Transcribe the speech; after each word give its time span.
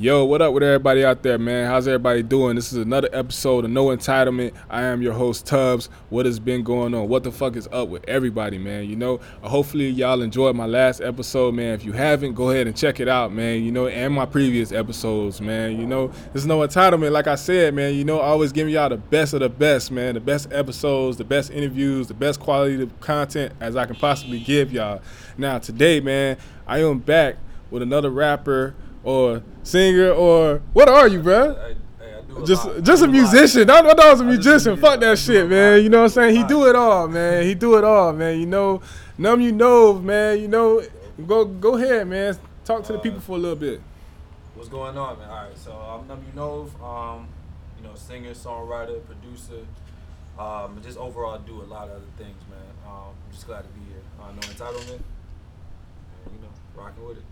Yo, 0.00 0.24
what 0.24 0.40
up 0.40 0.54
with 0.54 0.62
everybody 0.62 1.04
out 1.04 1.22
there, 1.22 1.36
man? 1.36 1.66
How's 1.66 1.86
everybody 1.86 2.22
doing? 2.22 2.56
This 2.56 2.72
is 2.72 2.78
another 2.78 3.10
episode 3.12 3.66
of 3.66 3.70
No 3.70 3.88
Entitlement. 3.88 4.54
I 4.70 4.84
am 4.84 5.02
your 5.02 5.12
host, 5.12 5.44
Tubbs. 5.44 5.90
What 6.08 6.24
has 6.24 6.40
been 6.40 6.62
going 6.62 6.94
on? 6.94 7.06
What 7.06 7.22
the 7.22 7.30
fuck 7.30 7.54
is 7.54 7.68
up 7.70 7.90
with 7.90 8.08
everybody, 8.08 8.56
man? 8.56 8.88
You 8.88 8.96
know, 8.96 9.20
hopefully 9.42 9.90
y'all 9.90 10.22
enjoyed 10.22 10.56
my 10.56 10.64
last 10.64 11.02
episode, 11.02 11.54
man. 11.54 11.74
If 11.74 11.84
you 11.84 11.92
haven't, 11.92 12.32
go 12.32 12.48
ahead 12.48 12.66
and 12.66 12.74
check 12.74 12.98
it 12.98 13.08
out, 13.08 13.30
man. 13.30 13.62
You 13.62 13.72
know, 13.72 13.88
and 13.88 14.14
my 14.14 14.24
previous 14.24 14.72
episodes, 14.72 15.38
man. 15.42 15.78
You 15.78 15.86
know, 15.86 16.10
there's 16.32 16.46
no 16.46 16.60
entitlement. 16.60 17.12
Like 17.12 17.26
I 17.26 17.34
said, 17.34 17.74
man, 17.74 17.92
you 17.94 18.04
know, 18.04 18.20
always 18.20 18.52
giving 18.52 18.72
y'all 18.72 18.88
the 18.88 18.96
best 18.96 19.34
of 19.34 19.40
the 19.40 19.50
best, 19.50 19.90
man. 19.90 20.14
The 20.14 20.20
best 20.20 20.50
episodes, 20.50 21.18
the 21.18 21.24
best 21.24 21.50
interviews, 21.50 22.08
the 22.08 22.14
best 22.14 22.40
quality 22.40 22.82
of 22.82 23.00
content 23.00 23.52
as 23.60 23.76
I 23.76 23.84
can 23.84 23.96
possibly 23.96 24.40
give 24.40 24.72
y'all. 24.72 25.02
Now, 25.36 25.58
today, 25.58 26.00
man, 26.00 26.38
I 26.66 26.78
am 26.78 27.00
back 27.00 27.36
with 27.70 27.82
another 27.82 28.08
rapper 28.08 28.74
or 29.02 29.42
singer 29.62 30.10
or 30.10 30.62
what 30.72 30.88
are 30.88 31.08
you, 31.08 31.20
bro? 31.20 31.54
Hey, 31.54 31.76
hey, 31.98 32.14
I 32.18 32.20
do 32.22 32.42
a 32.42 32.46
Just 32.46 32.66
lot. 32.66 32.82
Just 32.82 33.02
a 33.02 33.06
do 33.06 33.12
lot. 33.12 33.18
musician. 33.20 33.70
I, 33.70 33.78
I 33.78 33.82
thought 33.82 34.00
I 34.00 34.10
was 34.12 34.20
a 34.20 34.24
musician. 34.24 34.76
Fuck 34.76 35.00
that 35.00 35.18
shit, 35.18 35.48
man. 35.48 35.82
You 35.82 35.88
know 35.88 35.98
what 35.98 36.04
I'm 36.04 36.10
saying? 36.10 36.36
He 36.36 36.44
do 36.44 36.66
it 36.66 36.76
all, 36.76 37.08
man. 37.08 37.44
He 37.44 37.54
do 37.54 37.76
it 37.78 37.84
all, 37.84 38.12
man. 38.12 38.38
You 38.40 38.46
know, 38.46 38.80
NumbYouNov, 39.18 40.02
man. 40.02 40.40
You 40.40 40.48
know, 40.48 40.82
go 41.26 41.44
go 41.44 41.76
ahead, 41.76 42.06
man. 42.08 42.36
Talk 42.64 42.84
to 42.84 42.92
the 42.92 42.98
Uh, 42.98 43.02
people 43.02 43.20
for 43.20 43.36
a 43.36 43.38
little 43.40 43.56
bit. 43.56 43.80
What's 44.54 44.68
going 44.68 44.96
on, 44.98 45.18
man? 45.18 45.30
All 45.30 45.44
right, 45.44 45.56
so 45.58 45.72
I'm 45.72 46.04
NumbYouNov, 46.06 46.82
um, 46.82 47.28
you 47.78 47.82
know, 47.88 47.94
singer, 47.94 48.32
songwriter, 48.32 49.00
producer, 49.06 49.64
um, 50.38 50.78
just 50.82 50.98
overall 50.98 51.38
do 51.38 51.62
a 51.62 51.64
lot 51.64 51.84
of 51.88 51.96
other 51.96 52.12
things, 52.18 52.36
man. 52.50 52.60
Um, 52.86 53.14
I'm 53.26 53.32
just 53.32 53.46
glad 53.46 53.62
to 53.62 53.68
be 53.70 53.80
here. 53.88 54.02
Uh, 54.20 54.32
no 54.32 54.40
entitlement, 54.40 55.00
and 55.00 56.34
you 56.34 56.40
know, 56.42 56.52
rocking 56.76 57.06
with 57.06 57.16
it. 57.18 57.24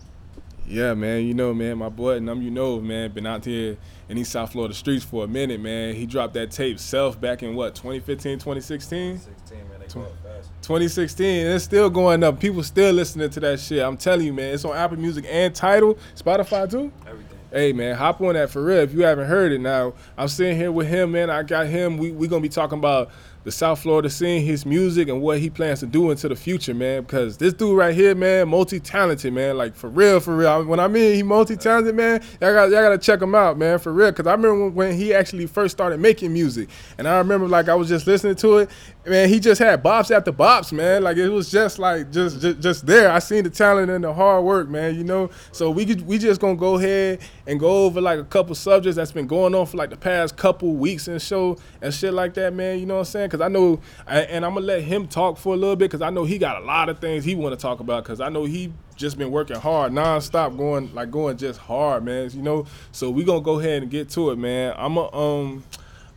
Yeah, 0.69 0.93
man. 0.93 1.25
You 1.25 1.33
know, 1.33 1.51
man. 1.51 1.79
My 1.79 1.89
boy, 1.89 2.19
NumbYouNov, 2.19 2.83
man. 2.83 3.11
Been 3.11 3.25
out 3.25 3.43
here 3.43 3.75
in 4.07 4.17
these 4.17 4.27
South 4.29 4.51
Florida 4.51 4.73
streets 4.75 5.03
for 5.03 5.23
a 5.23 5.27
minute, 5.27 5.59
man. 5.59 5.95
He 5.95 6.05
dropped 6.05 6.35
that 6.35 6.51
tape 6.51 6.79
self 6.79 7.19
back 7.19 7.41
in 7.41 7.55
what 7.55 7.73
2015, 7.73 8.37
2016. 8.37 9.17
16, 9.17 9.57
man, 9.57 9.79
they 9.79 9.87
Tw- 9.87 9.93
go 9.95 10.01
up 10.01 10.11
fast. 10.23 10.51
2016, 10.61 11.47
it's 11.47 11.63
still 11.63 11.89
going 11.89 12.23
up. 12.23 12.39
People 12.39 12.61
still 12.61 12.93
listening 12.93 13.31
to 13.31 13.39
that 13.39 13.59
shit. 13.59 13.83
I'm 13.83 13.97
telling 13.97 14.27
you, 14.27 14.33
man. 14.33 14.53
It's 14.53 14.63
on 14.63 14.75
Apple 14.77 14.97
Music 14.97 15.25
and 15.27 15.55
Tidal, 15.55 15.97
Spotify 16.15 16.69
too. 16.69 16.91
Everything. 17.07 17.39
Hey 17.51 17.73
man, 17.73 17.95
hop 17.95 18.21
on 18.21 18.35
that 18.35 18.51
for 18.51 18.63
real. 18.63 18.77
If 18.77 18.93
you 18.93 19.01
haven't 19.01 19.27
heard 19.27 19.51
it 19.51 19.59
now, 19.59 19.95
I'm 20.15 20.27
sitting 20.27 20.55
here 20.55 20.71
with 20.71 20.87
him, 20.87 21.13
man. 21.13 21.31
I 21.31 21.41
got 21.41 21.65
him. 21.65 21.97
We 21.97 22.11
we 22.11 22.27
gonna 22.27 22.41
be 22.41 22.49
talking 22.49 22.77
about 22.77 23.09
the 23.49 23.55
South 23.55 23.81
Florida 23.81 24.11
scene, 24.11 24.45
his 24.45 24.63
music, 24.63 25.09
and 25.09 25.21
what 25.21 25.39
he 25.39 25.49
plans 25.49 25.79
to 25.79 25.87
do 25.87 26.11
into 26.11 26.29
the 26.29 26.35
future, 26.35 26.75
man. 26.75 27.01
Because 27.01 27.35
this 27.37 27.51
dude 27.51 27.75
right 27.75 27.95
here, 27.95 28.13
man, 28.13 28.47
multi-talented, 28.47 29.33
man. 29.33 29.57
Like 29.57 29.75
for 29.75 29.89
real, 29.89 30.19
for 30.19 30.35
real. 30.35 30.65
When 30.65 30.79
I 30.79 30.87
mean 30.87 31.15
he 31.15 31.23
multi-talented, 31.23 31.95
man, 31.95 32.21
y'all 32.39 32.53
got 32.53 32.69
y'all 32.69 32.83
gotta 32.83 32.99
check 32.99 33.19
him 33.19 33.33
out, 33.33 33.57
man, 33.57 33.79
for 33.79 33.91
real. 33.91 34.11
Because 34.11 34.27
I 34.27 34.33
remember 34.33 34.69
when, 34.69 34.95
he 34.95 35.15
actually 35.15 35.47
first 35.47 35.75
started 35.75 35.99
making 35.99 36.31
music, 36.31 36.69
and 36.99 37.07
I 37.07 37.17
remember 37.17 37.47
like 37.47 37.69
I 37.69 37.75
was 37.75 37.87
just 37.87 38.05
listening 38.05 38.35
to 38.35 38.59
it, 38.59 38.69
man. 39.07 39.29
He 39.29 39.39
just 39.39 39.59
had 39.59 39.83
bops 39.83 40.15
after 40.15 40.31
bops, 40.31 40.71
man. 40.71 41.01
Like 41.01 41.17
it 41.17 41.29
was 41.29 41.49
just 41.49 41.79
like 41.79 42.11
just 42.11 42.41
just, 42.41 42.59
just 42.59 42.85
there. 42.85 43.11
I 43.11 43.17
seen 43.17 43.43
the 43.45 43.49
talent 43.49 43.89
and 43.89 44.03
the 44.03 44.13
hard 44.13 44.43
work, 44.43 44.69
man. 44.69 44.93
You 44.93 45.03
know. 45.03 45.31
So 45.51 45.71
we 45.71 45.87
could, 45.87 46.05
we 46.05 46.19
just 46.19 46.39
gonna 46.39 46.55
go 46.55 46.77
ahead 46.77 47.19
and 47.47 47.59
go 47.59 47.85
over 47.85 47.99
like 47.99 48.19
a 48.19 48.23
couple 48.23 48.53
subjects 48.53 48.95
that's 48.95 49.11
been 49.11 49.25
going 49.25 49.55
on 49.55 49.65
for 49.65 49.77
like 49.77 49.89
the 49.89 49.97
past 49.97 50.37
couple 50.37 50.75
weeks 50.75 51.07
and 51.07 51.19
show 51.19 51.57
and 51.81 51.91
shit 51.91 52.13
like 52.13 52.35
that, 52.35 52.53
man. 52.53 52.77
You 52.77 52.85
know 52.85 52.95
what 52.95 52.99
I'm 52.99 53.05
saying? 53.05 53.29
Because 53.39 53.45
I 53.45 53.53
know, 53.53 53.79
and 54.07 54.45
I'm 54.45 54.53
gonna 54.53 54.65
let 54.65 54.81
him 54.83 55.07
talk 55.07 55.37
for 55.37 55.53
a 55.53 55.57
little 55.57 55.75
bit 55.75 55.85
because 55.85 56.01
I 56.01 56.09
know 56.09 56.25
he 56.25 56.37
got 56.37 56.61
a 56.61 56.65
lot 56.65 56.89
of 56.89 56.99
things 56.99 57.23
he 57.23 57.35
want 57.35 57.57
to 57.57 57.61
talk 57.61 57.79
about 57.79 58.03
because 58.03 58.19
I 58.19 58.29
know 58.29 58.43
he 58.43 58.73
just 58.95 59.17
been 59.17 59.31
working 59.31 59.55
hard 59.55 59.93
nonstop, 59.93 60.57
going 60.57 60.93
like 60.93 61.09
going 61.09 61.37
just 61.37 61.59
hard, 61.59 62.03
man. 62.03 62.29
You 62.31 62.41
know. 62.41 62.65
So 62.91 63.09
we 63.09 63.23
gonna 63.23 63.41
go 63.41 63.59
ahead 63.59 63.81
and 63.81 63.91
get 63.91 64.09
to 64.09 64.31
it, 64.31 64.37
man. 64.37 64.73
I'm 64.77 64.97
a 64.97 65.13
um. 65.15 65.63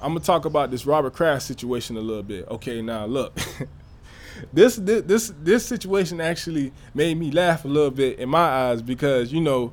I'm 0.00 0.14
gonna 0.14 0.20
talk 0.20 0.46
about 0.46 0.72
this 0.72 0.84
Robert 0.84 1.12
Kraft 1.12 1.44
situation 1.44 1.96
a 1.96 2.00
little 2.00 2.24
bit. 2.24 2.48
Okay, 2.48 2.82
now 2.82 3.06
look, 3.06 3.38
this, 4.52 4.74
this 4.74 5.02
this 5.02 5.32
this 5.40 5.64
situation 5.64 6.20
actually 6.20 6.72
made 6.92 7.16
me 7.16 7.30
laugh 7.30 7.64
a 7.64 7.68
little 7.68 7.92
bit 7.92 8.18
in 8.18 8.28
my 8.28 8.40
eyes 8.40 8.82
because 8.82 9.32
you 9.32 9.40
know, 9.40 9.72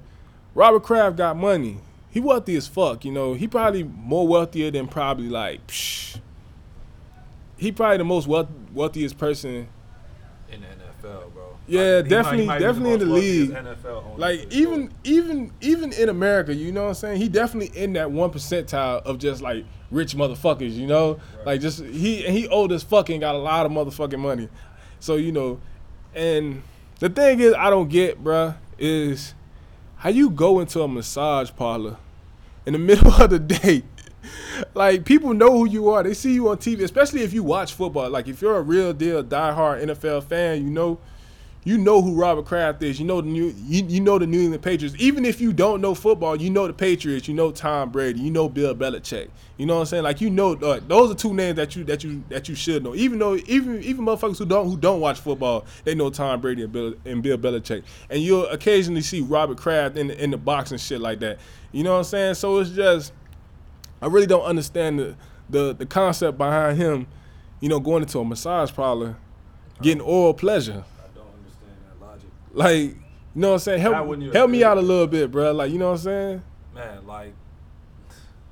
Robert 0.53 0.83
Kraft 0.83 1.15
got 1.15 1.35
money. 1.35 1.79
He 2.11 2.19
wealthy 2.19 2.55
as 2.55 2.67
fuck. 2.67 3.05
You 3.05 3.11
know, 3.11 3.33
he 3.33 3.47
probably 3.47 3.83
more 3.83 4.27
wealthier 4.27 4.69
than 4.69 4.88
probably 4.88 5.29
like, 5.29 5.65
psh, 5.65 6.19
he 7.59 7.71
probably 7.71 7.97
the 7.97 8.03
most 8.05 8.27
wealth, 8.27 8.47
wealthiest 8.73 9.17
person. 9.17 9.67
In 10.51 10.61
the 10.61 10.67
NFL, 10.67 11.31
bro. 11.33 11.43
Yeah, 11.67 11.97
Like, 11.97 12.07
definitely- 12.09 12.45
might- 12.47 12.53
might 12.53 12.59
definitely 12.59 12.93
in 12.93 12.99
the 12.99 13.05
league. 13.05 13.51
NFL 13.51 14.15
Like 14.17 14.51
even 14.51 14.91
even 15.03 15.51
even 15.61 15.93
in 15.93 16.09
America, 16.09 16.53
you 16.55 16.71
know 16.71 16.83
what 16.83 16.87
I'm 16.89 16.93
saying? 16.95 17.21
He 17.21 17.29
definitely 17.29 17.77
in 17.79 17.93
that 17.93 18.09
one 18.11 18.31
percentile 18.31 19.03
of 19.03 19.19
just 19.19 19.41
like 19.43 19.65
rich 19.91 20.15
motherfuckers, 20.15 20.71
you 20.75 20.87
know? 20.87 21.19
Right. 21.37 21.45
Like 21.45 21.61
just 21.61 21.83
he 21.83 22.25
and 22.25 22.35
he 22.35 22.47
old 22.47 22.71
as 22.71 22.81
fucking 22.81 23.19
got 23.19 23.35
a 23.35 23.37
lot 23.37 23.65
of 23.67 23.71
motherfucking 23.71 24.17
money. 24.19 24.49
So, 24.99 25.15
you 25.15 25.31
know, 25.31 25.59
and 26.15 26.63
the 26.99 27.09
thing 27.09 27.39
is 27.39 27.53
I 27.53 27.69
don't 27.69 27.87
get, 27.89 28.23
bruh, 28.23 28.55
is 28.79 29.35
how 29.97 30.09
you 30.09 30.29
go 30.31 30.59
into 30.59 30.81
a 30.81 30.87
massage 30.87 31.51
parlor 31.55 31.97
in 32.65 32.73
the 32.73 32.79
middle 32.89 33.13
of 33.13 33.29
the 33.29 33.37
day. 33.39 33.83
Like 34.74 35.06
people 35.06 35.34
know 35.34 35.52
who 35.52 35.69
you 35.69 35.90
are. 35.90 36.03
They 36.03 36.13
see 36.13 36.34
you 36.34 36.50
on 36.50 36.57
TV, 36.57 36.84
especially 36.84 37.22
if 37.22 37.34
you 37.34 37.44
watch 37.44 37.74
football. 37.74 38.09
Like 38.09 38.28
if 38.28 38.41
you're 38.41 38.57
a 38.57 38.62
real 38.62 38.94
deal 38.94 39.24
diehard 39.24 39.84
NFL 39.84 40.24
fan, 40.24 40.63
you 40.63 40.69
know 40.69 41.00
you 41.66 41.78
know 41.78 42.02
who 42.02 42.16
Robert 42.16 42.46
Kraft 42.46 42.81
is. 42.84 43.00
You 43.00 43.06
know 43.06 43.22
the 43.22 43.28
new 43.28 43.53
you, 43.66 43.85
you 43.85 44.00
know 44.00 44.18
the 44.18 44.25
New 44.25 44.41
England 44.41 44.63
Patriots. 44.63 44.96
Even 44.97 45.25
if 45.25 45.41
you 45.41 45.52
don't 45.52 45.81
know 45.81 45.94
football, 45.94 46.40
you 46.41 46.50
know 46.50 46.68
the 46.68 46.74
Patriots. 46.74 47.28
You 47.28 47.34
know 47.34 47.52
Tom 47.52 47.91
Brady. 47.91 48.22
You 48.22 48.31
know 48.31 48.47
Bill 48.47 48.74
Belichick. 48.74 49.30
You 49.57 49.66
know 49.66 49.75
what 49.75 49.81
I'm 49.81 49.85
saying? 49.88 50.03
Like 50.03 50.22
you 50.22 50.30
know 50.30 50.53
uh, 50.53 50.80
those 50.88 51.12
are 51.12 51.16
two 51.16 51.34
names 51.34 51.57
that 51.57 51.75
you 51.75 51.84
that 51.84 52.03
you 52.03 52.24
that 52.30 52.47
you 52.47 52.56
should 52.56 52.84
know. 52.84 52.96
Even 52.96 53.19
though 53.19 53.36
even 53.36 53.84
even 53.84 54.06
motherfuckers 54.06 54.40
who 54.40 54.46
don't 54.46 54.68
who 54.68 54.78
don't 54.78 55.01
watch 55.01 55.19
football, 55.19 55.66
they 55.84 55.96
know 55.96 56.09
Tom 56.09 56.40
Brady 56.40 56.63
and 56.63 56.72
Bill 56.72 56.94
and 57.06 57.22
Bill 57.22 57.38
Belichick. 57.38 57.84
And 58.09 58.22
you'll 58.22 58.47
occasionally 58.47 59.01
see 59.01 59.22
Robert 59.22 59.57
Kraft 59.57 59.97
in 59.97 60.07
the, 60.07 60.24
in 60.24 60.31
the 60.31 60.38
box 60.38 60.72
and 60.72 60.80
shit 60.80 61.01
like 61.01 61.19
that. 61.19 61.40
You 61.72 61.84
know 61.84 61.91
what 61.91 62.00
I'm 62.00 62.03
saying? 62.06 62.34
So 62.36 62.57
it's 62.59 62.72
just 62.72 63.12
I 64.01 64.07
really 64.07 64.27
don't 64.27 64.43
understand 64.43 64.99
the 64.99 65.15
the 65.49 65.73
the 65.73 65.85
concept 65.85 66.37
behind 66.37 66.77
him. 66.77 67.07
You 67.59 67.67
know, 67.69 67.79
going 67.79 68.03
into 68.03 68.19
a 68.19 68.25
massage 68.25 68.71
parlor, 68.71 69.17
getting 69.81 70.01
oral 70.01 70.33
pleasure. 70.33 70.83
I 70.97 71.17
don't 71.17 71.27
understand 71.37 71.75
that 71.89 72.05
logic. 72.05 72.29
Like, 72.53 72.79
you 72.79 72.95
know 73.35 73.49
what 73.49 73.53
I'm 73.55 73.59
saying? 73.59 73.81
Help, 73.81 74.33
help 74.33 74.49
me 74.49 74.63
out 74.63 74.77
a 74.77 74.81
little 74.81 75.07
bit, 75.07 75.29
bro. 75.29 75.51
Like, 75.51 75.69
you 75.69 75.77
know 75.77 75.88
what 75.88 75.99
I'm 75.99 76.03
saying? 76.03 76.43
man, 76.79 77.05
like, 77.05 77.33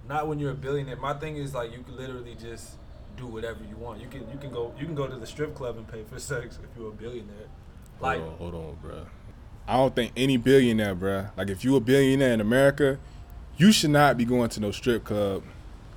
not 0.08 0.28
when 0.28 0.40
you're 0.40 0.52
a 0.52 0.56
billionaire. 0.56 0.98
My 0.98 1.14
thing 1.14 1.38
is 1.38 1.54
like 1.54 1.72
you 1.72 1.84
can 1.84 1.96
literally 1.98 2.36
just 2.36 2.76
do 3.16 3.26
whatever 3.28 3.60
you 3.70 3.76
want. 3.78 4.02
You 4.02 4.08
can 4.08 4.30
you 4.32 4.38
can 4.38 4.52
go 4.52 4.74
you 4.80 4.86
can 4.86 4.96
go 4.96 5.08
to 5.08 5.16
the 5.16 5.28
strip 5.28 5.56
club 5.56 5.78
and 5.78 5.88
pay 5.88 6.04
for 6.04 6.20
sex 6.32 6.60
if 6.62 6.78
you're 6.78 6.90
a 6.90 6.94
billionaire. 6.94 7.48
Like, 8.00 8.20
hold 8.20 8.32
on, 8.32 8.38
hold 8.38 8.56
on, 8.56 8.78
bro. 8.82 9.06
I 9.68 9.76
don't 9.78 9.96
think 9.96 10.14
any 10.16 10.38
billionaire, 10.38 10.96
bro. 10.96 11.28
Like, 11.36 11.50
if 11.50 11.66
you 11.66 11.76
a 11.76 11.82
billionaire 11.82 12.34
in 12.34 12.40
America, 12.42 13.00
you 13.58 13.72
should 13.72 13.90
not 13.90 14.18
be 14.18 14.26
going 14.26 14.50
to 14.50 14.60
no 14.60 14.72
strip 14.72 15.04
club 15.04 15.44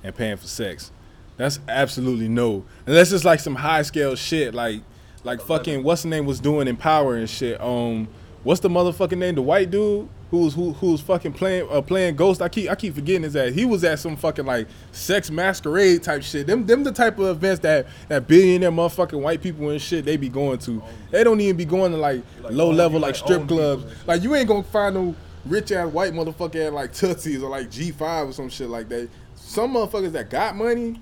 and 0.03 0.15
paying 0.15 0.37
for 0.37 0.47
sex. 0.47 0.91
That's 1.37 1.59
absolutely 1.67 2.27
no. 2.27 2.65
Unless 2.85 3.11
it's 3.11 3.25
like 3.25 3.39
some 3.39 3.55
high 3.55 3.83
scale 3.83 4.15
shit, 4.15 4.53
like 4.53 4.81
like 5.23 5.41
fucking 5.41 5.83
what's 5.83 6.03
the 6.03 6.09
name 6.09 6.25
was 6.25 6.39
doing 6.39 6.67
in 6.67 6.75
Power 6.75 7.15
and 7.15 7.29
shit. 7.29 7.61
Um, 7.61 8.07
what's 8.43 8.61
the 8.61 8.69
motherfucking 8.69 9.17
name? 9.17 9.35
The 9.35 9.41
white 9.41 9.71
dude 9.71 10.09
who 10.31 10.45
was 10.45 10.53
who 10.53 10.71
who 10.73 10.93
was 10.93 11.01
fucking 11.01 11.33
playing 11.33 11.67
uh, 11.69 11.81
playing 11.81 12.15
Ghost. 12.15 12.41
I 12.41 12.47
keep 12.47 12.69
I 12.69 12.75
keep 12.75 12.95
forgetting 12.95 13.23
his 13.23 13.35
ass. 13.35 13.53
He 13.53 13.65
was 13.65 13.83
at 13.83 13.99
some 13.99 14.15
fucking 14.15 14.45
like 14.45 14.67
sex 14.93 15.29
masquerade 15.29 16.03
type 16.03 16.23
shit. 16.23 16.47
Them 16.47 16.65
them 16.65 16.83
the 16.83 16.91
type 16.91 17.19
of 17.19 17.27
events 17.37 17.59
that 17.61 17.87
that 18.07 18.27
billionaire 18.27 18.71
motherfucking 18.71 19.19
white 19.19 19.41
people 19.41 19.69
and 19.69 19.81
shit 19.81 20.05
they 20.05 20.15
be 20.15 20.29
going 20.29 20.57
to. 20.59 20.81
They 21.11 21.23
don't 21.23 21.39
even 21.41 21.57
be 21.57 21.65
going 21.65 21.91
to 21.91 21.97
like, 21.97 22.23
Like 22.41 22.53
low 22.53 22.71
level 22.71 22.99
like 22.99 23.09
like 23.09 23.15
strip 23.15 23.47
clubs. 23.47 23.85
Like 24.07 24.23
you 24.23 24.33
ain't 24.33 24.47
gonna 24.47 24.63
find 24.63 24.95
no 24.95 25.15
rich 25.45 25.71
ass 25.71 25.91
white 25.91 26.13
motherfucker 26.13 26.67
at 26.67 26.73
like 26.73 26.91
Tootsie's 26.93 27.43
or 27.43 27.49
like 27.49 27.69
G5 27.69 28.29
or 28.29 28.33
some 28.33 28.49
shit 28.49 28.69
like 28.69 28.89
that. 28.89 29.09
Some 29.35 29.73
motherfuckers 29.73 30.11
that 30.13 30.29
got 30.29 30.55
money, 30.55 30.99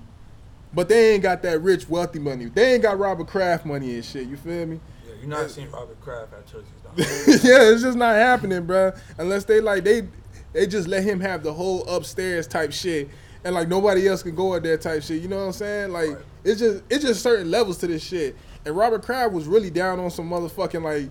but 0.72 0.88
they 0.88 1.14
ain't 1.14 1.22
got 1.22 1.42
that 1.42 1.60
rich 1.62 1.88
wealthy 1.88 2.18
money. 2.18 2.46
They 2.46 2.74
ain't 2.74 2.82
got 2.82 2.98
Robert 2.98 3.26
Kraft 3.26 3.66
money 3.66 3.94
and 3.94 4.04
shit. 4.04 4.26
You 4.28 4.36
feel 4.36 4.66
me? 4.66 4.80
yeah, 5.06 5.14
you're 5.20 5.28
not 5.28 5.50
seeing 5.50 5.70
Robert 5.70 6.00
Kraft 6.00 6.32
at 6.32 6.46
dog. 6.52 6.62
yeah, 6.96 7.70
it's 7.70 7.82
just 7.82 7.98
not 7.98 8.16
happening, 8.16 8.66
bruh. 8.66 8.98
Unless 9.18 9.44
they 9.44 9.60
like 9.60 9.84
they 9.84 10.08
they 10.52 10.66
just 10.66 10.88
let 10.88 11.04
him 11.04 11.20
have 11.20 11.42
the 11.42 11.52
whole 11.52 11.84
upstairs 11.88 12.46
type 12.46 12.72
shit, 12.72 13.08
and 13.44 13.54
like 13.54 13.68
nobody 13.68 14.08
else 14.08 14.22
can 14.22 14.34
go 14.34 14.54
in 14.54 14.62
there 14.62 14.76
type 14.78 15.02
shit. 15.02 15.22
You 15.22 15.28
know 15.28 15.38
what 15.38 15.46
I'm 15.46 15.52
saying? 15.52 15.92
Like 15.92 16.08
Right. 16.10 16.24
it's 16.44 16.60
just 16.60 16.82
it's 16.90 17.04
just 17.04 17.22
certain 17.22 17.50
levels 17.50 17.78
to 17.78 17.86
this 17.86 18.02
shit. 18.02 18.36
And 18.64 18.76
Robert 18.76 19.02
Kraft 19.02 19.32
was 19.32 19.46
really 19.46 19.70
down 19.70 20.00
on 20.00 20.10
some 20.10 20.28
motherfucking 20.28 20.82
like 20.82 21.10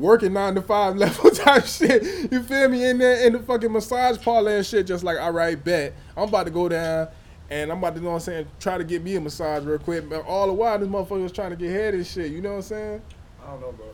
working 0.00 0.32
nine 0.32 0.54
to 0.54 0.62
five 0.62 0.96
level 0.98 1.30
type 1.30 1.66
shit. 1.66 2.30
You 2.32 2.42
feel 2.42 2.68
me? 2.68 2.88
In 2.88 2.98
there 2.98 3.26
in 3.26 3.32
the 3.32 3.38
fucking 3.40 3.72
massage 3.72 4.20
parlor 4.22 4.56
and 4.56 4.66
shit. 4.66 4.86
Just 4.86 5.04
like 5.04 5.18
all 5.18 5.32
right, 5.32 5.62
bet 5.62 5.94
I'm 6.16 6.28
about 6.28 6.44
to 6.44 6.50
go 6.50 6.68
down. 6.68 7.08
And 7.50 7.72
I'm 7.72 7.78
about 7.78 7.94
to, 7.94 7.96
you 7.96 8.04
know 8.04 8.10
what 8.10 8.16
I'm 8.16 8.20
saying, 8.20 8.46
try 8.60 8.78
to 8.78 8.84
get 8.84 9.02
me 9.02 9.16
a 9.16 9.20
massage 9.20 9.64
real 9.64 9.78
quick. 9.78 10.08
But 10.08 10.24
all 10.24 10.46
the 10.46 10.52
while, 10.52 10.78
this 10.78 10.88
motherfucker 10.88 11.22
was 11.22 11.32
trying 11.32 11.50
to 11.50 11.56
get 11.56 11.70
head 11.70 11.94
and 11.94 12.06
shit. 12.06 12.30
You 12.30 12.40
know 12.40 12.50
what 12.50 12.56
I'm 12.56 12.62
saying? 12.62 13.02
I 13.42 13.50
don't 13.50 13.60
know, 13.60 13.72
bro. 13.72 13.86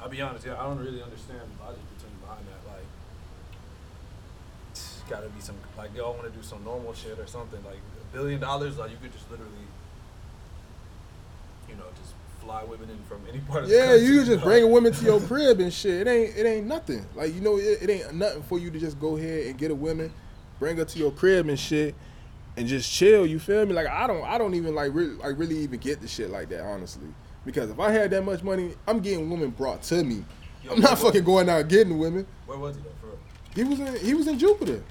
I'll 0.00 0.08
be 0.10 0.20
honest, 0.20 0.46
yeah, 0.46 0.60
I 0.60 0.64
don't 0.64 0.78
really 0.78 1.02
understand 1.02 1.40
the 1.40 1.64
logic 1.64 1.80
behind 2.20 2.46
that. 2.46 2.70
Like, 2.70 2.84
it's 4.70 5.00
gotta 5.08 5.28
be 5.28 5.40
some 5.40 5.56
like 5.76 5.94
y'all 5.96 6.14
want 6.14 6.30
to 6.30 6.36
do 6.36 6.42
some 6.42 6.62
normal 6.62 6.94
shit 6.94 7.18
or 7.18 7.26
something 7.26 7.62
like 7.64 7.76
a 7.76 8.14
billion 8.14 8.40
dollars. 8.40 8.78
Like 8.78 8.90
you 8.90 8.96
could 9.00 9.12
just 9.12 9.30
literally, 9.30 9.67
fly 12.48 12.64
women 12.64 12.88
in 12.88 12.98
from 13.04 13.20
any 13.28 13.40
part 13.40 13.64
of 13.64 13.68
the 13.68 13.76
Yeah, 13.76 13.94
you 13.94 14.24
just 14.24 14.42
bringing 14.42 14.70
women 14.70 14.90
to 14.90 15.04
your 15.04 15.20
crib 15.28 15.60
and 15.60 15.70
shit. 15.70 16.06
It 16.06 16.10
ain't 16.10 16.36
it 16.36 16.46
ain't 16.46 16.66
nothing. 16.66 17.04
Like 17.14 17.34
you 17.34 17.42
know, 17.42 17.58
it, 17.58 17.82
it 17.82 17.90
ain't 17.90 18.14
nothing 18.14 18.42
for 18.42 18.58
you 18.58 18.70
to 18.70 18.78
just 18.78 18.98
go 18.98 19.18
ahead 19.18 19.48
and 19.48 19.58
get 19.58 19.70
a 19.70 19.74
woman, 19.74 20.10
bring 20.58 20.78
her 20.78 20.84
to 20.86 20.98
your 20.98 21.10
crib 21.10 21.48
and 21.48 21.60
shit, 21.60 21.94
and 22.56 22.66
just 22.66 22.90
chill. 22.90 23.26
You 23.26 23.38
feel 23.38 23.66
me? 23.66 23.74
Like 23.74 23.88
I 23.88 24.06
don't 24.06 24.24
I 24.24 24.38
don't 24.38 24.54
even 24.54 24.74
like 24.74 24.94
really 24.94 25.14
like 25.16 25.38
really 25.38 25.58
even 25.58 25.78
get 25.78 26.00
the 26.00 26.08
shit 26.08 26.30
like 26.30 26.48
that 26.48 26.62
honestly. 26.62 27.08
Because 27.44 27.70
if 27.70 27.78
I 27.78 27.90
had 27.90 28.10
that 28.12 28.24
much 28.24 28.42
money, 28.42 28.74
I'm 28.86 29.00
getting 29.00 29.28
women 29.28 29.50
brought 29.50 29.82
to 29.82 30.02
me. 30.02 30.24
Yo, 30.62 30.72
I'm 30.72 30.80
not 30.80 30.98
fucking 30.98 31.24
going 31.24 31.50
out 31.50 31.68
getting 31.68 31.98
women. 31.98 32.26
Where 32.46 32.58
was 32.58 32.76
he 32.76 32.82
though? 32.82 32.88
For 33.00 33.06
real? 33.08 33.18
He 33.54 33.64
was 33.64 33.78
in 33.78 34.06
he 34.06 34.14
was 34.14 34.26
in 34.26 34.38
Jupiter. 34.38 34.82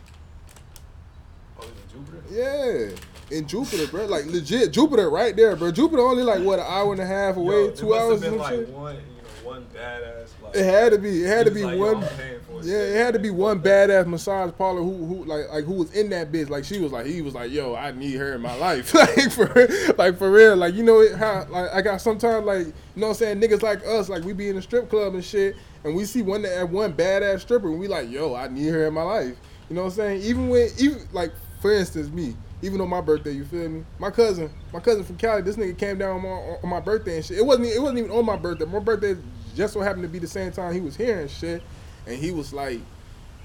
Jupiter. 1.92 2.24
Yeah. 2.32 3.36
In 3.38 3.48
Jupiter, 3.48 3.88
bro. 3.88 4.06
Like 4.06 4.26
legit 4.28 4.72
Jupiter 4.72 5.10
right 5.10 5.36
there, 5.36 5.56
bro. 5.56 5.72
Jupiter 5.72 6.02
only 6.02 6.24
like 6.24 6.42
what 6.44 6.60
an 6.60 6.66
hour 6.68 6.92
and 6.94 7.02
a 7.02 7.06
half 7.06 7.36
away, 7.38 7.66
Yo, 7.66 7.72
two 7.72 7.94
hours 7.94 8.22
been 8.22 8.38
like 8.38 8.54
shit. 8.56 8.70
one, 8.70 8.96
you 8.96 9.02
know, 9.02 9.50
one 9.50 9.66
badass. 9.76 10.30
Like, 10.42 10.56
It 10.56 10.64
had 10.66 10.92
to 10.94 10.98
be. 10.98 11.24
It 11.24 11.28
had 11.28 11.46
to 11.46 11.52
be 11.52 11.64
like, 11.64 11.78
one. 11.78 11.98
I'm 12.04 12.10
paying 12.18 12.40
for 12.42 12.60
it. 12.60 12.66
Yeah, 12.66 12.78
it 12.78 12.96
had 12.96 13.14
to 13.16 13.20
be 13.20 13.30
one 13.30 13.62
badass 13.62 14.08
massage 14.08 14.52
parlor 14.58 14.82
who 14.82 15.06
who 15.06 15.26
like 15.26 15.50
like 15.50 15.66
who 15.66 15.74
was 15.74 15.94
in 15.94 16.10
that 16.12 16.32
bitch. 16.32 16.50
Like 16.50 16.64
she 16.64 16.80
was 16.80 16.92
like 16.94 17.06
he 17.06 17.22
was 17.22 17.34
like, 17.34 17.52
yo, 17.52 17.76
I 17.76 17.92
need 17.92 18.16
her 18.16 18.34
in 18.34 18.42
my 18.42 18.56
life. 18.56 18.94
like 18.94 19.32
for 19.32 19.68
like 19.98 20.18
for 20.18 20.32
real. 20.32 20.56
Like 20.56 20.74
you 20.74 20.84
know 20.84 21.02
it, 21.02 21.16
how 21.18 21.46
like 21.50 21.70
I 21.74 21.82
got 21.82 22.00
sometimes 22.02 22.46
like 22.46 22.68
you 22.68 22.74
know 22.96 23.08
what 23.08 23.14
I'm 23.14 23.14
saying 23.16 23.42
niggas 23.42 23.62
like 23.62 23.86
us 23.86 24.08
like 24.10 24.24
we 24.24 24.32
be 24.34 24.50
in 24.50 24.58
a 24.58 24.62
strip 24.62 24.90
club 24.90 25.16
and 25.16 25.24
shit 25.24 25.56
and 25.84 25.96
we 25.96 26.06
see 26.06 26.22
one 26.22 26.44
that 26.44 26.70
one 26.70 26.94
badass 26.94 27.42
stripper 27.42 27.68
and 27.70 27.80
we 27.80 27.88
like 27.90 28.10
yo 28.10 28.36
I 28.36 28.48
need 28.48 28.70
her 28.70 28.88
in 28.88 28.94
my 28.94 29.04
life. 29.04 29.36
You 29.70 29.76
know 29.76 29.84
what 29.84 29.92
I'm 29.92 29.96
saying? 29.96 30.22
Even 30.22 30.48
when 30.48 30.70
even 30.78 31.02
like 31.12 31.34
for 31.60 31.74
instance 31.74 32.10
me. 32.10 32.36
Even 32.64 32.82
on 32.82 32.90
my 32.90 33.02
birthday, 33.02 33.34
you 33.34 33.46
feel 33.46 33.70
me? 33.70 33.86
My 34.00 34.10
cousin, 34.10 34.50
my 34.74 34.80
cousin 34.80 35.04
from 35.04 35.18
Cali, 35.18 35.44
this 35.44 35.58
nigga 35.58 35.78
came 35.78 36.00
down 36.00 36.16
on 36.16 36.22
my, 36.24 36.30
on 36.64 36.70
my 36.70 36.80
birthday 36.80 37.18
and 37.18 37.26
shit. 37.26 37.38
It 37.38 37.46
wasn't, 37.46 37.68
it 37.68 37.80
wasn't 37.80 38.00
even 38.00 38.12
on 38.12 38.26
my 38.26 38.36
birthday. 38.36 38.66
My 38.66 38.80
birthday 38.80 39.16
just 39.56 39.74
so 39.74 39.82
happened 39.82 40.04
to 40.04 40.10
be 40.10 40.20
the 40.20 40.28
same 40.28 40.52
time 40.52 40.74
he 40.74 40.82
was 40.82 40.96
here 40.96 41.20
and 41.20 41.30
shit. 41.30 41.62
And 42.06 42.16
he 42.16 42.32
was 42.32 42.54
like, 42.54 42.80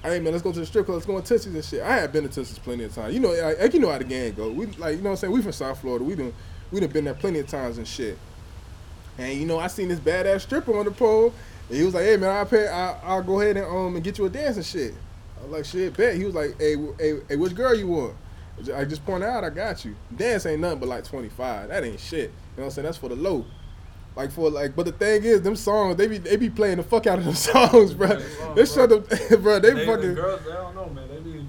"Hey 0.01 0.19
man, 0.19 0.31
let's 0.31 0.43
go 0.43 0.51
to 0.51 0.59
the 0.59 0.65
strip 0.65 0.85
club. 0.85 0.95
Let's 0.95 1.05
go 1.05 1.19
to 1.19 1.33
Tootsie's 1.33 1.53
and 1.53 1.65
shit." 1.65 1.81
I 1.81 1.97
had 1.97 2.13
been 2.13 2.23
to 2.23 2.29
Tootsie's 2.29 2.59
plenty 2.59 2.85
of 2.85 2.95
times. 2.95 3.13
You 3.13 3.19
know, 3.19 3.31
like, 3.31 3.73
you 3.73 3.79
know 3.79 3.91
how 3.91 3.97
the 3.97 4.03
gang 4.05 4.33
go. 4.33 4.49
We 4.49 4.67
like, 4.67 4.95
you 4.95 5.01
know 5.01 5.09
what 5.09 5.09
I'm 5.11 5.15
saying? 5.17 5.33
We 5.33 5.41
from 5.41 5.51
South 5.51 5.81
Florida. 5.81 6.05
We 6.05 6.15
done, 6.15 6.33
we 6.71 6.79
done 6.79 6.89
been 6.89 7.03
there 7.03 7.13
plenty 7.13 7.39
of 7.39 7.47
times 7.47 7.77
and 7.77 7.87
shit. 7.87 8.17
And 9.17 9.37
you 9.37 9.45
know, 9.45 9.59
I 9.59 9.67
seen 9.67 9.89
this 9.89 9.99
badass 9.99 10.41
stripper 10.41 10.77
on 10.77 10.85
the 10.85 10.91
pole, 10.91 11.33
and 11.67 11.77
he 11.77 11.83
was 11.83 11.93
like, 11.93 12.05
"Hey 12.05 12.17
man, 12.17 12.29
I'll 12.29 12.45
pay. 12.45 12.67
I, 12.67 12.99
I'll 13.03 13.23
go 13.23 13.41
ahead 13.41 13.57
and 13.57 13.65
um 13.65 13.95
and 13.95 14.03
get 14.03 14.17
you 14.17 14.25
a 14.25 14.29
dance 14.29 14.55
and 14.55 14.65
shit." 14.65 14.93
I 15.43 15.47
like, 15.47 15.65
"Shit, 15.65 15.95
bet." 15.97 16.15
He 16.15 16.25
was 16.25 16.33
like, 16.33 16.59
"Hey, 16.59 16.75
hey, 16.99 17.19
hey, 17.27 17.35
which 17.35 17.53
girl 17.55 17.75
you 17.75 17.87
want?" 17.87 18.15
I 18.73 18.85
just 18.85 19.03
pointed 19.05 19.27
out, 19.27 19.43
I 19.43 19.49
got 19.49 19.83
you. 19.83 19.95
Dance 20.15 20.45
ain't 20.45 20.61
nothing 20.61 20.79
but 20.79 20.87
like 20.87 21.03
25. 21.03 21.69
That 21.69 21.83
ain't 21.83 21.99
shit. 21.99 22.19
You 22.19 22.27
know 22.27 22.31
what 22.55 22.63
I'm 22.65 22.71
saying? 22.71 22.85
That's 22.85 22.97
for 22.97 23.09
the 23.09 23.15
low. 23.15 23.45
Like 24.15 24.31
for 24.31 24.49
like, 24.51 24.75
but 24.75 24.85
the 24.85 24.91
thing 24.91 25.23
is, 25.23 25.41
them 25.41 25.55
songs 25.55 25.95
they 25.95 26.07
be 26.07 26.19
they 26.19 26.35
be 26.35 26.49
playing 26.49 26.77
the 26.77 26.83
fuck 26.83 27.07
out 27.07 27.17
of 27.17 27.25
them 27.25 27.33
songs, 27.33 27.95
bro. 27.95 28.09
Yeah, 28.09 28.15
them 28.15 28.29
songs, 28.37 28.55
They 28.55 28.65
shut 28.65 28.89
them, 28.89 29.41
bro. 29.41 29.59
They, 29.59 29.71
They, 29.71 29.85
fucking, 29.87 30.09
the 30.09 30.13
girls, 30.13 30.41
they 30.45 30.51
don't 30.51 30.75
know, 30.75 30.87
man. 30.89 31.07
They 31.09 31.19
be 31.19 31.42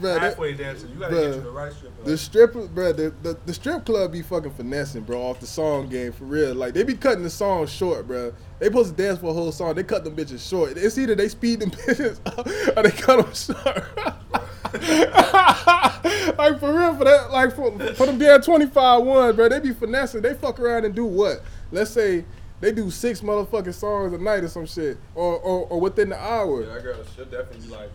bro. 0.00 0.18
halfway 0.18 0.54
dancing. 0.54 0.90
You 0.90 0.96
gotta 1.00 1.14
bruh, 1.14 1.26
get 1.26 1.34
you 1.36 1.42
the 1.42 1.50
right 1.50 1.72
strip. 1.72 2.04
the 2.04 2.18
stripper, 2.18 2.66
bro, 2.68 2.92
the, 2.92 3.14
the 3.22 3.38
the 3.46 3.54
strip 3.54 3.84
club 3.84 4.12
be 4.12 4.22
fucking 4.22 4.52
finessing, 4.52 5.02
bro, 5.02 5.20
off 5.20 5.40
the 5.40 5.46
song 5.46 5.88
game 5.88 6.12
for 6.12 6.24
real. 6.24 6.54
Like 6.54 6.74
they 6.74 6.82
be 6.82 6.94
cutting 6.94 7.22
the 7.22 7.30
song 7.30 7.66
short, 7.66 8.06
bro. 8.06 8.32
They 8.58 8.66
supposed 8.66 8.96
to 8.96 9.02
dance 9.02 9.18
for 9.18 9.30
a 9.30 9.32
whole 9.32 9.52
song. 9.52 9.74
They 9.74 9.84
cut 9.84 10.04
them 10.04 10.16
bitches 10.16 10.48
short. 10.48 10.76
It's 10.76 10.98
either 10.98 11.14
they 11.14 11.28
speed 11.28 11.60
them 11.60 11.70
bitches 11.72 12.20
up 12.26 12.46
or 12.76 12.82
they 12.82 12.90
cut 12.90 13.24
them 13.24 13.34
short. 13.34 13.84
like 16.38 16.60
for 16.60 16.72
real, 16.72 16.94
for 16.96 17.04
that, 17.04 17.28
like 17.32 17.54
for 17.54 17.70
for 17.94 18.06
them 18.06 18.18
damn 18.18 18.42
twenty 18.42 18.66
five 18.66 19.02
ones, 19.02 19.36
bro. 19.36 19.48
They 19.48 19.60
be 19.60 19.72
finessing. 19.72 20.22
They 20.22 20.34
fuck 20.34 20.58
around 20.60 20.84
and 20.84 20.94
do 20.94 21.04
what? 21.04 21.42
Let's 21.70 21.90
say 21.90 22.24
they 22.60 22.72
do 22.72 22.90
six 22.90 23.20
motherfucking 23.20 23.74
songs 23.74 24.12
a 24.12 24.18
night 24.18 24.44
or 24.44 24.48
some 24.48 24.66
shit, 24.66 24.98
or 25.14 25.38
or, 25.38 25.66
or 25.68 25.80
within 25.80 26.10
the 26.10 26.18
hour. 26.18 26.62
Yeah, 26.62 26.74
that 26.74 26.82
girl 26.82 27.04
should 27.16 27.30
definitely 27.30 27.68
be 27.68 27.74
like, 27.74 27.90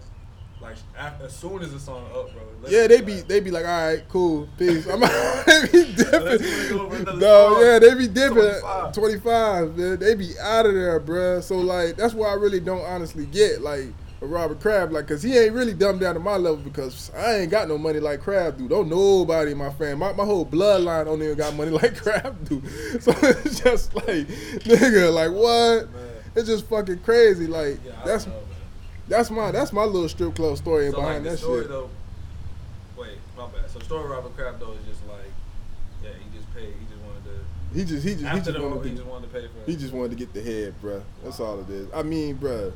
like 0.63 0.77
after, 0.97 1.25
as 1.25 1.35
soon 1.35 1.61
as 1.61 1.73
the 1.73 1.79
song 1.79 2.05
up, 2.15 2.31
bro. 2.31 2.41
Yeah, 2.69 2.87
they 2.87 2.97
like- 2.97 3.05
be 3.05 3.13
they 3.21 3.39
be 3.41 3.51
like, 3.51 3.65
all 3.65 3.87
right, 3.87 4.03
cool, 4.09 4.47
peace. 4.57 4.87
I'm 4.87 4.99
they 5.45 5.67
be 5.71 5.93
dipping. 5.93 7.19
No, 7.19 7.61
yeah, 7.61 7.79
they 7.79 7.93
be 7.95 8.07
dipping. 8.07 8.37
25. 8.37 8.93
25, 8.93 9.77
man. 9.77 9.99
They 9.99 10.15
be 10.15 10.31
out 10.39 10.65
of 10.65 10.73
there, 10.73 10.99
bruh. 10.99 11.43
So 11.43 11.57
like, 11.57 11.97
that's 11.97 12.13
why 12.13 12.29
I 12.29 12.33
really 12.33 12.59
don't 12.59 12.81
honestly 12.81 13.25
get 13.25 13.61
like 13.61 13.87
a 14.21 14.25
Robert 14.25 14.61
Kraft, 14.61 14.93
like, 14.93 15.05
cause 15.05 15.21
he 15.21 15.37
ain't 15.37 15.53
really 15.53 15.73
dumbed 15.73 15.99
down 15.99 16.13
to 16.13 16.19
my 16.19 16.37
level 16.37 16.57
because 16.57 17.11
I 17.15 17.39
ain't 17.39 17.51
got 17.51 17.67
no 17.67 17.77
money 17.77 17.99
like 17.99 18.21
Kraft 18.21 18.57
do. 18.57 18.69
Don't 18.69 18.87
nobody 18.87 19.51
in 19.51 19.57
my 19.57 19.69
family, 19.71 19.95
my, 19.95 20.13
my 20.13 20.23
whole 20.23 20.45
bloodline 20.45 21.05
don't 21.05 21.21
even 21.21 21.37
got 21.37 21.53
money 21.55 21.71
like 21.81 21.97
Kraft 21.97 22.45
do. 22.45 22.63
So 23.01 23.11
it's 23.21 23.59
just 23.59 23.93
like, 23.95 24.05
nigga, 24.07 25.13
like 25.13 25.29
oh, 25.29 25.77
what? 25.81 25.93
Man. 25.93 26.09
It's 26.35 26.47
just 26.47 26.65
fucking 26.67 26.99
crazy. 26.99 27.47
Like 27.47 27.79
Yeah, 27.85 27.91
that's 28.05 28.25
know. 28.27 28.33
That's 29.07 29.29
my 29.31 29.51
that's 29.51 29.73
my 29.73 29.83
little 29.83 30.09
strip 30.09 30.35
club 30.35 30.57
story 30.57 30.89
So 30.91 30.97
like 30.97 31.05
behind 31.07 31.25
the 31.25 31.29
that 31.31 31.37
story 31.37 31.61
shit. 31.61 31.69
though. 31.69 31.89
Wait, 32.97 33.17
my 33.37 33.47
bad. 33.47 33.69
So 33.69 33.79
the 33.79 33.85
story 33.85 34.03
of 34.05 34.09
Robert 34.11 34.35
Kraft 34.37 34.59
though 34.59 34.71
is 34.71 34.85
just 34.87 35.05
like, 35.07 35.31
yeah, 36.03 36.11
he 36.11 36.37
just 36.37 36.53
paid. 36.53 36.73
He 36.79 36.85
just 36.85 37.01
wanted 37.03 37.23
to. 37.25 37.77
He 37.77 37.85
just 37.85 38.03
he 38.07 38.13
just 38.15 38.33
he 38.33 38.39
just 38.53 38.59
wanted 38.59 38.73
war, 38.75 38.83
to 38.83 38.89
he 38.89 38.95
just 38.95 39.07
wanted 39.07 39.27
to 39.27 39.33
pay 39.39 39.47
for 39.47 39.59
it. 39.59 39.67
He 39.67 39.75
just 39.75 39.93
wanted 39.93 40.09
to 40.11 40.15
get 40.17 40.33
the 40.33 40.41
head, 40.41 40.75
bruh. 40.81 41.01
That's 41.23 41.39
all 41.39 41.59
it 41.59 41.69
is. 41.69 41.87
I 41.93 42.03
mean, 42.03 42.37
bruh, 42.37 42.71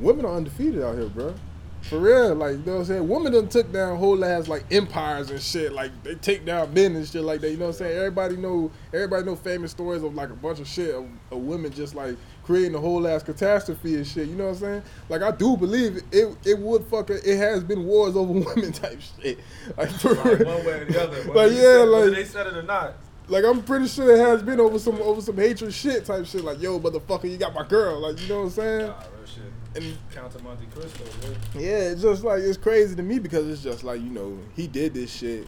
women 0.00 0.24
are 0.24 0.36
undefeated 0.36 0.82
out 0.82 0.96
here, 0.96 1.08
bruh. 1.08 1.36
For 1.82 1.98
real, 1.98 2.34
like 2.34 2.52
you 2.52 2.58
know 2.64 2.72
what 2.72 2.78
I'm 2.80 2.84
saying. 2.86 3.08
Women 3.08 3.32
done 3.32 3.48
took 3.48 3.72
down 3.72 3.96
whole 3.98 4.24
ass 4.24 4.48
like 4.48 4.64
empires 4.72 5.30
and 5.30 5.40
shit. 5.40 5.72
Like 5.72 5.90
they 6.02 6.16
take 6.16 6.44
down 6.44 6.74
men 6.74 6.96
and 6.96 7.06
shit 7.06 7.22
like 7.22 7.40
that. 7.40 7.50
You 7.50 7.56
know 7.56 7.66
what 7.66 7.76
I'm 7.76 7.78
saying? 7.78 7.96
Everybody 7.96 8.36
know, 8.36 8.70
everybody 8.92 9.24
know 9.24 9.36
famous 9.36 9.70
stories 9.70 10.02
of 10.02 10.14
like 10.14 10.30
a 10.30 10.34
bunch 10.34 10.58
of 10.58 10.66
shit 10.66 10.94
of, 10.94 11.06
of 11.30 11.38
women 11.38 11.72
just 11.72 11.94
like 11.94 12.16
creating 12.48 12.74
a 12.74 12.80
whole 12.80 13.06
ass 13.06 13.22
catastrophe 13.22 13.96
and 13.96 14.06
shit. 14.06 14.26
You 14.26 14.34
know 14.34 14.44
what 14.46 14.54
I'm 14.54 14.56
saying? 14.56 14.82
Like 15.10 15.20
I 15.20 15.30
do 15.32 15.54
believe 15.54 16.02
it. 16.10 16.34
It 16.46 16.58
would 16.58 16.82
fuck. 16.86 17.10
It 17.10 17.36
has 17.36 17.62
been 17.62 17.84
wars 17.84 18.16
over 18.16 18.32
women 18.54 18.72
type 18.72 18.98
shit. 19.20 19.38
Like 19.76 19.90
for 19.90 20.14
like 20.14 20.38
one 20.40 20.64
way 20.64 20.80
or 20.80 20.84
the 20.86 21.02
other. 21.02 21.24
Like 21.34 21.52
yeah, 21.52 21.60
said- 21.60 21.82
like 21.84 22.10
they 22.14 22.24
said 22.24 22.46
it 22.46 22.54
or 22.56 22.62
not. 22.62 22.94
like 23.28 23.44
I'm 23.44 23.62
pretty 23.62 23.86
sure 23.86 24.10
it 24.16 24.18
has 24.18 24.42
been 24.42 24.60
over 24.60 24.78
some 24.78 24.94
over 25.02 25.20
some 25.20 25.36
hatred 25.36 25.74
shit 25.74 26.06
type 26.06 26.24
shit. 26.24 26.42
Like 26.42 26.62
yo, 26.62 26.80
motherfucker, 26.80 27.30
you 27.30 27.36
got 27.36 27.52
my 27.52 27.66
girl. 27.66 28.00
Like 28.00 28.18
you 28.22 28.28
know 28.28 28.38
what 28.38 28.44
I'm 28.44 28.50
saying? 28.50 28.86
Nah, 28.86 28.94
real 28.96 29.26
shit. 29.26 29.42
And 29.84 29.98
Count 30.14 30.32
to 30.32 30.42
Monte 30.42 30.64
Cristo, 30.74 31.04
man. 31.28 31.36
yeah, 31.54 31.90
it's 31.90 32.00
just 32.00 32.24
like 32.24 32.40
it's 32.40 32.56
crazy 32.56 32.96
to 32.96 33.02
me 33.02 33.18
because 33.18 33.46
it's 33.46 33.62
just 33.62 33.84
like 33.84 34.00
you 34.00 34.08
know 34.08 34.38
he 34.56 34.66
did 34.66 34.94
this 34.94 35.12
shit 35.14 35.46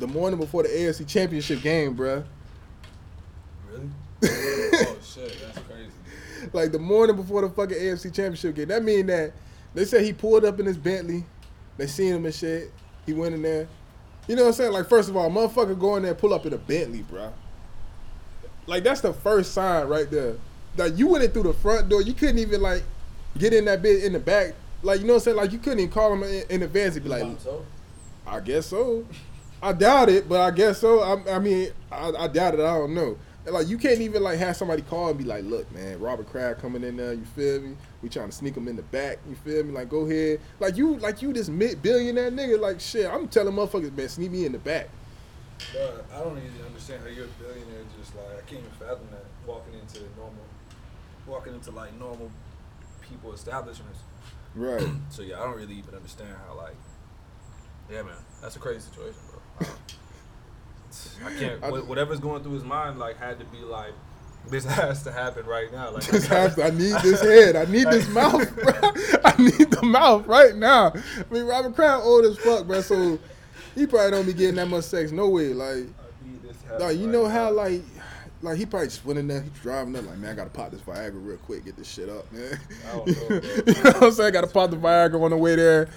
the 0.00 0.08
morning 0.08 0.40
before 0.40 0.64
the 0.64 0.68
AFC 0.70 1.06
Championship 1.06 1.62
game, 1.62 1.96
bruh. 1.96 2.24
Really? 3.70 3.88
oh 4.24 4.96
shit, 5.04 5.36
that's 5.40 5.58
crazy. 5.60 5.75
Like 6.52 6.72
the 6.72 6.78
morning 6.78 7.16
before 7.16 7.42
the 7.42 7.50
fucking 7.50 7.76
AFC 7.76 8.04
Championship 8.04 8.54
game. 8.54 8.68
That 8.68 8.82
mean 8.82 9.06
that 9.06 9.32
they 9.74 9.84
said 9.84 10.04
he 10.04 10.12
pulled 10.12 10.44
up 10.44 10.58
in 10.60 10.66
his 10.66 10.76
Bentley. 10.76 11.24
They 11.76 11.86
seen 11.86 12.14
him 12.14 12.24
and 12.24 12.34
shit. 12.34 12.72
He 13.04 13.12
went 13.12 13.34
in 13.34 13.42
there. 13.42 13.68
You 14.26 14.34
know 14.34 14.42
what 14.42 14.48
I'm 14.48 14.54
saying? 14.54 14.72
Like 14.72 14.88
first 14.88 15.08
of 15.08 15.16
all, 15.16 15.30
motherfucker 15.30 15.78
go 15.78 15.96
in 15.96 16.02
there 16.02 16.12
and 16.12 16.20
pull 16.20 16.34
up 16.34 16.46
in 16.46 16.52
a 16.52 16.58
Bentley, 16.58 17.02
bro. 17.02 17.32
Like 18.66 18.82
that's 18.82 19.00
the 19.00 19.12
first 19.12 19.52
sign 19.52 19.86
right 19.86 20.10
there. 20.10 20.36
Like 20.76 20.98
you 20.98 21.06
went 21.06 21.24
in 21.24 21.30
through 21.30 21.44
the 21.44 21.52
front 21.54 21.88
door. 21.88 22.02
You 22.02 22.12
couldn't 22.12 22.38
even 22.38 22.60
like 22.60 22.82
get 23.38 23.52
in 23.52 23.66
that 23.66 23.82
bit 23.82 24.04
in 24.04 24.12
the 24.12 24.18
back. 24.18 24.54
Like 24.82 25.00
you 25.00 25.06
know 25.06 25.14
what 25.14 25.20
I'm 25.20 25.24
saying? 25.24 25.36
Like 25.36 25.52
you 25.52 25.58
couldn't 25.58 25.80
even 25.80 25.92
call 25.92 26.12
him 26.12 26.22
in, 26.22 26.44
in 26.50 26.62
advance 26.62 26.96
and 26.96 27.04
be 27.04 27.10
like, 27.10 27.40
so? 27.40 27.64
I 28.26 28.40
guess 28.40 28.66
so. 28.66 29.06
I 29.62 29.72
doubt 29.72 30.08
it, 30.08 30.28
but 30.28 30.40
I 30.40 30.50
guess 30.50 30.78
so. 30.78 31.00
I, 31.00 31.36
I 31.36 31.38
mean, 31.38 31.70
I, 31.90 32.10
I 32.10 32.28
doubt 32.28 32.54
it. 32.54 32.60
I 32.60 32.74
don't 32.74 32.94
know. 32.94 33.16
And, 33.46 33.54
Like 33.54 33.68
you 33.68 33.78
can't 33.78 34.00
even 34.00 34.22
like 34.22 34.38
have 34.38 34.56
somebody 34.56 34.82
call 34.82 35.08
and 35.08 35.18
be 35.18 35.24
like, 35.24 35.44
"Look, 35.44 35.72
man, 35.72 36.00
Robert 36.00 36.28
Kraft 36.28 36.60
coming 36.60 36.82
in 36.82 36.96
there. 36.96 37.12
You 37.12 37.24
feel 37.24 37.60
me? 37.60 37.76
We 38.02 38.08
trying 38.08 38.28
to 38.28 38.34
sneak 38.34 38.56
him 38.56 38.66
in 38.68 38.76
the 38.76 38.82
back. 38.82 39.18
You 39.28 39.36
feel 39.36 39.62
me? 39.64 39.72
Like 39.72 39.88
go 39.88 40.04
ahead. 40.04 40.40
Like 40.58 40.76
you, 40.76 40.96
like 40.98 41.22
you 41.22 41.32
this 41.32 41.48
mid 41.48 41.80
billionaire 41.80 42.30
nigga. 42.30 42.60
Like 42.60 42.80
shit. 42.80 43.06
I'm 43.06 43.28
telling 43.28 43.54
motherfuckers, 43.54 43.96
man, 43.96 44.08
sneak 44.08 44.32
me 44.32 44.46
in 44.46 44.52
the 44.52 44.58
back. 44.58 44.88
Bro, 45.72 46.04
I 46.12 46.18
don't 46.18 46.36
even 46.36 46.66
understand 46.66 47.02
how 47.02 47.08
you're 47.08 47.24
a 47.24 47.28
billionaire. 47.28 47.84
Just 47.98 48.14
like 48.16 48.26
I 48.26 48.40
can't 48.40 48.60
even 48.60 48.70
fathom 48.72 49.06
that 49.12 49.24
walking 49.46 49.74
into 49.74 50.00
normal, 50.16 50.44
walking 51.26 51.54
into 51.54 51.70
like 51.70 51.96
normal 51.98 52.30
people 53.00 53.32
establishments. 53.32 54.00
Right. 54.54 54.86
So 55.10 55.22
yeah, 55.22 55.40
I 55.40 55.44
don't 55.44 55.56
really 55.56 55.76
even 55.76 55.94
understand 55.94 56.34
how 56.46 56.56
like, 56.56 56.74
yeah, 57.90 58.02
man, 58.02 58.16
that's 58.42 58.56
a 58.56 58.58
crazy 58.58 58.80
situation, 58.80 59.20
bro. 59.30 59.68
I, 61.24 61.28
I 61.28 61.34
can't. 61.38 61.64
I- 61.64 61.70
wha- 61.70 61.80
whatever's 61.84 62.20
going 62.20 62.42
through 62.42 62.52
his 62.52 62.64
mind, 62.64 62.98
like, 62.98 63.18
had 63.18 63.38
to 63.38 63.44
be 63.46 63.58
like, 63.58 63.92
this 64.48 64.64
has 64.76 65.02
to 65.04 65.12
happen 65.12 65.44
right 65.46 65.72
now. 65.72 65.90
Like, 65.90 66.04
This 66.04 66.26
has 66.26 66.54
to, 66.56 66.64
I 66.64 66.70
need 66.70 66.94
this 67.02 67.20
head. 67.20 67.56
I 67.56 67.64
need 67.70 67.88
this 67.90 68.08
mouth, 68.20 68.54
bro. 68.54 68.72
I 69.24 69.34
need 69.42 69.70
the 69.70 69.80
mouth 69.82 70.26
right 70.26 70.54
now. 70.54 70.92
I 70.94 71.34
mean, 71.34 71.44
Robert 71.44 71.74
Kraft 71.74 72.04
old 72.04 72.24
as 72.24 72.38
fuck, 72.38 72.66
bro. 72.66 72.80
So 72.80 73.18
he 73.74 73.86
probably 73.86 74.10
don't 74.12 74.26
be 74.26 74.32
getting 74.32 74.56
that 74.56 74.68
much 74.68 74.84
sex. 74.84 75.10
No 75.10 75.28
way. 75.28 75.52
Like, 75.52 75.68
I 75.68 76.26
need 76.28 76.42
this 76.42 76.56
to 76.68 76.78
no, 76.78 76.88
you 76.90 77.06
right 77.06 77.12
know 77.12 77.26
how 77.26 77.46
now. 77.46 77.50
like, 77.50 77.82
like 78.42 78.56
he 78.58 78.66
probably 78.66 78.86
just 78.88 79.04
went 79.04 79.18
in 79.18 79.26
there. 79.26 79.40
he's 79.42 79.50
driving 79.62 79.96
up 79.96 80.06
like, 80.06 80.18
man, 80.18 80.30
I 80.30 80.34
gotta 80.36 80.50
pop 80.50 80.70
this 80.70 80.80
Viagra 80.82 81.12
real 81.14 81.38
quick. 81.38 81.64
Get 81.64 81.76
this 81.76 81.90
shit 81.90 82.08
up, 82.08 82.30
man. 82.32 82.58
I 82.88 82.96
don't 82.96 83.06
know, 83.08 83.26
bro. 83.26 83.36
you 83.66 83.82
know 83.82 83.90
what 83.90 84.02
I'm 84.04 84.12
saying? 84.12 84.28
I 84.28 84.30
gotta 84.30 84.46
pop 84.46 84.70
the 84.70 84.76
Viagra 84.76 85.20
on 85.22 85.30
the 85.32 85.36
way 85.36 85.56
there. 85.56 85.88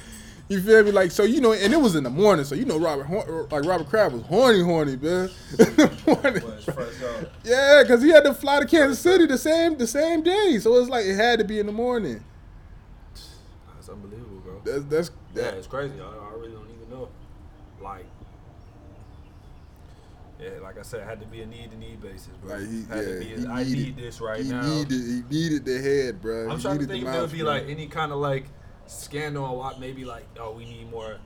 You 0.49 0.59
feel 0.61 0.83
me? 0.83 0.91
Like 0.91 1.11
so, 1.11 1.23
you 1.23 1.41
know, 1.41 1.53
and 1.53 1.71
it 1.71 1.79
was 1.79 1.95
in 1.95 2.03
the 2.03 2.09
morning, 2.09 2.43
so 2.43 2.55
you 2.55 2.65
know, 2.65 2.79
Robert, 2.79 3.51
like 3.51 3.63
Robert 3.65 3.87
Kraft 3.87 4.13
was 4.15 4.23
horny, 4.23 4.61
horny, 4.63 4.95
man. 4.97 5.29
morning. 6.07 6.43
Was 6.43 6.65
first 6.65 7.03
up. 7.03 7.31
Yeah, 7.43 7.83
because 7.83 8.01
he 8.01 8.09
had 8.09 8.23
to 8.23 8.33
fly 8.33 8.59
to 8.59 8.65
Kansas 8.65 8.97
City 8.99 9.27
the 9.27 9.37
same 9.37 9.77
the 9.77 9.85
same 9.85 10.23
day, 10.23 10.57
so 10.59 10.73
it's 10.79 10.89
like 10.89 11.05
it 11.05 11.15
had 11.15 11.37
to 11.37 11.45
be 11.45 11.59
in 11.59 11.67
the 11.67 11.71
morning. 11.71 12.23
That's 13.75 13.89
unbelievable, 13.89 14.39
bro. 14.43 14.61
That's 14.65 14.83
that's 14.85 15.11
Yeah, 15.35 15.49
it's 15.51 15.67
crazy. 15.67 15.93
I, 16.01 16.03
I 16.05 16.33
really 16.33 16.51
don't 16.53 16.67
even 16.69 16.89
know. 16.89 17.09
Like, 17.79 18.05
yeah, 20.41 20.49
like 20.63 20.79
I 20.79 20.81
said, 20.81 21.01
it 21.01 21.05
had 21.05 21.19
to 21.19 21.27
be 21.27 21.41
a 21.41 21.45
need 21.45 21.69
to 21.71 21.77
need 21.77 22.01
basis, 22.01 22.29
bro. 22.41 22.55
Like 22.57 22.67
he, 22.67 22.83
had 22.85 22.97
yeah, 22.97 23.03
to 23.13 23.19
be 23.19 23.25
he 23.25 23.45
a, 23.45 23.49
I 23.49 23.63
needed- 23.63 23.77
need 23.77 23.97
this 23.97 24.19
right 24.19 24.41
he 24.41 24.49
now. 24.49 24.61
Needed, 24.67 24.91
he 24.91 25.23
needed 25.29 25.65
the 25.65 25.79
head, 25.79 26.21
bro. 26.21 26.49
I'm 26.49 26.57
He 26.57 26.63
trying 26.63 26.79
to 26.79 26.85
think 26.87 27.05
if 27.05 27.11
there 27.11 27.21
would 27.21 27.31
be 27.31 27.41
bro. 27.41 27.47
like 27.49 27.69
any 27.69 27.85
kind 27.87 28.11
of 28.11 28.17
like 28.17 28.45
scandal 28.89 29.49
a 29.49 29.53
lot. 29.53 29.79
maybe 29.79 30.05
like 30.05 30.25
oh 30.39 30.51
we 30.51 30.65
need 30.65 30.89
more 30.91 31.17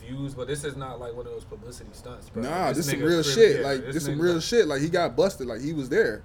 views, 0.00 0.34
but 0.34 0.46
this 0.46 0.64
is 0.64 0.76
not 0.76 1.00
like 1.00 1.14
one 1.14 1.26
of 1.26 1.32
those 1.32 1.44
publicity 1.44 1.90
stunts, 1.92 2.28
bro. 2.30 2.42
Nah, 2.42 2.72
this, 2.72 2.88
some 2.88 3.00
real 3.00 3.22
shit. 3.22 3.60
yeah, 3.60 3.66
like 3.66 3.84
this, 3.86 4.04
some 4.04 4.20
real 4.20 4.34
like- 4.34 4.42
shit. 4.42 4.66
Like 4.66 4.80
he 4.80 4.88
got 4.88 5.16
busted. 5.16 5.46
Like 5.46 5.60
he 5.60 5.72
was 5.72 5.88
there. 5.88 6.22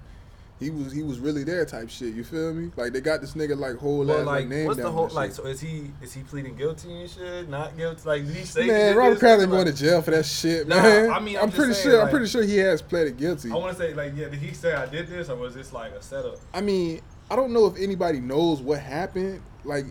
He 0.59 0.69
was 0.69 0.93
he 0.93 1.01
was 1.01 1.19
really 1.19 1.43
there 1.43 1.65
type 1.65 1.89
shit. 1.89 2.13
You 2.13 2.23
feel 2.23 2.53
me? 2.53 2.71
Like 2.77 2.93
they 2.93 3.01
got 3.01 3.19
this 3.19 3.33
nigga 3.33 3.57
like 3.57 3.75
whole 3.75 4.05
But 4.05 4.19
ass 4.19 4.25
like, 4.25 4.35
like, 4.41 4.47
name 4.47 4.67
what's 4.67 4.77
down 4.77 4.85
the 4.85 4.91
whole 4.91 5.09
like? 5.09 5.31
shit. 5.31 5.35
So 5.37 5.45
is 5.47 5.59
he 5.59 5.91
is 6.01 6.13
he 6.13 6.21
pleading 6.21 6.55
guilty 6.55 7.01
and 7.01 7.09
shit? 7.09 7.49
Not 7.49 7.75
guilty? 7.75 8.01
Like 8.07 8.25
did 8.25 8.35
he 8.35 8.45
say? 8.45 8.67
Man, 8.67 8.93
did 8.93 8.95
Robert 8.95 9.09
this? 9.15 9.19
Kraft 9.19 9.41
ain't 9.41 9.51
going 9.51 9.65
to 9.65 9.73
jail 9.73 10.01
for 10.03 10.11
that 10.11 10.25
shit, 10.25 10.67
Nah, 10.67 10.75
man. 10.81 11.09
I 11.11 11.19
mean, 11.19 11.35
I'm 11.37 11.43
I'm, 11.43 11.49
just 11.49 11.57
pretty 11.57 11.73
saying, 11.73 11.89
sure. 11.89 12.01
I'm 12.03 12.09
pretty 12.09 12.27
sure 12.27 12.43
he 12.43 12.57
has 12.57 12.81
pleaded 12.81 13.17
guilty. 13.17 13.51
I 13.51 13.55
want 13.55 13.75
to 13.75 13.83
say 13.83 13.93
like 13.95 14.13
yeah, 14.15 14.29
did 14.29 14.39
he 14.39 14.53
say 14.53 14.73
I 14.73 14.85
did 14.85 15.07
this 15.07 15.27
or 15.29 15.35
was 15.35 15.55
this 15.55 15.73
like 15.73 15.91
a 15.93 16.01
setup? 16.01 16.37
I 16.53 16.61
mean, 16.61 17.01
I 17.31 17.35
don't 17.35 17.51
know 17.51 17.65
if 17.65 17.77
anybody 17.77 18.21
knows 18.21 18.61
what 18.61 18.79
happened, 18.79 19.41
like 19.65 19.85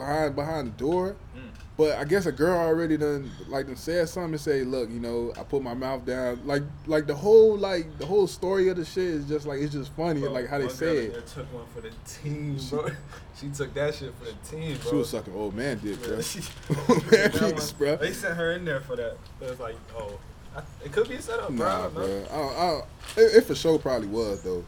behind 0.00 0.36
behind 0.36 0.66
the 0.68 0.78
door. 0.78 1.16
Mm. 1.36 1.50
But 1.76 1.96
I 1.96 2.04
guess 2.04 2.26
a 2.26 2.32
girl 2.32 2.58
already 2.58 2.98
done 2.98 3.30
like 3.48 3.66
done 3.66 3.76
said 3.76 4.06
something 4.08 4.32
and 4.32 4.40
say, 4.40 4.64
look, 4.64 4.90
you 4.90 5.00
know, 5.00 5.32
I 5.38 5.44
put 5.44 5.62
my 5.62 5.72
mouth 5.72 6.04
down. 6.04 6.40
Like 6.44 6.62
like 6.86 7.06
the 7.06 7.14
whole 7.14 7.56
like 7.56 7.98
the 7.98 8.04
whole 8.04 8.26
story 8.26 8.68
of 8.68 8.76
the 8.76 8.84
shit 8.84 9.04
is 9.04 9.26
just 9.26 9.46
like 9.46 9.60
it's 9.60 9.72
just 9.72 9.90
funny, 9.94 10.20
Bro, 10.20 10.32
like 10.32 10.48
how 10.48 10.58
they 10.58 10.68
say 10.68 11.06
it. 11.06 11.26
took 11.26 11.50
one 11.54 11.64
for 11.74 11.80
the 11.80 11.90
team, 12.06 12.58
bro. 12.68 12.90
she 13.40 13.48
took 13.48 13.72
that 13.72 13.94
shit 13.94 14.12
for 14.18 14.26
the 14.26 14.34
team, 14.44 14.76
bro. 14.76 14.90
She 14.90 14.96
was 14.96 15.08
sucking 15.08 15.34
old 15.34 15.54
man 15.54 15.78
dick, 15.78 16.02
bro. 16.02 16.16
Old 16.90 17.10
man 17.10 17.30
dicks, 17.30 17.72
bro. 17.72 17.96
They 17.96 18.12
sent 18.12 18.36
her 18.36 18.52
in 18.52 18.66
there 18.66 18.80
for 18.80 18.96
that. 18.96 19.16
It 19.40 19.48
was 19.48 19.60
like, 19.60 19.76
oh, 19.96 20.18
I, 20.54 20.60
it 20.84 20.92
could 20.92 21.08
be 21.08 21.14
a 21.14 21.22
setup, 21.22 21.48
bro. 21.48 21.66
Nah, 21.66 21.82
don't 21.84 21.94
bro. 21.94 22.26
I 22.30 22.36
I 22.36 22.82
it, 23.16 23.36
it 23.36 23.44
for 23.44 23.54
sure 23.54 23.78
probably 23.78 24.08
was 24.08 24.42
though. 24.42 24.64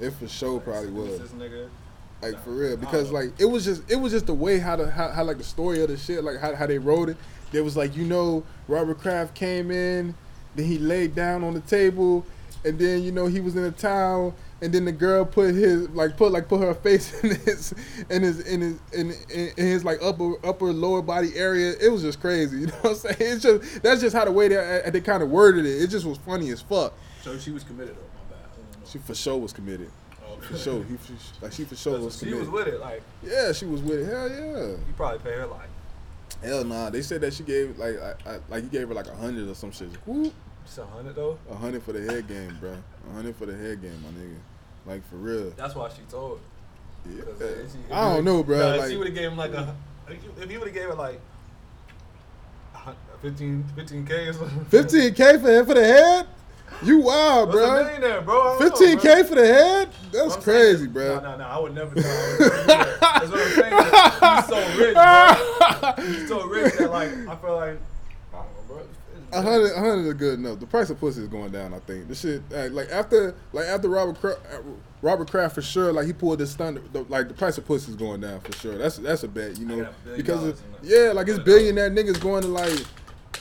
It 0.00 0.10
for 0.10 0.26
sure 0.26 0.58
probably 0.58 0.90
was. 0.90 1.20
This 1.20 1.30
nigga. 1.30 1.68
Like 2.20 2.42
for 2.42 2.50
real, 2.50 2.76
because 2.76 3.12
like 3.12 3.30
it 3.38 3.44
was 3.44 3.64
just 3.64 3.88
it 3.88 3.96
was 3.96 4.10
just 4.10 4.26
the 4.26 4.34
way 4.34 4.58
how 4.58 4.74
the 4.74 4.90
how, 4.90 5.08
how 5.10 5.22
like 5.22 5.38
the 5.38 5.44
story 5.44 5.80
of 5.82 5.88
the 5.88 5.96
shit, 5.96 6.24
like 6.24 6.38
how, 6.38 6.54
how 6.54 6.66
they 6.66 6.78
wrote 6.78 7.08
it. 7.08 7.16
There 7.52 7.62
was 7.62 7.76
like 7.76 7.96
you 7.96 8.04
know 8.04 8.42
Robert 8.66 8.98
Kraft 8.98 9.34
came 9.34 9.70
in, 9.70 10.16
then 10.56 10.66
he 10.66 10.78
laid 10.78 11.14
down 11.14 11.44
on 11.44 11.54
the 11.54 11.60
table, 11.60 12.26
and 12.64 12.76
then 12.76 13.02
you 13.04 13.12
know 13.12 13.26
he 13.26 13.40
was 13.40 13.54
in 13.54 13.62
a 13.62 13.70
towel, 13.70 14.34
and 14.60 14.72
then 14.72 14.84
the 14.84 14.90
girl 14.90 15.24
put 15.24 15.54
his 15.54 15.88
like 15.90 16.16
put 16.16 16.32
like 16.32 16.48
put 16.48 16.60
her 16.60 16.74
face 16.74 17.12
in 17.22 17.30
his 17.36 17.72
in 18.10 18.22
his 18.22 18.40
in 18.40 18.60
his 18.62 18.78
in, 18.92 19.10
in, 19.30 19.52
in 19.56 19.66
his 19.66 19.84
like 19.84 20.02
upper 20.02 20.44
upper 20.44 20.72
lower 20.72 21.02
body 21.02 21.30
area. 21.36 21.74
It 21.80 21.88
was 21.90 22.02
just 22.02 22.20
crazy, 22.20 22.58
you 22.60 22.66
know 22.66 22.74
what 22.80 22.90
I'm 22.90 22.96
saying? 22.96 23.16
It's 23.20 23.42
just 23.42 23.82
that's 23.84 24.00
just 24.00 24.16
how 24.16 24.24
the 24.24 24.32
way 24.32 24.48
they 24.48 24.82
uh, 24.84 24.90
they 24.90 25.00
kind 25.00 25.22
of 25.22 25.30
worded 25.30 25.66
it. 25.66 25.82
It 25.82 25.86
just 25.86 26.04
was 26.04 26.18
funny 26.18 26.50
as 26.50 26.60
fuck. 26.60 26.94
So 27.22 27.38
she 27.38 27.52
was 27.52 27.62
committed, 27.62 27.94
though. 27.94 28.00
My 28.00 28.36
bad. 28.36 28.44
I 28.44 28.56
don't 28.56 28.80
know. 28.80 28.86
She 28.90 28.98
for 28.98 29.14
sure 29.14 29.38
was 29.38 29.52
committed. 29.52 29.90
For 30.40 30.56
sure, 30.56 30.84
he 30.84 30.96
for, 30.96 31.12
like 31.44 31.52
she 31.52 31.64
for 31.64 31.76
sure 31.76 31.98
was 32.00 32.14
she 32.18 32.26
committed. 32.26 32.40
was 32.40 32.48
with 32.50 32.74
it. 32.74 32.80
Like, 32.80 33.02
Yeah, 33.22 33.52
she 33.52 33.64
was 33.66 33.82
with 33.82 34.00
it. 34.00 34.06
Hell 34.06 34.28
yeah. 34.28 34.66
you 34.68 34.94
probably 34.96 35.18
pay 35.18 35.32
her 35.36 35.46
like 35.46 35.68
Hell 36.42 36.64
nah. 36.64 36.90
They 36.90 37.02
said 37.02 37.20
that 37.22 37.32
she 37.34 37.42
gave 37.42 37.78
like 37.78 37.96
I, 38.00 38.14
I, 38.30 38.38
like 38.48 38.62
he 38.64 38.68
gave 38.68 38.88
her 38.88 38.94
like 38.94 39.08
a 39.08 39.16
hundred 39.16 39.48
or 39.48 39.54
some 39.54 39.72
shit. 39.72 39.88
Whoop. 40.06 40.32
just 40.64 40.78
a 40.78 40.86
hundred 40.86 41.16
though. 41.16 41.38
A 41.50 41.54
hundred 41.54 41.82
for 41.82 41.92
the 41.92 42.00
head 42.02 42.28
game, 42.28 42.56
bro. 42.60 42.76
A 43.10 43.14
hundred 43.14 43.34
for 43.36 43.46
the 43.46 43.56
head 43.56 43.82
game, 43.82 44.00
my 44.02 44.10
nigga. 44.10 44.36
Like 44.86 45.08
for 45.08 45.16
real. 45.16 45.50
That's 45.56 45.74
why 45.74 45.88
she 45.90 46.02
told. 46.10 46.40
Yeah. 47.08 47.22
she- 47.40 47.92
I 47.92 48.14
don't 48.14 48.24
know, 48.24 48.42
bro. 48.42 48.58
Nah, 48.58 48.76
like, 48.76 48.90
she 48.90 48.96
would 48.96 49.06
have 49.08 49.16
gave 49.16 49.30
him 49.30 49.36
like 49.38 49.52
a, 49.52 49.74
if 50.08 50.50
he 50.50 50.58
would 50.58 50.68
have 50.68 50.74
gave 50.74 50.88
her 50.88 50.94
like, 50.94 51.20
a 52.74 52.78
hun- 52.78 52.96
15 53.22 53.64
k 54.06 54.28
or 54.28 54.32
something. 54.32 54.64
15k 54.66 55.40
for 55.40 55.64
for 55.66 55.74
the 55.74 55.84
head? 55.84 56.26
You 56.82 56.98
wild, 57.00 57.48
What's 57.48 57.60
a 57.60 57.66
bro. 57.66 57.84
millionaire, 57.84 58.20
bro? 58.22 58.56
I 58.56 58.58
don't 58.58 58.70
know, 58.80 58.96
15k 58.96 59.26
for 59.28 59.34
the 59.34 59.46
head? 59.46 59.88
That's 60.12 60.36
I'm 60.36 60.42
crazy, 60.42 60.76
saying- 60.78 60.92
bro. 60.92 61.16
No, 61.16 61.30
no, 61.32 61.36
no. 61.38 61.44
I 61.44 61.58
would 61.58 61.74
never. 61.74 61.94
do 61.94 62.02
that. 62.02 62.98
I 63.02 63.20
would 63.20 63.30
never 63.30 63.48
do 63.48 63.60
that. 63.60 64.20
That's 64.20 64.48
what 64.48 64.48
I'm 64.48 64.48
saying. 64.48 64.48
He's 64.48 64.48
so 64.48 64.58
rich, 64.78 64.94
bro. 64.94 66.04
He's 66.04 66.28
so 66.28 66.46
rich 66.46 66.74
that 66.78 66.90
like 66.90 67.10
I 67.28 67.36
feel 67.36 67.56
like. 67.56 67.78
I 68.32 68.36
don't 68.36 68.46
know, 68.46 68.62
bro. 68.68 68.86
A 69.32 69.42
hundred, 69.42 69.72
a 69.72 69.78
hundred 69.80 70.06
is 70.08 70.14
good 70.14 70.38
enough. 70.38 70.60
The 70.60 70.66
price 70.66 70.88
of 70.90 70.98
pussy 71.00 71.20
is 71.22 71.28
going 71.28 71.50
down. 71.50 71.74
I 71.74 71.80
think 71.80 72.08
this 72.08 72.20
shit, 72.20 72.42
like 72.72 72.88
after, 72.90 73.34
like 73.52 73.66
after 73.66 73.88
Robert, 73.88 74.18
Kraft, 74.20 74.40
uh, 74.52 74.58
Robert 75.02 75.30
Kraft 75.30 75.54
for 75.56 75.62
sure. 75.62 75.92
Like 75.92 76.06
he 76.06 76.12
pulled 76.14 76.38
this 76.38 76.50
stunt. 76.52 76.92
The, 76.92 77.02
like 77.04 77.28
the 77.28 77.34
price 77.34 77.58
of 77.58 77.66
pussy 77.66 77.90
is 77.90 77.96
going 77.96 78.20
down 78.22 78.40
for 78.40 78.52
sure. 78.52 78.78
That's 78.78 78.96
that's 78.98 79.24
a 79.24 79.28
bet, 79.28 79.58
you 79.58 79.66
know, 79.66 79.88
because 80.16 80.44
of, 80.44 80.60
yeah, 80.82 81.12
like 81.12 81.28
it's 81.28 81.38
billionaire 81.40 81.90
niggas 81.90 82.20
going 82.20 82.42
to 82.42 82.48
like, 82.48 82.84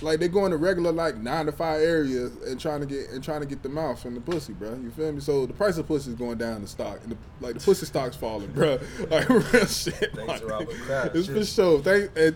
like 0.02 0.20
they 0.20 0.28
going 0.28 0.52
to 0.52 0.58
regular 0.58 0.92
like 0.92 1.18
nine 1.18 1.46
to 1.48 1.52
five 1.52 1.82
areas 1.82 2.36
and 2.44 2.60
trying 2.60 2.82
to 2.82 2.86
get 2.86 3.10
and 3.10 3.24
trying 3.24 3.42
to 3.42 3.48
get 3.48 3.64
the 3.64 3.70
mouth 3.70 4.00
from 4.02 4.14
the 4.14 4.22
pussy, 4.22 4.54
bro. 4.54 4.76
You 4.76 4.92
feel 4.92 5.12
me? 5.12 5.22
So 5.22 5.46
the 5.46 5.54
price 5.54 5.78
of 5.78 5.88
pussy 5.88 6.12
is 6.12 6.16
going 6.16 6.38
down 6.38 6.62
the 6.62 6.68
stock, 6.68 7.00
and 7.04 7.14
the, 7.14 7.18
like 7.42 7.56
the 7.56 7.60
pussy 7.60 7.86
stock's 7.86 8.16
falling, 8.16 8.52
bro. 8.52 8.80
Like 9.10 9.30
real 9.30 9.66
shit. 9.66 10.14
Thanks 10.16 10.42
Robert. 10.42 10.70
Kraft. 10.70 11.16
It's 11.16 11.28
for 11.28 11.46
sure. 11.46 11.82
Thank 11.82 12.12
and 12.18 12.36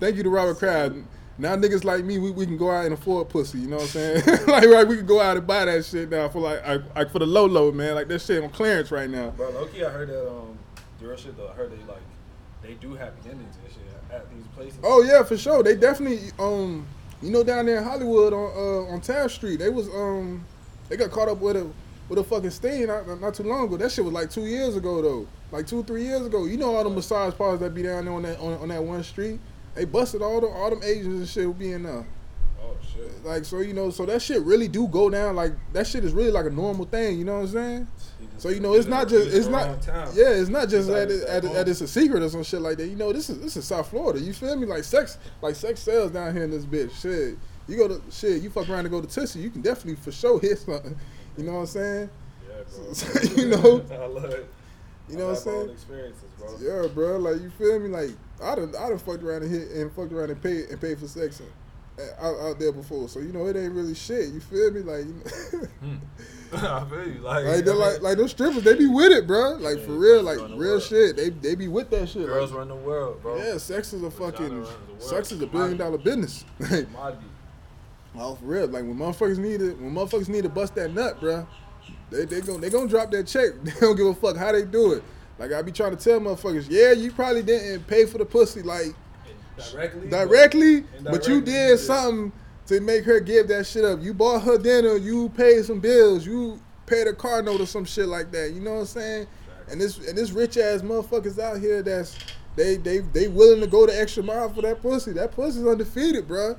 thank 0.00 0.16
you 0.16 0.22
to 0.22 0.30
Robert 0.30 0.58
Kraft. 0.58 0.96
Now 1.38 1.56
niggas 1.56 1.84
like 1.84 2.04
me, 2.04 2.18
we, 2.18 2.30
we 2.30 2.46
can 2.46 2.56
go 2.56 2.70
out 2.70 2.84
and 2.84 2.94
afford 2.94 3.28
pussy. 3.28 3.58
You 3.58 3.68
know 3.68 3.76
what 3.76 3.82
I'm 3.82 3.88
saying? 3.88 4.22
like 4.46 4.68
right, 4.68 4.86
we 4.86 4.96
can 4.96 5.06
go 5.06 5.20
out 5.20 5.36
and 5.36 5.46
buy 5.46 5.64
that 5.64 5.84
shit 5.84 6.10
now 6.10 6.28
for 6.28 6.40
like 6.40 6.66
like, 6.66 6.94
like 6.94 7.10
for 7.10 7.18
the 7.18 7.26
low 7.26 7.46
low 7.46 7.72
man. 7.72 7.94
Like 7.94 8.08
that 8.08 8.20
shit 8.20 8.42
on 8.42 8.50
clearance 8.50 8.90
right 8.90 9.10
now. 9.10 9.30
Bro, 9.30 9.50
Loki, 9.50 9.84
I 9.84 9.90
heard 9.90 10.08
that 10.08 10.28
um, 10.28 10.58
real 11.00 11.16
shit 11.16 11.36
though. 11.36 11.48
I 11.48 11.52
heard 11.52 11.72
they 11.72 11.84
like, 11.90 12.02
they 12.62 12.74
do 12.74 12.94
happy 12.94 13.28
endings 13.28 13.56
and 13.56 13.72
shit 13.72 13.81
at 14.12 14.30
these 14.30 14.46
places. 14.54 14.78
Oh 14.82 15.02
yeah, 15.02 15.22
for 15.22 15.36
sure. 15.36 15.62
They 15.62 15.76
definitely 15.76 16.30
um 16.38 16.86
you 17.20 17.30
know 17.30 17.42
down 17.42 17.66
there 17.66 17.78
in 17.78 17.84
Hollywood 17.84 18.32
on 18.32 18.52
uh 18.54 18.92
on 18.92 19.00
Taft 19.00 19.34
Street, 19.34 19.58
they 19.58 19.68
was 19.70 19.88
um 19.88 20.44
they 20.88 20.96
got 20.96 21.10
caught 21.10 21.28
up 21.28 21.38
with 21.38 21.56
a 21.56 21.70
with 22.08 22.18
a 22.18 22.24
fucking 22.24 22.50
stain 22.50 22.88
not, 22.88 23.20
not 23.20 23.34
too 23.34 23.44
long 23.44 23.64
ago. 23.64 23.76
That 23.76 23.90
shit 23.90 24.04
was 24.04 24.12
like 24.12 24.30
two 24.30 24.46
years 24.46 24.76
ago 24.76 25.00
though. 25.00 25.26
Like 25.50 25.66
two, 25.66 25.82
three 25.84 26.04
years 26.04 26.26
ago. 26.26 26.44
You 26.46 26.56
know 26.56 26.74
all 26.74 26.84
the 26.84 26.90
massage 26.90 27.34
parlors 27.34 27.60
that 27.60 27.74
be 27.74 27.82
down 27.82 28.04
there 28.04 28.14
on 28.14 28.22
that 28.22 28.38
on, 28.38 28.54
on 28.54 28.68
that 28.68 28.82
one 28.82 29.02
street? 29.02 29.40
They 29.74 29.84
busted 29.84 30.22
all 30.22 30.40
the 30.40 30.48
all 30.48 30.70
them 30.70 30.82
Asians 30.82 31.20
and 31.20 31.28
shit 31.28 31.58
being 31.58 31.84
there. 31.84 32.06
Shit. 32.94 33.24
Like 33.24 33.44
so, 33.44 33.60
you 33.60 33.72
know, 33.74 33.90
so 33.90 34.06
that 34.06 34.22
shit 34.22 34.42
really 34.42 34.68
do 34.68 34.86
go 34.88 35.08
down. 35.10 35.36
Like 35.36 35.52
that 35.72 35.86
shit 35.86 36.04
is 36.04 36.12
really 36.12 36.30
like 36.30 36.46
a 36.46 36.50
normal 36.50 36.84
thing. 36.86 37.18
You 37.18 37.24
know 37.24 37.34
what 37.40 37.48
I'm 37.48 37.48
saying? 37.48 37.86
So 38.38 38.48
you 38.48 38.60
know, 38.60 38.74
it's 38.74 38.86
not 38.86 39.08
just 39.08 39.34
it's 39.34 39.46
not 39.46 39.84
yeah, 40.14 40.30
it's 40.30 40.48
not 40.48 40.68
just 40.68 40.88
that 40.88 41.10
it, 41.10 41.22
at, 41.28 41.44
at 41.44 41.68
it's 41.68 41.80
a 41.80 41.88
secret 41.88 42.22
or 42.22 42.28
some 42.28 42.42
shit 42.42 42.60
like 42.60 42.76
that. 42.78 42.86
You 42.86 42.96
know, 42.96 43.12
this 43.12 43.30
is 43.30 43.40
this 43.40 43.56
is 43.56 43.64
South 43.64 43.88
Florida. 43.90 44.20
You 44.20 44.32
feel 44.32 44.56
me? 44.56 44.66
Like 44.66 44.84
sex, 44.84 45.18
like 45.40 45.54
sex 45.54 45.80
sells 45.80 46.10
down 46.12 46.32
here 46.34 46.44
in 46.44 46.50
this 46.50 46.64
bitch. 46.64 46.92
Shit, 47.00 47.36
you 47.68 47.76
go 47.76 47.88
to 47.88 48.00
shit, 48.10 48.42
you 48.42 48.50
fuck 48.50 48.68
around 48.68 48.80
and 48.80 48.90
go 48.90 49.00
to 49.00 49.06
Tootsie, 49.06 49.40
you 49.40 49.50
can 49.50 49.60
definitely 49.62 49.96
for 50.02 50.12
sure 50.12 50.40
hit 50.40 50.58
something. 50.58 50.96
You 51.36 51.44
know 51.44 51.52
what 51.52 51.58
I'm 51.60 51.66
saying? 51.66 52.10
Yeah, 52.48 52.54
bro. 52.76 52.92
So, 52.94 53.32
you 53.40 53.48
know- 53.48 53.84
I 53.92 54.06
love 54.06 54.24
it. 54.24 54.48
You 55.08 55.16
know 55.18 55.26
what 55.28 55.32
I'm 55.32 55.36
I've 55.36 55.44
had 55.44 55.46
my 55.46 55.52
own 55.52 55.66
saying? 55.66 55.70
Experiences, 55.70 56.24
bro. 56.38 56.56
Yeah, 56.60 56.88
bro. 56.88 57.16
Like 57.18 57.40
you 57.42 57.50
feel 57.50 57.78
me? 57.80 57.88
Like 57.88 58.10
I 58.42 58.54
done 58.54 58.72
I 58.78 58.88
done 58.88 58.98
fucked 58.98 59.22
around 59.22 59.42
and 59.42 59.50
hit 59.52 59.70
and 59.70 59.92
fucked 59.92 60.12
around 60.12 60.30
and 60.30 60.42
paid 60.42 60.66
and 60.70 60.80
paid 60.80 60.98
for 60.98 61.08
sex 61.08 61.40
uh, 61.40 61.44
out, 62.20 62.38
out 62.40 62.58
there 62.58 62.72
before. 62.72 63.08
So 63.08 63.20
you 63.20 63.32
know 63.32 63.46
it 63.46 63.56
ain't 63.56 63.72
really 63.72 63.94
shit. 63.94 64.28
You 64.28 64.40
feel 64.40 64.70
me? 64.70 64.80
Like. 64.80 65.06
Know, 65.06 65.66
hmm. 65.80 65.96
I 66.54 66.84
feel 66.84 67.08
you. 67.08 67.20
Like, 67.20 67.44
Like, 67.46 67.64
they're 67.64 67.74
like, 67.74 68.02
like 68.02 68.18
those 68.18 68.32
strippers, 68.32 68.62
they 68.62 68.74
be 68.74 68.86
with 68.86 69.10
it, 69.10 69.26
bro. 69.26 69.52
Like 69.52 69.78
Yeah, 69.78 69.86
for 69.86 69.92
real, 69.92 70.22
like 70.22 70.38
real 70.38 70.56
world. 70.56 70.82
shit. 70.82 71.16
They 71.16 71.30
they 71.30 71.54
be 71.54 71.68
with 71.68 71.88
that 71.90 72.08
shit. 72.10 72.26
girls 72.26 72.50
like, 72.50 72.58
run 72.58 72.68
the 72.68 72.74
world, 72.76 73.22
bro. 73.22 73.38
yeah, 73.38 73.56
sex 73.56 73.92
is 73.94 74.02
a 74.02 74.10
fucking 74.10 74.60
runs 74.60 74.68
the 74.68 74.92
world. 74.92 75.02
sex 75.02 75.32
is 75.32 75.40
a 75.40 75.46
billion 75.46 75.78
dollar 75.78 75.98
business. 75.98 76.44
Like, 76.70 77.16
oh, 78.18 78.34
for 78.34 78.44
real. 78.44 78.66
Like 78.66 78.84
when 78.84 78.96
motherfuckers 78.96 79.38
need 79.38 79.62
it, 79.62 79.78
when 79.80 79.94
motherfuckers 79.94 80.28
need 80.28 80.42
to 80.42 80.50
bust 80.50 80.74
that 80.74 80.92
nut, 80.92 81.18
bro, 81.20 81.46
they 82.10 82.26
they 82.26 82.42
gon' 82.42 82.60
they 82.60 82.68
gonna 82.68 82.88
drop 82.88 83.10
that 83.12 83.26
check. 83.26 83.52
They 83.62 83.72
don't 83.80 83.96
give 83.96 84.06
a 84.06 84.14
fuck 84.14 84.36
how 84.36 84.52
they 84.52 84.64
do 84.66 84.92
it. 84.92 85.02
Like 85.38 85.52
I 85.52 85.62
be 85.62 85.72
trying 85.72 85.96
to 85.96 86.04
tell 86.04 86.20
motherfuckers, 86.20 86.66
yeah, 86.68 86.92
you 86.92 87.10
probably 87.12 87.42
didn't 87.42 87.86
pay 87.86 88.04
for 88.04 88.18
the 88.18 88.26
pussy 88.26 88.60
like 88.60 88.94
Directly. 89.56 90.08
directly, 90.08 90.84
but 91.04 91.28
you 91.28 91.40
did 91.40 91.78
something 91.78 92.32
to 92.66 92.80
make 92.80 93.04
her 93.04 93.20
give 93.20 93.48
that 93.48 93.66
shit 93.66 93.84
up. 93.84 94.00
You 94.02 94.14
bought 94.14 94.42
her 94.42 94.56
dinner, 94.58 94.96
you 94.96 95.28
paid 95.30 95.64
some 95.64 95.80
bills, 95.80 96.24
you 96.26 96.60
paid 96.86 97.06
a 97.06 97.12
car 97.12 97.42
note 97.42 97.60
or 97.60 97.66
some 97.66 97.84
shit 97.84 98.06
like 98.06 98.30
that. 98.32 98.52
You 98.52 98.60
know 98.60 98.74
what 98.74 98.80
I'm 98.80 98.86
saying? 98.86 99.26
And 99.70 99.80
this 99.80 99.98
and 100.06 100.16
this 100.16 100.30
rich 100.30 100.56
ass 100.56 100.82
motherfuckers 100.82 101.38
out 101.38 101.60
here 101.60 101.82
that's 101.82 102.16
they 102.56 102.76
they 102.76 102.98
they 102.98 103.28
willing 103.28 103.60
to 103.60 103.66
go 103.66 103.86
the 103.86 103.98
extra 103.98 104.22
mile 104.22 104.48
for 104.52 104.62
that 104.62 104.82
pussy. 104.82 105.12
That 105.12 105.32
pussy's 105.32 105.66
undefeated, 105.66 106.26
bruh. 106.28 106.58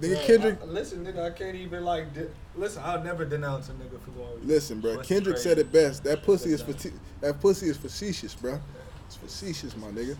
Nigga 0.00 0.14
Bro, 0.14 0.26
Kendrick, 0.26 0.58
I- 0.62 0.64
listen, 0.66 1.04
nigga, 1.04 1.24
I 1.24 1.30
can't 1.30 1.56
even 1.56 1.84
like. 1.84 2.14
Di- 2.14 2.28
listen, 2.54 2.82
I'll 2.84 3.02
never 3.02 3.24
denounce 3.24 3.68
a 3.68 3.72
nigga 3.72 4.00
for 4.00 4.12
going. 4.12 4.46
listen, 4.46 4.80
bruh. 4.80 4.96
What's 4.96 5.08
Kendrick 5.08 5.36
crazy? 5.36 5.48
said 5.48 5.58
it 5.58 5.72
best. 5.72 6.04
That 6.04 6.22
pussy 6.22 6.52
is 6.52 6.62
fati- 6.62 6.92
that 7.20 7.40
pussy 7.40 7.68
is 7.68 7.76
facetious, 7.76 8.34
bruh. 8.34 8.60
It's 9.06 9.16
facetious, 9.16 9.76
my 9.76 9.88
nigga. 9.88 10.16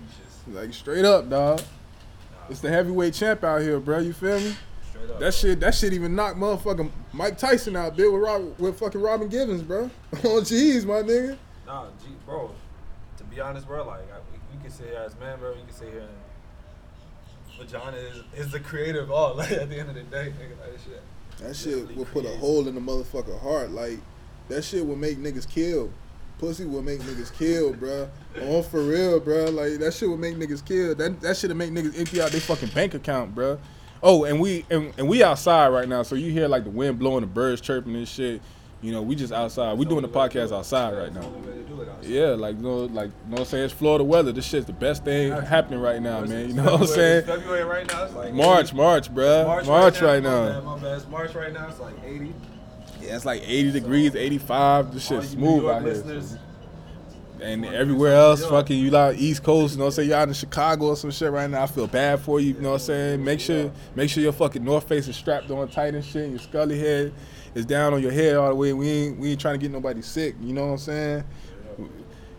Like 0.47 0.73
straight 0.73 1.05
up, 1.05 1.29
dog. 1.29 1.61
It's 2.49 2.61
the 2.61 2.71
heavyweight 2.71 3.15
champ 3.15 3.45
out 3.45 3.61
here, 3.61 3.79
bro. 3.81 3.99
You 3.99 4.13
feel 4.13 4.41
me? 4.41 4.55
Up. 5.11 5.21
That 5.21 5.35
shit, 5.35 5.61
that 5.61 5.75
shit 5.75 5.93
even 5.93 6.15
knocked 6.15 6.39
motherfucking 6.39 6.91
Mike 7.13 7.39
Tyson 7.39 7.77
out 7.77 7.97
bitch, 7.97 8.13
with 8.13 8.23
Rob, 8.23 8.59
with 8.59 8.79
fucking 8.79 9.01
Robin 9.01 9.29
Givens, 9.29 9.63
bro. 9.63 9.91
oh 10.25 10.41
jeez, 10.41 10.85
my 10.85 11.03
nigga. 11.03 11.37
Nah, 11.67 11.87
G, 12.03 12.09
bro. 12.27 12.51
To 13.19 13.25
be 13.25 13.41
honest, 13.41 13.67
bro, 13.67 13.87
like 13.87 14.01
I, 14.13 14.19
we, 14.33 14.57
we 14.57 14.63
can 14.63 14.71
sit 14.71 14.87
here 14.87 15.03
as 15.05 15.19
man, 15.21 15.39
bro. 15.39 15.53
We 15.53 15.61
can 15.61 15.73
sit 15.73 15.91
here 15.91 16.01
and 16.01 17.59
vagina 17.59 17.97
is, 17.97 18.23
is 18.37 18.53
the 18.53 18.61
creator 18.61 19.01
of 19.01 19.11
all. 19.11 19.35
Like 19.37 19.53
at 19.53 19.69
the 19.69 19.79
end 19.79 19.89
of 19.91 19.95
the 19.95 20.03
day, 20.03 20.33
nigga, 20.39 20.59
like 20.61 20.79
shit. 20.85 21.03
That 21.39 21.55
shit 21.55 21.97
will 21.97 22.05
put 22.07 22.25
a 22.25 22.37
hole 22.39 22.67
in 22.67 22.75
the 22.75 22.81
motherfucker 22.81 23.39
heart. 23.41 23.71
Like 23.71 23.99
that 24.49 24.63
shit 24.65 24.85
will 24.85 24.97
make 24.97 25.19
niggas 25.19 25.49
kill. 25.49 25.91
Pussy 26.39 26.65
will 26.65 26.83
make 26.83 27.01
niggas 27.01 27.33
kill, 27.37 27.75
bruh. 27.75 28.09
On 28.43 28.63
for 28.63 28.83
real, 28.83 29.21
bruh. 29.21 29.53
Like 29.53 29.79
that 29.81 29.93
shit 29.93 30.09
will 30.09 30.17
make 30.17 30.37
niggas 30.37 30.65
kill. 30.65 30.95
That 30.95 31.21
that 31.21 31.37
shit 31.37 31.51
will 31.51 31.57
make 31.57 31.71
niggas 31.71 31.99
empty 31.99 32.21
out 32.21 32.31
their 32.31 32.41
fucking 32.41 32.71
bank 32.71 32.95
account, 32.95 33.35
bruh. 33.35 33.59
Oh, 34.03 34.25
and 34.25 34.41
we 34.41 34.65
and, 34.71 34.93
and 34.97 35.09
we 35.09 35.25
outside 35.25 35.69
right 35.69 35.89
now, 35.89 36.03
so 36.03 36.15
you 36.15 36.31
hear 36.31 36.49
like 36.49 36.65
the 36.65 36.71
wind 36.71 36.99
blowing, 36.99 37.23
the 37.23 37.27
birds 37.27 37.61
chirping 37.61 37.95
and 37.97 38.07
shit. 38.07 38.41
You 38.81 38.93
know, 38.93 39.03
we 39.03 39.17
just 39.17 39.33
outside. 39.33 39.77
We 39.77 39.87
doing 39.87 40.03
the 40.03 40.09
podcast 40.09 40.57
outside 40.57 40.97
right 40.97 41.13
now. 41.13 41.33
Yeah, 42.03 42.29
like 42.29 42.57
you 42.57 42.63
know, 42.63 42.85
like 42.85 43.09
you 43.09 43.31
know 43.31 43.31
what 43.31 43.41
I'm 43.41 43.45
saying? 43.47 43.65
It's 43.65 43.75
Florida 43.75 44.05
weather. 44.05 44.31
This 44.31 44.47
shit's 44.47 44.67
the 44.67 44.73
best 44.73 45.05
thing 45.05 45.33
happening 45.33 45.81
right 45.81 46.01
now, 46.01 46.21
man. 46.21 46.49
You 46.49 46.55
know 46.55 46.65
what 46.65 46.81
I'm 46.83 46.87
saying? 46.87 47.25
February 47.25 47.65
right 47.65 47.87
now. 47.89 48.05
It's 48.05 48.15
like 48.15 48.33
March, 48.33 48.73
March, 48.73 49.13
bruh. 49.13 49.67
March, 49.67 50.01
right 50.01 50.23
now. 50.23 50.61
my 50.61 50.79
bad. 50.79 51.09
March 51.09 51.35
right 51.35 51.53
now. 51.53 51.67
It's 51.69 51.81
like 51.81 51.95
80. 52.05 52.33
It's 53.09 53.25
like 53.25 53.43
80 53.45 53.73
degrees, 53.73 54.15
85. 54.15 54.95
This 54.95 55.07
shit's 55.07 55.31
smooth 55.31 55.67
out 55.67 55.83
here. 55.83 56.23
And 57.41 57.65
everywhere 57.65 58.15
else, 58.15 58.45
fucking 58.45 58.77
you 58.79 58.97
out 58.97 59.15
East 59.15 59.45
Coast, 59.45 59.75
you 59.75 59.79
know 59.79 59.85
what 59.85 59.91
I'm 59.91 59.95
saying? 59.95 60.11
Y'all 60.11 60.25
in 60.25 60.33
Chicago 60.33 60.87
or 60.87 60.97
some 60.97 61.13
shit 61.13 61.31
right 61.31 61.49
now. 61.49 61.63
I 61.63 61.67
feel 61.67 61.87
bad 61.87 62.21
for 62.21 62.41
you, 62.41 62.55
you 62.55 62.61
know 62.61 62.71
what 62.71 62.81
I'm 62.81 62.87
saying? 62.87 63.25
Make 63.25 63.39
sure 63.39 63.71
make 63.95 64.11
sure 64.11 64.25
your 64.25 64.33
fucking 64.33 64.65
North 64.65 64.89
Face 64.89 65.07
is 65.07 65.15
strapped 65.15 65.49
on 65.51 65.69
tight 65.69 65.95
and 65.95 66.05
shit. 66.05 66.31
Your 66.31 66.41
scully 66.41 66.79
head 66.81 67.13
is 67.55 67.65
down 67.65 67.95
on 67.95 68.03
your 68.03 68.11
head 68.11 68.35
all 68.35 68.49
the 68.49 68.57
way. 68.57 68.73
We 68.73 68.89
ain't 68.89 69.19
we 69.21 69.31
ain't 69.31 69.41
trying 69.41 69.55
to 69.55 69.59
get 69.59 69.71
nobody 69.71 70.03
sick, 70.03 70.35
you 70.41 70.53
know 70.53 70.67
what 70.67 70.73
I'm 70.73 70.79
saying? 70.79 71.25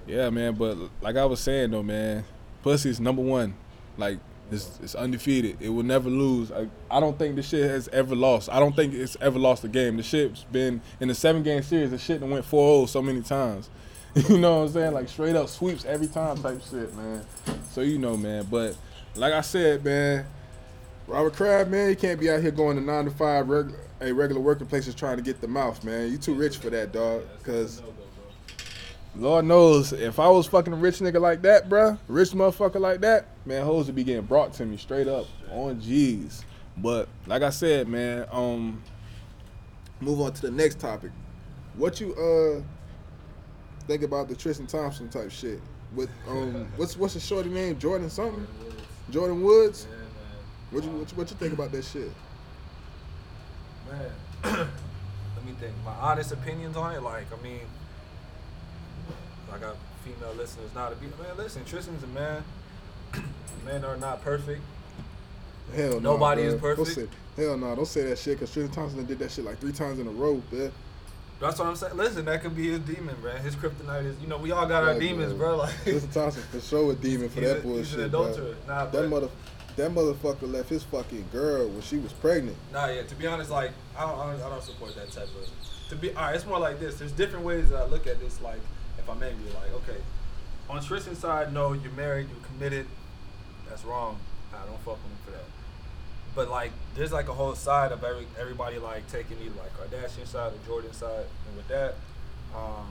Yeah, 0.06 0.30
man, 0.32 0.56
but 0.56 0.78
like 1.02 1.16
I 1.16 1.24
was 1.24 1.40
saying 1.40 1.72
though, 1.72 1.84
man, 1.84 2.26
pussy's 2.62 3.00
number 3.00 3.22
one. 3.22 3.56
Like 3.98 4.20
it's, 4.51 4.79
it's 4.82 4.96
undefeated. 4.96 5.58
It 5.60 5.70
will 5.70 5.84
never 5.84 6.10
lose. 6.10 6.51
I, 6.51 6.68
I 6.89 7.00
don't 7.00 7.18
think 7.18 7.36
the 7.36 7.44
shit 7.44 7.70
has 7.70 7.88
ever 7.89 8.15
lost. 8.15 8.50
I 8.50 8.60
don't 8.60 8.75
think 8.75 8.94
it's 8.94 9.18
ever 9.22 9.39
lost 9.39 9.63
a 9.63 9.68
game. 9.68 9.98
The 9.98 10.03
shit's 10.03 10.44
been 10.46 10.82
in 11.00 11.08
the 11.08 11.15
seven 11.15 11.44
game 11.44 11.62
series. 11.62 11.91
The 11.91 11.98
shit 11.98 12.20
done 12.20 12.32
went 12.32 12.46
4-0 12.46 12.89
so 12.89 13.01
many 13.01 13.22
times. 13.22 13.70
you 14.29 14.39
know 14.39 14.60
what 14.60 14.68
I'm 14.68 14.74
saying? 14.74 14.94
Like 14.94 15.08
straight 15.08 15.36
up 15.36 15.50
sweeps 15.50 15.86
every 15.86 16.08
time 16.08 16.41
type 16.41 16.62
shit, 16.70 16.96
man. 16.96 17.24
So 17.72 17.82
you 17.82 18.00
know, 18.00 18.18
man. 18.18 18.48
But 18.50 18.75
like 19.15 19.34
I 19.34 19.41
said, 19.41 19.86
man, 19.86 20.25
Robert 21.08 21.34
Kraft, 21.34 21.70
man, 21.70 21.89
you 21.89 21.96
can't 21.96 22.20
be 22.20 22.29
out 22.29 22.41
here 22.41 22.51
going 22.51 22.77
to 22.77 22.84
nine 22.84 23.06
to 23.06 23.12
five 23.12 23.48
regular, 23.50 23.79
a 24.01 24.12
regular 24.12 24.41
working 24.41 24.68
places 24.68 24.96
trying 24.96 25.18
to 25.18 25.24
get 25.24 25.41
the 25.41 25.48
mouth, 25.48 25.84
man. 25.84 26.12
You 26.12 26.18
too 26.18 26.34
rich 26.34 26.58
for 26.58 26.70
that, 26.72 26.91
dog. 26.91 27.24
Cause 27.44 27.84
Lord 29.15 29.46
knows, 29.46 29.91
if 29.91 30.20
I 30.20 30.27
was 30.29 30.48
fucking 30.48 30.74
a 30.74 30.75
rich 30.75 31.00
nigga 31.00 31.20
like 31.20 31.41
that, 31.41 31.68
bruh, 31.68 31.98
rich 32.08 32.29
motherfucker 32.29 32.79
like 32.79 33.01
that, 33.01 33.27
man, 33.50 33.65
hoes 33.65 33.88
would 33.88 33.96
be 33.96 34.03
getting 34.03 34.25
brought 34.25 34.53
to 34.53 34.65
me 34.65 34.77
straight 34.77 35.08
up 35.08 35.25
on 35.51 35.82
G's. 35.82 36.46
But 36.77 37.10
like 37.25 37.41
I 37.41 37.50
said, 37.50 37.88
man, 37.88 38.27
um, 38.32 38.82
move 40.00 40.22
on 40.22 40.32
to 40.34 40.41
the 40.44 40.51
next 40.51 40.79
topic. 40.79 41.12
What 41.75 42.00
you 42.00 42.13
uh 42.13 42.62
think 43.88 44.03
about 44.03 44.29
the 44.29 44.36
Tristan 44.36 44.68
Thompson 44.68 45.10
type 45.10 45.32
shit? 45.32 45.60
With 45.96 46.10
um, 46.27 46.68
what's 46.77 46.96
what's 46.96 47.15
the 47.15 47.20
shorty 47.20 47.50
name? 47.50 47.75
Jordyn 47.77 48.10
something? 48.10 48.48
Jordyn 49.12 49.41
Woods. 49.41 49.88
Yeah. 49.89 49.98
What 50.70 50.84
you 50.84 50.89
what 50.91 51.12
you, 51.12 51.18
what 51.18 51.29
you 51.32 51.36
think 51.36 51.53
about 51.53 51.72
that 51.72 51.84
shit? 51.84 52.12
Man, 53.91 54.12
let 54.44 55.46
me 55.46 55.53
think. 55.59 55.74
My 55.83 55.94
honest 55.94 56.31
opinions 56.31 56.77
on 56.77 56.94
it, 56.94 57.01
like, 57.01 57.25
I 57.33 57.42
mean, 57.42 57.62
I 59.51 59.57
got 59.57 59.75
female 60.05 60.35
listeners 60.35 60.70
now 60.75 60.90
to 60.90 60.96
be. 60.98 61.07
Man, 61.07 61.35
listen, 61.35 61.66
Tristan's 61.66 62.03
a 62.03 62.07
man. 62.07 62.44
Men 63.65 63.83
are 63.85 63.98
not 63.98 64.22
perfect. 64.24 64.61
Hell 65.75 65.93
no. 65.93 66.13
Nobody 66.13 66.43
is 66.43 66.55
bruh. 66.55 66.75
Don't 66.75 66.85
perfect. 66.85 67.13
say, 67.35 67.43
hell 67.43 67.57
no, 67.57 67.75
don't 67.75 67.87
say 67.87 68.03
that 68.09 68.17
shit 68.17 68.37
because 68.39 68.51
Tristan 68.51 68.74
Thompson 68.74 69.05
did 69.05 69.19
that 69.19 69.31
shit 69.31 69.45
like 69.45 69.59
three 69.59 69.72
times 69.72 70.00
in 70.00 70.07
a 70.07 70.11
row, 70.11 70.41
man. 70.51 70.72
That's 71.39 71.57
what 71.57 71.67
I'm 71.67 71.75
saying. 71.75 71.95
Listen, 71.95 72.25
that 72.25 72.41
could 72.41 72.55
be 72.55 72.69
his 72.69 72.79
demon, 72.79 73.15
man. 73.24 73.41
His 73.41 73.55
kryptonite 73.55 74.05
is, 74.05 74.19
you 74.19 74.27
know, 74.27 74.37
we 74.37 74.51
all 74.51 74.65
got 74.65 74.83
our 74.83 75.00
demons, 75.00 75.31
bro. 75.33 75.55
bro. 75.55 75.57
Like, 75.57 75.83
Tristan 75.83 76.11
Thompson 76.11 76.43
for 76.43 76.59
sure 76.59 76.91
a 76.91 76.95
demon 76.95 77.29
for 77.29 77.39
that 77.41 77.59
a- 77.59 77.61
bullshit. 77.61 77.85
He's 77.85 77.95
an 77.95 78.09
bro. 78.09 78.55
Nah, 78.67 78.85
That 78.87 79.07
mother, 79.07 79.29
that 79.77 79.91
motherfucker 79.91 80.51
left 80.51 80.69
his 80.69 80.83
fucking 80.83 81.25
girl 81.31 81.69
when 81.69 81.81
she 81.81 81.98
was 81.98 82.11
pregnant. 82.11 82.57
Nah, 82.74 82.87
yeah. 82.87 83.03
To 83.03 83.15
be 83.15 83.25
honest, 83.27 83.51
like 83.51 83.72
I 83.98 84.01
don't, 84.01 84.19
I 84.19 84.31
don't, 84.33 84.41
I 84.41 84.50
don't 84.50 84.63
support 84.63 84.95
that 84.95 85.11
type 85.11 85.27
of. 85.27 85.89
To 85.89 85.95
be, 85.95 86.13
all 86.13 86.24
right, 86.24 86.35
it's 86.35 86.45
more 86.45 86.59
like 86.59 86.79
this. 86.79 87.00
There's 87.00 87.13
different 87.13 87.45
ways 87.45 87.69
that 87.69 87.77
I 87.77 87.85
look 87.85 88.05
at 88.05 88.19
this. 88.19 88.41
Like, 88.41 88.59
if 88.98 89.09
I'm 89.09 89.24
angry, 89.24 89.50
like, 89.53 89.74
okay, 89.83 90.01
on 90.69 90.83
Tristan's 90.83 91.19
side, 91.19 91.53
no, 91.53 91.74
you're 91.74 91.91
married, 91.93 92.27
you're 92.29 92.45
committed. 92.45 92.85
That's 93.70 93.86
wrong. 93.86 94.20
I 94.53 94.66
don't 94.66 94.79
fuck 94.79 94.98
with 95.03 95.12
him 95.12 95.18
for 95.25 95.32
that. 95.32 95.46
But 96.36 96.50
like, 96.50 96.72
there's 96.96 97.12
like 97.12 97.27
a 97.29 97.34
whole 97.34 97.55
side 97.55 97.92
of 97.92 98.03
every 98.03 98.25
everybody 98.40 98.77
like 98.79 99.08
taking 99.12 99.38
either 99.42 99.55
like 99.58 99.74
Kardashian 99.77 100.27
side 100.27 100.51
or 100.53 100.58
Jordyn 100.82 100.94
side, 100.94 101.25
and 101.48 101.58
with 101.58 101.68
that, 101.70 101.96
um, 102.55 102.88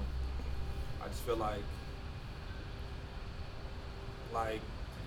I 1.03 1.09
just 1.09 1.23
feel 1.23 1.37
like, 1.37 1.63
like. 4.33 4.61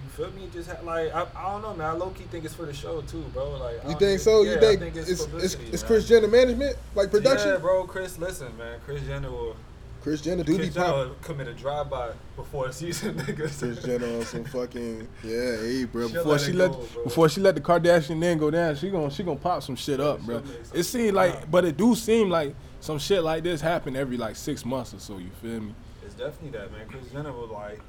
You 0.04 0.10
feel 0.10 0.32
me? 0.32 0.50
Just 0.52 0.68
ha- 0.68 0.82
like 0.84 1.14
I, 1.14 1.28
I 1.36 1.52
don't 1.52 1.62
know, 1.62 1.76
man. 1.76 1.88
I 1.88 1.92
low 1.92 2.10
key 2.10 2.24
think 2.24 2.44
it's 2.44 2.56
for 2.56 2.66
the 2.66 2.74
show 2.74 3.02
too, 3.02 3.22
bro. 3.34 3.52
Like 3.52 3.86
I 3.86 3.90
You 3.90 4.00
think 4.00 4.20
so? 4.20 4.42
yeah, 4.42 4.54
you 4.54 4.58
I 4.58 4.60
think, 4.62 4.80
think 4.80 4.96
it's 4.96 5.10
it's, 5.12 5.26
publicity, 5.26 5.68
it's. 5.72 5.84
Kris 5.84 6.08
Jenner 6.08 6.28
management, 6.28 6.76
like 6.96 7.12
production? 7.12 7.50
Yeah, 7.50 7.58
bro. 7.58 7.84
Kris, 7.84 8.18
listen, 8.18 8.58
man. 8.58 8.80
Kris 8.84 9.04
Jenner 9.04 9.30
will. 9.30 9.56
Kris 10.02 10.20
Jenner 10.22 10.44
do 10.44 10.54
be 10.54 10.64
Kris 10.64 10.74
Jenner 10.74 11.08
pop. 11.10 11.22
commit 11.22 11.48
a 11.48 11.54
drive-by 11.54 12.12
before 12.36 12.68
the 12.68 12.74
season, 12.74 13.14
niggas. 13.20 13.60
Kris 13.60 13.84
Jenner 13.84 14.08
on 14.18 14.26
some 14.26 14.44
fucking 14.46 15.08
yeah, 15.24 15.58
hey, 15.58 15.86
bro. 15.86 16.08
She'll 16.08 16.18
Before 16.24 16.32
let 16.34 16.42
she 16.42 16.52
let 16.54 16.72
go, 16.72 16.78
bro. 16.94 17.04
before 17.04 17.30
she 17.30 17.42
let 17.42 17.54
the 17.56 17.62
Kardashian 17.62 18.20
then 18.20 18.38
go 18.40 18.50
down, 18.50 18.76
she 18.76 18.90
gon' 18.90 19.10
she 19.12 19.22
gonna 19.24 19.40
pop 19.40 19.62
some 19.62 19.76
shit 19.76 20.00
up, 20.00 20.20
bro. 20.22 20.40
she'll 20.42 20.48
make 20.52 20.66
some 20.66 20.78
It 20.80 20.84
seemed 20.84 21.14
like, 21.14 21.52
but 21.52 21.66
it 21.66 21.78
do 21.78 21.94
seem 21.96 22.30
like 22.30 22.56
some 22.80 22.98
shit 22.98 23.22
like 23.24 23.44
this 23.44 23.62
happen 23.62 23.96
every 23.96 24.18
like 24.18 24.36
six 24.36 24.66
months 24.66 24.94
or 24.94 25.00
so. 25.00 25.18
You 25.20 25.30
feel 25.42 25.62
me? 25.62 25.76
It's 26.04 26.16
definitely 26.16 26.58
that, 26.58 26.72
man. 26.72 26.88
Kris 26.88 27.08
Jenner 27.12 27.32
will 27.32 27.48
like. 27.48 27.80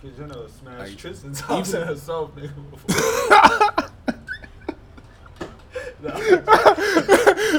Kris 0.00 0.16
Jenner 0.16 0.38
will 0.38 0.48
smash 0.48 0.78
Like, 0.90 0.96
Tristan 0.96 1.32
Thompson 1.34 1.76
even- 1.82 1.88
herself, 1.88 2.30
nigga. 2.36 2.52
Before. 2.70 3.84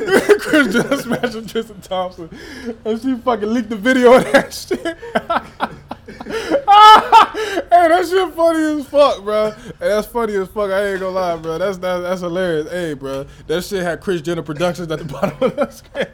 Kris 0.39 0.73
Jenner 0.73 0.97
smashing 0.97 1.45
Tristan 1.45 1.81
Thompson, 1.81 2.29
and 2.85 3.01
she 3.01 3.15
fucking 3.15 3.53
leaked 3.53 3.69
the 3.69 3.75
video 3.75 4.13
of 4.13 4.23
that 4.31 4.53
shit. 4.53 4.79
hey, 4.83 4.95
that 7.87 8.07
shit 8.09 8.33
funny 8.33 8.79
as 8.79 8.87
fuck, 8.87 9.23
bro. 9.23 9.51
Hey, 9.51 9.73
that's 9.79 10.07
funny 10.07 10.35
as 10.35 10.47
fuck. 10.47 10.71
I 10.71 10.91
ain't 10.91 10.99
gonna 10.99 11.11
lie, 11.11 11.35
bro. 11.37 11.57
That's 11.57 11.77
that, 11.79 11.99
that's 11.99 12.21
hilarious. 12.21 12.69
Hey, 12.71 12.93
bro, 12.93 13.25
that 13.47 13.63
shit 13.63 13.83
had 13.83 14.01
Kris 14.01 14.21
Jenner 14.21 14.43
Productions 14.43 14.91
at 14.91 14.99
the 14.99 15.05
bottom 15.05 15.37
of 15.41 15.55
the 15.55 15.69
screen. 15.69 16.07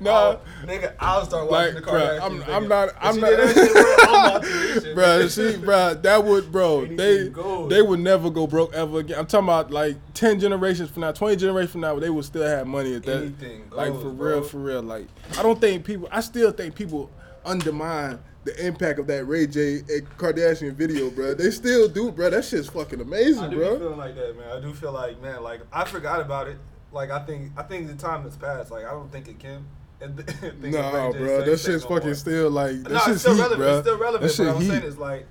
Nah. 0.04 0.10
I'll, 0.12 0.40
nigga, 0.64 0.94
I'll 0.98 1.24
start 1.26 1.50
watching 1.50 1.74
Like, 1.74 1.84
the 1.84 1.90
Kardashians. 1.90 2.20
I'm- 2.20 2.44
I'm 2.48 2.68
not- 2.68 2.88
I'm 3.00 3.20
not- 3.20 3.30
shit, 3.54 3.72
bro, 3.72 3.82
I'm 4.08 4.32
watching 4.32 4.50
this 4.50 4.82
shit, 4.84 4.94
bro. 4.94 5.28
See, 5.28 5.56
bro, 5.58 5.94
that 5.94 6.24
would, 6.24 6.50
bro. 6.52 6.86
They 6.96 7.28
goes. 7.28 7.68
they 7.68 7.82
would 7.82 8.00
never 8.00 8.30
go 8.30 8.46
broke 8.46 8.72
ever 8.72 9.00
again. 9.00 9.18
I'm 9.18 9.26
talking 9.26 9.46
about 9.48 9.70
like 9.70 9.96
ten 10.14 10.40
generations 10.40 10.90
from 10.90 11.02
now, 11.02 11.12
twenty 11.12 11.36
generations 11.36 11.72
from 11.72 11.82
now, 11.82 11.98
they 11.98 12.08
would 12.10 12.24
still 12.24 12.42
have 12.46 12.66
money 12.66 12.94
at 12.94 13.02
that. 13.04 13.16
Anything 13.18 13.64
like 13.70 13.92
goes, 13.92 14.02
for 14.02 14.10
bro. 14.10 14.28
real, 14.36 14.42
for 14.42 14.58
real. 14.58 14.82
Like 14.82 15.06
I 15.38 15.42
don't 15.42 15.60
think 15.60 15.84
people. 15.84 16.08
I 16.10 16.20
still 16.20 16.50
think 16.50 16.74
people 16.74 17.10
undermine 17.44 18.18
the 18.44 18.66
impact 18.66 18.98
of 18.98 19.06
that 19.08 19.26
Ray 19.26 19.46
J 19.46 19.80
and 19.88 20.08
Kardashian 20.16 20.72
video, 20.74 21.10
bro. 21.10 21.34
They 21.34 21.50
still 21.50 21.88
do, 21.88 22.10
bro. 22.10 22.30
That 22.30 22.44
shit's 22.44 22.68
fucking 22.68 23.00
I 23.00 23.02
amazing, 23.02 23.50
do 23.50 23.56
be 23.56 23.56
bro. 23.56 23.78
feeling 23.78 23.98
like 23.98 24.14
that, 24.14 24.36
man. 24.38 24.48
I 24.56 24.60
do 24.60 24.72
feel 24.72 24.92
like, 24.92 25.20
man, 25.20 25.42
like 25.42 25.60
I 25.72 25.84
forgot 25.84 26.20
about 26.20 26.48
it. 26.48 26.56
Like 26.92 27.10
I 27.10 27.20
think, 27.20 27.52
I 27.56 27.62
think 27.62 27.86
the 27.86 27.94
time 27.94 28.22
has 28.22 28.36
passed. 28.36 28.70
Like 28.70 28.84
I 28.84 28.90
don't 28.90 29.12
think 29.12 29.28
it 29.28 29.38
can. 29.38 29.64
And 30.02 30.16
th- 30.16 30.28
think 30.60 30.74
Nah, 30.74 31.10
bro. 31.12 31.12
saying 31.12 31.38
That 31.40 31.46
shit 31.46 31.60
shit's 31.60 31.84
fucking 31.84 32.06
more. 32.06 32.14
still 32.14 32.50
like 32.50 32.82
that 32.84 32.90
Nah, 32.90 32.96
it's 32.98 33.04
shit's 33.06 33.20
still 33.20 33.34
heat, 33.34 33.40
relevant. 33.40 33.60
bro. 33.60 33.72
It's 33.78 33.86
still 33.86 33.98
relevant. 33.98 34.22
That 34.22 34.26
But 34.28 34.34
shit 34.34 34.46
what 34.46 34.56
I'm 34.56 34.62
saying 34.68 34.82
heat. 34.82 34.88
is 34.88 34.98
like, 34.98 35.26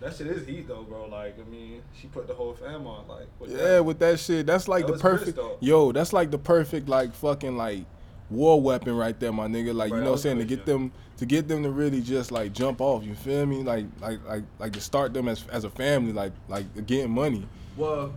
that 0.00 0.14
shit 0.16 0.26
is 0.28 0.46
heat 0.46 0.68
though, 0.68 0.82
bro. 0.82 1.06
Like 1.06 1.36
I 1.40 1.50
mean, 1.50 1.82
she 1.98 2.06
put 2.08 2.26
the 2.28 2.34
whole 2.34 2.54
fam 2.54 2.86
on. 2.86 3.08
Like 3.08 3.26
with 3.38 3.50
Yeah, 3.50 3.56
that. 3.56 3.84
with 3.84 3.98
that 4.00 4.20
shit, 4.20 4.46
that's 4.46 4.68
like 4.68 4.86
That 4.86 4.94
the 4.94 4.98
perfect. 4.98 5.38
Yo, 5.60 5.92
that's 5.92 6.12
like 6.12 6.30
the 6.30 6.38
perfect 6.38 6.88
like 6.88 7.14
fucking 7.14 7.56
like 7.56 7.84
war 8.30 8.60
weapon 8.60 8.94
right 8.96 9.18
there, 9.18 9.32
my 9.32 9.46
nigga. 9.46 9.74
Like 9.74 9.90
Right, 9.90 9.98
you 9.98 10.04
know 10.04 10.10
what 10.10 10.16
I'm 10.18 10.22
saying 10.22 10.38
to 10.38 10.44
get 10.44 10.60
yeah. 10.60 10.64
them 10.66 10.92
to 11.16 11.26
get 11.26 11.48
them 11.48 11.62
to 11.64 11.70
really 11.70 12.00
just 12.02 12.30
like 12.30 12.52
jump 12.52 12.80
off. 12.80 13.02
You 13.02 13.14
feel 13.14 13.44
me? 13.46 13.62
Like 13.62 13.86
like 14.00 14.20
like 14.28 14.44
like 14.58 14.72
to 14.74 14.80
start 14.80 15.14
them 15.14 15.26
as 15.28 15.44
as 15.50 15.64
a 15.64 15.70
family, 15.70 16.12
like 16.12 16.32
like 16.48 16.86
getting 16.86 17.10
money. 17.10 17.44
Well, 17.76 18.12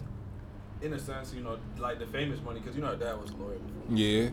in 0.84 0.94
a 0.94 1.00
sense, 1.00 1.34
you 1.34 1.42
know, 1.44 1.58
like 1.80 1.98
the 2.00 2.08
famous 2.08 2.40
money, 2.44 2.60
because 2.60 2.76
you 2.76 2.82
know 2.82 2.90
her 2.90 2.96
dad 2.96 3.20
was 3.22 3.32
a 3.32 3.36
lawyer 3.38 3.54
before. 3.58 3.96
Yeah, 3.98 4.30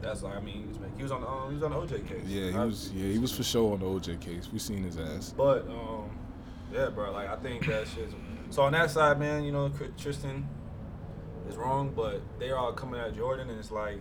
That's 0.00 0.22
like 0.22 0.36
I 0.36 0.40
mean, 0.40 0.62
he 0.62 0.66
was, 0.66 0.78
he 0.96 1.02
was 1.02 1.12
on 1.12 1.20
the 1.20 1.28
um, 1.28 1.48
he 1.48 1.54
was 1.54 1.64
on 1.64 1.70
the 1.70 1.76
OJ 1.76 2.08
case. 2.08 2.24
Yeah, 2.26 2.50
he 2.50 2.58
was. 2.58 2.92
Yeah, 2.94 3.12
he 3.12 3.18
was 3.18 3.32
for 3.32 3.42
sure 3.42 3.72
on 3.72 3.80
the 3.80 3.86
OJ 3.86 4.20
case. 4.20 4.48
We 4.52 4.58
seen 4.58 4.84
his 4.84 4.98
ass. 4.98 5.34
But 5.36 5.68
um, 5.68 6.10
yeah, 6.72 6.88
bro. 6.88 7.12
Like 7.12 7.28
I 7.28 7.36
think 7.36 7.66
that 7.66 7.88
shit's 7.88 8.14
so 8.50 8.62
on 8.62 8.72
that 8.72 8.90
side, 8.90 9.18
man. 9.18 9.44
You 9.44 9.52
know, 9.52 9.70
Tristan 9.96 10.48
is 11.48 11.56
wrong, 11.56 11.92
but 11.94 12.20
they 12.38 12.50
are 12.50 12.58
all 12.58 12.72
coming 12.72 13.00
at 13.00 13.14
Jordyn, 13.14 13.42
and 13.42 13.58
it's 13.58 13.70
like, 13.70 14.00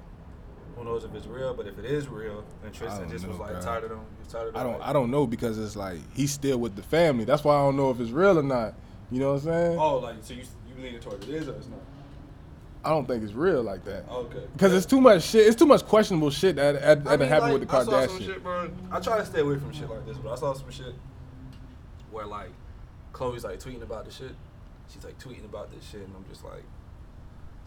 who 0.76 0.84
knows 0.84 1.04
if 1.04 1.14
it's 1.16 1.28
real? 1.28 1.54
But 1.54 1.68
if 1.68 1.78
it 1.80 1.86
is 1.86 2.08
real, 2.08 2.46
then 2.62 2.72
Tristan 2.72 3.10
just 3.10 3.28
was 3.28 3.38
like 3.38 3.54
bro. 3.54 3.62
tired 3.62 3.84
of 3.86 3.90
them. 3.92 4.02
Tired 4.30 4.48
of 4.50 4.54
them. 4.54 4.62
I 4.62 4.64
don't. 4.64 4.80
like, 4.80 4.90
I 4.90 4.94
don't 4.94 5.12
know 5.12 5.26
because 5.26 5.58
it's 5.58 5.76
like 5.76 6.00
he's 6.14 6.32
still 6.32 6.60
with 6.60 6.76
the 6.76 6.84
family. 6.84 7.26
That's 7.26 7.44
why 7.44 7.56
I 7.56 7.60
don't 7.60 7.78
know 7.78 7.92
if 7.92 8.00
it's 8.00 8.12
real 8.12 8.38
or 8.38 8.44
not. 8.44 8.76
You 9.10 9.20
know 9.20 9.34
what 9.34 9.44
I'm 9.44 9.48
saying? 9.48 9.80
Oh, 9.80 9.98
like 9.98 10.18
so 10.22 10.34
you 10.34 10.44
you 10.68 10.84
leaning 10.84 11.00
toward 11.00 11.24
it 11.24 11.30
is 11.30 11.48
or 11.48 11.56
it's 11.56 11.68
not? 11.68 11.80
I 12.88 12.91
don't 12.91 13.06
think 13.06 13.21
it's 13.23 13.34
real 13.34 13.62
like 13.63 13.84
that. 13.86 14.06
Okay. 14.10 14.43
Because 14.54 14.73
it's 14.73 14.86
too 14.86 15.02
much 15.02 15.23
shit. 15.23 15.45
It's 15.45 15.56
too 15.58 15.65
much 15.65 15.86
questionable 15.86 16.30
shit 16.30 16.56
that 16.56 16.73
that, 16.82 16.84
I 16.84 16.95
that 16.95 17.19
mean, 17.19 17.28
happened 17.30 17.52
like, 17.54 17.60
with 17.62 17.69
the 17.69 17.78
I 17.78 17.84
saw 17.84 18.08
some 18.08 18.17
Kardashians. 18.19 18.26
shit, 18.26 18.43
bro. 18.43 18.69
I 18.91 19.00
try 19.02 19.17
to 19.17 19.26
stay 19.26 19.41
away 19.41 19.58
from 19.58 19.73
shit 19.73 19.89
like 19.89 20.06
this, 20.06 20.17
but 20.17 20.32
I 20.32 20.36
saw 20.38 20.54
some 20.54 20.71
shit 20.71 20.93
where 22.12 22.26
like 22.26 22.50
Khloe's 23.13 23.43
like 23.43 23.60
tweeting 23.60 23.82
about 23.84 24.06
the 24.06 24.12
shit. 24.12 24.32
She's 24.93 25.04
like 25.04 25.19
tweeting 25.19 25.45
about 25.45 25.71
this 25.73 25.84
shit, 25.89 26.02
and 26.02 26.13
I'm 26.15 26.23
just 26.30 26.45
like, 26.45 26.63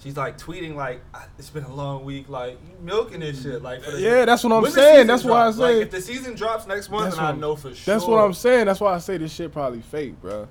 she's 0.02 0.16
like 0.16 0.38
tweeting 0.38 0.74
like 0.74 1.02
"Ah, 1.12 1.26
it's 1.38 1.50
been 1.50 1.64
a 1.64 1.74
long 1.74 2.04
week, 2.04 2.28
like 2.30 2.58
milking 2.82 3.20
this 3.20 3.42
shit, 3.42 3.62
like 3.62 3.82
for 3.82 3.90
the- 3.90 4.00
Yeah, 4.00 4.24
that's 4.24 4.42
what 4.42 4.52
I'm 4.52 4.64
saying. 4.70 4.94
season 4.94 5.06
That's 5.06 5.24
why 5.24 5.40
I 5.40 5.44
drops. 5.44 5.58
Like, 5.58 5.74
say- 5.74 5.82
if 5.82 5.90
the 5.90 6.00
season 6.00 6.34
drops 6.34 6.66
next 6.66 6.90
month, 6.90 7.04
That's 7.04 7.16
then 7.16 7.24
I 7.26 7.32
know 7.32 7.56
for 7.56 7.74
sure. 7.74 7.92
That's 7.94 8.06
what 8.06 8.16
I'm 8.18 8.32
saying. 8.32 8.66
That's 8.66 8.80
why 8.80 8.94
I 8.94 8.98
say 8.98 9.18
this 9.18 9.32
shit 9.34 9.52
probably 9.52 9.80
fake, 9.82 10.18
bro. 10.22 10.48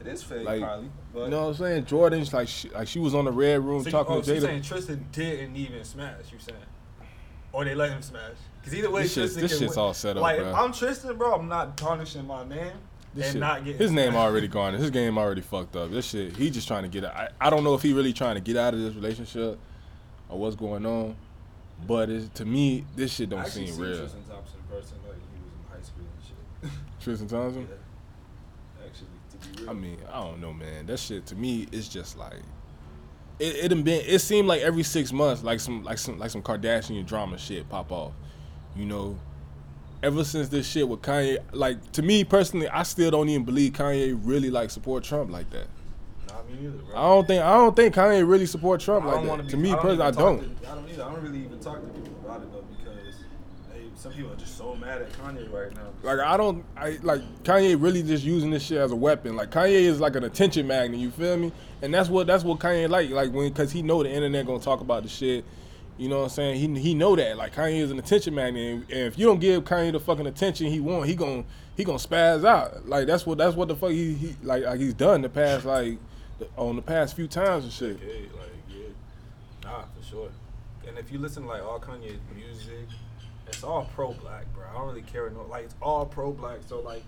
It 0.00 0.06
is 0.06 0.22
fake, 0.22 0.44
Like, 0.46 0.60
probably. 0.62 0.90
But 1.12 1.24
You 1.24 1.28
know 1.30 1.42
what 1.42 1.48
I'm 1.48 1.54
saying? 1.56 1.84
Jordyn's 1.84 2.32
like 2.32 2.48
she, 2.48 2.70
like 2.70 2.88
she 2.88 2.98
was 2.98 3.14
on 3.14 3.26
the 3.26 3.32
red 3.32 3.62
room 3.62 3.82
so 3.82 3.86
you, 3.88 3.92
talking 3.92 4.14
oh, 4.16 4.20
to 4.20 4.26
so 4.26 4.32
you 4.32 4.40
Jada. 4.40 4.44
saying 4.44 4.62
Tristan 4.62 5.06
didn't 5.12 5.56
even 5.56 5.84
smash? 5.84 6.16
You 6.32 6.38
saying? 6.38 6.58
Or 7.52 7.64
they 7.64 7.74
let 7.74 7.90
him 7.90 8.00
smash? 8.00 8.32
Because 8.60 8.74
either 8.78 8.90
way, 8.90 9.02
This 9.02 9.12
shit's- 9.14 9.34
Tristan 9.34 9.42
this 9.42 9.58
shit's 9.58 9.76
win. 9.76 9.84
all 9.84 9.94
set 9.94 10.16
up, 10.16 10.22
Like, 10.22 10.38
bro. 10.38 10.52
I'm 10.54 10.72
Tristan, 10.72 11.16
bro, 11.16 11.34
I'm 11.34 11.48
not 11.48 11.76
tarnishing 11.76 12.26
my 12.26 12.44
name 12.48 12.72
This 13.14 13.26
and 13.26 13.32
shit- 13.34 13.40
not 13.40 13.64
getting 13.64 13.78
his 13.80 13.90
name 13.90 14.14
already 14.14 14.48
gone. 14.48 14.72
His 14.74 14.90
game 14.90 15.18
already 15.18 15.40
fucked 15.42 15.76
up. 15.76 15.90
This 15.90 16.06
shit, 16.06 16.34
he 16.36 16.48
just 16.50 16.66
trying 16.68 16.84
to 16.84 16.88
get 16.88 17.04
out. 17.04 17.14
I, 17.14 17.28
I 17.40 17.50
don't 17.50 17.64
know 17.64 17.74
if 17.74 17.82
he 17.82 17.92
really 17.92 18.12
trying 18.12 18.36
to 18.36 18.40
get 18.40 18.56
out 18.56 18.72
of 18.72 18.80
this 18.80 18.94
relationship 18.94 19.58
or 20.30 20.38
what's 20.38 20.56
going 20.56 20.86
on. 20.86 21.16
But 21.86 22.34
to 22.36 22.44
me, 22.44 22.84
this 22.96 23.12
shit 23.14 23.28
don't 23.30 23.46
seem 23.46 23.76
real. 23.78 23.98
Tristan 23.98 24.22
Thompson 24.28 24.60
person, 24.70 24.96
like 25.06 25.16
he 25.16 25.42
was 25.42 25.52
in 25.52 25.76
high 25.76 25.82
school 25.82 26.04
and 26.62 26.70
shit. 26.70 26.78
Tristan 27.02 27.28
Thompson. 27.28 27.68
Yeah. 28.80 28.86
Actually, 28.86 29.06
to 29.30 29.36
be 29.38 29.46
real. 29.48 29.49
I 29.68 29.72
mean, 29.72 29.98
I 30.12 30.20
don't 30.22 30.40
know, 30.40 30.52
man. 30.52 30.86
That 30.86 30.98
shit 30.98 31.26
to 31.26 31.34
me 31.34 31.66
is 31.72 31.88
just 31.88 32.16
like 32.18 32.34
it. 33.38 33.72
It 33.72 33.84
been. 33.84 34.02
It 34.06 34.20
seemed 34.20 34.48
like 34.48 34.60
every 34.62 34.82
six 34.82 35.12
months, 35.12 35.42
like 35.42 35.60
some 35.60 35.82
like 35.82 35.98
some 35.98 36.18
like 36.18 36.30
some 36.30 36.42
Kardashian 36.42 37.06
drama 37.06 37.38
shit 37.38 37.68
pop 37.68 37.90
off. 37.92 38.12
You 38.76 38.86
know, 38.86 39.18
ever 40.02 40.24
since 40.24 40.48
this 40.48 40.66
shit 40.68 40.88
with 40.88 41.02
Kanye, 41.02 41.38
like 41.52 41.92
to 41.92 42.02
me 42.02 42.24
personally, 42.24 42.68
I 42.68 42.82
still 42.82 43.10
don't 43.10 43.28
even 43.28 43.44
believe 43.44 43.72
Kanye 43.72 44.18
really 44.22 44.50
like 44.50 44.70
support 44.70 45.04
Trump 45.04 45.30
like 45.30 45.50
that. 45.50 45.66
Nah, 46.28 46.42
me 46.42 46.60
neither, 46.62 46.76
bro. 46.78 46.96
I 46.96 47.02
don't 47.08 47.26
think 47.26 47.42
I 47.42 47.52
don't 47.54 47.76
think 47.76 47.94
Kanye 47.94 48.28
really 48.28 48.46
support 48.46 48.80
Trump 48.80 49.04
I 49.06 49.20
like 49.20 49.24
that. 49.38 49.44
be- 49.44 49.50
To 49.50 49.56
me 49.56 49.70
don't 49.70 49.80
personally, 49.82 50.02
I 50.04 50.10
don't. 50.10 50.38
To, 50.62 50.70
I 50.70 50.74
don't 50.74 50.88
either. 50.90 51.02
I 51.04 51.12
don't 51.12 51.22
really 51.22 51.44
even 51.44 51.58
talk 51.60 51.80
to 51.82 51.88
people 51.88 52.14
about 52.24 52.42
it 52.42 52.52
though 52.52 52.64
some 54.00 54.12
people 54.12 54.32
are 54.32 54.36
just 54.36 54.56
so 54.56 54.74
mad 54.74 55.02
at 55.02 55.12
Kanye 55.12 55.52
right 55.52 55.74
now. 55.76 55.88
Like 56.02 56.20
I 56.20 56.38
don't, 56.38 56.64
I 56.74 56.98
like 57.02 57.20
Kanye 57.44 57.76
really 57.78 58.02
just 58.02 58.24
using 58.24 58.50
this 58.50 58.62
shit 58.62 58.78
as 58.78 58.92
a 58.92 58.96
weapon. 58.96 59.36
Like 59.36 59.50
Kanye 59.50 59.72
is 59.72 60.00
like 60.00 60.16
an 60.16 60.24
attention 60.24 60.66
magnet. 60.66 60.98
You 60.98 61.10
feel 61.10 61.36
me? 61.36 61.52
And 61.82 61.92
that's 61.92 62.08
what 62.08 62.26
that's 62.26 62.42
what 62.42 62.60
Kanye 62.60 62.88
like. 62.88 63.10
Like 63.10 63.30
when 63.30 63.50
because 63.50 63.70
he 63.70 63.82
know 63.82 64.02
the 64.02 64.10
internet 64.10 64.46
gonna 64.46 64.58
talk 64.58 64.80
about 64.80 65.02
the 65.02 65.10
shit. 65.10 65.44
You 65.98 66.08
know 66.08 66.20
what 66.20 66.24
I'm 66.24 66.28
saying? 66.30 66.76
He 66.76 66.80
he 66.80 66.94
know 66.94 67.14
that. 67.14 67.36
Like 67.36 67.54
Kanye 67.54 67.80
is 67.80 67.90
an 67.90 67.98
attention 67.98 68.34
magnet. 68.34 68.84
And, 68.88 68.90
if 68.90 69.18
you 69.18 69.26
don't 69.26 69.38
give 69.38 69.64
Kanye 69.64 69.92
the 69.92 70.00
fucking 70.00 70.26
attention 70.26 70.68
he 70.68 70.80
want, 70.80 71.06
he 71.06 71.14
gon' 71.14 71.44
he 71.76 71.84
gonna 71.84 71.98
spaz 71.98 72.42
out. 72.42 72.88
Like 72.88 73.06
that's 73.06 73.26
what 73.26 73.36
that's 73.36 73.54
what 73.54 73.68
the 73.68 73.76
fuck 73.76 73.90
he, 73.90 74.14
he 74.14 74.36
like 74.42 74.64
like 74.64 74.80
he's 74.80 74.94
done 74.94 75.20
the 75.20 75.28
past 75.28 75.66
like 75.66 75.98
the, 76.38 76.48
on 76.56 76.76
the 76.76 76.82
past 76.82 77.16
few 77.16 77.28
times 77.28 77.64
and 77.64 77.72
shit. 77.72 78.00
Yeah, 78.02 78.14
like 78.40 78.50
yeah, 78.70 78.86
nah, 79.62 79.82
for 79.94 80.02
sure. 80.08 80.30
And 80.88 80.96
if 80.96 81.12
you 81.12 81.18
listen 81.18 81.42
to 81.42 81.50
like 81.50 81.62
all 81.62 81.78
Kanye's 81.78 82.18
music, 82.34 82.88
it's 83.60 83.66
all 83.66 83.84
pro 83.94 84.12
black, 84.12 84.50
bro. 84.54 84.64
I 84.70 84.78
don't 84.78 84.88
really 84.88 85.02
care 85.02 85.28
no 85.28 85.44
like 85.50 85.64
it's 85.64 85.74
all 85.82 86.06
pro 86.06 86.32
black. 86.32 86.60
So 86.66 86.80
like 86.80 87.02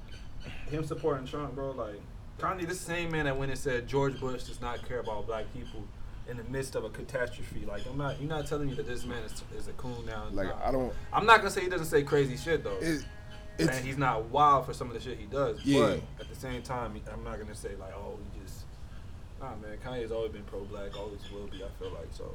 him 0.69 0.85
supporting 0.85 1.27
Trump, 1.27 1.55
bro, 1.55 1.71
like 1.71 1.99
Kanye, 2.39 2.69
this 2.69 2.79
same 2.79 3.11
man 3.11 3.25
that 3.25 3.39
went 3.39 3.51
and 3.51 3.59
said 3.59 3.89
George 3.89 4.21
Bush 4.21 4.43
does 4.43 4.61
not 4.61 4.87
care 4.87 4.99
about 4.99 5.27
black 5.27 5.47
people 5.55 5.83
in 6.29 6.37
the 6.37 6.45
midst 6.45 6.75
of 6.75 6.85
a 6.85 6.91
catastrophe. 6.91 7.65
Like 7.67 7.87
I'm 7.87 7.97
not, 7.97 8.21
you're 8.21 8.29
not 8.29 8.47
telling 8.47 8.69
me 8.69 8.75
that 8.75 8.87
this 8.87 9.07
man 9.07 9.23
is, 9.23 9.43
is 9.57 9.69
a 9.69 9.73
coon 9.73 10.05
now. 10.05 10.27
Like 10.31 10.49
Nah. 10.49 10.69
I 10.69 10.71
don't. 10.71 10.93
I'm 11.11 11.25
not 11.25 11.39
gonna 11.39 11.51
say 11.51 11.63
he 11.63 11.71
doesn't 11.71 11.87
say 11.87 12.03
crazy 12.03 12.37
shit 12.37 12.63
though. 12.63 12.77
It, 12.83 13.03
and 13.59 13.71
he's 13.71 13.97
not 13.97 14.27
wild 14.27 14.67
for 14.67 14.75
some 14.75 14.89
of 14.89 14.95
the 14.95 15.01
shit 15.01 15.19
he 15.19 15.25
does. 15.25 15.65
Yeah. 15.65 15.97
But 16.19 16.25
at 16.25 16.29
the 16.29 16.39
same 16.39 16.61
time, 16.61 17.01
I'm 17.11 17.25
not 17.25 17.41
gonna 17.41 17.55
say 17.55 17.71
like, 17.81 17.95
oh, 17.97 18.19
he 18.35 18.41
just 18.43 18.65
nah, 19.41 19.57
man. 19.57 19.79
Kanye's 19.83 20.13
always 20.13 20.33
been 20.33 20.43
pro-black, 20.43 20.99
always 20.99 21.21
will 21.33 21.47
be. 21.47 21.65
I 21.65 21.69
feel 21.79 21.93
like 21.93 22.09
so. 22.13 22.35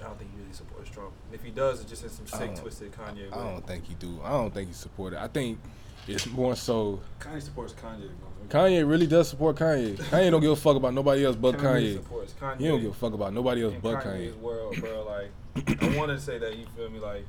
I 0.00 0.04
don't 0.04 0.18
think 0.18 0.30
he 0.32 0.40
really 0.40 0.52
supports 0.52 0.90
Trump. 0.90 1.12
And 1.26 1.34
if 1.34 1.42
he 1.44 1.50
does, 1.50 1.80
it's 1.80 1.90
just 1.90 2.04
in 2.04 2.10
some 2.10 2.26
sick, 2.26 2.54
twisted 2.54 2.92
Kanye 2.92 3.32
I 3.32 3.36
way. 3.36 3.50
don't 3.52 3.66
think 3.66 3.86
he 3.86 3.94
do. 3.94 4.20
I 4.24 4.30
don't 4.30 4.52
think 4.52 4.68
he 4.68 4.74
supported. 4.74 5.22
I 5.22 5.28
think 5.28 5.58
it's 6.06 6.26
more 6.26 6.54
so. 6.56 7.00
Kanye 7.20 7.42
supports 7.42 7.72
Kanye. 7.72 8.08
Kanye 8.48 8.88
really 8.88 9.06
does 9.06 9.28
support 9.28 9.56
Kanye. 9.56 9.96
Kanye 9.96 10.30
don't 10.30 10.40
give 10.40 10.52
a 10.52 10.56
fuck 10.56 10.76
about 10.76 10.94
nobody 10.94 11.24
else 11.24 11.34
but 11.36 11.56
Kanye. 11.56 11.94
supports 11.94 12.34
Kanye. 12.40 12.58
He 12.60 12.68
don't 12.68 12.80
give 12.80 12.90
a 12.92 12.94
fuck 12.94 13.12
about 13.14 13.32
nobody 13.32 13.64
else 13.64 13.74
in 13.74 13.80
but 13.80 14.02
Kanye's 14.04 14.34
Kanye. 14.34 14.40
world, 14.40 14.76
bro. 14.80 15.04
Like, 15.04 15.82
I 15.82 15.96
want 15.96 16.10
to 16.10 16.20
say 16.20 16.38
that 16.38 16.56
you 16.56 16.66
feel 16.76 16.90
me, 16.90 16.98
like 17.00 17.24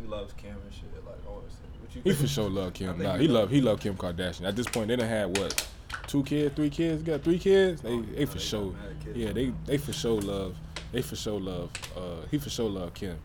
he 0.00 0.06
loves 0.08 0.32
Kim 0.34 0.50
and 0.50 0.72
shit. 0.74 0.84
Like, 1.06 1.14
I 1.26 1.30
want 1.30 1.48
to 1.48 1.54
say, 1.54 1.62
what 1.80 1.94
you 1.96 2.02
He 2.02 2.12
for 2.12 2.26
sure 2.26 2.50
love 2.50 2.74
Kim. 2.74 2.88
think 2.90 3.02
Nah, 3.04 3.14
he 3.14 3.22
he 3.22 3.28
love- 3.28 3.42
love 3.44 3.50
he 3.50 3.60
love 3.60 3.80
Kim 3.80 3.96
Kardashian. 3.96 4.44
At 4.46 4.56
this 4.56 4.66
point, 4.66 4.88
they 4.88 4.96
done 4.96 5.08
had 5.08 5.38
what, 5.38 5.66
two 6.08 6.24
kids, 6.24 6.54
three 6.56 6.70
kids. 6.70 7.02
Got 7.02 7.22
three 7.22 7.38
kids. 7.38 7.80
They 7.80 7.92
Oh, 7.94 8.02
they 8.02 8.26
for 8.26 8.38
sure. 8.40 8.74
Yeah, 9.14 9.32
they 9.32 9.52
they 9.64 9.78
for 9.78 9.92
sure 9.92 10.20
love. 10.20 10.56
They 10.94 11.02
for 11.02 11.16
sure 11.16 11.40
love. 11.40 11.70
Uh, 11.96 12.24
he 12.30 12.38
for 12.38 12.50
sure 12.50 12.70
love 12.70 12.94
Kim. 12.94 13.16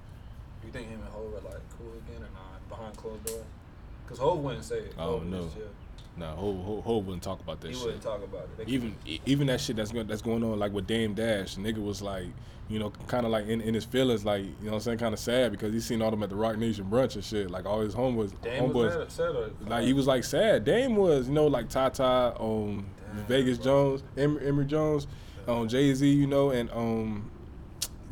You 0.65 0.71
think 0.71 0.87
him 0.89 0.99
and 1.01 1.09
Hov 1.13 1.33
are 1.33 1.47
like 1.47 1.61
cool 1.77 1.93
again 2.07 2.23
or 2.23 2.33
not 2.33 2.67
behind 2.67 2.97
closed 2.97 3.23
doors? 3.25 3.43
Cause 4.07 4.17
Hov 4.17 4.39
wouldn't 4.39 4.63
say 4.63 4.79
it. 4.79 4.95
I 4.97 5.03
Hov 5.03 5.19
don't 5.21 5.29
know. 5.29 5.49
Nah, 6.17 6.35
Ho 6.35 6.51
Ho, 6.51 6.81
Ho 6.81 6.97
wouldn't 6.97 7.21
talk 7.21 7.39
about 7.39 7.61
that 7.61 7.67
shit. 7.67 7.75
He 7.75 7.79
shit. 7.79 7.85
wouldn't 7.85 8.03
talk 8.03 8.23
about 8.23 8.45
it. 8.45 8.65
They 8.65 8.73
even 8.73 8.95
e- 9.05 9.19
even 9.27 9.45
that 9.47 9.61
shit 9.61 9.75
that's 9.75 9.91
going 9.91 10.07
that's 10.07 10.23
going 10.23 10.43
on 10.43 10.57
like 10.57 10.73
with 10.73 10.87
Dame 10.87 11.13
Dash, 11.13 11.57
nigga 11.57 11.77
was 11.77 12.01
like, 12.01 12.25
you 12.69 12.79
know, 12.79 12.89
kind 13.05 13.27
of 13.27 13.31
like 13.31 13.47
in, 13.47 13.61
in 13.61 13.75
his 13.75 13.85
feelings, 13.85 14.25
like 14.25 14.41
you 14.41 14.49
know, 14.61 14.71
what 14.71 14.73
I'm 14.77 14.79
saying, 14.81 14.97
kind 14.97 15.13
of 15.13 15.19
sad 15.19 15.51
because 15.51 15.71
he 15.71 15.79
seen 15.79 16.01
all 16.01 16.09
them 16.09 16.23
at 16.23 16.29
the 16.31 16.35
Roc 16.35 16.57
Nation 16.57 16.85
brunch 16.85 17.13
and 17.13 17.23
shit. 17.23 17.51
Like 17.51 17.67
all 17.67 17.81
his 17.81 17.93
homeboys, 17.93 18.33
Dame 18.41 18.63
homeboys, 18.63 18.73
was 18.73 18.93
mad, 18.95 19.01
upset 19.03 19.35
or 19.35 19.51
like 19.67 19.83
he 19.83 19.93
was 19.93 20.07
like 20.07 20.23
sad. 20.23 20.65
Dame 20.65 20.95
was, 20.95 21.27
you 21.27 21.35
know, 21.35 21.45
like 21.45 21.69
Tata, 21.69 22.33
um, 22.39 22.87
Damn, 23.13 23.25
Vegas 23.27 23.59
bro. 23.59 23.65
Jones, 23.65 24.03
Emory, 24.17 24.47
Emory 24.47 24.65
Jones, 24.65 25.05
um, 25.47 25.67
Jay 25.69 25.93
Z, 25.93 26.09
you 26.11 26.25
know, 26.25 26.49
and 26.49 26.71
um, 26.71 27.29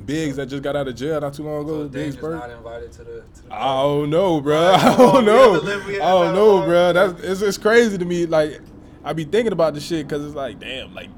Biggs 0.05 0.35
that 0.37 0.45
just 0.45 0.61
got 0.63 0.75
out 0.75 0.87
of 0.87 0.95
jail 0.95 1.19
not 1.19 1.33
too 1.33 1.43
long 1.43 1.63
ago. 1.63 1.83
So 1.83 1.89
Biggs 1.89 2.15
just 2.15 2.21
birth. 2.21 2.39
not 2.39 2.49
invited 2.51 2.91
to 2.93 2.97
the. 3.03 3.23
To 3.35 3.43
the 3.47 3.53
I 3.53 3.81
don't 3.81 4.09
know, 4.09 4.39
bro. 4.41 4.57
I 4.75 4.95
don't 4.97 5.25
know. 5.25 5.53
have 5.53 5.61
to 5.61 5.67
live- 5.67 5.85
we 5.87 5.93
have 5.95 6.03
I 6.03 6.09
don't 6.25 6.35
know, 6.35 6.65
bro. 6.65 6.93
That's 6.93 7.23
it's, 7.23 7.41
it's 7.41 7.57
crazy 7.57 7.97
to 7.97 8.05
me. 8.05 8.25
Like 8.25 8.61
I 9.03 9.13
be 9.13 9.23
thinking 9.23 9.53
about 9.53 9.73
the 9.73 9.79
shit 9.81 10.07
because 10.07 10.23
it's 10.25 10.35
like, 10.35 10.59
damn, 10.59 10.93
like 10.93 11.09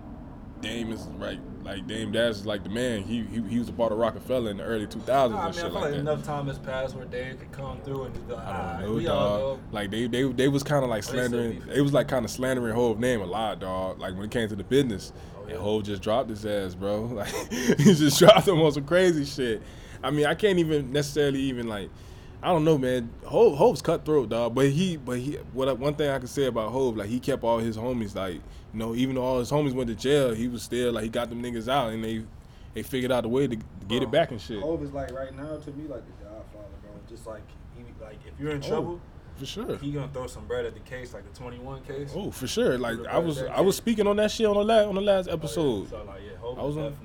Dame 0.62 0.92
is 0.92 1.02
right. 1.18 1.40
Like 1.64 1.86
Dame 1.88 2.12
Dash 2.12 2.32
is 2.32 2.46
like 2.48 2.64
the 2.64 2.70
man. 2.70 3.04
He 3.04 3.22
he, 3.24 3.42
he 3.44 3.60
was 3.60 3.70
a 3.70 3.74
part 3.74 3.92
of 3.92 4.00
Roc-A-Fella 4.00 4.50
in 4.50 4.58
the 4.58 4.64
early 4.64 4.88
2000s 4.88 5.08
Nah, 5.08 5.24
I 5.24 5.30
mean, 5.30 5.36
I 5.38 5.52
feel 5.52 5.70
like 5.70 5.74
like 5.84 5.92
that. 5.92 6.00
enough 6.00 6.24
time 6.24 6.48
has 6.48 6.58
passed 6.58 6.96
where 6.96 7.06
Dame 7.06 7.38
could 7.38 7.52
come 7.52 7.80
through 7.82 8.06
and 8.06 8.16
just 8.16 8.28
be 8.28 8.34
like, 8.34 8.48
I 8.48 8.52
"Ah, 8.52 8.78
don't 8.80 8.90
know, 8.90 8.96
we 8.96 9.08
all 9.08 9.20
dog. 9.20 9.40
know. 9.60 9.64
Like 9.72 9.92
they 9.92 10.08
they 10.08 10.24
they 10.24 10.48
was 10.48 10.64
kind 10.64 10.84
of 10.84 10.90
like 10.90 11.04
slandering. 11.04 11.62
It 11.72 11.82
was 11.82 11.94
like 11.94 12.08
kind 12.08 12.26
of 12.26 12.32
slandering 12.32 12.74
Hov 12.74 12.98
name 13.00 13.22
a 13.22 13.26
lot, 13.26 13.60
dog. 13.60 14.00
Like 14.00 14.14
when 14.16 14.24
it 14.24 14.32
came 14.32 14.48
to 14.50 14.56
the 14.56 14.64
business, 14.64 15.14
and. 15.52 15.60
Hov 15.60 15.84
just 15.84 16.02
dropped 16.02 16.30
his 16.30 16.46
ass, 16.46 16.76
bro. 16.76 17.06
Like 17.14 17.30
he 17.52 17.94
just 17.94 18.20
dropped 18.20 18.48
him 18.48 18.62
on 18.62 18.72
some 18.72 18.86
crazy 18.86 19.26
shit. 19.26 19.62
I 20.04 20.12
mean, 20.12 20.26
I 20.26 20.36
can't 20.36 20.60
even 20.60 20.92
necessarily 20.92 21.42
even 21.42 21.68
like. 21.68 21.90
I 22.42 22.48
don't 22.48 22.64
know, 22.64 22.78
man. 22.78 23.10
Hov, 23.26 23.58
Hov's 23.58 23.82
cutthroat, 23.82 24.30
dog. 24.30 24.56
But 24.56 24.70
he, 24.70 24.96
but 24.96 25.20
he. 25.20 25.34
What 25.52 25.78
one 25.78 25.94
thing 25.96 26.10
I 26.10 26.20
can 26.20 26.28
say 26.28 26.46
about 26.46 26.72
Hov, 26.72 26.96
like 26.96 27.10
he 27.10 27.20
kept 27.20 27.44
all 27.44 27.58
his 27.58 27.76
homies, 27.76 28.16
like 28.16 28.36
you 28.36 28.80
know, 28.80 28.96
even 28.96 29.16
though 29.16 29.24
all 29.24 29.40
his 29.40 29.52
homies 29.52 29.74
went 29.74 29.90
to 29.90 29.96
jail, 29.96 30.34
he 30.34 30.48
was 30.48 30.64
still 30.64 30.94
like 30.94 31.04
he 31.04 31.10
got 31.10 31.30
them 31.30 31.44
niggas 31.44 31.68
out, 31.68 31.92
and 31.92 32.04
they, 32.04 32.24
they 32.74 32.84
figured 32.84 33.12
out 33.12 33.26
a 33.26 33.28
way 33.28 33.48
to 33.48 33.58
get 33.88 34.04
it 34.04 34.12
back 34.12 34.32
and 34.32 34.40
shit. 34.40 34.62
Hov 34.62 34.82
is 34.84 34.94
like 34.94 35.12
right 35.12 35.36
now 35.36 35.58
to 35.58 35.72
me 35.72 35.88
like 35.88 36.04
the 36.06 36.24
Godfather, 36.24 36.68
bro. 36.82 36.92
Just 37.10 37.28
like 37.28 37.42
he, 37.76 37.84
like 38.02 38.20
if 38.26 38.40
you're 38.40 38.52
in 38.52 38.62
trouble, 38.62 39.02
For 39.40 39.46
sure. 39.46 39.78
he 39.78 39.92
gonna 39.92 40.10
throw 40.12 40.28
some 40.28 40.46
bread 40.46 40.66
at 40.66 40.74
the 40.74 40.80
case, 40.82 41.14
like 41.14 41.24
the 41.32 41.38
21 41.40 41.82
case. 41.84 42.12
Oh, 42.16 42.30
for 42.32 42.46
sure. 42.48 42.78
Like 42.78 42.98
I 43.08 43.18
was, 43.18 43.42
I 43.42 43.62
was 43.62 43.76
speaking 43.78 44.06
on 44.08 44.18
that 44.18 44.32
shit 44.32 44.46
on 44.46 44.56
the 44.56 44.64
last 44.64 44.86
on 44.88 44.96
the 44.96 45.02
last 45.02 45.28
Oh, 45.28 45.32
yeah. 45.32 45.34
episode. 45.38 45.90
So 45.90 46.04
like, 46.06 46.22
yeah, 46.26 46.48
I 46.62 46.64
was 46.64 46.76
is 46.76 46.84
on- 46.84 46.96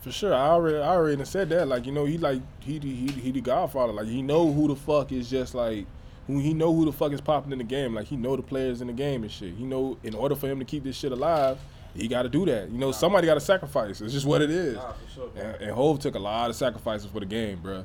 For 0.00 0.12
sure, 0.12 0.34
I 0.34 0.48
already, 0.48 0.78
I 0.78 0.88
already 0.88 1.24
said 1.24 1.48
that. 1.50 1.66
Like 1.68 1.86
you 1.86 1.92
know, 1.92 2.04
he 2.04 2.18
like 2.18 2.42
he 2.60 2.78
he 2.78 2.94
he, 2.94 3.08
he 3.12 3.30
the 3.32 3.40
Godfather. 3.40 3.92
Like 3.92 4.06
he 4.06 4.20
know 4.22 4.52
who 4.52 4.68
the 4.68 4.76
fuck 4.76 5.12
is 5.12 5.30
just 5.30 5.54
like 5.54 5.86
who 6.26 6.40
he 6.40 6.52
know 6.54 6.74
who 6.74 6.84
the 6.84 6.92
fuck 6.92 7.12
is 7.12 7.20
popping 7.20 7.52
in 7.52 7.58
the 7.58 7.64
game. 7.64 7.94
Like 7.94 8.06
he 8.08 8.16
know 8.16 8.34
the 8.36 8.42
players 8.42 8.80
in 8.80 8.88
the 8.88 8.92
game 8.92 9.22
and 9.22 9.30
shit. 9.30 9.54
He 9.54 9.64
know 9.64 9.96
in 10.02 10.14
order 10.14 10.34
for 10.34 10.48
him 10.48 10.58
to 10.58 10.64
keep 10.64 10.82
this 10.82 10.96
shit 10.96 11.12
alive, 11.12 11.56
he 11.94 12.08
got 12.08 12.22
to 12.22 12.28
do 12.28 12.44
that. 12.46 12.68
You 12.70 12.78
know, 12.78 12.90
somebody 12.90 13.26
got 13.28 13.34
to 13.34 13.40
sacrifice. 13.40 14.00
It's 14.00 14.12
just 14.12 14.26
what 14.26 14.42
it 14.42 14.50
is. 14.50 14.74
Nah, 14.74 14.92
sure. 15.14 15.30
And, 15.36 15.56
and 15.62 15.70
Hov 15.70 16.00
took 16.00 16.16
a 16.16 16.18
lot 16.18 16.50
of 16.50 16.56
sacrifices 16.56 17.06
for 17.10 17.20
the 17.20 17.26
game, 17.26 17.60
bro. 17.62 17.84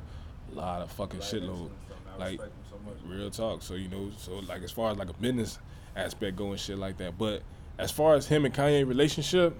a 0.52 0.54
lot 0.54 0.82
of 0.82 0.90
fucking 0.92 1.20
Like, 1.20 1.28
shitload. 1.28 1.70
Like 2.18 2.40
real 3.12 3.30
talk. 3.30 3.62
So 3.62 3.74
you 3.74 3.88
know, 3.88 4.10
so 4.16 4.38
like 4.40 4.62
as 4.62 4.70
far 4.70 4.90
as 4.90 4.98
like 4.98 5.10
a 5.10 5.14
business 5.14 5.58
aspect 5.96 6.36
going, 6.36 6.56
shit 6.56 6.78
like 6.78 6.98
that. 6.98 7.18
But 7.18 7.42
as 7.78 7.90
far 7.90 8.14
as 8.14 8.26
him 8.26 8.44
and 8.44 8.54
Kanye 8.54 8.86
relationship, 8.86 9.58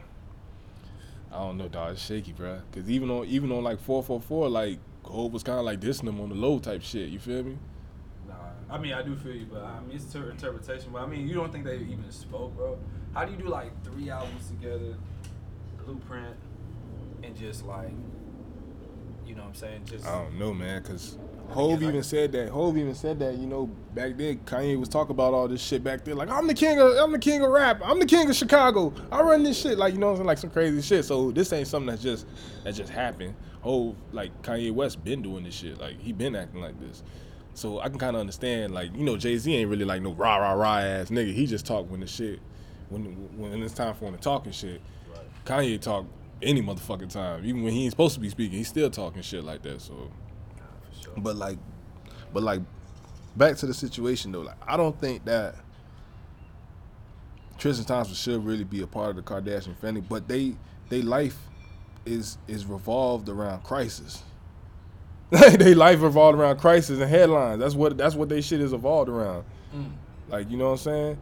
I 1.32 1.38
don't 1.38 1.56
know, 1.56 1.68
dog. 1.68 1.92
It's 1.92 2.04
shaky, 2.04 2.32
bro. 2.32 2.60
Cause 2.72 2.88
even 2.90 3.10
on 3.10 3.26
even 3.26 3.50
on 3.52 3.64
like 3.64 3.80
four 3.80 4.02
four 4.02 4.20
four, 4.20 4.48
like 4.48 4.78
Hov 5.04 5.32
was 5.32 5.42
kind 5.42 5.58
of 5.58 5.64
like 5.64 5.80
dissing 5.80 6.08
him 6.08 6.20
on 6.20 6.28
the 6.28 6.34
low 6.34 6.58
type 6.58 6.82
shit. 6.82 7.08
You 7.08 7.18
feel 7.18 7.42
me? 7.42 7.58
Nah, 8.28 8.34
I 8.70 8.78
mean 8.78 8.92
I 8.92 9.02
do 9.02 9.16
feel 9.16 9.34
you, 9.34 9.46
but 9.50 9.62
I 9.62 9.80
mean 9.80 9.96
it's 9.96 10.12
her 10.12 10.30
interpretation. 10.30 10.90
But 10.92 11.02
I 11.02 11.06
mean 11.06 11.26
you 11.26 11.34
don't 11.34 11.50
think 11.50 11.64
they 11.64 11.76
even 11.76 12.10
spoke, 12.10 12.54
bro? 12.56 12.78
How 13.14 13.24
do 13.24 13.32
you 13.32 13.38
do 13.38 13.48
like 13.48 13.82
three 13.84 14.10
albums 14.10 14.48
together, 14.48 14.94
Blueprint, 15.84 16.36
and 17.22 17.36
just 17.36 17.64
like, 17.64 17.92
you 19.26 19.34
know 19.34 19.42
what 19.42 19.48
I'm 19.48 19.54
saying? 19.54 19.82
Just 19.86 20.06
I 20.06 20.22
don't 20.22 20.38
know, 20.38 20.52
man. 20.52 20.82
Cause 20.82 21.16
Hov 21.52 21.82
even 21.82 21.94
like- 21.96 22.04
said 22.04 22.32
that. 22.32 22.48
Hov 22.50 22.76
even 22.76 22.94
said 22.94 23.18
that. 23.20 23.36
You 23.36 23.46
know, 23.46 23.66
back 23.94 24.16
then 24.16 24.38
Kanye 24.40 24.78
was 24.78 24.88
talking 24.88 25.12
about 25.12 25.34
all 25.34 25.48
this 25.48 25.62
shit 25.62 25.82
back 25.84 26.04
then. 26.04 26.16
Like 26.16 26.28
I'm 26.28 26.46
the 26.46 26.54
king 26.54 26.78
of 26.78 26.96
I'm 26.96 27.12
the 27.12 27.18
king 27.18 27.42
of 27.42 27.50
rap. 27.50 27.80
I'm 27.84 27.98
the 27.98 28.06
king 28.06 28.28
of 28.28 28.36
Chicago. 28.36 28.92
I 29.10 29.20
run 29.22 29.42
this 29.42 29.60
shit. 29.60 29.78
Like 29.78 29.94
you 29.94 30.00
know, 30.00 30.06
what 30.06 30.12
I'm 30.12 30.16
saying? 30.18 30.26
like 30.26 30.38
some 30.38 30.50
crazy 30.50 30.82
shit. 30.82 31.04
So 31.04 31.30
this 31.30 31.52
ain't 31.52 31.68
something 31.68 31.88
that's 31.88 32.02
just 32.02 32.26
that 32.64 32.74
just 32.74 32.90
happened. 32.90 33.34
Hov 33.62 33.94
like 34.12 34.42
Kanye 34.42 34.72
West 34.72 35.02
been 35.04 35.22
doing 35.22 35.44
this 35.44 35.54
shit. 35.54 35.78
Like 35.78 36.00
he 36.00 36.12
been 36.12 36.34
acting 36.36 36.60
like 36.60 36.78
this. 36.80 37.02
So 37.54 37.80
I 37.80 37.88
can 37.88 37.98
kind 37.98 38.16
of 38.16 38.20
understand. 38.20 38.74
Like 38.74 38.94
you 38.96 39.04
know, 39.04 39.16
Jay 39.16 39.36
Z 39.36 39.54
ain't 39.54 39.70
really 39.70 39.84
like 39.84 40.02
no 40.02 40.12
rah 40.12 40.36
rah 40.36 40.52
rah 40.52 40.78
ass 40.78 41.10
nigga. 41.10 41.32
He 41.32 41.46
just 41.46 41.66
talk 41.66 41.90
when 41.90 42.00
the 42.00 42.06
shit 42.06 42.40
when 42.88 43.04
when 43.38 43.62
it's 43.62 43.74
time 43.74 43.94
for 43.94 44.06
him 44.06 44.14
to 44.14 44.20
talk 44.20 44.46
and 44.46 44.54
shit. 44.54 44.80
Right. 45.10 45.44
Kanye 45.44 45.80
talk 45.80 46.06
any 46.42 46.62
motherfucking 46.62 47.10
time. 47.10 47.44
Even 47.44 47.62
when 47.62 47.72
he 47.72 47.84
ain't 47.84 47.92
supposed 47.92 48.14
to 48.14 48.20
be 48.20 48.28
speaking, 48.28 48.58
he's 48.58 48.68
still 48.68 48.90
talking 48.90 49.22
shit 49.22 49.44
like 49.44 49.62
that. 49.62 49.80
So. 49.80 50.10
Nah, 51.16 51.22
for 51.22 51.24
sure. 51.24 51.24
But 51.24 51.36
like, 51.36 51.58
but 52.32 52.42
like, 52.42 52.60
back 53.36 53.56
to 53.56 53.66
the 53.66 53.74
situation 53.74 54.32
though. 54.32 54.40
Like, 54.40 54.56
I 54.66 54.76
don't 54.76 54.98
think 55.00 55.24
that 55.24 55.56
Tristan 57.58 57.86
Thompson 57.86 58.14
should 58.14 58.44
really 58.44 58.64
be 58.64 58.82
a 58.82 58.86
part 58.86 59.10
of 59.10 59.16
the 59.16 59.22
Kardashian 59.22 59.76
family, 59.76 60.00
but 60.00 60.28
they 60.28 60.54
they 60.88 61.02
life 61.02 61.38
is 62.04 62.38
is 62.48 62.66
revolved 62.66 63.28
around 63.28 63.62
crisis. 63.62 64.22
they 65.30 65.74
life 65.74 66.02
revolved 66.02 66.38
around 66.38 66.58
crisis 66.58 67.00
and 67.00 67.08
headlines. 67.08 67.60
That's 67.60 67.74
what 67.74 67.96
that's 67.96 68.14
what 68.14 68.28
they 68.28 68.40
shit 68.40 68.60
is 68.60 68.72
evolved 68.72 69.08
around. 69.08 69.44
Mm. 69.74 69.92
Like 70.28 70.50
you 70.50 70.56
know 70.56 70.72
what 70.72 70.72
I'm 70.72 70.78
saying? 70.78 71.18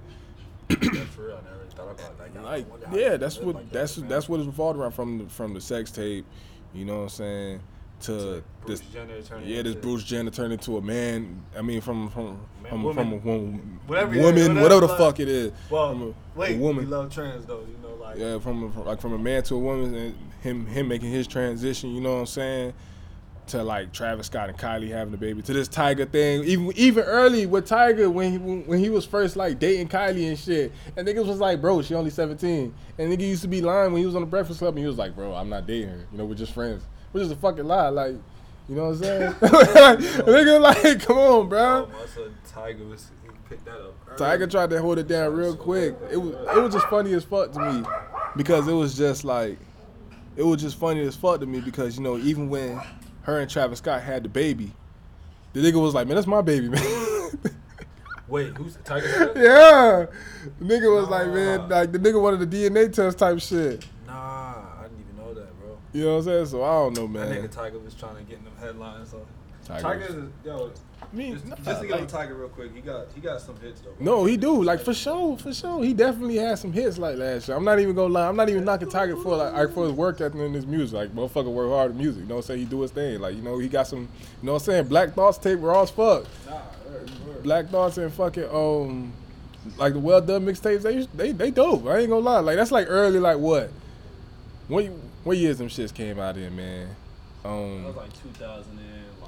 That's 0.68 0.86
for 1.10 1.26
real. 1.26 1.36
I 1.36 1.50
never 1.50 1.64
thought 1.70 1.90
about 1.90 2.00
it 2.00 2.18
like 2.18 2.34
that. 2.34 2.42
Like 2.42 2.66
yeah, 2.92 3.16
that's 3.16 3.38
what 3.38 3.72
that's 3.72 3.96
that's 3.96 4.28
what 4.28 4.40
it's 4.40 4.46
revolved 4.46 4.78
around 4.78 4.92
from 4.92 5.18
the, 5.18 5.24
from 5.26 5.54
the 5.54 5.60
sex 5.60 5.90
tape. 5.90 6.24
You 6.72 6.84
know 6.84 6.96
what 6.96 7.02
I'm 7.02 7.08
saying? 7.10 7.60
To 8.02 8.06
To 8.12 8.42
this 8.66 8.80
Bruce 8.80 8.92
Jenner 8.92 9.40
yeah, 9.44 9.62
this 9.62 9.74
Bruce 9.74 10.04
Jenner 10.04 10.30
turned 10.30 10.52
into 10.52 10.76
a 10.76 10.82
man. 10.82 11.42
I 11.56 11.62
mean, 11.62 11.80
from 11.80 12.08
from 12.10 12.40
Man, 12.62 12.70
from, 12.70 12.82
woman. 12.82 13.04
from 13.04 13.12
a 13.12 13.16
woman, 13.16 13.80
Whatever 13.86 14.10
woman, 14.18 14.34
whatever, 14.34 14.60
whatever 14.62 14.80
the 14.82 14.88
fuck 14.96 15.20
it 15.20 15.28
is. 15.28 15.52
Well, 15.68 15.90
a, 15.90 16.38
wait, 16.38 16.56
a 16.56 16.58
woman. 16.58 16.84
we 16.84 16.90
love 16.90 17.12
trans 17.12 17.44
though. 17.46 17.60
You 17.60 17.76
know, 17.82 17.94
like 18.02 18.16
Yeah, 18.18 18.38
from, 18.38 18.72
from 18.72 18.84
like 18.86 19.00
from 19.00 19.12
a 19.12 19.18
man 19.18 19.42
to 19.44 19.54
a 19.54 19.58
woman, 19.58 19.94
and 19.94 20.14
him 20.40 20.66
him 20.66 20.88
making 20.88 21.10
his 21.10 21.26
transition. 21.26 21.94
You 21.94 22.00
know 22.00 22.14
what 22.14 22.20
I'm 22.20 22.26
saying? 22.26 22.74
To 23.48 23.62
like 23.64 23.92
Travis 23.92 24.26
Scott 24.28 24.48
and 24.48 24.56
Kylie 24.56 24.90
having 24.90 25.12
a 25.12 25.16
baby. 25.16 25.42
To 25.42 25.52
this 25.52 25.68
Tyga 25.68 26.08
thing, 26.08 26.44
even 26.44 26.72
even 26.76 27.02
early 27.02 27.46
with 27.46 27.68
Tyga 27.68 28.10
when 28.10 28.30
he 28.30 28.38
when 28.38 28.78
he 28.78 28.88
was 28.90 29.04
first 29.04 29.34
like 29.34 29.58
dating 29.58 29.88
Kylie 29.88 30.28
and 30.28 30.38
shit, 30.38 30.72
and 30.96 31.06
niggas 31.06 31.26
was 31.26 31.40
like, 31.40 31.60
bro, 31.60 31.82
she 31.82 31.94
only 31.94 32.10
17, 32.10 32.72
and 32.98 33.12
nigga 33.12 33.22
used 33.22 33.42
to 33.42 33.48
be 33.48 33.60
lying 33.60 33.92
when 33.92 34.00
he 34.00 34.06
was 34.06 34.14
on 34.14 34.20
the 34.22 34.26
Breakfast 34.26 34.60
Club, 34.60 34.74
and 34.74 34.78
he 34.78 34.86
was 34.86 34.98
like, 34.98 35.16
bro, 35.16 35.34
I'm 35.34 35.48
not 35.48 35.66
dating 35.66 35.88
her. 35.88 36.06
You 36.12 36.18
know, 36.18 36.26
we're 36.26 36.34
just 36.36 36.52
friends, 36.52 36.84
which 37.12 37.22
is 37.22 37.30
a 37.30 37.36
fucking 37.36 37.66
lie. 37.66 37.88
Like, 37.88 38.14
you 38.68 38.76
know 38.76 38.90
what 38.90 38.96
I'm 38.96 39.02
saying? 39.02 39.22
like, 39.40 39.40
nigga, 40.26 40.60
like, 40.60 41.02
come 41.06 41.18
on, 41.18 41.48
bro. 41.48 41.90
Oh, 41.92 42.28
Tyga 42.52 42.88
was 42.88 43.10
picked 43.48 43.64
that 43.64 43.74
up. 43.74 43.94
early. 44.08 44.18
Tyga 44.18 44.50
tried 44.50 44.70
to 44.70 44.80
hold 44.80 44.98
it 44.98 45.08
down 45.08 45.32
real 45.34 45.56
quick. 45.56 45.96
It 46.10 46.16
was 46.16 46.34
it 46.34 46.62
was 46.62 46.72
just 46.74 46.86
funny 46.86 47.12
as 47.14 47.24
fuck 47.24 47.52
to 47.52 47.58
me 47.60 47.84
because 48.36 48.68
it 48.68 48.72
was 48.72 48.96
just 48.96 49.24
like 49.24 49.58
it 50.36 50.42
was 50.44 50.60
just 50.60 50.78
funny 50.78 51.00
as 51.00 51.16
fuck 51.16 51.40
to 51.40 51.46
me 51.46 51.60
because 51.60 51.96
you 51.96 52.02
know 52.04 52.16
even 52.18 52.48
when 52.48 52.80
her 53.22 53.40
and 53.40 53.50
Travis 53.50 53.78
Scott 53.78 54.02
had 54.02 54.22
the 54.22 54.28
baby, 54.28 54.72
the 55.52 55.60
nigga 55.60 55.80
was 55.82 55.94
like, 55.94 56.06
man, 56.06 56.14
that's 56.14 56.26
my 56.28 56.40
baby, 56.42 56.68
man. 56.70 56.82
Wait, 58.28 58.56
who's 58.56 58.76
the 58.76 58.82
Tyga? 58.84 59.34
yeah, 59.34 60.06
the 60.60 60.64
nigga 60.64 60.94
was 60.94 61.08
like, 61.08 61.26
man, 61.28 61.68
like 61.68 61.90
the 61.90 61.98
nigga 61.98 62.22
wanted 62.22 62.48
the 62.48 62.56
DNA 62.56 62.92
test 62.92 63.18
type 63.18 63.40
shit. 63.40 63.84
Nah, 64.06 64.12
I 64.78 64.82
didn't 64.84 65.00
even 65.00 65.16
know 65.16 65.34
that, 65.34 65.58
bro. 65.60 65.76
You 65.92 66.04
know 66.04 66.10
what 66.12 66.18
I'm 66.18 66.24
saying? 66.24 66.46
So 66.46 66.62
I 66.62 66.72
don't 66.72 66.96
know, 66.96 67.06
That 67.20 67.30
man. 67.30 67.42
nigga 67.42 67.52
Tyga 67.54 67.84
was 67.84 67.94
trying 67.94 68.16
to 68.16 68.22
get 68.22 68.38
in 68.38 68.44
them 68.44 68.52
headlines. 68.60 69.10
So. 69.10 69.26
Tyga 69.66 69.82
Tyga, 69.82 70.00
was- 70.00 70.16
is 70.16 70.30
yo. 70.44 70.70
me, 71.12 71.32
Just, 71.32 71.46
nah, 71.46 71.56
just 71.56 71.80
to 71.82 71.86
get 71.86 71.94
on 71.96 72.00
like- 72.00 72.10
Tyga 72.10 72.38
real 72.38 72.48
quick, 72.48 72.74
he 72.74 72.80
got 72.80 73.06
he 73.14 73.20
got 73.20 73.40
some 73.40 73.56
hits 73.60 73.80
though. 73.82 73.90
bro. 73.98 74.04
No, 74.18 74.24
he 74.24 74.36
do. 74.36 74.62
Like 74.64 74.80
for 74.80 74.94
sure, 74.94 75.36
for 75.36 75.52
sure. 75.52 75.84
He 75.84 75.92
definitely 75.92 76.36
had 76.36 76.58
some 76.58 76.72
hits 76.72 76.96
like 76.98 77.16
last 77.18 77.46
year. 77.46 77.56
I'm 77.56 77.64
not 77.64 77.78
even 77.78 77.94
gonna 77.94 78.12
lie. 78.12 78.26
I'm 78.28 78.36
not 78.36 78.48
even 78.48 78.64
knocking 78.64 78.88
Tyga 78.88 79.22
for 79.22 79.36
like, 79.36 79.52
like 79.52 79.74
for 79.74 79.84
his 79.84 79.92
work 79.92 80.20
ethic 80.20 80.40
in 80.40 80.54
his 80.54 80.66
music. 80.66 80.94
Like 80.96 81.14
motherfucker 81.14 81.52
work 81.52 81.68
hard 81.70 81.90
in 81.92 81.98
music. 81.98 82.22
You 82.22 82.28
know 82.28 82.36
what 82.36 82.44
I'm 82.44 82.46
saying? 82.46 82.60
He 82.60 82.64
do 82.66 82.80
his 82.80 82.90
thing. 82.90 83.20
Like, 83.20 83.34
you 83.36 83.42
know, 83.42 83.58
he 83.58 83.68
got 83.68 83.86
some 83.86 84.00
you 84.00 84.06
know 84.42 84.54
what 84.54 84.62
I'm 84.62 84.64
saying? 84.66 84.84
Black 84.88 85.12
Thoughts 85.14 85.38
tape 85.38 85.58
raw 85.60 85.82
as 85.82 85.90
fuck. 85.90 86.24
Nah, 86.48 86.52
word, 86.88 87.10
word. 87.26 87.42
Black 87.42 87.68
Thoughts 87.68 87.98
and 87.98 88.12
fucking 88.12 88.48
um 88.52 89.12
like 89.76 89.92
the 89.92 90.00
well 90.00 90.20
done 90.22 90.46
mixtapes, 90.46 90.82
they 90.82 91.04
they 91.14 91.32
they 91.32 91.50
dope. 91.50 91.86
I 91.86 91.98
ain't 91.98 92.08
gonna 92.08 92.22
lie. 92.22 92.40
Like 92.40 92.56
that's 92.56 92.72
like 92.72 92.86
early 92.88 93.20
like 93.20 93.36
what? 93.38 93.70
What 94.68 94.88
what 95.24 95.36
years 95.36 95.58
them 95.58 95.68
shits 95.68 95.92
came 95.94 96.18
out 96.18 96.36
in, 96.36 96.54
man? 96.56 96.88
That 97.42 97.48
Um 97.48 97.84
was 97.84 97.96
like 97.96 98.12
2000 98.22 98.78
and 98.78 99.22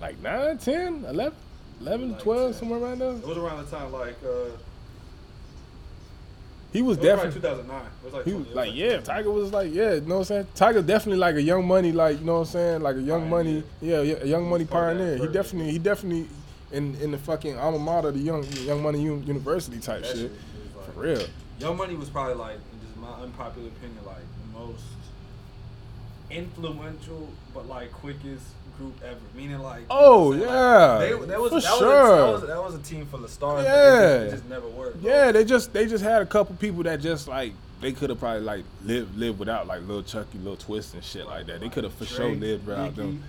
like 0.00 0.18
like 0.18 0.22
9, 0.22 0.58
10, 0.58 1.04
11, 1.08 1.32
11 1.80 2.12
Like 2.12 2.22
12, 2.22 2.50
10. 2.52 2.58
somewhere 2.58 2.80
around 2.80 2.98
there. 3.00 3.10
it 3.12 3.26
was 3.26 3.38
around 3.38 3.64
the 3.64 3.70
time 3.76 3.92
like 3.92 4.16
uh. 4.24 4.50
He 6.72 6.82
was 6.82 6.96
It 6.98 7.02
was 7.02 7.06
definitely 7.08 7.40
probably 7.40 7.62
2009. 7.62 7.86
It 7.86 8.04
was 8.04 8.12
like 8.14 8.24
He 8.24 8.30
20 8.32 8.38
was 8.42 8.46
it 8.46 8.48
was 8.48 8.56
like, 8.56 8.74
yeah, 8.74 8.96
Tyga 9.22 9.32
was 9.32 9.52
like, 9.52 9.72
yeah, 9.74 9.92
you 9.94 10.00
know 10.00 10.18
what 10.18 10.18
I'm 10.18 10.24
saying? 10.24 10.46
Tyga 10.56 10.84
definitely 10.84 11.18
like 11.18 11.36
a 11.36 11.42
young 11.42 11.66
money, 11.68 11.92
like, 11.92 12.18
you 12.18 12.24
know 12.24 12.34
what 12.40 12.48
I'm 12.48 12.52
saying? 12.52 12.82
Like 12.82 12.96
a 12.96 13.00
young 13.02 13.30
money, 13.30 13.62
yeah, 13.80 14.00
yeah, 14.02 14.16
a 14.22 14.26
young 14.26 14.48
money 14.50 14.64
part 14.64 14.92
of 14.94 14.98
that 14.98 15.04
pioneer. 15.04 15.26
He 15.28 15.32
definitely, 15.32 15.70
he 15.72 15.78
definitely 15.78 16.28
in 16.72 16.96
in 16.96 17.12
the 17.12 17.18
fucking 17.18 17.56
alma 17.56 17.78
mater, 17.78 18.10
the 18.10 18.18
young 18.18 18.42
young 18.66 18.82
money 18.82 19.00
U- 19.02 19.22
university 19.24 19.78
type 19.78 20.02
That 20.02 20.08
shit. 20.08 20.16
shit 20.16 20.32
like- 20.76 20.92
For 20.94 21.00
real. 21.00 21.26
Young 21.60 21.76
Money 21.76 21.94
was 21.94 22.10
probably 22.10 22.34
like, 22.34 22.56
in 22.56 22.80
just 22.84 22.96
my 22.96 23.12
unpopular 23.22 23.68
opinion, 23.68 24.04
like 24.04 24.16
the 24.16 24.33
most 24.66 24.82
influential 26.30 27.28
but 27.52 27.68
like 27.68 27.92
quickest 27.92 28.44
group 28.78 28.94
ever. 29.04 29.20
Meaning 29.36 29.60
like, 29.60 29.82
Oh, 29.90 30.32
you 30.32 30.40
know 30.40 30.46
oh, 30.48 30.52
yeah, 30.52 30.86
Like, 31.14 31.20
they, 31.20 31.26
that 31.26 31.40
was 31.40 31.52
for 31.52 31.60
that 31.60 31.78
sure. 31.78 32.12
A, 32.12 32.16
that, 32.16 32.32
was, 32.32 32.46
that 32.48 32.62
was 32.62 32.74
a 32.74 32.78
team 32.82 33.06
full 33.06 33.24
of 33.24 33.30
stars. 33.30 33.64
just, 33.64 33.76
Yeah. 33.76 34.20
it 34.22 34.30
just 34.30 34.48
never 34.48 34.68
worked. 34.68 35.02
Yeah, 35.02 35.32
they 35.32 35.44
just 35.44 35.72
they 35.72 35.86
just 35.86 36.02
had 36.02 36.22
a 36.22 36.26
couple 36.26 36.56
people 36.56 36.82
that 36.84 37.00
just 37.00 37.28
like 37.28 37.52
they 37.80 37.92
could 37.92 38.10
have 38.10 38.18
probably 38.18 38.40
like 38.42 38.64
lived 38.84 39.16
lived 39.16 39.38
without 39.38 39.66
like 39.66 39.80
little 39.82 40.02
Chucky, 40.02 40.38
little 40.38 40.56
Twist 40.56 40.94
and 40.94 41.04
shit 41.04 41.26
like 41.26 41.46
that. 41.46 41.60
They 41.60 41.68
could 41.68 41.84
have 41.84 41.94
for 41.94 42.06
sure 42.06 42.28
Drake, 42.30 42.40
lived 42.40 42.66
without 42.66 42.96
Nicki, 42.96 42.96
them. 42.96 43.22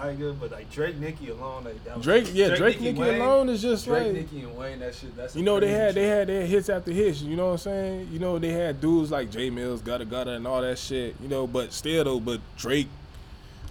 Tyga, 0.00 0.38
but 0.38 0.50
like 0.50 0.70
Drake, 0.70 0.96
Nicki 0.96 1.28
alone, 1.28 1.64
like 1.64 1.84
that 1.84 1.96
was, 1.96 2.04
Drake, 2.04 2.30
yeah, 2.32 2.54
Drake, 2.56 2.80
Nicki 2.80 2.98
Wayne, 2.98 3.20
alone 3.20 3.48
is 3.48 3.60
just 3.60 3.84
Drake, 3.84 4.04
like 4.04 4.12
Nicki, 4.12 4.40
and 4.40 4.56
Wayne. 4.56 4.78
That 4.78 4.94
shit. 4.94 5.16
That's 5.16 5.36
You 5.36 5.42
know 5.42 5.60
they 5.60 5.70
had 5.70 5.94
they 5.94 6.06
had 6.06 6.28
their 6.28 6.46
hits 6.46 6.68
after 6.68 6.90
hits. 6.90 7.20
You 7.22 7.36
know 7.36 7.46
what 7.46 7.52
I'm 7.52 7.58
saying? 7.58 8.08
You 8.10 8.18
know 8.18 8.38
they 8.38 8.50
had 8.50 8.80
dudes 8.80 9.10
like 9.10 9.30
Jae 9.30 9.52
Millz, 9.52 9.80
Gudda 9.80 10.06
Gudda, 10.06 10.36
and 10.36 10.46
all 10.46 10.62
that 10.62 10.78
shit. 10.78 11.14
You 11.20 11.28
know, 11.28 11.46
but 11.46 11.72
still 11.72 12.04
though, 12.04 12.20
but 12.20 12.40
Drake, 12.56 12.88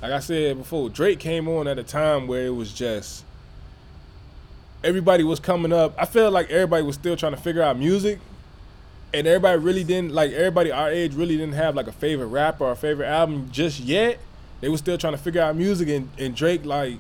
like 0.02 0.12
I 0.12 0.20
said 0.20 0.58
before, 0.58 0.90
Drake 0.90 1.20
came 1.20 1.48
on 1.48 1.68
at 1.68 1.80
a 1.80 1.84
time 1.84 2.28
where 2.28 2.46
it 2.46 2.56
was 2.56 2.72
just 2.74 3.26
everybody 4.84 5.24
was 5.24 5.40
coming 5.40 5.74
up. 5.74 5.94
I 5.98 6.06
felt 6.06 6.34
like 6.34 6.50
everybody 6.50 6.84
was 6.84 6.96
still 6.96 7.16
trying 7.16 7.34
to 7.34 7.42
figure 7.42 7.62
out 7.62 7.78
music, 7.78 8.20
and 9.14 9.28
everybody 9.28 9.60
really 9.60 9.84
didn't 9.84 10.14
like 10.14 10.32
everybody 10.32 10.72
our 10.72 10.90
age 10.90 11.14
really 11.16 11.38
didn't 11.38 11.56
have 11.56 11.76
like 11.76 11.88
a 11.88 11.92
favorite 11.92 12.28
rapper 12.28 12.66
or 12.66 12.72
a 12.72 12.76
favorite 12.76 13.08
album 13.08 13.50
just 13.52 13.80
yet. 13.80 14.20
They 14.62 14.70
were 14.70 14.78
still 14.78 14.98
trying 14.98 15.14
to 15.14 15.18
figure 15.20 15.42
out 15.42 15.56
music, 15.56 15.88
and, 15.90 16.10
and 16.18 16.36
Drake 16.36 16.66
like, 16.66 16.98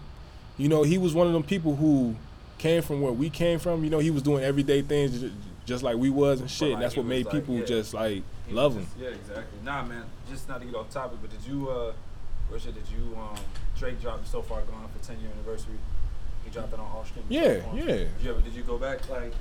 you 0.58 0.70
know, 0.70 0.84
he 0.84 0.98
was 0.98 1.14
one 1.14 1.28
of 1.28 1.34
them 1.34 1.44
people 1.44 1.76
who 1.76 2.16
came 2.58 2.82
from 2.82 3.02
where 3.02 3.12
we 3.14 3.30
came 3.30 3.60
from. 3.60 3.84
You 3.84 3.90
know, 3.90 4.00
he 4.00 4.12
was 4.12 4.22
doing 4.22 4.44
everyday 4.44 4.82
things 4.82 5.20
ju- 5.20 5.32
just 5.66 5.84
like 5.84 5.98
we 5.98 6.10
was 6.10 6.42
and 6.42 6.50
shit. 6.50 6.70
like, 6.70 6.74
and 6.76 6.84
that's 6.84 6.96
what 6.98 7.06
made 7.06 7.26
like, 7.26 7.36
people 7.36 7.56
yeah. 7.60 7.66
just 7.66 7.94
like 7.94 8.24
He 8.48 8.54
love 8.54 8.76
was 8.76 8.86
him. 8.86 8.92
Yeah, 9.02 9.08
exactly. 9.10 9.60
Nah, 9.64 9.84
man. 9.86 10.04
Just 10.30 10.48
not 10.48 10.60
to 10.62 10.66
get 10.66 10.76
off 10.76 10.90
topic, 10.90 11.20
but 11.22 11.30
did 11.32 11.44
you, 11.46 11.70
uh, 11.70 11.94
Risha, 12.52 12.74
did 12.74 12.84
you, 12.96 13.16
um, 13.18 13.36
Drake 13.78 14.02
dropped 14.02 14.28
So 14.28 14.42
Far 14.42 14.62
Gone 14.62 14.88
for 14.98 15.06
10 15.06 15.20
year 15.22 15.30
anniversary? 15.32 15.76
He 16.46 16.50
dropped 16.52 16.74
it 16.74 16.80
on 16.80 16.86
all 16.86 17.06
streaming 17.06 17.32
Yeah, 17.32 17.60
platforms. 17.60 17.80
yeah. 17.80 17.86
Did 17.96 18.08
you 18.24 18.30
ever, 18.32 18.42
did 18.42 18.54
you 18.54 18.64
go 18.64 18.78
back, 18.78 19.08
like, 19.10 19.34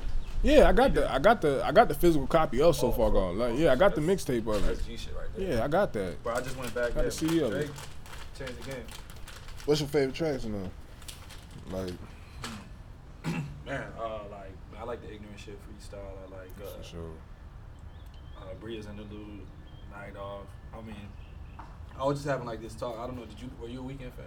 Yeah, 0.42 0.68
I 0.68 0.72
got 0.72 0.94
the 0.94 1.10
I 1.12 1.18
got 1.18 1.40
the 1.40 1.64
I 1.64 1.72
got 1.72 1.88
the 1.88 1.94
physical 1.94 2.26
copy 2.26 2.60
of 2.62 2.76
So 2.76 2.88
Oh, 2.88 2.92
Far. 2.92 3.10
Gone. 3.10 3.38
Like, 3.38 3.58
yeah, 3.58 3.72
I 3.72 3.76
got 3.76 3.94
the 3.96 4.00
mixtape 4.00 4.46
of 4.46 4.64
that's 4.66 4.80
it. 4.80 4.86
G 4.86 4.96
shit 4.96 5.14
right 5.16 5.26
there. 5.36 5.56
Yeah, 5.56 5.64
I 5.64 5.68
got 5.68 5.92
that. 5.94 6.22
Bro, 6.22 6.34
I 6.34 6.40
just 6.42 6.56
went 6.56 6.72
back. 6.74 6.94
Got 6.94 7.04
the 7.06 7.10
CD 7.10 7.40
of 7.42 7.52
it. 7.54 7.70
Drake 8.38 8.48
changed 8.50 8.64
the 8.64 8.70
game. 8.72 8.84
what's 9.66 9.80
your 9.80 9.88
favorite 9.88 10.14
tracks 10.14 10.44
in 10.44 10.52
there? 10.52 10.70
Like, 11.70 11.92
Man, 13.66 13.84
uh, 13.98 14.20
like, 14.30 14.52
I 14.78 14.84
like 14.84 15.02
the 15.02 15.12
ignorant 15.12 15.38
shit 15.38 15.58
freestyle. 15.66 15.98
I 15.98 16.36
like, 16.36 16.50
uh, 16.62 16.78
For 16.78 16.84
sure. 16.84 17.10
uh, 18.38 18.54
Bria's 18.60 18.86
interlude, 18.86 19.40
Night 19.90 20.16
Off. 20.16 20.46
I 20.72 20.80
mean, 20.80 20.94
I 21.98 22.04
was 22.04 22.18
just 22.18 22.28
having 22.28 22.46
like 22.46 22.62
this 22.62 22.74
talk. 22.74 22.96
I 22.98 23.06
don't 23.06 23.16
know. 23.16 23.24
Did 23.26 23.40
you 23.40 23.50
were 23.60 23.68
you 23.68 23.80
a 23.80 23.82
Weeknd 23.82 24.12
fan? 24.12 24.24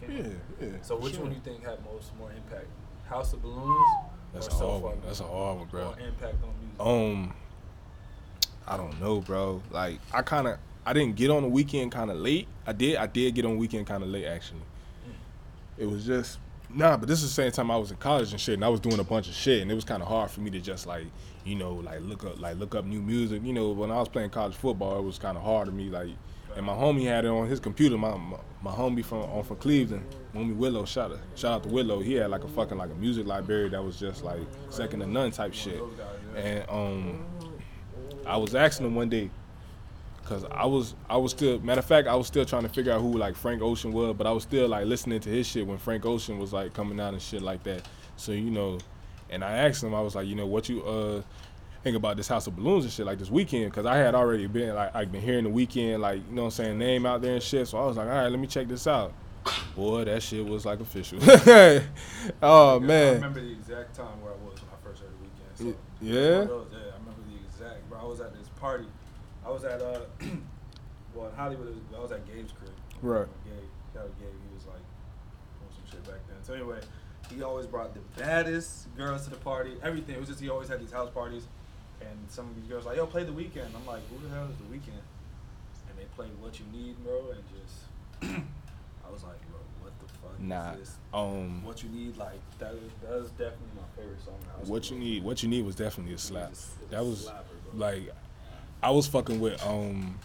came 0.00 0.38
Yeah, 0.60 0.66
yeah. 0.66 0.72
So 0.82 0.96
which 0.96 1.14
sure. 1.14 1.22
one 1.22 1.30
do 1.30 1.36
you 1.36 1.42
think 1.42 1.64
had 1.64 1.78
most 1.84 2.14
more 2.18 2.30
impact? 2.32 2.66
House 3.08 3.32
of 3.32 3.42
Balloons 3.42 3.86
That's 4.32 4.48
or 4.48 4.50
a 4.50 4.52
So 4.54 4.70
hard 4.70 4.82
one. 4.82 5.02
That's 5.04 5.20
a 5.20 5.24
hard 5.24 5.58
one, 5.58 5.68
bro. 5.68 5.90
Impact 5.92 6.36
on 6.42 6.54
music? 6.60 6.80
Um, 6.80 7.34
I 8.66 8.76
don't 8.76 9.00
know, 9.00 9.20
bro. 9.20 9.62
Like 9.70 10.00
I 10.12 10.22
kind 10.22 10.48
of, 10.48 10.58
I 10.84 10.92
didn't 10.92 11.16
get 11.16 11.30
on 11.30 11.42
the 11.42 11.48
Weeknd 11.48 11.90
kind 11.90 12.10
of 12.10 12.16
late. 12.16 12.48
I 12.66 12.72
did, 12.72 12.96
I 12.96 13.06
did 13.06 13.34
get 13.34 13.44
on 13.44 13.58
Weeknd 13.58 13.86
kind 13.86 14.02
of 14.02 14.08
late 14.08 14.26
actually. 14.26 14.62
It 15.78 15.86
was 15.86 16.04
just 16.04 16.38
nah, 16.74 16.96
but 16.96 17.08
this 17.08 17.22
is 17.22 17.34
the 17.34 17.42
same 17.42 17.52
time 17.52 17.70
I 17.70 17.76
was 17.76 17.90
in 17.90 17.96
college 17.98 18.32
and 18.32 18.40
shit, 18.40 18.54
and 18.54 18.64
I 18.64 18.68
was 18.68 18.80
doing 18.80 18.98
a 18.98 19.04
bunch 19.04 19.28
of 19.28 19.34
shit, 19.34 19.62
and 19.62 19.70
it 19.70 19.74
was 19.74 19.84
kind 19.84 20.02
of 20.02 20.08
hard 20.08 20.30
for 20.30 20.40
me 20.40 20.50
to 20.50 20.60
just 20.60 20.86
like, 20.86 21.06
you 21.44 21.54
know, 21.54 21.74
like 21.74 22.00
look 22.02 22.24
up, 22.24 22.40
like 22.40 22.56
look 22.58 22.74
up 22.74 22.84
new 22.84 23.00
music. 23.00 23.42
You 23.44 23.52
know, 23.52 23.70
when 23.70 23.90
I 23.90 23.98
was 23.98 24.08
playing 24.08 24.30
college 24.30 24.54
football, 24.54 24.98
it 24.98 25.02
was 25.02 25.18
kind 25.18 25.36
of 25.36 25.44
hard 25.44 25.66
to 25.66 25.72
me, 25.72 25.90
like. 25.90 26.10
And 26.54 26.66
my 26.66 26.74
homie 26.74 27.04
had 27.04 27.24
it 27.24 27.28
on 27.28 27.48
his 27.48 27.60
computer. 27.60 27.96
My 27.96 28.14
my, 28.14 28.36
my 28.60 28.70
homie 28.72 29.02
from 29.02 29.22
on 29.22 29.42
from 29.42 29.56
Cleveland, 29.56 30.04
homie 30.34 30.54
Willow. 30.54 30.84
Shout 30.84 31.10
out 31.10 31.18
shout 31.34 31.52
out 31.52 31.62
to 31.62 31.70
Willow. 31.70 32.00
He 32.00 32.12
had 32.12 32.30
like 32.30 32.44
a 32.44 32.48
fucking 32.48 32.76
like 32.76 32.90
a 32.90 32.94
music 32.94 33.26
library 33.26 33.70
that 33.70 33.82
was 33.82 33.98
just 33.98 34.22
like 34.22 34.42
second 34.68 35.00
to 35.00 35.06
none 35.06 35.30
type 35.30 35.54
shit. 35.54 35.82
And 36.36 36.62
um, 36.68 37.24
I 38.26 38.36
was 38.36 38.54
asking 38.54 38.86
him 38.86 38.94
one 38.94 39.08
day, 39.08 39.30
cause 40.24 40.44
I 40.50 40.66
was 40.66 40.94
I 41.08 41.16
was 41.16 41.32
still 41.32 41.58
matter 41.60 41.80
of 41.80 41.84
fact 41.84 42.08
I 42.08 42.14
was 42.14 42.26
still 42.26 42.44
trying 42.44 42.62
to 42.62 42.68
figure 42.68 42.92
out 42.92 43.00
who 43.00 43.16
like 43.18 43.36
Frank 43.36 43.62
Ocean 43.62 43.92
was, 43.92 44.14
but 44.16 44.26
I 44.26 44.32
was 44.32 44.42
still 44.42 44.68
like 44.68 44.86
listening 44.86 45.20
to 45.20 45.28
his 45.28 45.46
shit 45.46 45.66
when 45.66 45.78
Frank 45.78 46.04
Ocean 46.06 46.38
was 46.38 46.52
like 46.52 46.74
coming 46.74 47.00
out 47.00 47.12
and 47.12 47.22
shit 47.22 47.42
like 47.42 47.62
that. 47.64 47.86
So 48.16 48.32
you 48.32 48.50
know, 48.50 48.78
and 49.30 49.44
I 49.44 49.52
asked 49.52 49.82
him 49.82 49.94
I 49.94 50.00
was 50.00 50.14
like, 50.14 50.26
you 50.26 50.34
know, 50.34 50.46
what 50.46 50.68
you 50.68 50.82
uh 50.82 51.22
think 51.82 51.96
about 51.96 52.16
this 52.16 52.28
House 52.28 52.46
of 52.46 52.54
Balloons 52.54 52.84
and 52.84 52.92
shit 52.92 53.06
like 53.06 53.18
this 53.18 53.28
Weeknd, 53.28 53.72
cause 53.72 53.86
I 53.86 53.96
had 53.96 54.14
already 54.14 54.46
been 54.46 54.74
like 54.74 54.94
I've 54.94 55.10
been 55.10 55.22
hearing 55.22 55.44
the 55.44 55.50
Weeknd 55.50 55.98
like 56.00 56.22
you 56.28 56.34
know 56.34 56.42
what 56.42 56.46
I'm 56.46 56.50
saying 56.52 56.78
name 56.78 57.06
out 57.06 57.22
there 57.22 57.34
and 57.34 57.42
shit. 57.42 57.68
So 57.68 57.78
I 57.78 57.86
was 57.86 57.96
like, 57.96 58.08
all 58.08 58.14
right, 58.14 58.28
let 58.28 58.38
me 58.38 58.46
check 58.46 58.68
this 58.68 58.86
out. 58.86 59.12
Boy, 59.74 60.04
that 60.04 60.22
shit 60.22 60.46
was 60.46 60.64
like 60.64 60.80
official. 60.80 61.18
oh 62.42 62.76
I 62.76 62.78
man. 62.78 63.08
I 63.08 63.14
remember 63.14 63.40
the 63.40 63.52
exact 63.52 63.96
time 63.96 64.20
where 64.22 64.32
I 64.32 64.36
was 64.36 64.60
when 64.60 64.70
I 64.70 64.84
first 64.84 65.02
heard 65.02 65.10
the 65.10 65.24
Weeknd. 65.24 65.72
So 65.72 65.78
yeah? 66.00 66.12
yeah, 66.12 66.28
I 66.28 66.98
remember 66.98 67.22
the 67.28 67.44
exact. 67.44 67.88
Bro, 67.88 68.00
I 68.00 68.04
was 68.04 68.20
at 68.20 68.32
this 68.34 68.48
party. 68.60 68.86
I 69.52 69.54
was 69.54 69.64
at 69.64 69.82
uh, 69.82 70.00
well 71.14 71.28
in 71.28 71.34
Hollywood. 71.36 71.68
it 71.68 71.74
was- 71.74 71.94
I 71.94 72.00
was 72.00 72.12
at 72.12 72.26
Gabe's 72.26 72.52
crib. 72.52 72.70
Right. 73.02 73.26
Gabe, 73.44 73.52
shout 73.92 74.04
out 74.04 74.18
Gabe. 74.18 74.28
He 74.48 74.54
was 74.54 74.64
like 74.66 74.80
doing 75.60 75.72
some 75.76 75.84
shit 75.90 76.04
back 76.04 76.26
then. 76.26 76.38
So 76.42 76.54
anyway, 76.54 76.80
he 77.30 77.42
always 77.42 77.66
brought 77.66 77.92
the 77.92 78.00
baddest 78.18 78.88
girls 78.96 79.24
to 79.24 79.30
the 79.30 79.36
party. 79.36 79.72
Everything. 79.82 80.14
It 80.14 80.20
was 80.20 80.28
just 80.30 80.40
he 80.40 80.48
always 80.48 80.68
had 80.68 80.80
these 80.80 80.92
house 80.92 81.10
parties, 81.10 81.46
and 82.00 82.16
some 82.28 82.48
of 82.48 82.56
these 82.56 82.64
girls 82.64 82.86
like, 82.86 82.96
yo, 82.96 83.04
play 83.06 83.24
the 83.24 83.32
Weeknd. 83.32 83.66
I'm 83.76 83.86
like, 83.86 84.00
who 84.08 84.26
the 84.26 84.34
hell 84.34 84.46
is 84.48 84.56
the 84.56 84.64
Weeknd? 84.74 85.02
And 85.90 85.98
they 85.98 86.04
played 86.16 86.30
What 86.40 86.58
You 86.58 86.64
Need, 86.72 87.04
bro, 87.04 87.32
and 87.32 87.42
just 87.52 87.76
I 89.06 89.10
was 89.12 89.22
like, 89.22 89.36
bro, 89.50 89.58
what 89.82 89.92
the 90.00 90.06
fuck 90.14 90.40
Nah. 90.40 90.72
is 90.72 90.78
this? 90.78 90.96
Um. 91.12 91.62
What 91.62 91.82
you 91.82 91.90
need, 91.90 92.16
like 92.16 92.40
that 92.58 92.72
is 92.72 92.90
that 93.02 93.18
is 93.18 93.30
definitely 93.32 93.76
my 93.76 94.02
favorite 94.02 94.24
song. 94.24 94.38
What 94.64 94.90
you 94.90 94.98
need, 94.98 95.22
what 95.24 95.42
you 95.42 95.50
need 95.50 95.66
was 95.66 95.74
definitely 95.74 96.14
a 96.14 96.18
slap. 96.18 96.48
Was 96.50 96.70
it 96.80 96.90
That 96.90 97.00
was 97.00 97.08
was 97.10 97.26
a 97.26 97.30
slapper, 97.32 97.72
bro. 97.76 97.80
like, 97.86 98.12
I 98.82 98.90
was 98.90 99.06
fucking 99.06 99.40
with 99.40 99.64
um, 99.66 100.18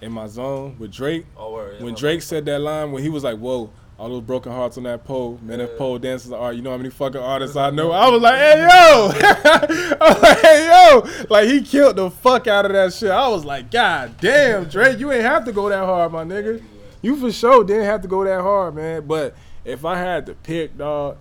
in 0.00 0.12
my 0.12 0.26
zone 0.26 0.76
with 0.78 0.92
Drake. 0.92 1.26
Oh, 1.36 1.52
word, 1.52 1.76
yeah, 1.78 1.84
When 1.84 1.94
Drake 1.94 2.22
said 2.22 2.44
that 2.46 2.60
line, 2.60 2.92
when 2.92 3.02
he 3.02 3.08
was 3.08 3.22
like, 3.24 3.38
"Whoa, 3.38 3.70
all 3.98 4.08
those 4.08 4.22
broken 4.22 4.50
hearts 4.50 4.76
on 4.76 4.82
that 4.84 5.04
pole, 5.04 5.38
man, 5.42 5.60
if 5.60 5.70
Yeah. 5.70 5.78
pole 5.78 5.98
dances 5.98 6.32
are 6.32 6.40
art, 6.40 6.56
you 6.56 6.62
know 6.62 6.72
how 6.72 6.76
many 6.76 6.90
fucking 6.90 7.20
artists 7.20 7.56
I 7.56 7.70
know." 7.70 7.92
I 7.92 8.10
was 8.10 8.20
like, 8.20 8.34
"Hey 8.38 8.60
yo," 8.60 9.10
I 10.00 10.12
was 10.12 10.22
like, 10.22 10.38
"Hey 10.40 10.66
yo," 10.92 11.26
like 11.30 11.48
he 11.48 11.62
killed 11.62 11.96
the 11.96 12.10
fuck 12.10 12.46
out 12.48 12.66
of 12.66 12.72
that 12.72 12.92
shit. 12.92 13.10
I 13.10 13.28
was 13.28 13.44
like, 13.44 13.70
"God 13.70 14.16
damn, 14.20 14.64
Drake, 14.64 14.98
you 14.98 15.12
ain't 15.12 15.22
have 15.24 15.44
to 15.44 15.52
go 15.52 15.68
that 15.68 15.84
hard, 15.84 16.12
my 16.12 16.24
nigga. 16.24 16.62
You 17.02 17.16
for 17.16 17.30
sure 17.30 17.62
didn't 17.64 17.84
have 17.84 18.02
to 18.02 18.08
go 18.08 18.24
that 18.24 18.40
hard, 18.40 18.74
man." 18.74 19.06
But 19.06 19.36
if 19.64 19.84
I 19.84 19.96
had 19.96 20.26
to 20.26 20.34
pick, 20.34 20.76
dog, 20.76 21.16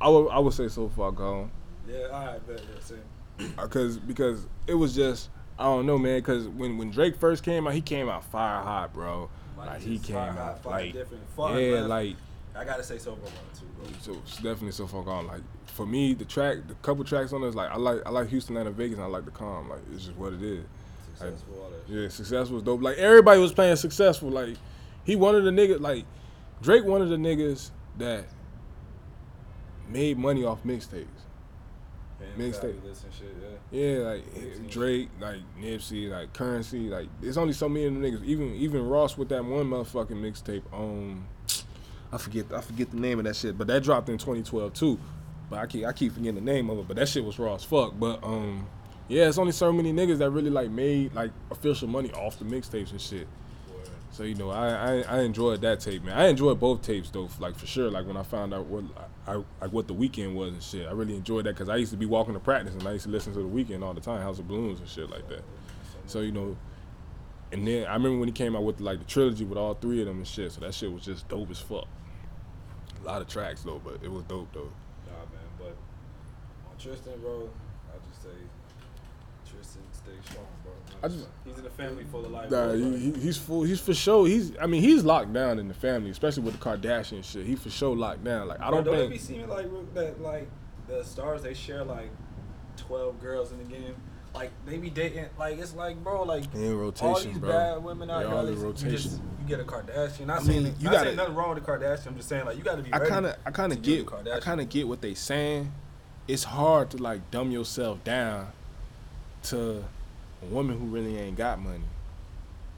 I 0.00 0.08
would 0.08 0.28
I 0.30 0.38
would 0.40 0.52
say 0.54 0.66
so 0.68 0.88
far 0.88 1.12
gone. 1.12 1.50
Yeah, 1.88 2.06
all 2.12 2.26
right, 2.26 2.46
bet, 2.48 2.58
yeah, 2.60 2.80
same. 2.80 3.52
because 3.56 3.98
because 3.98 4.46
it 4.66 4.74
was 4.74 4.92
just 4.94 5.28
I 5.58 5.64
don't 5.64 5.86
know, 5.86 5.98
man. 5.98 6.18
Because 6.18 6.46
when 6.48 6.78
when 6.78 6.90
Drake 6.90 7.16
first 7.16 7.42
came 7.42 7.66
out, 7.66 7.74
he 7.74 7.80
came 7.80 8.08
out 8.08 8.24
fire 8.24 8.62
hot, 8.62 8.92
bro. 8.92 9.30
Like, 9.56 9.80
he 9.80 9.98
came 9.98 10.16
out 10.16 10.62
fire 10.62 10.84
like 10.84 10.92
different, 10.92 11.28
fun, 11.30 11.58
yeah, 11.58 11.72
man. 11.72 11.88
like 11.88 12.16
I 12.54 12.64
gotta 12.64 12.82
say 12.82 12.98
so 12.98 13.16
far 13.16 13.30
too, 13.58 13.66
bro. 13.76 13.86
so 14.00 14.14
definitely 14.36 14.72
so 14.72 14.86
far 14.86 15.02
gone. 15.02 15.26
Like 15.26 15.42
for 15.66 15.86
me, 15.86 16.14
the 16.14 16.24
track, 16.24 16.58
the 16.68 16.74
couple 16.74 17.04
tracks 17.04 17.32
on 17.32 17.42
this, 17.42 17.54
like 17.54 17.70
I 17.70 17.76
like 17.76 18.00
I 18.06 18.10
like 18.10 18.28
Houston 18.28 18.56
and 18.56 18.74
Vegas, 18.74 18.96
and 18.96 19.04
I 19.04 19.08
like 19.08 19.24
the 19.24 19.30
calm. 19.30 19.68
Like 19.68 19.80
it's 19.92 20.06
just 20.06 20.16
what 20.16 20.32
it 20.32 20.42
is. 20.42 20.64
Successful, 21.06 21.70
that. 21.70 21.92
Yeah, 21.92 22.08
successful 22.08 22.54
was 22.56 22.62
dope. 22.62 22.82
Like 22.82 22.98
everybody 22.98 23.40
was 23.40 23.52
playing 23.52 23.76
successful. 23.76 24.28
Like 24.30 24.56
he 25.04 25.16
one 25.16 25.34
of 25.34 25.44
the 25.44 25.50
niggas. 25.50 25.80
Like 25.80 26.04
Drake, 26.62 26.84
one 26.84 27.02
of 27.02 27.08
the 27.08 27.16
niggas 27.16 27.70
that 27.98 28.24
made 29.88 30.18
money 30.18 30.44
off 30.44 30.62
mixtapes. 30.64 31.06
Mixtape. 32.38 32.74
Fabolous 32.74 33.04
and 33.04 33.14
shit, 33.14 33.36
yeah. 33.40 33.78
Yeah, 33.78 33.98
like 34.10 34.34
Nipsey. 34.34 34.70
Drake, 34.70 35.08
like 35.20 35.40
Nipsey, 35.60 36.10
like 36.10 36.32
Curren$y, 36.32 36.78
like 36.78 37.08
there's 37.20 37.38
only 37.38 37.52
so 37.52 37.68
many 37.68 37.86
of 37.86 37.94
them 37.94 38.02
niggas. 38.02 38.24
Even 38.24 38.54
even 38.54 38.88
Ross 38.88 39.16
with 39.16 39.28
that 39.30 39.44
one 39.44 39.66
motherfucking 39.66 40.10
mixtape. 40.10 40.62
Um, 40.72 41.26
I 42.12 42.18
forget 42.18 42.46
I 42.52 42.60
forget 42.60 42.90
the 42.90 42.98
name 42.98 43.18
of 43.18 43.24
that 43.24 43.36
shit, 43.36 43.56
but 43.58 43.66
that 43.66 43.82
dropped 43.82 44.08
in 44.08 44.18
2012 44.18 44.72
too. 44.72 44.98
But 45.50 45.58
I 45.60 45.66
keep 45.66 45.84
I 45.84 45.92
keep 45.92 46.12
forgetting 46.12 46.36
the 46.36 46.40
name 46.40 46.70
of 46.70 46.78
it. 46.78 46.88
But 46.88 46.96
that 46.96 47.08
shit 47.08 47.24
was 47.24 47.38
raw 47.38 47.54
as 47.54 47.64
fuck. 47.64 47.94
But 47.98 48.22
um, 48.24 48.66
yeah, 49.08 49.28
it's 49.28 49.38
only 49.38 49.52
so 49.52 49.72
many 49.72 49.92
niggas 49.92 50.18
that 50.18 50.30
really 50.30 50.50
like 50.50 50.70
made 50.70 51.14
like 51.14 51.30
official 51.50 51.88
money 51.88 52.10
off 52.12 52.38
the 52.38 52.44
mixtapes 52.44 52.90
and 52.90 53.00
shit. 53.00 53.28
So 54.16 54.22
you 54.22 54.34
know, 54.34 54.48
I, 54.48 54.68
I 54.68 55.00
I 55.02 55.20
enjoyed 55.20 55.60
that 55.60 55.80
tape, 55.80 56.02
man. 56.02 56.16
I 56.16 56.28
enjoyed 56.28 56.58
both 56.58 56.80
tapes 56.80 57.10
though, 57.10 57.28
like 57.38 57.54
for 57.54 57.66
sure. 57.66 57.90
Like 57.90 58.06
when 58.06 58.16
I 58.16 58.22
found 58.22 58.54
out 58.54 58.64
what 58.64 58.84
I, 59.26 59.34
like 59.60 59.72
what 59.72 59.88
the 59.88 59.94
Weeknd 59.94 60.34
was 60.34 60.54
and 60.54 60.62
shit, 60.62 60.88
I 60.88 60.92
really 60.92 61.14
enjoyed 61.14 61.44
that 61.44 61.52
because 61.52 61.68
I 61.68 61.76
used 61.76 61.90
to 61.90 61.98
be 61.98 62.06
walking 62.06 62.32
to 62.32 62.40
practice 62.40 62.72
and 62.72 62.88
I 62.88 62.92
used 62.92 63.04
to 63.04 63.10
listen 63.10 63.34
to 63.34 63.40
the 63.40 63.44
Weeknd 63.44 63.82
all 63.82 63.92
the 63.92 64.00
time, 64.00 64.22
House 64.22 64.38
of 64.38 64.48
Balloons 64.48 64.80
and 64.80 64.88
shit 64.88 65.10
like 65.10 65.28
that. 65.28 65.42
So 66.06 66.20
you 66.20 66.32
know, 66.32 66.56
and 67.52 67.68
then 67.68 67.86
I 67.86 67.92
remember 67.92 68.18
when 68.20 68.28
he 68.28 68.32
came 68.32 68.56
out 68.56 68.62
with 68.62 68.80
like 68.80 69.00
the 69.00 69.04
trilogy 69.04 69.44
with 69.44 69.58
all 69.58 69.74
three 69.74 70.00
of 70.00 70.06
them 70.06 70.16
and 70.16 70.26
shit. 70.26 70.50
So 70.50 70.62
that 70.62 70.72
shit 70.72 70.90
was 70.90 71.04
just 71.04 71.28
dope 71.28 71.50
as 71.50 71.58
fuck. 71.58 71.86
A 73.02 73.06
lot 73.06 73.20
of 73.20 73.28
tracks 73.28 73.64
though, 73.64 73.82
but 73.84 73.98
it 74.02 74.10
was 74.10 74.24
dope 74.24 74.50
though. 74.54 74.72
Nah, 75.08 75.26
man, 75.30 75.50
but 75.58 75.76
on 76.70 76.78
Tristan, 76.78 77.20
bro, 77.20 77.50
I 77.90 77.98
just 78.08 78.22
say 78.22 78.30
Tristan, 79.46 79.82
stay 79.92 80.30
strong. 80.30 80.46
I 81.06 81.08
just- 81.08 81.28
he's 81.44 81.58
in 81.58 81.66
a 81.66 81.70
family 81.70 82.04
full 82.04 82.24
of 82.24 82.30
life. 82.30 82.50
Nah, 82.50 82.72
he, 82.72 83.12
he's 83.12 83.36
full. 83.38 83.62
He's 83.62 83.80
for 83.80 83.94
sure. 83.94 84.26
He's. 84.26 84.52
I 84.60 84.66
mean, 84.66 84.82
he's 84.82 85.02
locked 85.04 85.32
down 85.32 85.58
in 85.58 85.68
the 85.68 85.74
family, 85.74 86.10
especially 86.10 86.42
with 86.42 86.58
the 86.58 86.64
Kardashian 86.64 87.24
shit. 87.24 87.46
He 87.46 87.56
for 87.56 87.70
sure 87.70 87.94
locked 87.96 88.24
down. 88.24 88.48
Like 88.48 88.60
I 88.60 88.70
don't 88.70 88.84
don't 88.84 88.94
it 89.12 89.18
think. 89.20 89.28
be 89.28 89.46
like 89.46 89.68
bro, 89.68 89.86
that 89.94 90.20
like 90.20 90.48
the 90.88 91.02
stars 91.04 91.42
they 91.42 91.54
share 91.54 91.84
like 91.84 92.10
twelve 92.76 93.20
girls 93.20 93.52
in 93.52 93.58
the 93.58 93.64
game. 93.64 93.94
Like 94.34 94.50
they 94.66 94.76
be 94.76 94.90
dating 94.90 95.24
like 95.38 95.58
it's 95.58 95.74
like 95.74 96.02
bro 96.04 96.22
like 96.24 96.44
in 96.54 96.74
all 97.00 97.18
these 97.18 97.38
bro. 97.38 97.48
bad 97.50 97.82
women 97.82 98.10
out 98.10 98.20
here. 98.26 98.34
all 98.34 98.42
like, 98.44 98.82
in 98.82 98.90
You, 98.90 98.96
just, 98.96 99.12
you 99.40 99.48
get 99.48 99.60
a 99.60 99.64
Kardashian. 99.64 100.26
Not 100.26 100.40
I 100.40 100.44
saying 100.44 100.62
mean, 100.64 100.74
you 100.78 100.90
gotta- 100.90 101.04
saying 101.06 101.16
nothing 101.16 101.34
wrong 101.34 101.54
with 101.54 101.64
the 101.64 101.72
Kardashian. 101.72 102.08
I'm 102.08 102.16
just 102.16 102.28
saying 102.28 102.44
like 102.44 102.58
you 102.58 102.62
got 102.62 102.76
to 102.76 102.82
be. 102.82 102.92
I 102.92 102.98
kind 102.98 103.24
of, 103.24 103.36
I 103.46 103.50
kind 103.50 103.72
of 103.72 103.80
get, 103.80 104.06
I 104.30 104.40
kind 104.40 104.60
of 104.60 104.68
get 104.68 104.86
what 104.86 105.00
they 105.00 105.14
saying. 105.14 105.72
It's 106.28 106.44
hard 106.44 106.90
to 106.90 106.98
like 106.98 107.30
dumb 107.30 107.50
yourself 107.50 108.04
down 108.04 108.48
to 109.44 109.82
a 110.50 110.54
woman 110.54 110.78
who 110.78 110.86
really 110.86 111.18
ain't 111.18 111.36
got 111.36 111.58
money. 111.60 111.84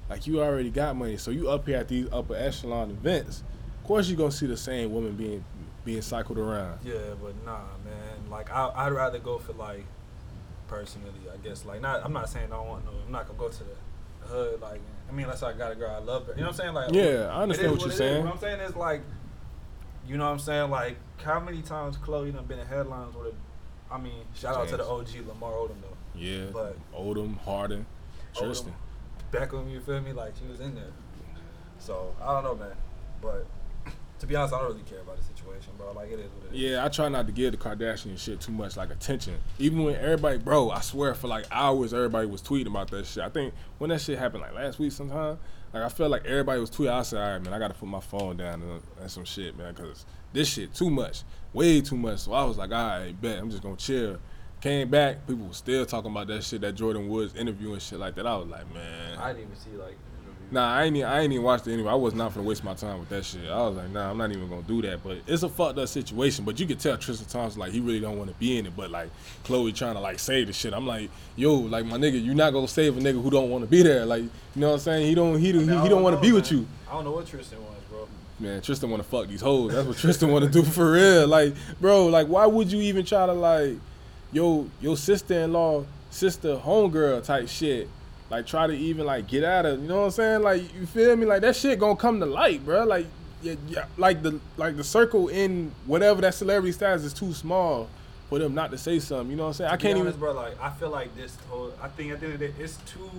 Like 0.09 0.27
you 0.27 0.41
already 0.43 0.71
got 0.71 0.97
money, 0.97 1.17
so 1.17 1.31
you 1.31 1.51
up 1.51 1.67
here 1.67 1.77
at 1.79 1.89
these 1.89 2.07
upper 2.11 2.35
echelon 2.35 2.91
events. 2.91 3.43
Of 3.81 3.87
course, 3.87 4.09
you're 4.09 4.17
gonna 4.17 4.33
see 4.33 4.47
the 4.47 4.57
same 4.57 4.93
woman 4.93 5.13
being 5.17 5.45
being 5.85 6.03
cycled 6.03 6.39
around. 6.39 6.79
Yeah, 6.85 6.95
but 7.21 7.35
nah, 7.45 7.59
man. 7.85 8.31
Like 8.31 8.51
I, 8.51 8.71
I'd 8.75 8.93
rather 8.93 9.19
go 9.19 9.39
for 9.39 9.53
like 9.53 9.85
personally. 10.67 11.11
I 11.33 11.37
guess 11.47 11.65
like 11.65 11.81
not. 11.81 12.05
I'm 12.05 12.13
not 12.13 12.29
saying 12.29 12.47
I 12.47 12.57
don't 12.57 12.69
want 12.69 12.85
no. 12.85 12.93
I'm 13.07 13.13
not 13.13 13.27
gonna 13.27 13.39
go 13.39 13.49
to 13.49 13.65
the 13.65 14.27
hood. 14.27 14.61
Like 14.61 14.81
I 15.09 15.13
mean, 15.13 15.25
unless 15.25 15.43
I 15.43 15.53
got 15.53 15.73
a 15.73 15.75
girl 15.75 15.91
I 15.91 15.99
love 15.99 16.27
her. 16.27 16.33
You 16.33 16.41
know 16.41 16.49
what 16.49 16.51
I'm 16.53 16.57
saying? 16.57 16.75
Like 16.75 16.95
Yeah, 16.95 17.29
I 17.33 17.43
understand 17.43 17.73
what 17.73 17.81
you're 17.81 17.91
is. 17.91 17.97
saying. 17.97 18.25
What 18.25 18.35
I'm 18.35 18.41
saying 18.41 18.61
is 18.61 18.77
like, 18.77 19.03
you 20.07 20.17
know 20.17 20.25
what 20.25 20.33
I'm 20.33 20.39
saying? 20.39 20.71
Like 20.71 20.97
how 21.23 21.41
many 21.41 21.61
times 21.63 21.97
Khloe 21.99 22.33
done 22.33 22.45
been 22.47 22.59
in 22.59 22.67
headlines 22.67 23.15
with 23.15 23.29
a. 23.29 23.35
I 23.93 23.99
mean, 23.99 24.25
shout 24.35 24.55
out 24.55 24.69
to 24.69 24.77
the 24.77 24.87
OG 24.87 25.09
Lamar 25.27 25.53
Odom 25.53 25.81
though. 25.83 25.97
Yeah, 26.15 26.47
But- 26.53 26.77
Odom, 26.95 27.39
Harden, 27.39 27.87
Tristan. 28.35 28.73
Beckham, 29.33 29.71
you 29.71 29.81
feel 29.81 30.01
me? 30.01 30.13
Like 30.13 30.35
she 30.41 30.51
was 30.51 30.61
in 30.61 30.75
there. 30.75 30.91
So 31.79 32.15
I 32.23 32.33
don't 32.35 32.45
know, 32.45 32.55
man. 32.55 32.75
But 33.21 33.47
to 34.21 34.27
be 34.27 34.35
honest, 34.35 34.55
I 34.55 34.59
don't 34.59 34.69
really 34.71 34.83
care 34.83 35.01
about 35.01 35.17
the 35.19 35.23
situation, 35.25 35.73
bro. 35.77 35.93
Like 35.93 36.11
it 36.11 36.19
is 36.19 36.31
what 36.33 36.53
it 36.53 36.57
is. 36.57 36.61
Yeah, 36.61 36.85
I 36.85 36.89
try 36.89 37.09
not 37.09 37.27
to 37.27 37.33
give 37.33 37.53
the 37.53 37.59
Kardashian 37.59 38.19
shit 38.19 38.41
too 38.41 38.53
much 38.53 38.77
like 38.77 38.91
attention. 38.91 39.39
Even 39.59 39.85
when 39.85 39.95
everybody, 39.97 40.39
bro, 40.39 40.71
I 40.71 40.81
swear 40.81 41.15
for 41.15 41.29
like 41.29 41.47
hours, 41.51 41.93
everybody 41.95 42.27
was 42.27 42.43
tweeting 42.43 42.67
about 42.69 42.91
that 42.91 43.07
shit. 43.07 43.23
I 43.23 43.29
think 43.29 43.55
when 43.79 43.91
that 43.91 44.01
shit 44.01 44.19
happened, 44.19 44.43
like 44.43 44.55
last 44.55 44.79
week 44.79 44.93
sometime, 44.93 45.39
like 45.73 45.83
I 45.83 45.89
felt 45.89 46.11
like 46.11 46.25
everybody 46.25 46.59
was 46.61 46.71
tweeting. 46.71 46.91
I 46.93 47.03
said, 47.03 47.21
all 47.23 47.33
right, 47.33 47.43
man, 47.43 47.53
I 47.53 47.59
got 47.59 47.69
to 47.69 47.75
put 47.75 47.89
my 47.89 48.01
phone 48.01 48.39
down 48.39 48.63
and, 48.63 48.83
and 49.01 49.11
some 49.11 49.25
shit, 49.25 49.57
man, 49.57 49.75
because 49.75 50.07
this 50.33 50.49
shit 50.49 50.75
too 50.75 50.91
much, 50.91 51.23
way 51.53 51.81
too 51.81 51.97
much. 51.97 52.21
So 52.21 52.33
I 52.33 52.45
was 52.45 52.57
like, 52.57 52.73
all 52.73 52.99
right, 52.99 53.21
bet, 53.21 53.39
I'm 53.39 53.51
just 53.51 53.63
gonna 53.63 53.77
chill. 53.77 54.19
Came 54.61 54.89
back, 54.89 55.25
people 55.27 55.47
were 55.47 55.55
still 55.55 55.87
talking 55.87 56.11
about 56.11 56.27
that 56.27 56.43
shit, 56.43 56.63
that 56.63 56.75
Jordyn 56.75 57.07
Woods 57.07 57.37
interview 57.37 57.75
and 57.75 57.83
shit 57.83 58.01
like 58.01 58.17
that. 58.17 58.27
I 58.27 58.37
was 58.37 58.49
like, 58.49 58.73
man, 58.75 59.17
I 59.19 59.33
didn't 59.33 59.45
even 59.45 59.57
see 59.57 59.71
like. 59.81 59.97
Nah, 60.51 60.77
I 60.77 60.85
ain't 60.85 60.97
even, 60.97 61.09
I 61.09 61.21
ain't 61.21 61.33
even 61.33 61.45
watched 61.45 61.67
it 61.67 61.75
anyway. 61.75 61.91
I 61.91 61.95
was 61.95 62.15
not 62.15 62.35
gonna 62.35 62.47
waste 62.47 62.65
my 62.65 62.73
time 62.73 62.99
with 62.99 63.11
that 63.11 63.25
shit. 63.25 63.49
I 63.51 63.69
was 63.69 63.77
like, 63.77 63.91
nah, 63.91 64.11
I'm 64.11 64.17
not 64.17 64.31
even 64.31 64.49
gonna 64.49 64.63
do 64.63 64.81
that. 64.83 65.05
But 65.05 65.19
it's 65.27 65.43
a 65.43 65.49
fucked 65.49 65.79
up 65.79 65.89
situation. 65.89 66.45
But 66.45 66.59
you 66.59 66.67
could 66.67 66.81
tell 66.81 66.97
Tristan 66.97 67.29
Thompson 67.29 67.61
like 67.61 67.71
he 67.71 67.81
really 67.81 68.01
don't 68.01 68.17
want 68.17 68.31
to 68.31 68.37
be 68.37 68.59
in 68.59 68.65
it. 68.65 68.75
But 68.75 68.91
like 68.91 69.11
Khloe 69.45 69.75
trying 69.75 69.95
to 69.95 70.01
like 70.01 70.19
save 70.19 70.47
the 70.47 70.55
shit. 70.55 70.73
I'm 70.73 70.87
like, 70.87 71.11
yo, 71.37 71.55
like 71.55 71.85
my 71.85 71.99
nigga, 71.99 72.23
you 72.23 72.35
not 72.35 72.53
gonna 72.53 72.67
save 72.67 72.97
a 72.97 73.01
nigga 73.01 73.23
who 73.23 73.31
don't 73.31 73.51
want 73.51 73.63
to 73.63 73.71
be 73.71 73.83
there. 73.83 74.07
Like, 74.07 74.23
you 74.23 74.31
know 74.57 74.69
what 74.69 74.75
I'm 74.75 74.81
saying? 74.81 75.07
He 75.07 75.15
don't 75.15 75.39
he, 75.39 75.51
I 75.51 75.53
mean, 75.53 75.69
he, 75.69 75.79
he 75.83 75.89
don't 75.89 76.03
want 76.03 76.17
to 76.17 76.23
be 76.23 76.33
with 76.33 76.51
you. 76.51 76.67
I 76.89 76.93
don't 76.95 77.05
know 77.05 77.13
what 77.13 77.27
Tristan 77.27 77.63
wants, 77.63 77.85
bro. 77.91 78.09
Man, 78.41 78.63
Tristan 78.63 78.89
want 78.89 79.03
to 79.03 79.09
fuck 79.09 79.29
these 79.29 79.43
hoes. 79.43 79.75
That's 79.75 79.87
what 79.87 79.99
Tristan 79.99 80.31
want 80.31 80.47
to 80.47 80.51
do 80.51 80.63
for 80.65 80.93
real. 80.93 81.29
Like, 81.29 81.55
bro, 81.79 82.07
like 82.07 82.27
why 82.27 82.47
would 82.47 82.73
you 82.73 82.81
even 82.81 83.05
try 83.05 83.27
to 83.27 83.35
like, 83.35 83.77
yo, 84.33 84.69
your 84.81 84.97
sister-in-law, 84.97 85.85
sister 86.11 86.57
homegirl 86.57 87.25
type 87.25 87.49
shit? 87.49 87.89
Like 88.31 88.47
try 88.47 88.67
to 88.67 88.75
even 88.75 89.07
like 89.07 89.27
get 89.27 89.43
out 89.43 89.65
of, 89.65 89.81
you 89.81 89.89
know 89.89 90.01
what 90.01 90.05
I'm 90.05 90.11
saying? 90.11 90.43
Like 90.43 90.75
you 90.75 90.87
feel 90.87 91.17
me? 91.17 91.25
Like 91.25 91.41
that 91.41 91.57
shit 91.57 91.79
gonna 91.79 91.97
come 91.97 92.21
to 92.21 92.27
light, 92.27 92.65
bro. 92.65 92.85
Like, 92.85 93.07
yeah, 93.43 93.55
yeah, 93.69 93.87
like 93.97 94.23
the 94.23 94.39
like 94.57 94.77
the 94.77 94.85
circle 94.85 95.29
in 95.29 95.73
whatever 95.87 96.21
that 96.21 96.35
celebrity 96.35 96.73
status 96.73 97.05
is 97.05 97.15
too 97.15 97.33
small 97.33 97.89
for 98.29 98.39
them 98.39 98.55
not 98.55 98.71
to 98.71 98.79
say 98.79 98.99
something. 98.99 99.31
You 99.31 99.37
know 99.37 99.45
what 99.45 99.49
I'm 99.49 99.55
saying? 99.55 99.71
I 99.71 99.77
can't 99.77 99.99
honest, 99.99 100.19
even. 100.19 100.21
bro. 100.21 100.33
Like 100.35 100.61
I 100.61 100.71
feel 100.71 100.91
like 100.91 101.17
this 101.17 101.37
whole. 101.49 101.73
I 101.81 101.89
think 101.89 102.13
at 102.13 102.21
the 102.21 102.27
end 102.27 102.35
of 102.35 102.41
the 102.41 102.49
day, 102.49 102.55
it's 102.59 102.77
too, 102.79 103.11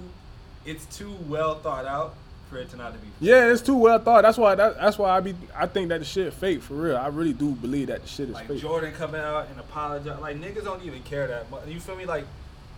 it's 0.65 0.85
too 0.97 1.15
well 1.27 1.55
thought 1.55 1.85
out 1.85 2.13
for 2.49 2.57
it 2.57 2.69
to 2.71 2.77
not 2.77 2.93
to 2.93 2.99
be. 2.99 3.07
Yeah, 3.19 3.51
it's 3.51 3.61
too 3.61 3.75
well 3.77 3.99
thought. 3.99 4.23
That's 4.23 4.37
why. 4.37 4.55
That, 4.55 4.77
that's 4.77 4.97
why 4.97 5.11
I 5.11 5.19
be. 5.19 5.35
I 5.55 5.67
think 5.67 5.89
that 5.89 5.99
the 5.99 6.05
shit 6.05 6.33
fake 6.33 6.61
for 6.61 6.73
real. 6.73 6.97
I 6.97 7.07
really 7.07 7.33
do 7.33 7.51
believe 7.51 7.87
that 7.87 8.01
the 8.01 8.07
shit 8.07 8.29
is 8.29 8.37
fake. 8.37 8.49
Like 8.49 8.59
fake. 8.59 8.69
Jordyn 8.69 8.93
coming 8.95 9.21
out 9.21 9.47
and 9.49 9.59
apologize. 9.59 10.19
Like 10.19 10.37
niggas 10.39 10.63
don't 10.63 10.83
even 10.83 11.01
care 11.03 11.27
that 11.27 11.49
much. 11.51 11.67
You 11.67 11.79
feel 11.79 11.95
me? 11.95 12.05
Like, 12.05 12.25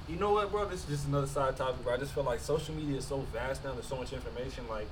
you 0.09 0.17
know 0.17 0.34
what, 0.34 0.51
bro? 0.51 0.65
This 0.65 0.82
is 0.84 0.86
just 0.88 1.07
another 1.07 1.28
side 1.28 1.55
topic. 1.55 1.84
Bro. 1.84 1.93
I 1.93 1.97
just 1.97 2.13
feel 2.13 2.24
like 2.24 2.39
social 2.39 2.76
media 2.76 2.97
is 2.97 3.05
so 3.05 3.19
vast 3.34 3.63
now. 3.63 3.72
There's 3.74 3.86
so 3.86 3.95
much 3.95 4.11
information. 4.13 4.67
Like, 4.69 4.88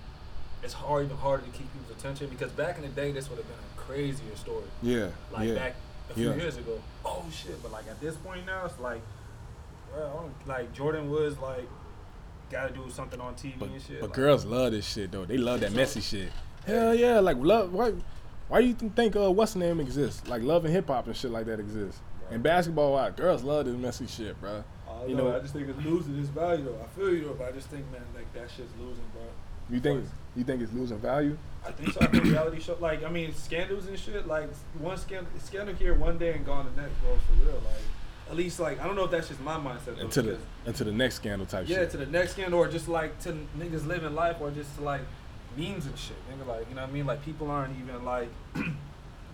it's 0.64 0.74
hard, 0.74 1.06
even 1.06 1.18
harder 1.18 1.44
to 1.44 1.50
keep 1.52 1.72
people's 1.74 1.98
attention 1.98 2.28
because 2.30 2.52
back 2.52 2.78
in 2.78 2.82
the 2.84 2.90
day, 2.90 3.12
this 3.12 3.30
would 3.30 3.38
have 3.38 3.48
been 3.48 3.58
a 3.58 3.82
crazier 3.82 4.36
story. 4.36 4.64
Yeah, 4.82 5.10
Like 5.32 5.50
yeah. 5.50 5.56
back 5.56 5.76
a 6.10 6.14
few 6.14 6.30
Yeah. 6.30 6.36
years 6.36 6.58
ago. 6.58 6.80
Oh 7.06 7.26
shit! 7.32 7.62
But 7.62 7.72
like 7.72 7.88
at 7.88 8.00
this 8.02 8.16
point 8.16 8.46
now, 8.46 8.66
it's 8.66 8.80
like, 8.80 9.02
bro, 9.94 10.30
like 10.48 10.74
Jordyn 10.74 11.10
was 11.10 11.38
like, 11.40 11.68
got 12.50 12.68
to 12.68 12.74
do 12.74 12.90
something 12.90 13.20
on 13.22 13.36
TV 13.36 13.58
But, 13.60 13.70
and 13.70 13.82
shit. 13.82 14.00
but 14.02 14.10
like, 14.10 14.16
girls 14.16 14.46
love 14.46 14.72
this 14.72 14.86
shit 14.88 15.12
though. 15.12 15.26
They 15.26 15.38
love 15.38 15.60
that 15.62 15.72
messy 15.74 16.02
shit. 16.02 16.32
Hell 16.66 16.94
yeah, 16.96 17.20
like 17.20 17.38
love. 17.40 17.74
Why? 17.74 17.94
Why 18.48 18.60
you 18.60 18.74
think 18.74 19.16
uh, 19.16 19.32
what's 19.32 19.54
the 19.54 19.60
name 19.60 19.80
exists? 19.80 20.28
Like 20.28 20.42
love 20.42 20.66
and 20.66 20.74
hip 20.74 20.88
hop 20.88 21.08
and 21.08 21.16
shit 21.16 21.32
like 21.32 21.46
that 21.46 21.60
exists. 21.60 22.02
And 22.32 22.44
basketball, 22.44 22.94
why 22.94 23.10
girls 23.12 23.44
love 23.44 23.66
this 23.66 23.76
messy 23.76 24.06
shit, 24.08 24.40
bro. 24.40 24.64
I 24.88 25.06
You 25.06 25.16
know, 25.16 25.30
know- 25.30 25.38
I 25.38 25.40
just 25.40 25.54
think 25.54 25.68
it's 25.70 25.84
losing 25.86 26.18
its 26.20 26.30
value 26.30 26.66
though. 26.66 26.80
I 26.84 26.88
feel 26.98 27.14
you 27.14 27.26
though, 27.26 27.34
but 27.34 27.48
I 27.48 27.52
just 27.52 27.70
think 27.70 27.90
man, 27.92 28.02
like 28.16 28.32
that 28.34 28.50
shit's 28.52 28.72
losing, 28.80 29.04
bro. 29.14 29.22
You 29.72 29.80
think 29.80 30.04
you 30.36 30.44
think 30.44 30.62
it's 30.64 30.74
losing 30.74 30.98
value? 31.00 31.38
I 31.66 31.72
think 31.72 31.94
so. 31.94 32.00
I 32.02 32.08
think 32.08 32.24
reality 32.24 32.60
show, 32.60 32.76
like 32.80 33.04
I 33.04 33.10
mean, 33.10 33.34
scandals 33.36 33.86
and 33.88 33.98
shit. 34.00 34.28
Like 34.28 34.50
one 34.80 34.98
scandal, 34.98 35.32
scandal 35.44 35.76
here 35.76 35.94
one 35.94 36.18
day 36.18 36.34
and 36.34 36.46
gone 36.46 36.66
the 36.76 36.82
next, 36.82 37.00
bro. 37.02 37.16
For 37.18 37.46
real, 37.46 37.56
like 37.56 37.84
at 38.30 38.36
least 38.36 38.60
like 38.60 38.80
I 38.80 38.86
don't 38.86 38.96
know 38.96 39.06
if 39.06 39.12
that's 39.12 39.28
just 39.28 39.42
my 39.42 39.58
mindset. 39.58 39.96
Though, 39.98 40.04
Into 40.04 40.22
the 40.22 40.38
into 40.66 40.84
the 40.84 40.92
next 40.92 41.16
scandal 41.16 41.48
type 41.48 41.68
yeah, 41.68 41.78
shit. 41.78 41.92
to 41.92 41.98
the 41.98 42.06
next 42.06 42.32
scandal, 42.34 42.60
or 42.60 42.68
just 42.68 42.88
like 42.88 43.20
to 43.22 43.34
niggas 43.58 43.88
living 43.88 44.16
life, 44.16 44.38
or 44.40 44.52
just 44.52 44.76
to 44.76 44.84
like 44.84 45.02
memes 45.58 45.86
and 45.86 45.98
shit. 45.98 46.18
Nigga, 46.30 46.48
like 46.48 46.70
you 46.70 46.76
know 46.76 46.82
what 46.82 46.90
I 46.90 46.94
mean? 46.94 47.06
Like 47.06 47.24
people 47.26 47.50
aren't 47.50 47.76
even 47.80 48.06
like 48.06 48.30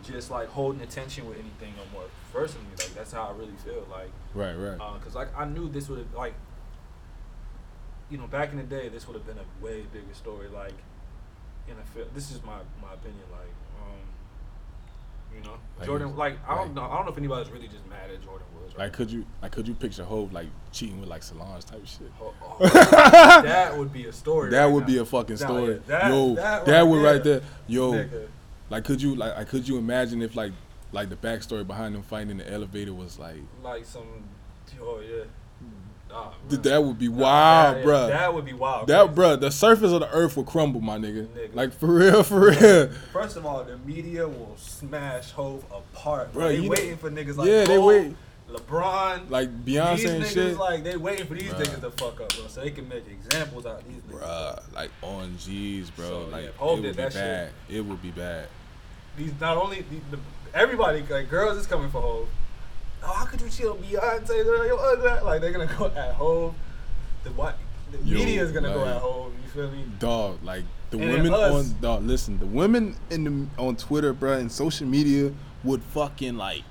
just 0.03 0.31
like 0.31 0.47
holding 0.49 0.81
attention 0.81 1.27
with 1.27 1.37
anything 1.37 1.73
no 1.75 1.83
more. 1.93 2.07
Personally, 2.31 2.67
like 2.77 2.93
that's 2.95 3.11
how 3.11 3.23
I 3.23 3.31
really 3.37 3.55
feel. 3.63 3.85
Like 3.91 4.11
right, 4.33 4.53
right. 4.53 4.79
Uh, 4.79 4.97
because 4.97 5.15
like 5.15 5.29
I 5.37 5.45
knew 5.45 5.67
this 5.69 5.89
would 5.89 6.13
like 6.13 6.33
you 8.09 8.17
know 8.17 8.27
back 8.27 8.51
in 8.51 8.57
the 8.57 8.63
day 8.63 8.87
this 8.89 9.07
would 9.07 9.15
have 9.15 9.25
been 9.25 9.37
a 9.37 9.65
way 9.65 9.81
bigger 9.91 10.13
story 10.13 10.47
like 10.47 10.75
in 11.67 11.73
a 11.73 11.85
film 11.93 12.07
this 12.13 12.31
is 12.31 12.43
my 12.43 12.57
my 12.81 12.93
opinion 12.93 13.23
like 13.31 13.49
you 15.35 15.43
know 15.43 15.57
Like, 15.79 15.87
Jordyn 15.89 16.15
like 16.15 16.37
I 16.47 16.55
don't 16.55 16.67
right. 16.67 16.75
know 16.75 16.81
I 16.83 16.95
don't 16.95 17.05
know 17.05 17.11
if 17.11 17.17
anybody's 17.17 17.51
really 17.51 17.67
just 17.67 17.85
mad 17.87 18.09
at 18.11 18.21
Jordyn 18.21 18.41
Woods 18.59 18.73
right 18.75 18.85
Like 18.85 18.93
could 18.93 19.11
you 19.11 19.25
like 19.41 19.51
could 19.51 19.67
you 19.67 19.73
picture 19.73 20.03
Hov 20.03 20.31
like 20.33 20.47
cheating 20.71 20.99
with 20.99 21.09
like 21.09 21.23
Solange 21.23 21.65
type 21.65 21.85
shit? 21.85 22.11
Oh, 22.21 22.33
oh, 22.43 22.69
that 22.69 23.77
would 23.77 23.91
be 23.93 24.05
a 24.07 24.13
story 24.13 24.51
That 24.51 24.65
right 24.65 24.71
would 24.73 24.81
now. 24.81 24.87
be 24.87 24.97
a 24.99 25.05
fucking 25.05 25.37
story. 25.37 25.81
that- 25.87 26.09
Yo, 26.11 26.35
that 26.35 26.65
that, 26.65 26.87
would 26.87 27.01
right 27.03 27.23
there. 27.23 27.41
Yo, 27.67 27.91
Nigga. 27.93 28.27
like 28.69 28.83
could 28.85 29.01
you 29.01 29.15
like, 29.15 29.35
like 29.35 29.47
could 29.49 29.67
you 29.67 29.77
imagine 29.77 30.21
if 30.21 30.35
like 30.35 30.51
like 30.91 31.09
the 31.09 31.15
backstory 31.15 31.65
behind 31.67 31.93
them 31.95 32.03
fighting 32.03 32.29
in 32.31 32.37
the 32.37 32.51
elevator 32.51 32.93
was 32.93 33.19
like 33.19 33.37
like 33.63 33.83
some 33.85 34.03
oh 34.81 34.99
yeah 35.01 35.23
th- 36.49 36.61
that 36.61 36.83
would 36.83 36.97
be 36.99 37.07
wild, 37.07 37.77
that- 37.77 37.85
bruh. 37.85 38.07
that 38.09 38.33
would 38.33 38.45
be 38.45 38.53
wild 38.53 38.87
That 38.87 39.07
crazy. 39.15 39.21
bruh, 39.21 39.39
the 39.39 39.51
surface 39.51 39.91
of 39.91 39.99
the 40.01 40.09
earth 40.11 40.35
will 40.37 40.43
crumble, 40.43 40.81
my 40.81 40.97
nigga. 40.97 41.27
Nigga. 41.27 41.55
Like 41.55 41.73
for 41.73 41.87
real, 41.87 42.23
for 42.23 42.39
real. 42.51 42.89
First 43.13 43.37
of 43.37 43.45
all, 43.45 43.63
the 43.63 43.77
media 43.79 44.27
will 44.27 44.53
smash 44.57 45.31
Hov 45.31 45.63
apart. 45.71 46.31
Bro, 46.33 46.41
Bro, 46.43 46.47
they 46.49 46.55
you 46.57 46.61
know- 46.63 46.69
waiting 46.69 46.97
for 46.97 47.09
niggas 47.11 47.37
like 47.37 47.47
Yeah, 47.47 47.63
they 47.65 47.77
wait. 47.77 48.15
LeBron, 48.51 49.29
Like 49.31 49.65
these 49.65 49.75
Beyonce 49.77 50.09
and 50.15 50.23
niggas 50.23 50.33
shit. 50.33 50.57
like 50.57 50.83
they 50.83 50.95
waiting 50.97 51.25
for 51.25 51.33
these 51.33 51.51
Bruh. 51.51 51.63
niggas 51.65 51.81
to 51.81 51.91
fuck 51.91 52.21
up, 52.21 52.29
bro, 52.35 52.47
so 52.47 52.61
they 52.61 52.69
can 52.69 52.87
make 52.87 53.03
examples 53.07 53.65
out 53.65 53.81
of 53.81 53.87
these 53.87 54.01
niggas. 54.03 54.21
Bruh, 54.21 54.73
like 54.75 54.91
on 55.01 55.35
G's, 55.39 55.89
bro. 55.89 56.05
So, 56.07 56.19
like 56.31 56.43
yeah, 56.43 56.49
it 56.49 56.61
would 56.61 56.81
did 56.83 56.95
be 56.95 57.01
that 57.03 57.11
shit. 57.13 57.21
bad. 57.21 57.49
It 57.69 57.81
would 57.81 58.01
be 58.03 58.11
bad. 58.11 58.47
These 59.17 59.31
not 59.41 59.57
only 59.57 59.81
the, 59.81 60.17
the, 60.17 60.19
everybody 60.53 61.03
like 61.09 61.27
girls 61.29 61.57
is 61.57 61.65
coming 61.65 61.89
for 61.89 62.01
Hov. 62.01 62.27
Oh, 63.03 63.07
how 63.07 63.25
could 63.25 63.41
you 63.41 63.49
cheat 63.49 63.67
on 63.67 63.77
Beyonce? 63.77 64.45
Yo, 64.45 64.75
uh. 64.75 65.23
Like 65.23 65.41
they're 65.41 65.51
gonna 65.51 65.73
go 65.77 65.87
at 65.87 66.13
home. 66.15 66.55
The 67.23 67.31
what? 67.31 67.57
The 67.91 67.97
Yo, 67.99 68.17
media 68.17 68.43
is 68.43 68.51
gonna 68.51 68.73
go 68.73 68.85
at 68.85 68.97
home. 68.97 69.33
You 69.43 69.49
feel 69.49 69.71
me? 69.71 69.85
Dog, 69.99 70.43
like 70.43 70.63
the 70.91 70.97
And 70.97 71.11
women 71.11 71.33
on 71.33 71.75
dog, 71.81 72.03
listen, 72.03 72.39
the 72.39 72.45
women 72.45 72.95
in 73.09 73.23
the 73.23 73.61
on 73.61 73.75
Twitter, 73.75 74.13
bro, 74.13 74.33
and 74.33 74.51
social 74.51 74.87
media 74.87 75.31
would 75.63 75.81
fucking 75.83 76.37
like 76.37 76.63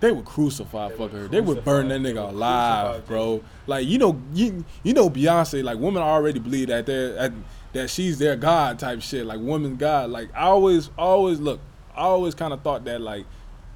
they 0.00 0.12
would 0.12 0.24
crucify 0.24 0.88
They 0.88 0.96
fuck 0.96 1.00
would 1.00 1.10
her. 1.12 1.28
They 1.28 1.40
would 1.40 1.64
burn 1.64 1.88
that 1.88 2.00
nigga 2.00 2.28
alive, 2.28 3.06
bro. 3.06 3.42
Like 3.66 3.86
you 3.86 3.98
know, 3.98 4.20
you 4.32 4.64
you 4.82 4.92
know 4.92 5.08
Beyonce, 5.08 5.62
like 5.64 5.78
women 5.78 6.02
already 6.02 6.38
believe 6.38 6.68
that 6.68 6.86
they're 6.86 7.16
at, 7.16 7.32
that 7.72 7.90
she's 7.90 8.18
their 8.18 8.36
god 8.36 8.78
type 8.78 9.02
shit, 9.02 9.24
like 9.26 9.40
woman 9.40 9.76
god. 9.76 10.10
Like 10.10 10.28
I 10.34 10.42
always 10.42 10.90
always 10.98 11.40
look, 11.40 11.60
I 11.94 12.02
always 12.02 12.34
kind 12.34 12.52
of 12.52 12.62
thought 12.62 12.84
that 12.84 13.00
like 13.00 13.24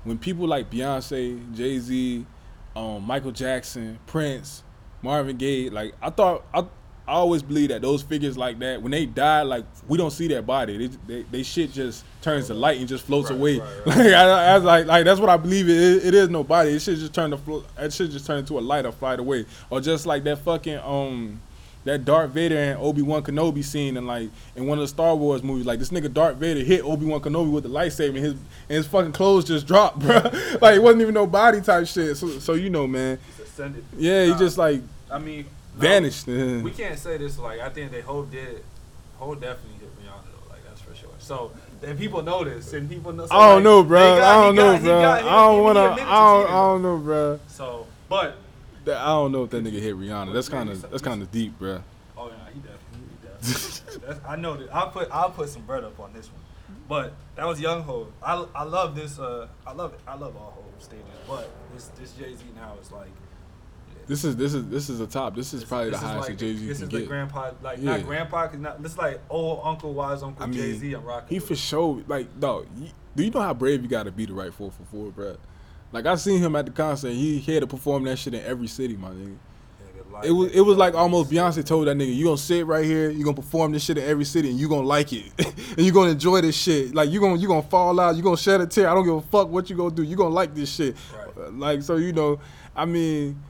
when 0.05 0.19
people 0.19 0.47
like 0.47 0.71
Beyonce, 0.71 1.55
Jay 1.55 1.79
Z, 1.79 2.25
um, 2.77 3.03
Michael 3.05 3.33
Jackson, 3.33 3.99
Prince, 4.07 4.63
Marvin 5.03 5.37
Gaye, 5.37 5.71
like 5.71 5.95
I 6.03 6.11
thought 6.11 6.45
I. 6.55 6.67
I 7.07 7.13
always 7.13 7.43
believe 7.43 7.71
that 7.71 7.81
those 7.81 8.03
figures 8.03 8.37
like 8.37 8.59
that, 8.59 8.83
when 8.83 8.91
they 8.93 9.07
die, 9.07 9.41
like 9.41 9.65
we 9.89 9.97
don't 9.97 10.11
see 10.11 10.29
their 10.29 10.43
body. 10.43 10.89
They 10.89 10.97
they, 11.07 11.23
they 11.23 11.43
shit 11.43 11.73
just 11.73 12.05
turns 12.21 12.49
to 12.49 12.53
light 12.55 12.79
and 12.81 12.87
just 12.87 13.07
floats 13.07 13.31
Right, 13.31 13.39
away. 13.41 13.59
right, 13.61 13.87
right. 13.87 13.87
Like 13.97 14.13
I, 14.13 14.45
I 14.53 14.55
was 14.57 14.65
like 14.65 14.85
like 14.87 15.05
that's 15.07 15.19
what 15.19 15.31
I 15.31 15.39
believe 15.39 15.71
it 15.71 15.77
is. 15.79 16.05
It 16.05 16.13
is 16.13 16.29
no 16.29 16.45
body. 16.45 16.73
It 16.73 16.83
should 16.83 16.99
just 16.99 17.15
turn 17.15 17.31
to 17.31 17.39
flo- 17.39 17.65
it 17.79 17.95
should 17.95 18.11
just 18.11 18.27
turn 18.27 18.41
into 18.41 18.59
a 18.59 18.61
light 18.61 18.85
or 18.85 18.93
fly 18.93 19.15
away. 19.15 19.47
Or 19.71 19.81
just 19.81 20.05
like 20.05 20.23
that 20.25 20.41
fucking 20.41 20.81
um 20.81 21.41
that 21.89 22.05
Darth 22.05 22.31
Vader 22.31 22.57
and 22.57 22.79
Obi 22.81 23.03
Wan 23.03 23.23
Kenobi 23.23 23.65
scene 23.65 23.97
in 23.97 24.07
like 24.07 24.31
in 24.57 24.67
one 24.67 24.79
of 24.79 24.83
the 24.83 24.89
Star 24.89 25.15
Wars 25.17 25.43
movies. 25.43 25.67
Like 25.67 25.79
this 25.79 25.91
nigga 25.91 26.13
Darth 26.13 26.37
Vader 26.37 26.61
hit 26.65 26.85
Obi 26.85 27.05
Wan 27.07 27.21
Kenobi 27.21 27.51
with 27.51 27.65
the 27.65 27.71
lightsaber 27.71 28.09
and 28.17 28.19
his 28.19 28.33
and 28.33 28.41
his 28.77 28.87
fucking 28.87 29.13
clothes 29.13 29.45
just 29.45 29.67
dropped, 29.67 29.99
bro. 30.01 30.17
like 30.61 30.77
it 30.77 30.83
wasn't 30.83 31.03
even 31.03 31.15
no 31.15 31.27
body 31.27 31.61
type 31.61 31.87
shit. 31.87 32.17
So 32.17 32.29
so 32.39 32.55
you 32.55 32.71
know, 32.71 32.87
man. 32.87 33.19
Ascended. 33.43 33.85
Yeah, 33.97 34.25
he 34.27 34.35
just 34.39 34.57
like 34.59 34.81
I 35.11 35.19
mean, 35.19 35.45
no, 35.75 35.81
vanished. 35.81 36.27
We 36.29 36.71
can't 36.71 36.99
say 36.99 37.17
this 37.19 37.39
like 37.39 37.61
I 37.61 37.69
think 37.71 37.91
they 37.91 38.01
Hov 38.03 38.31
did. 38.31 38.63
Hov 39.19 39.41
definitely 39.41 39.81
hit 39.81 39.91
Rihanna 39.99 40.25
though, 40.25 40.51
like 40.53 40.65
that's 40.67 40.81
for 40.81 40.95
sure. 40.95 41.11
So 41.19 41.51
and 41.83 41.97
people 41.99 42.23
know 42.23 42.43
this, 42.45 42.73
and 42.73 42.89
people 42.91 43.13
know. 43.13 43.27
So, 43.27 43.35
I 43.35 43.47
don't 43.49 43.55
like, 43.57 43.65
know, 43.65 43.83
bro. 43.85 44.01
got- 44.01 44.23
I 44.23 44.45
don't 44.45 44.55
got- 44.57 44.83
know, 44.83 44.85
bro. 44.89 45.01
got- 45.01 45.23
I 45.23 45.47
don't 45.47 45.63
wanna. 45.63 45.81
I 45.81 45.97
don't. 45.97 46.47
I 46.49 46.51
don't 46.51 46.83
know, 46.83 46.99
bro. 46.99 47.41
So, 47.49 47.87
but 48.09 48.37
That- 48.89 48.99
I 49.03 49.07
don't 49.07 49.33
know 49.33 49.45
if 49.45 49.51
that 49.51 49.63
nigga 49.65 49.81
hit 49.81 49.95
Rihanna. 49.97 50.33
That's 50.33 50.49
kind 50.49 50.69
of 50.71 50.81
that's 50.91 51.03
kind 51.03 51.21
of 51.23 51.31
deep, 51.31 51.59
bro. 51.59 51.83
oh 52.17 52.29
yeah, 52.29 52.35
he 52.53 52.61
definitely. 52.61 53.09
He 53.43 53.99
definitely. 53.99 54.21
I 54.27 54.37
know 54.37 54.57
that. 54.57 54.75
I'll 54.75 54.91
put 54.91 55.09
I'll 55.13 55.31
put 55.31 55.49
some 55.49 55.63
bread 55.63 55.85
up 55.85 55.99
on 56.01 56.13
this 56.13 56.27
one. 56.27 56.41
But 56.89 57.13
that 57.37 57.47
was 57.47 57.61
Young 57.61 57.83
Hov. 57.83 58.09
I, 58.23 58.45
I 58.55 58.63
love 58.65 58.95
this. 58.97 59.19
Uh, 59.19 59.47
I 59.67 59.73
love 59.73 59.93
it. 59.95 60.01
I 60.07 60.15
love 60.15 60.37
all 60.37 60.55
Hov 60.57 60.83
stages. 60.83 61.05
But 61.29 61.51
this 61.75 61.89
this 62.01 62.13
Jay 62.13 62.35
Z 62.35 62.43
now 62.57 62.75
is 62.81 62.91
like. 62.91 63.11
This 64.07 64.25
is 64.25 64.37
this 64.37 64.55
is 64.55 64.67
this 64.71 64.89
is 64.89 65.01
a 65.01 65.07
top. 65.07 65.37
This 65.37 65.53
is 65.53 65.65
probably 65.65 65.91
this 65.91 66.01
the 66.01 66.07
highest 66.07 66.29
like 66.31 66.39
Jay 66.39 66.57
Z 66.57 66.67
This 66.67 66.81
is 66.81 66.89
the 66.89 67.05
grandpa, 67.05 67.51
like 67.63 67.79
Yeah. 67.79 67.99
not 67.99 68.07
grandpa, 68.07 68.49
cause 68.49 68.59
not. 68.59 68.83
This 68.83 68.93
is 68.93 68.99
like 68.99 69.21
old 69.29 69.61
uncle, 69.63 69.93
wise 69.93 70.23
uncle 70.23 70.43
I 70.43 70.47
mean, 70.47 70.59
Jay 70.59 70.73
Z. 70.73 70.93
I'm 70.95 71.05
rocking. 71.05 71.29
He 71.29 71.35
with. 71.41 71.49
for 71.49 71.57
sure 71.57 72.03
like 72.09 72.41
dog. 72.41 72.67
you- 72.79 72.89
Do 73.15 73.23
you 73.23 73.31
know 73.31 73.43
how 73.43 73.53
brave 73.53 73.83
you 73.83 73.89
got 73.89 74.05
to 74.05 74.11
be 74.13 74.25
to 74.27 74.33
write 74.33 74.55
four 74.55 74.71
for 74.71 74.83
four, 74.85 75.11
bro? 75.11 75.37
Like 75.93 76.07
I 76.07 76.17
seen 76.17 76.39
him 76.41 76.55
at 76.57 76.67
the 76.67 76.73
concert. 76.73 77.13
He 77.13 77.41
had 77.41 77.61
to 77.61 77.67
perform 77.67 78.05
that 78.05 78.19
shit 78.19 78.35
in 78.35 78.45
every 78.45 78.67
city, 78.67 78.97
my 78.97 79.09
nigga. 79.11 79.37
Nigga, 80.13 80.25
It 80.25 80.33
was 80.33 80.53
it 80.53 80.61
was 80.61 80.77
like 80.77 80.95
almost 80.95 81.31
Beyonce 81.31 81.65
told 81.65 81.87
that 81.89 81.97
nigga, 81.97 82.15
you 82.15 82.25
gonna 82.25 82.37
sit 82.37 82.67
right 82.67 82.85
here, 82.85 83.09
you 83.11 83.25
gonna 83.25 83.35
perform 83.37 83.73
this 83.73 83.85
shit 83.85 83.97
in 83.99 84.05
every 84.05 84.25
city, 84.25 84.51
and 84.51 84.59
you 84.61 84.69
gonna 84.69 84.87
like 84.87 85.13
it, 85.13 85.33
and 85.77 85.79
you 85.87 85.93
gonna 85.93 86.11
enjoy 86.11 86.41
this 86.43 86.57
shit. 86.57 86.95
Like 86.95 87.09
you 87.11 87.21
gonna 87.21 87.37
you 87.37 87.49
gonna 87.49 87.63
fall 87.63 87.99
out, 88.01 88.17
you 88.17 88.23
gonna 88.23 88.37
shed 88.37 88.61
a 88.61 88.67
tear. 88.67 88.89
I 88.89 88.95
don't 88.95 89.05
give 89.05 89.15
a 89.15 89.23
fuck 89.23 89.49
what 89.49 89.71
you 89.71 89.77
gonna 89.77 89.95
do. 89.95 90.03
You 90.03 90.17
gonna 90.17 90.35
like 90.35 90.55
this 90.55 90.71
shit. 90.75 90.95
Right. 91.17 91.47
Uh, 91.47 91.51
Like 91.53 91.83
so, 91.83 91.97
you 91.97 92.13
know, 92.13 92.39
I 92.77 92.85
mean, 92.85 93.43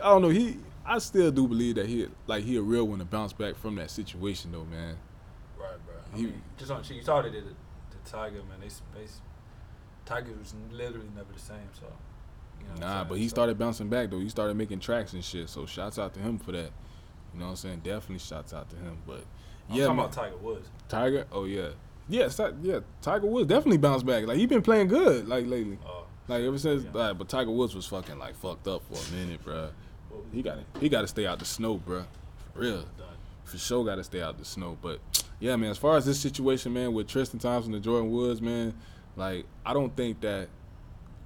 I 0.00 0.08
don't 0.10 0.22
know. 0.22 0.28
He 0.28 0.58
I 0.86 0.98
still 0.98 1.30
do 1.30 1.48
believe 1.48 1.76
that 1.76 1.86
he 1.86 2.06
like 2.26 2.44
he 2.44 2.56
a 2.56 2.62
real 2.62 2.86
one 2.86 2.98
to 2.98 3.04
bounce 3.06 3.32
back 3.32 3.56
from 3.56 3.76
that 3.76 3.90
situation 3.90 4.52
though, 4.52 4.64
man. 4.66 4.96
Right, 5.58 5.70
bro. 5.86 5.94
I 6.12 6.16
He- 6.16 6.22
mean, 6.24 6.42
just 6.58 6.70
on 6.70 6.82
shit. 6.82 6.96
you 6.98 7.02
did 7.02 7.34
it 7.36 7.44
to 8.04 8.10
Tiger, 8.12 8.42
man. 8.48 8.60
They, 8.60 8.68
they 8.68 9.06
Tiger 10.04 10.32
was 10.38 10.54
literally 10.72 11.08
never 11.16 11.32
the 11.32 11.38
same. 11.40 11.56
So, 11.78 11.86
you 12.60 12.80
know 12.80 12.86
Nah, 12.86 13.04
but 13.04 13.18
he 13.18 13.28
So- 13.28 13.34
started 13.34 13.58
bouncing 13.58 13.88
back 13.88 14.10
though. 14.10 14.20
He 14.20 14.28
started 14.28 14.56
making 14.56 14.80
tracks 14.80 15.12
and 15.12 15.24
shit. 15.24 15.48
So 15.48 15.66
shouts 15.66 15.98
out 15.98 16.14
to 16.14 16.20
him 16.20 16.38
for 16.38 16.52
that. 16.52 16.70
You 17.32 17.40
know 17.40 17.46
what 17.46 17.50
I'm 17.50 17.56
saying? 17.56 17.80
Definitely 17.84 18.18
shouts 18.18 18.52
out 18.52 18.68
to 18.70 18.76
him. 18.76 18.98
But 19.06 19.24
I'm 19.70 19.76
yeah, 19.76 19.84
talking 19.84 19.96
man. 19.96 20.04
about 20.06 20.12
Tiger 20.12 20.36
Woods. 20.36 20.68
Tiger. 20.88 21.26
Oh 21.32 21.44
yeah, 21.44 21.68
yeah, 22.08 22.28
yeah. 22.62 22.80
Tiger 23.02 23.26
Woods 23.26 23.48
definitely 23.48 23.78
bounced 23.78 24.06
back. 24.06 24.26
Like 24.26 24.36
he 24.36 24.46
been 24.46 24.62
playing 24.62 24.88
good 24.88 25.26
like 25.28 25.46
lately. 25.46 25.78
Uh, 25.84 26.02
Like 26.28 26.42
ever 26.42 26.58
since. 26.58 26.84
Yeah. 26.84 26.90
Like, 26.92 27.18
but 27.18 27.28
Tiger 27.28 27.50
Woods 27.50 27.74
was 27.74 27.86
fucking 27.86 28.18
like 28.18 28.34
fucked 28.36 28.68
up 28.68 28.82
for 28.90 28.94
a 28.94 29.16
minute, 29.16 29.42
bro. 29.44 29.70
He 30.32 30.42
got 30.42 30.58
he 30.80 30.88
got 30.88 31.00
to 31.02 31.08
stay 31.08 31.26
out 31.26 31.38
the 31.38 31.44
snow, 31.44 31.76
bro. 31.76 32.04
For 32.54 32.60
real. 32.60 32.84
for 33.44 33.58
sure 33.58 33.84
got 33.84 33.96
to 33.96 34.04
stay 34.04 34.22
out 34.22 34.38
the 34.38 34.44
snow. 34.44 34.78
But 34.80 35.00
yeah, 35.40 35.56
man, 35.56 35.70
as 35.70 35.76
far 35.78 35.96
as 35.96 36.06
this 36.06 36.18
situation, 36.20 36.72
man, 36.72 36.92
with 36.94 37.08
Tristan 37.08 37.38
Thompson 37.40 37.74
and 37.74 37.84
Jordyn 37.84 38.10
Woods, 38.10 38.40
man, 38.40 38.72
like 39.16 39.46
I 39.64 39.72
don't 39.72 39.94
think 39.96 40.20
that. 40.20 40.48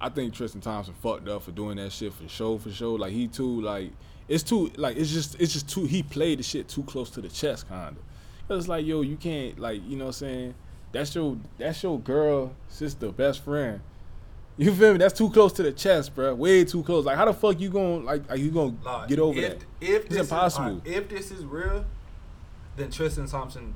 I 0.01 0.07
think 0.07 0.33
Tristan 0.33 0.61
Thompson 0.61 0.93
fucked 0.93 1.27
up 1.27 1.43
for 1.43 1.51
doing 1.51 1.75
that 1.75 1.91
shit 1.91 2.13
for 2.13 2.25
sure, 2.29 2.57
for 2.57 2.71
sure. 2.71 2.97
Like 2.97 3.11
he 3.11 3.27
too, 3.27 3.59
like 3.59 3.91
it's 4.29 4.43
too, 4.43 4.71
like 4.77 4.95
it's 4.95 5.11
just, 5.11 5.35
it's 5.41 5.51
just 5.51 5.67
too. 5.67 5.85
He 5.85 6.03
played 6.03 6.39
the 6.39 6.43
shit 6.43 6.69
too 6.69 6.83
close 6.83 7.09
to 7.11 7.21
the 7.21 7.27
chest, 7.27 7.67
kinda. 7.67 7.95
Cause 8.47 8.59
it's 8.59 8.67
like, 8.69 8.85
yo, 8.85 9.01
you 9.01 9.17
can't, 9.17 9.59
like, 9.59 9.81
you 9.85 9.97
know, 9.97 10.05
what 10.05 10.09
I'm 10.09 10.13
saying 10.13 10.55
that's 10.91 11.13
your, 11.13 11.37
that's 11.57 11.83
your 11.83 11.99
girl, 11.99 12.55
sister, 12.67 13.11
best 13.11 13.43
friend. 13.43 13.81
You 14.57 14.73
feel 14.73 14.93
me? 14.93 14.97
That's 14.99 15.17
too 15.17 15.29
close 15.29 15.53
to 15.53 15.63
the 15.63 15.71
chest, 15.71 16.15
bro. 16.15 16.33
Way 16.33 16.65
too 16.65 16.83
close. 16.83 17.05
Like, 17.05 17.17
how 17.17 17.25
the 17.25 17.33
fuck 17.33 17.59
you 17.59 17.69
gonna, 17.69 17.97
like, 17.97 18.29
are 18.29 18.37
you 18.37 18.51
gonna 18.51 18.75
Nah, 18.83 19.05
get 19.05 19.19
over 19.19 19.37
if, 19.39 19.59
that? 19.59 19.65
If 19.81 20.05
It's 20.05 20.09
this 20.09 20.19
impossible. 20.21 20.65
Is, 20.67 20.71
alright, 20.81 20.87
if 20.87 21.09
this 21.09 21.31
is 21.31 21.45
real, 21.45 21.85
then 22.75 22.89
Tristan 22.89 23.27
Thompson 23.27 23.73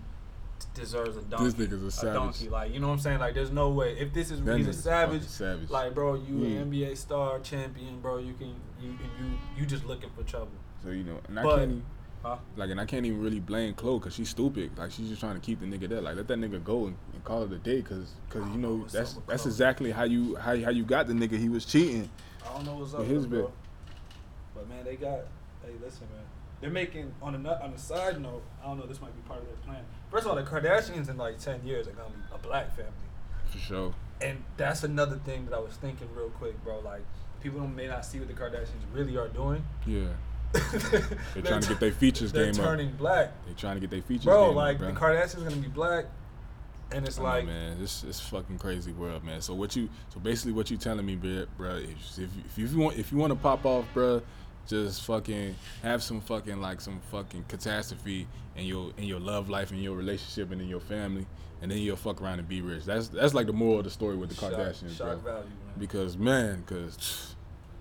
deserves 0.73 1.17
a 1.17 1.21
donkey. 1.21 1.45
This 1.45 1.53
nigga's 1.55 1.83
a 1.83 1.91
savage. 1.91 2.13
donkey. 2.15 2.49
Like 2.49 2.73
you 2.73 2.79
know 2.79 2.87
what 2.87 2.93
I'm 2.93 2.99
saying? 2.99 3.19
Like 3.19 3.33
there's 3.33 3.51
no 3.51 3.69
way. 3.69 3.97
If 3.97 4.13
this 4.13 4.31
is 4.31 4.41
That 4.41 4.57
he's 4.57 4.67
a 4.67 4.73
savage, 4.73 5.23
savage. 5.23 5.69
like 5.69 5.93
bro, 5.93 6.15
you 6.15 6.39
Yeah. 6.39 6.59
an 6.59 6.71
NBA 6.71 6.97
star 6.97 7.39
champion, 7.39 7.99
bro. 7.99 8.17
You 8.17 8.33
can 8.33 8.55
you 8.81 8.89
you 8.91 9.31
you 9.57 9.65
just 9.65 9.85
looking 9.85 10.09
for 10.15 10.23
trouble. 10.23 10.51
So 10.83 10.89
you 10.89 11.03
know, 11.03 11.19
and 11.27 11.39
I 11.39 11.43
But- 11.43 11.57
can't 11.57 11.71
even, 11.71 11.83
Huh? 12.23 12.37
like, 12.55 12.69
and 12.69 12.79
I 12.79 12.85
can't 12.85 13.05
even 13.05 13.21
really 13.21 13.41
blame 13.41 13.73
Khloe 13.73 13.99
because 13.99 14.13
she's 14.13 14.29
stupid. 14.29 14.77
Like 14.77 14.91
she's 14.91 15.09
just 15.09 15.19
trying 15.19 15.35
to 15.35 15.41
keep 15.41 15.59
the 15.59 15.65
nigga 15.65 15.89
there. 15.89 16.01
Like 16.01 16.15
let 16.15 16.27
that 16.29 16.37
nigga 16.37 16.63
go 16.63 16.85
and, 16.85 16.95
and 17.13 17.23
call 17.25 17.43
it 17.43 17.51
a 17.51 17.57
day, 17.57 17.81
cause, 17.81 18.13
cause 18.29 18.43
you 18.53 18.57
know 18.57 18.69
oh, 18.69 18.77
know 18.77 18.85
that's 18.87 19.17
that's 19.27 19.45
exactly 19.45 19.91
how 19.91 20.03
you 20.03 20.35
how, 20.37 20.57
how 20.61 20.69
you 20.69 20.83
got 20.85 21.07
the 21.07 21.13
nigga. 21.13 21.37
He 21.37 21.49
was 21.49 21.65
cheating. 21.65 22.09
I 22.45 22.53
don't 22.55 22.65
know 22.65 22.75
what's 22.75 22.93
up 22.93 22.99
with 23.01 23.09
his 23.09 23.25
bro. 23.27 23.41
bit. 23.41 23.51
But 24.55 24.69
man, 24.69 24.85
they 24.85 24.95
got. 24.95 25.19
Hey, 25.65 25.73
listen, 25.83 26.07
man. 26.13 26.23
They're 26.63 26.71
making 26.71 27.13
on 27.21 27.35
a 27.35 27.49
on 27.61 27.73
a 27.73 27.77
side 27.77 28.21
note. 28.21 28.41
I 28.63 28.67
don't 28.67 28.77
know. 28.79 28.85
This 28.85 29.01
might 29.01 29.13
be 29.13 29.21
part 29.27 29.41
of 29.41 29.47
their 29.47 29.57
plan. 29.57 29.83
First 30.09 30.23
of 30.25 30.29
all, 30.31 30.37
the 30.37 30.43
Kardashians 30.43 31.09
in 31.09 31.17
like 31.17 31.37
ten 31.37 31.61
years 31.67 31.89
are 31.89 31.91
gonna 31.91 32.07
be 32.09 32.21
a 32.33 32.37
black 32.37 32.73
family. 32.73 32.91
For 33.51 33.57
sure. 33.57 33.93
And 34.21 34.41
that's 34.55 34.83
another 34.85 35.17
thing 35.17 35.43
that 35.47 35.53
I 35.53 35.59
was 35.59 35.73
thinking 35.75 36.07
real 36.15 36.29
quick, 36.29 36.63
bro. 36.63 36.79
Like, 36.79 37.01
people 37.41 37.59
don't- 37.59 37.75
may 37.75 37.87
not 37.87 38.05
see 38.05 38.17
what 38.19 38.29
the 38.29 38.33
Kardashians 38.33 38.85
really 38.93 39.17
are 39.17 39.27
doing. 39.27 39.65
Yeah. 39.85 40.05
they're 40.53 41.01
They 41.35 41.41
trying 41.41 41.61
to 41.61 41.67
get 41.67 41.79
their 41.81 41.91
features 41.91 42.31
They're 42.31 42.45
game 42.51 42.61
up. 42.61 42.65
turning 42.67 42.91
black, 42.91 43.31
They're 43.45 43.55
trying 43.55 43.75
to 43.75 43.81
get 43.81 43.89
their 43.89 44.01
features 44.03 44.23
game. 44.25 44.33
bro. 44.33 44.51
Like 44.51 44.75
up, 44.75 44.79
bro. 44.79 44.93
the 44.93 44.99
Kardashians 44.99 45.43
gonna 45.43 45.57
be 45.57 45.67
black, 45.67 46.05
and 46.93 47.05
it's 47.05 47.17
I 47.19 47.21
know, 47.21 47.27
like, 47.27 47.45
man, 47.47 47.79
this 47.81 48.03
it's 48.05 48.21
fucking 48.21 48.59
crazy 48.59 48.93
world, 48.93 49.23
man. 49.25 49.41
So 49.41 49.53
what 49.55 49.75
you 49.75 49.89
so 50.13 50.19
basically 50.21 50.53
what 50.53 50.71
you 50.71 50.77
telling 50.77 51.05
me, 51.05 51.15
bro? 51.17 51.45
bro 51.57 51.75
if, 51.75 52.17
if, 52.19 52.29
if 52.45 52.57
you 52.57 52.77
want 52.77 52.97
if 52.97 53.11
you 53.11 53.17
want 53.17 53.31
to 53.31 53.35
pop 53.39 53.65
off, 53.65 53.85
bro, 53.93 54.21
just 54.67 55.03
fucking 55.03 55.55
have 55.81 56.01
some 56.01 56.21
fucking 56.21 56.61
like 56.61 56.81
some 56.81 56.99
fucking 57.11 57.45
catastrophe 57.47 58.27
in 58.55 58.65
your 58.65 58.91
in 58.97 59.03
your 59.05 59.19
love 59.19 59.49
life 59.49 59.71
and 59.71 59.81
your 59.81 59.95
relationship 59.95 60.51
and 60.51 60.61
in 60.61 60.67
your 60.67 60.79
family, 60.79 61.25
and 61.61 61.71
then 61.71 61.77
you'll 61.79 61.95
fuck 61.95 62.21
around 62.21 62.39
and 62.39 62.47
be 62.47 62.61
rich. 62.61 62.85
That's 62.85 63.07
that's 63.09 63.33
like 63.33 63.47
the 63.47 63.53
moral 63.53 63.79
of 63.79 63.85
the 63.85 63.89
story 63.91 64.15
with 64.15 64.29
the 64.29 64.35
shock, 64.35 64.53
Kardashians, 64.53 64.97
shock 64.97 65.21
bro. 65.21 65.33
value, 65.33 65.49
man. 65.49 65.73
Because 65.77 66.17
man, 66.17 66.63
because 66.65 67.35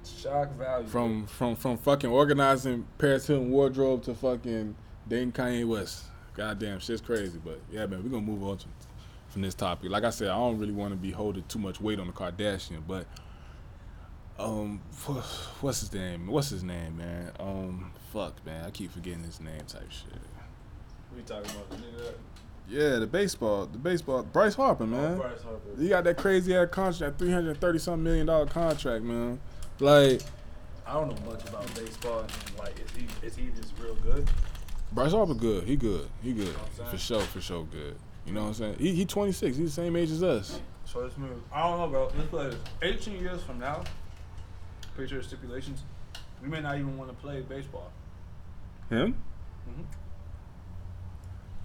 shock 0.04 0.52
value. 0.56 0.86
from 0.86 1.26
from 1.26 1.56
from 1.56 1.78
fucking 1.78 2.10
organizing 2.10 2.86
Paris 2.98 3.26
Hilton 3.26 3.50
wardrobe 3.50 4.02
to 4.04 4.14
fucking 4.14 4.74
dating 5.08 5.32
Kanye 5.32 5.66
West. 5.66 6.04
Goddamn, 6.34 6.80
shit's 6.80 7.02
crazy. 7.02 7.38
But 7.44 7.60
yeah, 7.70 7.86
man, 7.86 8.02
we're 8.02 8.10
gonna 8.10 8.22
move 8.22 8.42
on 8.42 8.58
to, 8.58 8.66
from 9.28 9.42
this 9.42 9.54
topic. 9.54 9.90
Like 9.90 10.04
I 10.04 10.10
said, 10.10 10.28
I 10.28 10.36
don't 10.36 10.58
really 10.58 10.72
want 10.72 10.92
to 10.92 10.96
be 10.96 11.10
holding 11.10 11.44
too 11.44 11.58
much 11.58 11.80
weight 11.80 12.00
on 12.00 12.06
the 12.06 12.12
Kardashian, 12.12 12.82
but 12.88 13.06
um, 14.38 14.80
what's 15.60 15.80
his 15.80 15.92
name? 15.92 16.26
What's 16.26 16.50
his 16.50 16.62
name, 16.62 16.96
man? 16.96 17.30
Um, 17.38 17.92
fuck, 18.12 18.44
man, 18.44 18.64
I 18.64 18.70
keep 18.70 18.92
forgetting 18.92 19.24
his 19.24 19.40
name. 19.40 19.60
Type 19.66 19.90
shit. 19.90 20.12
we 21.14 21.22
talking 21.22 21.50
about 21.50 21.70
the 21.70 21.76
nigga. 21.76 22.14
Yeah, 22.68 22.98
the 23.00 23.06
baseball, 23.06 23.66
the 23.66 23.78
baseball, 23.78 24.22
Bryce 24.22 24.54
Harper, 24.54 24.86
man. 24.86 25.14
Oh, 25.14 25.16
Bryce 25.16 25.42
Harper. 25.42 25.80
He 25.80 25.88
got 25.88 26.04
that 26.04 26.16
crazy 26.16 26.56
ass 26.56 26.68
contract, 26.70 27.18
three 27.18 27.32
hundred 27.32 27.60
thirty 27.60 27.78
something 27.78 28.02
million 28.02 28.26
dollar 28.26 28.46
contract, 28.46 29.04
man. 29.04 29.40
Like 29.80 30.22
I 30.86 30.94
don't 30.94 31.08
know 31.08 31.30
much 31.30 31.48
about 31.48 31.74
baseball. 31.74 32.24
Like, 32.58 32.74
is 32.78 32.90
he 32.96 33.26
is 33.26 33.36
he 33.36 33.50
just 33.60 33.72
real 33.78 33.94
good? 33.96 34.28
Bryce 34.92 35.12
Harper 35.12 35.34
good. 35.34 35.64
He 35.64 35.76
good. 35.76 36.08
He 36.22 36.32
good. 36.32 36.46
know 36.46 36.52
what 36.52 36.86
I'm 36.86 36.90
For 36.92 36.98
sure, 36.98 37.20
for 37.20 37.40
sure 37.40 37.64
good. 37.64 37.96
You 38.26 38.32
know 38.32 38.42
what 38.42 38.48
I'm 38.48 38.54
saying? 38.54 38.76
He 38.78 38.94
he 38.94 39.04
26. 39.04 39.56
He's 39.56 39.74
the 39.74 39.82
same 39.82 39.96
age 39.96 40.10
as 40.10 40.22
us. 40.22 40.60
So 40.84 41.00
let's 41.00 41.16
move. 41.16 41.40
I 41.52 41.62
don't 41.62 41.78
know, 41.78 41.88
bro. 41.88 42.10
Let's 42.16 42.28
play 42.28 42.50
this. 42.50 43.06
18 43.06 43.20
years 43.20 43.42
from 43.42 43.58
now, 43.58 43.82
pretty 44.94 45.12
sure 45.12 45.22
stipulations, 45.22 45.82
we 46.42 46.48
may 46.48 46.60
not 46.60 46.76
even 46.76 46.96
want 46.96 47.10
to 47.10 47.16
play 47.16 47.40
baseball. 47.42 47.90
Him? 48.90 49.14
Mhm. 49.68 49.84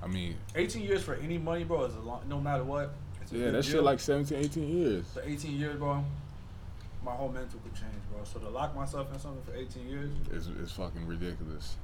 I 0.01 0.07
mean, 0.07 0.35
18 0.55 0.83
years 0.83 1.03
for 1.03 1.15
any 1.15 1.37
money, 1.37 1.63
bro, 1.63 1.83
is 1.85 1.95
a 1.95 1.99
long. 1.99 2.21
No 2.27 2.39
matter 2.39 2.63
what. 2.63 2.93
It's 3.21 3.31
a 3.31 3.37
yeah, 3.37 3.45
big 3.45 3.53
that 3.55 3.65
shit 3.65 3.83
like 3.83 3.99
17, 3.99 4.37
18 4.37 4.69
years. 4.69 5.05
So 5.13 5.21
18 5.23 5.57
years, 5.59 5.77
bro. 5.77 6.03
My 7.03 7.11
whole 7.11 7.29
mental 7.29 7.59
could 7.59 7.73
change, 7.73 7.93
bro. 8.11 8.23
So 8.23 8.39
to 8.39 8.49
lock 8.49 8.75
myself 8.75 9.11
in 9.13 9.19
something 9.19 9.43
for 9.43 9.55
18 9.55 9.87
years, 9.87 10.09
It's 10.31 10.47
it's 10.47 10.71
fucking 10.73 11.05
ridiculous. 11.07 11.75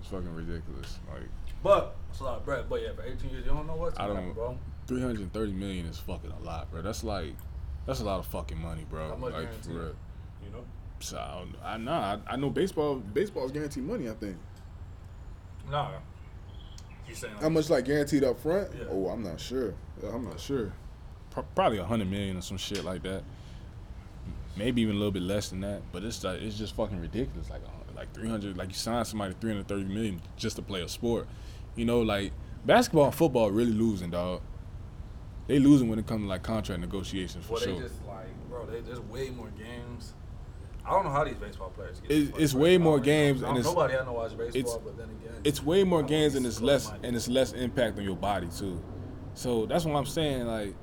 It's 0.00 0.08
fucking 0.08 0.34
ridiculous. 0.34 0.98
Like 1.12 1.28
but 1.62 1.96
it's 2.10 2.20
a 2.20 2.24
lot 2.24 2.36
of 2.38 2.44
bread. 2.44 2.66
But 2.68 2.82
yeah, 2.82 2.92
for 2.94 3.02
18 3.02 3.30
years, 3.30 3.44
you 3.44 3.50
don't 3.52 3.66
know 3.66 3.76
what's 3.76 3.98
I 3.98 4.06
going 4.06 4.16
don't- 4.18 4.28
on, 4.28 4.34
bro. 4.34 4.58
330 4.86 5.52
million 5.52 5.84
is 5.86 5.98
fucking 5.98 6.30
a 6.30 6.38
lot, 6.40 6.70
bro. 6.70 6.80
That's 6.82 7.04
like 7.04 7.34
that's 7.86 8.00
a 8.00 8.04
lot 8.04 8.18
of 8.20 8.26
fucking 8.26 8.58
money, 8.60 8.84
bro. 8.88 9.10
How 9.10 9.16
much 9.16 9.32
like 9.34 9.42
guaranteed? 9.44 9.64
for 9.64 9.78
real. 9.78 9.94
You 10.44 10.50
know? 10.52 10.64
So 11.00 11.16
I, 11.18 11.38
don't- 11.38 11.56
I 11.64 11.76
know 11.76 11.92
I, 11.92 12.18
I 12.26 12.36
know 12.36 12.50
baseball 12.50 12.96
Baseball 12.96 13.44
is 13.46 13.52
guaranteed 13.52 13.84
money. 13.84 14.08
I 14.08 14.14
think. 14.14 14.36
Nah. 15.70 15.90
You 17.08 17.14
saying 17.14 17.34
like, 17.34 17.42
How 17.42 17.48
much 17.48 17.70
like 17.70 17.84
guaranteed 17.84 18.24
up 18.24 18.38
front? 18.40 18.68
Yeah. 18.78 18.86
Oh, 18.90 19.08
I'm 19.08 19.22
not 19.22 19.40
sure. 19.40 19.74
Yeah, 20.02 20.10
I'm 20.14 20.24
not 20.24 20.38
sure. 20.40 20.72
Pro- 21.30 21.42
probably 21.54 21.78
a 21.78 21.84
hundred 21.84 22.10
million 22.10 22.36
or 22.36 22.42
some 22.42 22.56
shit 22.58 22.84
like 22.84 23.02
that. 23.04 23.22
Maybe 24.56 24.82
even 24.82 24.96
a 24.96 24.98
little 24.98 25.12
bit 25.12 25.22
less 25.22 25.50
than 25.50 25.60
that. 25.60 25.82
But 25.92 26.02
it's 26.04 26.22
like 26.24 26.40
it's 26.42 26.58
just 26.58 26.74
fucking 26.74 27.00
ridiculous. 27.00 27.48
Like 27.50 27.62
like 27.96 28.12
three 28.12 28.28
hundred. 28.28 28.56
Like 28.56 28.68
you 28.68 28.74
sign 28.74 29.04
somebody 29.04 29.34
three 29.40 29.50
hundred 29.52 29.68
thirty 29.68 29.84
million 29.84 30.20
just 30.36 30.56
to 30.56 30.62
play 30.62 30.82
a 30.82 30.88
sport. 30.88 31.26
You 31.76 31.84
know, 31.84 32.00
like 32.00 32.32
basketball 32.66 33.06
and 33.06 33.14
football 33.14 33.50
really 33.50 33.72
losing, 33.72 34.10
dog. 34.10 34.40
They 35.46 35.58
losing 35.58 35.88
when 35.88 35.98
it 35.98 36.06
comes 36.06 36.24
to 36.24 36.28
like 36.28 36.42
contract 36.42 36.80
negotiations 36.80 37.46
for 37.46 37.54
Well, 37.54 37.62
sure. 37.62 37.74
they 37.76 37.80
just 37.80 38.04
like, 38.06 38.26
bro, 38.50 38.66
they, 38.66 38.80
there's 38.80 39.00
way 39.00 39.30
more 39.30 39.48
games. 39.56 40.12
I 40.88 40.92
don't 40.92 41.04
know 41.04 41.10
how 41.10 41.24
these 41.24 41.34
baseball 41.36 41.70
players 41.70 42.00
get. 42.00 42.10
It's- 42.10 42.34
it's 42.38 42.54
way 42.54 42.78
more 42.78 42.98
games 42.98 43.42
and 43.42 43.56
it's- 43.58 43.64
nobody 43.64 43.94
I 43.96 44.04
know 44.04 44.12
watch 44.14 44.36
baseball, 44.36 44.58
it's- 44.60 44.78
but 44.84 44.96
then 44.96 45.06
again, 45.10 45.40
it's 45.44 45.62
way 45.62 45.84
more 45.84 46.02
games 46.02 46.34
and 46.34 46.46
it's 46.46 46.60
less 46.60 46.90
and 47.02 47.14
it's 47.14 47.28
less 47.28 47.52
impact 47.52 47.98
on 47.98 48.04
your 48.04 48.16
body 48.16 48.48
too. 48.56 48.80
So 49.34 49.66
that's 49.66 49.84
what 49.84 49.94
I'm 49.96 50.06
saying. 50.06 50.46
Like, 50.46 50.74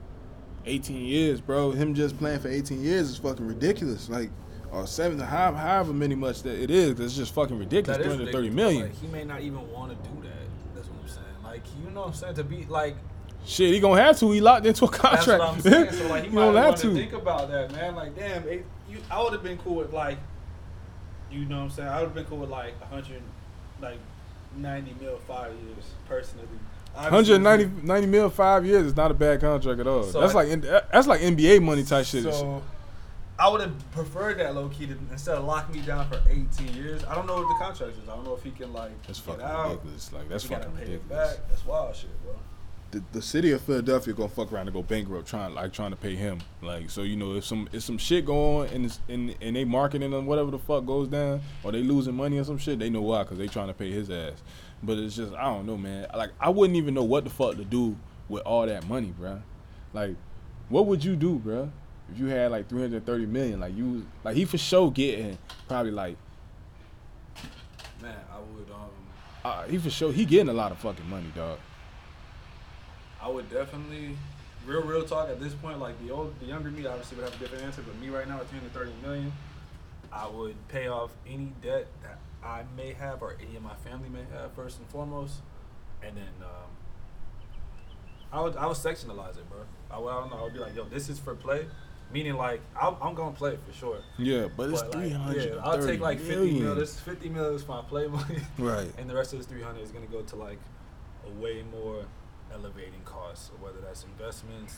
18 0.65 1.05
years, 1.05 1.41
bro. 1.41 1.71
Him 1.71 1.93
just 1.93 2.17
playing 2.17 2.39
for 2.39 2.47
18 2.47 2.81
years 2.83 3.09
is 3.09 3.17
fucking 3.17 3.45
ridiculous. 3.45 4.09
Like, 4.09 4.29
or 4.71 4.87
seven, 4.87 5.19
however, 5.19 5.57
however 5.57 5.93
many 5.93 6.15
much 6.15 6.41
that 6.43 6.59
it 6.61 6.71
is, 6.71 6.99
it's 6.99 7.15
just 7.15 7.33
fucking 7.33 7.57
ridiculous. 7.57 7.97
That 7.97 8.05
is 8.05 8.15
330 8.15 8.49
ridiculous, 8.49 8.55
million. 8.55 8.81
Like, 8.91 9.01
he 9.01 9.07
may 9.07 9.23
not 9.23 9.41
even 9.41 9.71
want 9.71 9.91
to 9.91 10.09
do 10.09 10.21
that. 10.23 10.31
That's 10.75 10.87
what 10.89 10.97
I'm 11.01 11.07
saying. 11.07 11.25
Like, 11.43 11.61
you 11.83 11.91
know 11.91 12.01
what 12.01 12.07
I'm 12.09 12.13
saying? 12.13 12.35
To 12.35 12.43
be 12.43 12.65
like, 12.69 12.95
Shit, 13.47 13.71
he 13.75 13.79
gonna 13.79 14.01
have 14.01 14.17
to. 14.19 14.31
He 14.31 14.41
locked 14.41 14.65
into 14.65 14.85
a 14.85 14.87
that's 14.89 14.99
contract. 14.99 15.39
what 15.39 15.49
I'm 15.53 15.61
saying. 15.61 15.91
So 15.91 16.07
like, 16.07 16.23
he 16.23 16.29
he 16.29 16.35
might 16.35 16.45
want 16.45 16.57
have 16.57 16.75
to 16.77 16.93
think 16.95 17.13
about 17.13 17.47
that, 17.51 17.71
man. 17.73 17.95
Like, 17.95 18.15
damn, 18.17 18.47
it, 18.47 18.65
you, 18.95 19.01
I 19.11 19.21
would 19.21 19.33
have 19.33 19.43
been 19.43 19.57
cool 19.57 19.75
with 19.75 19.93
like, 19.93 20.17
you 21.31 21.45
know 21.45 21.57
what 21.57 21.63
I'm 21.63 21.69
saying? 21.71 21.87
I 21.89 21.99
would 21.99 22.05
have 22.07 22.15
been 22.15 22.25
cool 22.25 22.39
with 22.39 22.49
like 22.49 22.79
100, 22.81 23.21
like 23.81 23.99
90 24.55 24.95
mil 24.99 25.17
five 25.27 25.53
years 25.53 25.85
personally. 26.07 26.47
Obviously, 26.95 27.33
190 27.33 27.85
90 27.85 28.07
mil 28.07 28.29
five 28.29 28.65
years 28.65 28.85
is 28.85 28.95
not 28.95 29.11
a 29.11 29.13
bad 29.13 29.41
contract 29.41 29.79
at 29.79 29.87
all. 29.87 30.03
So 30.03 30.21
that's 30.21 30.33
I- 30.33 30.43
like 30.43 30.61
that's 30.61 31.07
like 31.07 31.21
NBA 31.21 31.61
money 31.61 31.83
type 31.83 32.05
shit. 32.05 32.23
So 32.23 32.63
I 33.37 33.49
would 33.49 33.59
have 33.59 33.91
preferred 33.91 34.37
that 34.39 34.55
low 34.55 34.69
key 34.69 34.87
to, 34.87 34.97
instead 35.11 35.35
of 35.37 35.43
locking 35.43 35.75
me 35.81 35.85
down 35.85 36.07
for 36.07 36.21
18 36.29 36.73
years. 36.73 37.03
I 37.03 37.15
don't 37.15 37.27
know 37.27 37.35
what 37.35 37.49
the 37.49 37.65
contract 37.65 37.97
is. 38.01 38.07
I 38.09 38.15
don't 38.15 38.23
know 38.23 38.33
if 38.33 38.43
he 38.43 38.51
can 38.51 38.71
like 38.71 38.91
That's 39.05 39.19
fucking 39.19 39.43
out. 39.43 39.71
ridiculous. 39.71 40.13
Like 40.13 40.29
that's 40.29 40.45
fucking 40.45 40.73
ridiculous. 40.73 41.37
That's 41.49 41.65
wild 41.65 41.95
shit, 41.97 42.11
bro. 42.23 42.35
The, 42.95 43.03
the 43.11 43.21
city 43.21 43.51
of 43.51 43.59
Philadelphia 43.59 44.13
gonna 44.13 44.29
fuck 44.29 44.53
around 44.53 44.67
and 44.67 44.73
go 44.73 44.81
bankrupt 44.81 45.27
trying 45.27 45.53
like 45.53 45.73
trying 45.73 45.91
to 45.91 45.97
pay 45.97 46.15
him. 46.15 46.39
Like 46.61 46.89
so, 46.89 47.03
you 47.03 47.17
know, 47.17 47.35
if 47.35 47.43
some 47.43 47.67
if 47.73 47.83
some 47.83 47.97
shit 47.97 48.25
go 48.25 48.61
on 48.61 48.67
and 48.67 48.97
and 49.09 49.35
and 49.41 49.55
they 49.55 49.65
marketing 49.65 50.13
and 50.13 50.25
whatever 50.25 50.49
the 50.49 50.59
fuck 50.59 50.85
goes 50.85 51.09
down, 51.09 51.41
or 51.63 51.73
they 51.73 51.81
losing 51.81 52.15
money 52.15 52.37
or 52.37 52.45
some 52.45 52.57
shit, 52.57 52.79
they 52.79 52.89
know 52.89 53.01
why 53.01 53.23
because 53.23 53.37
they 53.37 53.47
trying 53.47 53.67
to 53.67 53.73
pay 53.73 53.91
his 53.91 54.09
ass. 54.09 54.41
But 54.81 54.97
it's 54.97 55.13
just 55.13 55.33
I 55.33 55.43
don't 55.43 55.65
know, 55.65 55.75
man. 55.75 56.07
Like 56.15 56.31
I 56.39 56.49
wouldn't 56.49 56.77
even 56.77 56.93
know 56.93 57.03
what 57.03 57.25
the 57.25 57.29
fuck 57.29 57.57
to 57.57 57.65
do 57.65 57.97
with 58.29 58.43
all 58.43 58.65
that 58.65 58.87
money, 58.87 59.13
bruh. 59.19 59.41
Like, 59.91 60.15
what 60.69 60.85
would 60.85 61.03
you 61.03 61.17
do, 61.17 61.37
bruh? 61.37 61.69
If 62.13 62.19
you 62.19 62.27
had 62.27 62.51
like 62.51 62.69
330 62.69 63.25
million, 63.25 63.59
like 63.59 63.75
you, 63.75 64.05
like 64.23 64.37
he 64.37 64.45
for 64.45 64.57
sure 64.57 64.89
getting 64.89 65.37
probably 65.67 65.91
like, 65.91 66.15
Man, 68.01 68.15
I 68.31 68.37
would 68.37 68.69
um 68.71 68.89
uh, 69.43 69.63
he 69.67 69.77
for 69.79 69.89
sure 69.89 70.13
he 70.13 70.23
getting 70.23 70.49
a 70.49 70.53
lot 70.53 70.71
of 70.71 70.77
fucking 70.77 71.09
money, 71.09 71.31
dog. 71.35 71.59
I 73.25 73.29
would 73.29 73.49
definitely 73.49 74.15
real 74.67 74.83
real 74.83 75.03
talk 75.03 75.29
at 75.29 75.39
this 75.39 75.53
point, 75.55 75.79
like 75.79 75.99
the 76.05 76.13
old 76.13 76.39
the 76.39 76.45
younger 76.45 76.69
me 76.69 76.85
obviously 76.85 77.17
would 77.17 77.25
have 77.25 77.35
a 77.35 77.37
different 77.43 77.63
answer, 77.63 77.81
but 77.81 77.99
me 77.99 78.09
right 78.09 78.27
now 78.27 78.39
at 78.39 78.47
330 78.49 78.91
million, 79.01 79.33
I 80.13 80.27
would 80.27 80.55
pay 80.67 80.87
off 80.87 81.09
any 81.25 81.51
debt 81.61 81.87
that 82.03 82.19
I 82.43 82.63
may 82.77 82.93
have 82.93 83.23
or 83.23 83.35
any 83.41 83.55
of 83.57 83.63
my 83.63 83.73
family 83.75 84.09
may 84.09 84.23
have 84.31 84.53
first 84.53 84.77
and 84.77 84.87
foremost. 84.89 85.37
And 86.03 86.15
then 86.15 86.33
um 86.43 86.69
I 88.31 88.41
would 88.41 88.55
I 88.57 88.67
would 88.67 88.77
sectionalize 88.77 89.37
it, 89.37 89.49
bro. 89.49 89.61
I 89.89 89.97
would, 89.97 90.09
I 90.09 90.19
don't 90.19 90.29
know, 90.29 90.37
I 90.37 90.43
would 90.43 90.53
be 90.53 90.59
like, 90.59 90.75
yo, 90.75 90.83
this 90.83 91.09
is 91.09 91.17
for 91.17 91.33
play. 91.33 91.65
Meaning 92.13 92.35
like 92.35 92.61
I'm, 92.79 92.95
I'm 93.01 93.15
gonna 93.15 93.35
play 93.35 93.57
for 93.65 93.73
sure. 93.73 93.97
Yeah, 94.19 94.49
but 94.55 94.69
it's 94.69 94.83
But, 94.83 94.93
like, 94.93 95.09
300. 95.09 95.49
yeah, 95.55 95.61
I'll 95.63 95.83
take 95.83 95.99
like 95.99 96.19
50 96.19 96.59
mil. 96.59 96.75
This 96.75 96.99
50 96.99 97.29
mil 97.29 97.55
is 97.55 97.67
my 97.67 97.81
play 97.81 98.05
money. 98.05 98.41
Right. 98.59 98.91
And 98.99 99.09
the 99.09 99.15
rest 99.15 99.33
of 99.33 99.39
this 99.39 99.47
300 99.47 99.81
is 99.81 99.89
going 99.89 100.05
to 100.05 100.11
go 100.11 100.21
to 100.21 100.35
like 100.35 100.59
a 101.25 101.41
way 101.41 101.63
more 101.71 102.05
elevating 102.53 103.01
costs, 103.05 103.49
or 103.51 103.65
whether 103.65 103.79
that's 103.81 104.03
investments, 104.03 104.75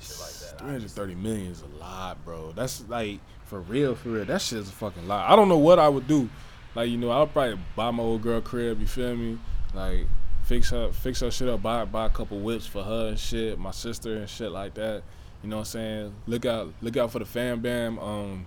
shit 0.00 0.18
like 0.20 0.32
that. 0.50 0.58
330 0.58 1.14
million 1.16 1.52
is 1.52 1.62
a 1.62 1.78
lot, 1.78 2.22
bro. 2.24 2.52
That's 2.52 2.84
like 2.88 3.20
for 3.44 3.60
real, 3.60 3.94
for 3.94 4.10
real. 4.10 4.24
That 4.24 4.40
shit 4.40 4.58
is 4.58 4.68
a 4.68 4.72
fucking 4.72 5.06
lot. 5.06 5.30
I 5.30 5.36
don't 5.36 5.48
know 5.48 5.58
what 5.58 5.78
I 5.78 5.88
would 5.88 6.06
do. 6.08 6.28
Like 6.74 6.88
you 6.90 6.96
know, 6.96 7.10
I'll 7.10 7.26
probably 7.26 7.58
buy 7.76 7.90
my 7.90 8.02
old 8.02 8.22
girl 8.22 8.40
crib. 8.40 8.80
You 8.80 8.86
feel 8.86 9.14
me? 9.16 9.38
Like 9.74 10.06
fix 10.44 10.70
her, 10.70 10.90
fix 10.92 11.20
her 11.20 11.30
shit 11.30 11.48
up. 11.48 11.62
Buy 11.62 11.84
buy 11.84 12.06
a 12.06 12.10
couple 12.10 12.38
whips 12.40 12.66
for 12.66 12.82
her 12.82 13.08
and 13.08 13.18
shit. 13.18 13.58
My 13.58 13.70
sister 13.70 14.16
and 14.16 14.28
shit 14.28 14.50
like 14.50 14.74
that. 14.74 15.02
You 15.42 15.48
know 15.48 15.56
what 15.56 15.60
I'm 15.62 15.64
saying? 15.66 16.14
Look 16.26 16.46
out, 16.46 16.72
look 16.82 16.96
out 16.96 17.10
for 17.10 17.18
the 17.18 17.24
fan 17.24 17.60
bam. 17.60 17.98
Um, 17.98 18.46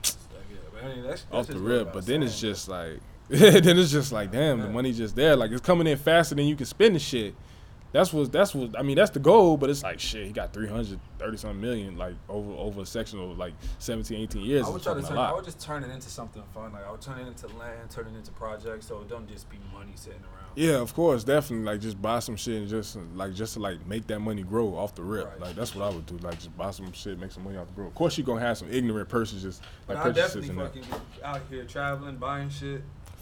I 0.81 0.87
mean, 0.87 1.03
that's, 1.03 1.23
that's 1.23 1.33
off 1.33 1.47
the 1.47 1.59
rip. 1.59 1.91
But 1.91 2.05
then 2.05 2.23
it's 2.23 2.39
just 2.39 2.69
like, 2.69 2.99
then 3.27 3.77
it's 3.77 3.91
just 3.91 4.11
like, 4.13 4.31
damn, 4.31 4.59
the 4.59 4.65
Yeah. 4.67 4.71
money's 4.71 4.97
just 4.97 5.13
there. 5.15 5.35
Like 5.35 5.51
it's 5.51 5.59
coming 5.61 5.87
in 5.87 5.97
faster 5.97 6.35
than 6.35 6.45
you 6.45 6.55
can 6.55 6.65
spend 6.65 6.95
the 6.95 6.99
shit. 6.99 7.35
That's 7.95 8.11
what 8.11 8.29
that's 8.29 8.53
what 8.53 8.77
I 8.77 8.81
mean. 8.81 8.97
That's 8.97 9.11
the 9.11 9.21
goal, 9.21 9.55
but 9.55 9.69
it's 9.69 9.81
like 9.81 10.01
shit. 10.01 10.27
He 10.27 10.33
got 10.33 10.51
three 10.51 10.67
hundred 10.67 10.99
thirty 11.17 11.37
something 11.37 11.61
million 11.61 11.97
like 11.97 12.15
over 12.27 12.51
over 12.51 12.81
a 12.81 12.85
section 12.85 13.21
of 13.21 13.37
like 13.37 13.53
17, 13.79 14.21
18 14.21 14.41
years. 14.41 14.65
I 14.65 14.69
would 14.69 14.83
try 14.83 14.95
to 14.95 15.01
turn. 15.01 15.17
I 15.17 15.31
would 15.31 15.45
just 15.45 15.61
turn 15.61 15.81
it 15.81 15.89
into 15.89 16.09
something 16.09 16.43
fun. 16.53 16.73
Like 16.73 16.85
I 16.85 16.91
would 16.91 16.99
turn 16.99 17.19
it 17.19 17.27
into 17.27 17.47
land, 17.55 17.89
turn 17.89 18.07
it 18.07 18.17
into 18.17 18.33
projects, 18.33 18.87
so 18.87 18.99
it 18.99 19.07
don't 19.07 19.29
just 19.29 19.49
be 19.49 19.57
money 19.71 19.93
sitting 19.95 20.19
around. 20.19 20.51
Yeah, 20.55 20.81
of 20.81 20.93
course, 20.93 21.23
definitely. 21.23 21.65
Like 21.65 21.79
just 21.79 22.01
buy 22.01 22.19
some 22.19 22.35
shit 22.35 22.55
and 22.55 22.67
just 22.67 22.97
like 23.13 23.33
just 23.33 23.53
to 23.53 23.61
like 23.61 23.87
make 23.87 24.07
that 24.07 24.19
money 24.19 24.43
grow 24.43 24.75
off 24.75 24.93
the 24.93 25.01
rip. 25.01 25.27
Right. 25.27 25.39
Like 25.39 25.55
that's 25.55 25.73
what 25.73 25.89
I 25.89 25.95
would 25.95 26.05
do. 26.05 26.17
Like 26.17 26.35
just 26.35 26.57
buy 26.57 26.71
some 26.71 26.91
shit, 26.91 27.17
make 27.17 27.31
some 27.31 27.45
money 27.45 27.55
off 27.55 27.67
the 27.67 27.73
grow. 27.75 27.87
Of 27.87 27.95
course, 27.95 28.17
you 28.17 28.25
are 28.25 28.27
gonna 28.27 28.41
have 28.41 28.57
some 28.57 28.69
ignorant 28.69 29.07
purchases 29.07 29.61
But 29.87 29.95
like 29.95 30.05
I 30.05 30.09
purchases 30.09 30.33
definitely 30.49 30.65
fucking 30.65 30.81
get 30.81 31.23
out 31.23 31.41
here 31.49 31.63
traveling, 31.63 32.17
buying 32.17 32.49
shit. 32.49 32.81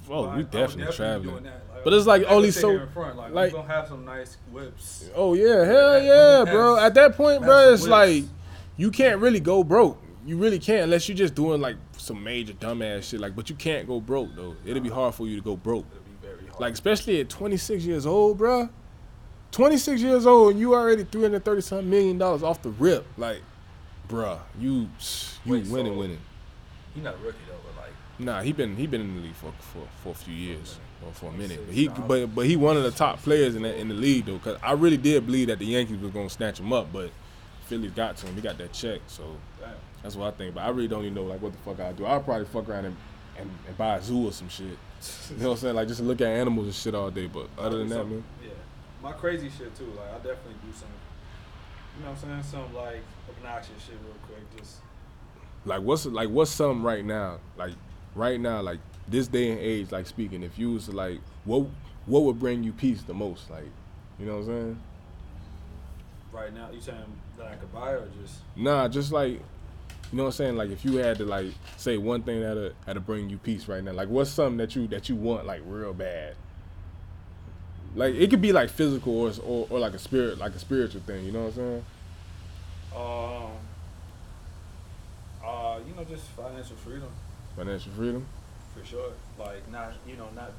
Oh, 0.09 0.25
I 0.25 0.31
we 0.31 0.37
would 0.43 0.51
definitely 0.51 0.93
traveling. 0.93 1.43
Like, 1.45 1.83
But 1.83 1.93
it's 1.93 2.05
like 2.07 2.23
only 2.27 2.49
oh, 2.49 2.51
so- 2.51 2.87
front. 2.93 3.17
Like, 3.17 3.33
like- 3.33 3.51
we 3.53 3.59
gonna 3.59 3.67
have 3.73 3.87
some 3.87 4.05
nice 4.05 4.37
whips. 4.51 5.09
Oh 5.15 5.33
yeah, 5.33 5.63
hell 5.65 6.01
yeah, 6.01 6.45
bro. 6.51 6.77
At 6.77 6.93
that 6.95 7.15
point, 7.15 7.41
bro, 7.41 7.73
it's 7.73 7.83
whips. 7.83 7.89
like 7.89 8.23
you 8.77 8.91
can't 8.91 9.19
really 9.19 9.39
go 9.39 9.63
broke. 9.63 10.01
You 10.25 10.37
really 10.37 10.59
can't 10.59 10.83
unless 10.83 11.07
you're 11.09 11.17
just 11.17 11.35
doing 11.35 11.59
like 11.61 11.75
some 11.97 12.23
major 12.23 12.53
dumbass 12.53 13.03
shit. 13.09 13.19
Like, 13.19 13.35
but 13.35 13.49
you 13.49 13.55
can't 13.55 13.87
go 13.87 13.99
broke 13.99 14.35
though. 14.35 14.55
It'll 14.65 14.81
be 14.83 14.89
hard 14.89 15.13
for 15.15 15.27
you 15.27 15.35
to 15.35 15.41
go 15.41 15.55
broke. 15.57 15.85
It'll 15.91 16.03
be 16.03 16.27
very 16.27 16.47
hard. 16.47 16.61
Like, 16.61 16.73
especially 16.73 17.19
at 17.19 17.29
26 17.29 17.83
years 17.83 18.05
old, 18.05 18.37
bro. 18.37 18.69
26 19.51 20.01
years 20.01 20.25
old, 20.25 20.51
and 20.51 20.59
you 20.59 20.73
already 20.73 21.03
330 21.03 21.61
something 21.61 21.89
million 21.89 22.17
dollars 22.17 22.41
off 22.41 22.61
the 22.61 22.69
rip. 22.71 23.05
Like, 23.17 23.41
bruh, 24.09 24.39
you 24.59 24.87
you 25.45 25.53
Wait, 25.53 25.67
winning, 25.67 25.93
so- 25.93 25.99
winning. 25.99 26.19
He's 26.95 27.03
not 27.03 27.15
a 27.15 27.17
rookie 27.17 27.37
though, 27.47 27.52
Nah, 28.19 28.41
he 28.41 28.51
been 28.51 28.75
he 28.75 28.85
been 28.85 29.01
in 29.01 29.15
the 29.15 29.21
league 29.21 29.35
for 29.35 29.51
for, 29.59 29.87
for 30.03 30.09
a 30.09 30.15
few 30.15 30.33
years 30.33 30.79
or 31.05 31.11
for 31.13 31.27
a 31.27 31.31
minute. 31.31 31.59
But 31.65 31.75
he 31.75 31.87
but 31.87 32.35
but 32.35 32.45
he 32.45 32.55
one 32.55 32.77
of 32.77 32.83
the 32.83 32.91
top 32.91 33.21
players 33.21 33.55
in 33.55 33.63
the, 33.63 33.75
in 33.75 33.87
the 33.87 33.95
league 33.95 34.25
though. 34.25 34.37
Cause 34.39 34.57
I 34.61 34.73
really 34.73 34.97
did 34.97 35.25
believe 35.25 35.47
that 35.47 35.59
the 35.59 35.65
Yankees 35.65 35.99
was 35.99 36.11
gonna 36.11 36.29
snatch 36.29 36.59
him 36.59 36.71
up, 36.71 36.93
but 36.93 37.11
Philly 37.65 37.89
got 37.89 38.17
to 38.17 38.27
him. 38.27 38.35
He 38.35 38.41
got 38.41 38.57
that 38.59 38.71
check, 38.71 39.01
so 39.07 39.23
that's 40.03 40.15
what 40.15 40.33
I 40.33 40.37
think. 40.37 40.55
But 40.55 40.61
I 40.61 40.69
really 40.69 40.87
don't 40.87 41.01
even 41.01 41.15
know 41.15 41.23
like 41.23 41.41
what 41.41 41.53
the 41.53 41.57
fuck 41.59 41.79
I 41.79 41.91
do. 41.93 42.05
I'll 42.05 42.21
probably 42.21 42.45
fuck 42.45 42.69
around 42.69 42.85
and, 42.85 42.97
and, 43.37 43.49
and 43.67 43.77
buy 43.77 43.97
a 43.97 44.01
zoo 44.01 44.27
or 44.27 44.31
some 44.31 44.49
shit. 44.49 44.77
You 45.31 45.37
know 45.37 45.49
what 45.49 45.55
I'm 45.55 45.57
saying? 45.59 45.75
Like 45.75 45.87
just 45.89 45.99
look 45.99 46.21
at 46.21 46.27
animals 46.27 46.67
and 46.67 46.75
shit 46.75 46.95
all 46.95 47.11
day. 47.11 47.27
But 47.27 47.47
other 47.57 47.79
than 47.79 47.89
that, 47.89 48.07
man. 48.07 48.23
Yeah. 48.41 48.51
My 49.01 49.11
crazy 49.11 49.49
shit 49.49 49.75
too. 49.75 49.91
Like 49.97 50.09
I 50.11 50.17
definitely 50.17 50.55
do 50.65 50.71
some. 50.73 50.87
You 51.97 52.05
know 52.05 52.11
what 52.11 52.23
I'm 52.23 52.43
saying? 52.43 52.43
Some 52.43 52.73
like 52.73 53.01
obnoxious 53.29 53.83
shit 53.85 53.95
real 54.05 54.15
quick. 54.27 54.57
Just 54.57 54.77
Like 55.65 55.81
what's 55.81 56.05
like 56.05 56.29
what's 56.29 56.51
something 56.51 56.83
right 56.83 57.03
now? 57.03 57.39
Like 57.57 57.73
right 58.15 58.39
now, 58.39 58.61
like 58.61 58.79
this 59.07 59.27
day 59.27 59.51
and 59.51 59.59
age, 59.59 59.91
like 59.91 60.07
speaking, 60.07 60.43
if 60.43 60.57
you 60.57 60.71
was 60.71 60.89
like 60.89 61.19
what 61.45 61.67
what 62.05 62.23
would 62.23 62.39
bring 62.39 62.63
you 62.63 62.71
peace 62.73 63.01
the 63.03 63.13
most? 63.13 63.49
Like, 63.49 63.69
you 64.19 64.25
know 64.25 64.33
what 64.33 64.39
I'm 64.39 64.45
saying? 64.45 64.79
right 66.31 66.53
now, 66.53 66.67
you 66.71 66.81
saying 66.81 66.97
that 67.37 67.45
I 67.47 67.55
could 67.55 67.71
buy 67.71 67.91
or 67.91 68.07
just 68.21 68.39
Nah, 68.55 68.87
just 68.87 69.11
like 69.11 69.33
you 69.33 70.17
know 70.17 70.23
what 70.23 70.27
I'm 70.27 70.33
saying? 70.33 70.57
Like 70.57 70.69
if 70.69 70.83
you 70.85 70.97
had 70.97 71.17
to 71.17 71.25
like 71.25 71.47
say 71.77 71.97
one 71.97 72.23
thing 72.23 72.41
that'll 72.41 72.71
that'll 72.85 73.01
bring 73.01 73.29
you 73.29 73.37
peace 73.37 73.67
right 73.67 73.83
now, 73.83 73.93
like 73.93 74.09
what's 74.09 74.29
something 74.31 74.57
that 74.57 74.75
you 74.75 74.87
that 74.87 75.09
you 75.09 75.15
want 75.15 75.45
like 75.45 75.61
real 75.65 75.93
bad? 75.93 76.35
Like 77.95 78.15
it 78.15 78.29
could 78.29 78.41
be 78.41 78.51
like 78.51 78.69
physical 78.69 79.13
or 79.13 79.31
or, 79.43 79.67
or 79.69 79.79
like 79.79 79.93
a 79.93 79.99
spirit 79.99 80.37
like 80.39 80.55
a 80.55 80.59
spiritual 80.59 81.01
thing, 81.01 81.25
you 81.25 81.31
know 81.31 81.45
what 81.45 81.47
I'm 81.49 81.53
saying? 81.53 81.85
um 82.95 83.51
uh 85.43 85.79
you 85.87 85.95
know 85.95 86.03
just 86.03 86.25
financial 86.27 86.75
freedom 86.75 87.09
Financial 87.55 87.91
freedom. 87.93 88.25
for 88.73 88.85
sure. 88.85 89.11
Like 89.37 89.69
not 89.71 89.93
you 90.07 90.15
know 90.15 90.27
not 90.35 90.51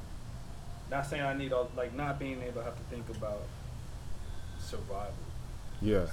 not 0.89 1.05
saying 1.05 1.23
I 1.23 1.33
need 1.33 1.51
all 1.53 1.69
like 1.75 1.93
not 1.95 2.19
being 2.19 2.41
able 2.41 2.61
to 2.61 2.63
have 2.63 2.77
to 2.77 2.83
think 2.83 3.09
about 3.09 3.41
survival. 4.59 5.13
Yeah. 5.81 6.05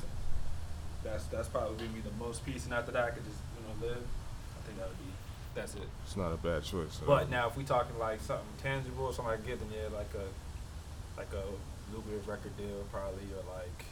That's 1.04 1.24
that's 1.26 1.48
probably 1.48 1.76
give 1.78 1.94
me 1.94 2.00
the 2.00 2.24
most 2.24 2.44
peace, 2.44 2.64
and 2.64 2.74
after 2.74 2.92
that 2.92 3.04
I 3.04 3.10
could 3.10 3.24
just 3.24 3.38
you 3.58 3.62
know 3.66 3.86
live. 3.94 4.02
I 4.02 4.66
think 4.66 4.78
that 4.78 4.88
would 4.88 4.98
be 4.98 5.12
that's 5.54 5.74
it. 5.74 5.88
It's 6.04 6.16
not 6.16 6.32
a 6.32 6.36
bad 6.36 6.64
choice. 6.64 6.94
so. 6.98 7.06
But 7.06 7.30
now, 7.30 7.48
if 7.48 7.56
we 7.56 7.64
talking 7.64 7.98
like 7.98 8.20
something 8.20 8.46
tangible 8.62 9.06
or 9.06 9.12
something 9.12 9.34
I 9.34 9.36
get, 9.36 9.58
then 9.58 9.68
yeah, 9.74 9.94
like 9.96 10.10
a 10.14 10.26
like 11.18 11.28
a 11.32 11.94
lucrative 11.94 12.26
record 12.26 12.56
deal, 12.56 12.84
probably, 12.90 13.24
or 13.36 13.44
like 13.54 13.84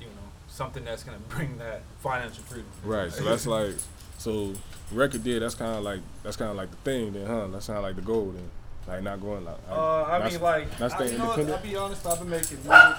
you 0.00 0.06
know 0.06 0.28
something 0.54 0.84
that's 0.84 1.02
gonna 1.02 1.18
bring 1.28 1.58
that 1.58 1.82
financial 2.00 2.44
freedom. 2.44 2.68
Right. 2.84 3.12
So 3.12 3.24
that's 3.24 3.46
like 3.46 3.74
so 4.18 4.54
record 4.92 5.24
deal. 5.24 5.40
That's 5.40 5.56
kind 5.56 5.76
of 5.76 5.82
like 5.82 6.00
that's 6.22 6.36
kind 6.36 6.50
of 6.50 6.56
like 6.56 6.70
the 6.70 6.76
thing, 6.78 7.12
then, 7.12 7.26
huh? 7.26 7.48
That's 7.48 7.66
kind 7.66 7.76
of 7.78 7.82
like 7.82 7.96
the 7.96 8.02
goal, 8.02 8.30
then. 8.34 8.48
Like 8.86 9.02
not 9.02 9.20
going 9.20 9.44
like. 9.44 9.56
Uh, 9.68 10.02
I 10.04 10.18
not- 10.18 10.30
mean, 10.30 10.40
like, 10.42 10.78
not 10.78 10.92
I, 10.92 10.94
staying 10.96 11.12
you 11.12 11.18
know, 11.18 11.26
what, 11.26 11.38
independent. 11.38 11.64
I'll 11.66 11.70
be 11.72 11.76
honest. 11.76 12.06
I've 12.06 12.18
been 12.18 12.30
making 12.30 12.58
music. 12.58 12.70
I'll 12.70 12.94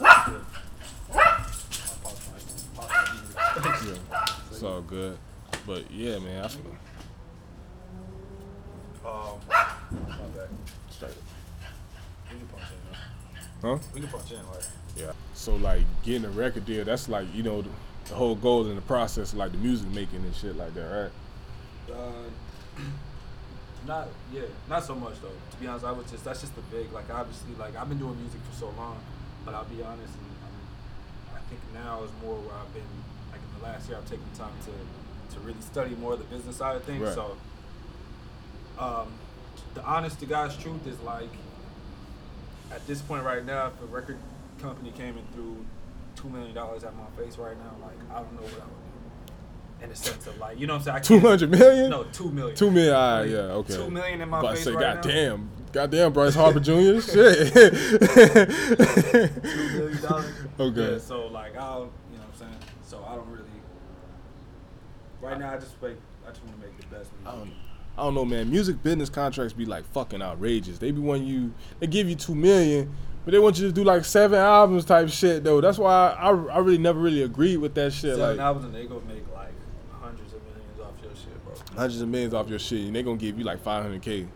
pause 0.00 0.40
my- 1.12 2.38
pause 2.74 2.88
my 2.88 3.12
music. 3.12 3.98
Yeah, 4.10 4.26
it's 4.50 4.62
all 4.62 4.80
good. 4.80 5.18
But 5.66 5.90
yeah, 5.90 6.18
man, 6.20 6.44
I 6.44 6.48
feel 6.48 6.62
Um, 9.04 9.40
my 9.48 9.56
bad. 10.36 10.48
straight. 10.90 11.10
We 12.30 12.38
can 12.38 12.46
punch 12.48 12.62
in, 12.70 12.78
though. 12.92 12.98
Huh? 13.62 13.78
We 13.94 14.00
can 14.00 14.08
punch 14.10 14.30
in, 14.30 14.38
like. 14.50 14.64
Yeah. 14.96 15.12
So 15.34 15.56
like 15.56 15.82
getting 16.02 16.24
a 16.24 16.30
record 16.30 16.66
deal, 16.66 16.84
that's 16.84 17.08
like 17.08 17.32
you 17.34 17.42
know 17.42 17.62
the, 17.62 17.70
the 18.06 18.14
whole 18.14 18.34
goal 18.34 18.66
in 18.66 18.74
the 18.74 18.82
process, 18.82 19.34
like 19.34 19.52
the 19.52 19.58
music 19.58 19.88
making 19.88 20.18
and 20.18 20.34
shit 20.34 20.56
like 20.56 20.74
that, 20.74 21.10
right? 21.88 21.94
Uh, 21.94 22.82
not 23.86 24.08
yeah, 24.32 24.42
not 24.68 24.84
so 24.84 24.94
much 24.94 25.20
though. 25.22 25.28
To 25.50 25.56
be 25.58 25.66
honest, 25.66 25.84
I 25.84 25.92
was 25.92 26.10
just 26.10 26.24
that's 26.24 26.40
just 26.40 26.54
the 26.54 26.62
big 26.62 26.92
like 26.92 27.10
obviously 27.10 27.54
like 27.58 27.76
I've 27.76 27.88
been 27.88 27.98
doing 27.98 28.18
music 28.20 28.40
for 28.50 28.58
so 28.58 28.66
long, 28.76 28.98
but 29.44 29.54
I'll 29.54 29.64
be 29.64 29.82
honest, 29.82 30.14
and 30.14 30.26
I'm, 30.44 31.36
I 31.36 31.40
think 31.48 31.60
now 31.74 32.02
is 32.02 32.10
more 32.22 32.36
where 32.36 32.56
I've 32.56 32.72
been 32.74 32.82
like 33.30 33.40
in 33.40 33.60
the 33.60 33.64
last 33.64 33.88
year 33.88 33.98
I've 33.98 34.08
taken 34.08 34.26
time 34.36 34.52
to 34.66 35.34
to 35.34 35.40
really 35.40 35.60
study 35.60 35.94
more 35.94 36.14
of 36.14 36.18
the 36.18 36.24
business 36.24 36.56
side 36.56 36.76
of 36.76 36.84
things. 36.84 37.02
Right. 37.02 37.14
So, 37.14 37.36
um, 38.78 39.08
the 39.74 39.84
honest 39.84 40.18
to 40.20 40.26
God's 40.26 40.56
truth 40.56 40.86
is 40.86 40.98
like 41.00 41.30
at 42.70 42.86
this 42.86 43.00
point 43.02 43.24
right 43.24 43.44
now, 43.44 43.66
if 43.68 43.80
a 43.82 43.86
record 43.86 44.18
company 44.60 44.90
came 44.92 45.16
and 45.16 45.32
threw 45.32 45.64
two 46.16 46.28
million 46.28 46.54
dollars 46.54 46.84
at 46.84 46.94
my 46.96 47.06
face 47.22 47.38
right 47.38 47.56
now, 47.58 47.74
like 47.86 47.96
I 48.10 48.20
don't 48.20 48.32
know 48.34 48.42
what 48.42 48.52
I 48.52 48.64
would 48.64 49.28
do. 49.78 49.84
In 49.84 49.90
the 49.90 49.96
sense 49.96 50.26
of 50.26 50.36
like, 50.38 50.58
you 50.58 50.66
know 50.66 50.74
what 50.74 50.78
I'm 50.80 50.84
saying? 50.84 50.96
I 50.96 51.00
Two 51.00 51.14
can't- 51.20 51.28
hundred 51.28 51.50
million. 51.50 51.90
no, 51.90 52.04
two 52.04 52.30
million. 52.30 52.56
Two 52.56 52.70
million. 52.70 52.92
Like, 52.94 53.30
yeah. 53.30 53.36
Okay. 53.38 53.74
Two 53.76 53.90
million 53.90 54.20
in 54.20 54.28
my 54.28 54.40
About 54.40 54.50
to 54.50 54.56
face 54.56 54.64
say, 54.64 54.72
right 54.72 54.94
God 54.96 55.04
now. 55.06 55.10
damn. 55.12 55.50
Goddamn, 55.70 56.12
Bryce 56.12 56.34
Harper 56.34 56.60
Jr. 56.60 56.72
Shit. 57.00 57.54
two 57.54 57.70
million 59.78 60.02
dollars. 60.02 60.32
Okay. 60.58 60.92
Yeah, 60.92 60.98
so 60.98 61.26
like 61.28 61.56
I 61.56 61.74
don't, 61.74 61.92
you 62.10 62.18
know 62.18 62.24
what 62.24 62.32
I'm 62.32 62.38
saying. 62.38 62.56
So 62.82 63.04
I 63.08 63.14
don't 63.14 63.28
really. 63.30 63.44
Right 65.20 65.38
now, 65.38 65.52
I 65.52 65.56
just 65.58 65.80
like 65.82 65.98
I 66.26 66.30
just 66.30 66.42
want 66.44 66.60
to 66.60 66.66
make 66.66 66.76
the 66.80 66.86
best 66.86 67.10
I 67.24 67.36
music. 67.36 67.52
don't, 67.54 67.67
I 67.98 68.02
don't 68.02 68.14
know, 68.14 68.24
man. 68.24 68.48
Music 68.50 68.80
business 68.82 69.08
contracts 69.10 69.52
be 69.52 69.64
like 69.66 69.84
fucking 69.92 70.22
outrageous. 70.22 70.78
They 70.78 70.92
be 70.92 71.00
wanting 71.00 71.26
you, 71.26 71.52
they 71.80 71.88
give 71.88 72.08
you 72.08 72.14
two 72.14 72.34
million, 72.34 72.94
but 73.24 73.32
they 73.32 73.40
want 73.40 73.58
you 73.58 73.66
to 73.66 73.72
do 73.72 73.82
like 73.82 74.04
seven 74.04 74.38
albums 74.38 74.84
type 74.84 75.08
shit 75.08 75.42
though. 75.42 75.60
That's 75.60 75.78
why 75.78 75.92
I, 76.12 76.30
I, 76.30 76.30
I 76.30 76.58
really 76.58 76.78
never 76.78 77.00
really 77.00 77.22
agreed 77.22 77.56
with 77.56 77.74
that 77.74 77.92
shit. 77.92 78.14
Seven 78.16 78.36
like 78.36 78.38
albums 78.38 78.66
and 78.66 78.74
they 78.74 78.86
gonna 78.86 79.00
make 79.04 79.24
like 79.34 79.52
hundreds 80.00 80.32
of 80.32 80.40
millions 80.44 80.78
off 80.80 80.92
your 81.02 81.10
shit, 81.16 81.44
bro. 81.44 81.54
hundreds 81.76 82.00
of 82.00 82.08
millions 82.08 82.34
off 82.34 82.48
your 82.48 82.60
shit, 82.60 82.82
and 82.86 82.94
they 82.94 83.02
gonna 83.02 83.16
give 83.16 83.36
you 83.36 83.44
like 83.44 83.60
five 83.62 83.82
hundred 83.82 84.00
k, 84.02 84.28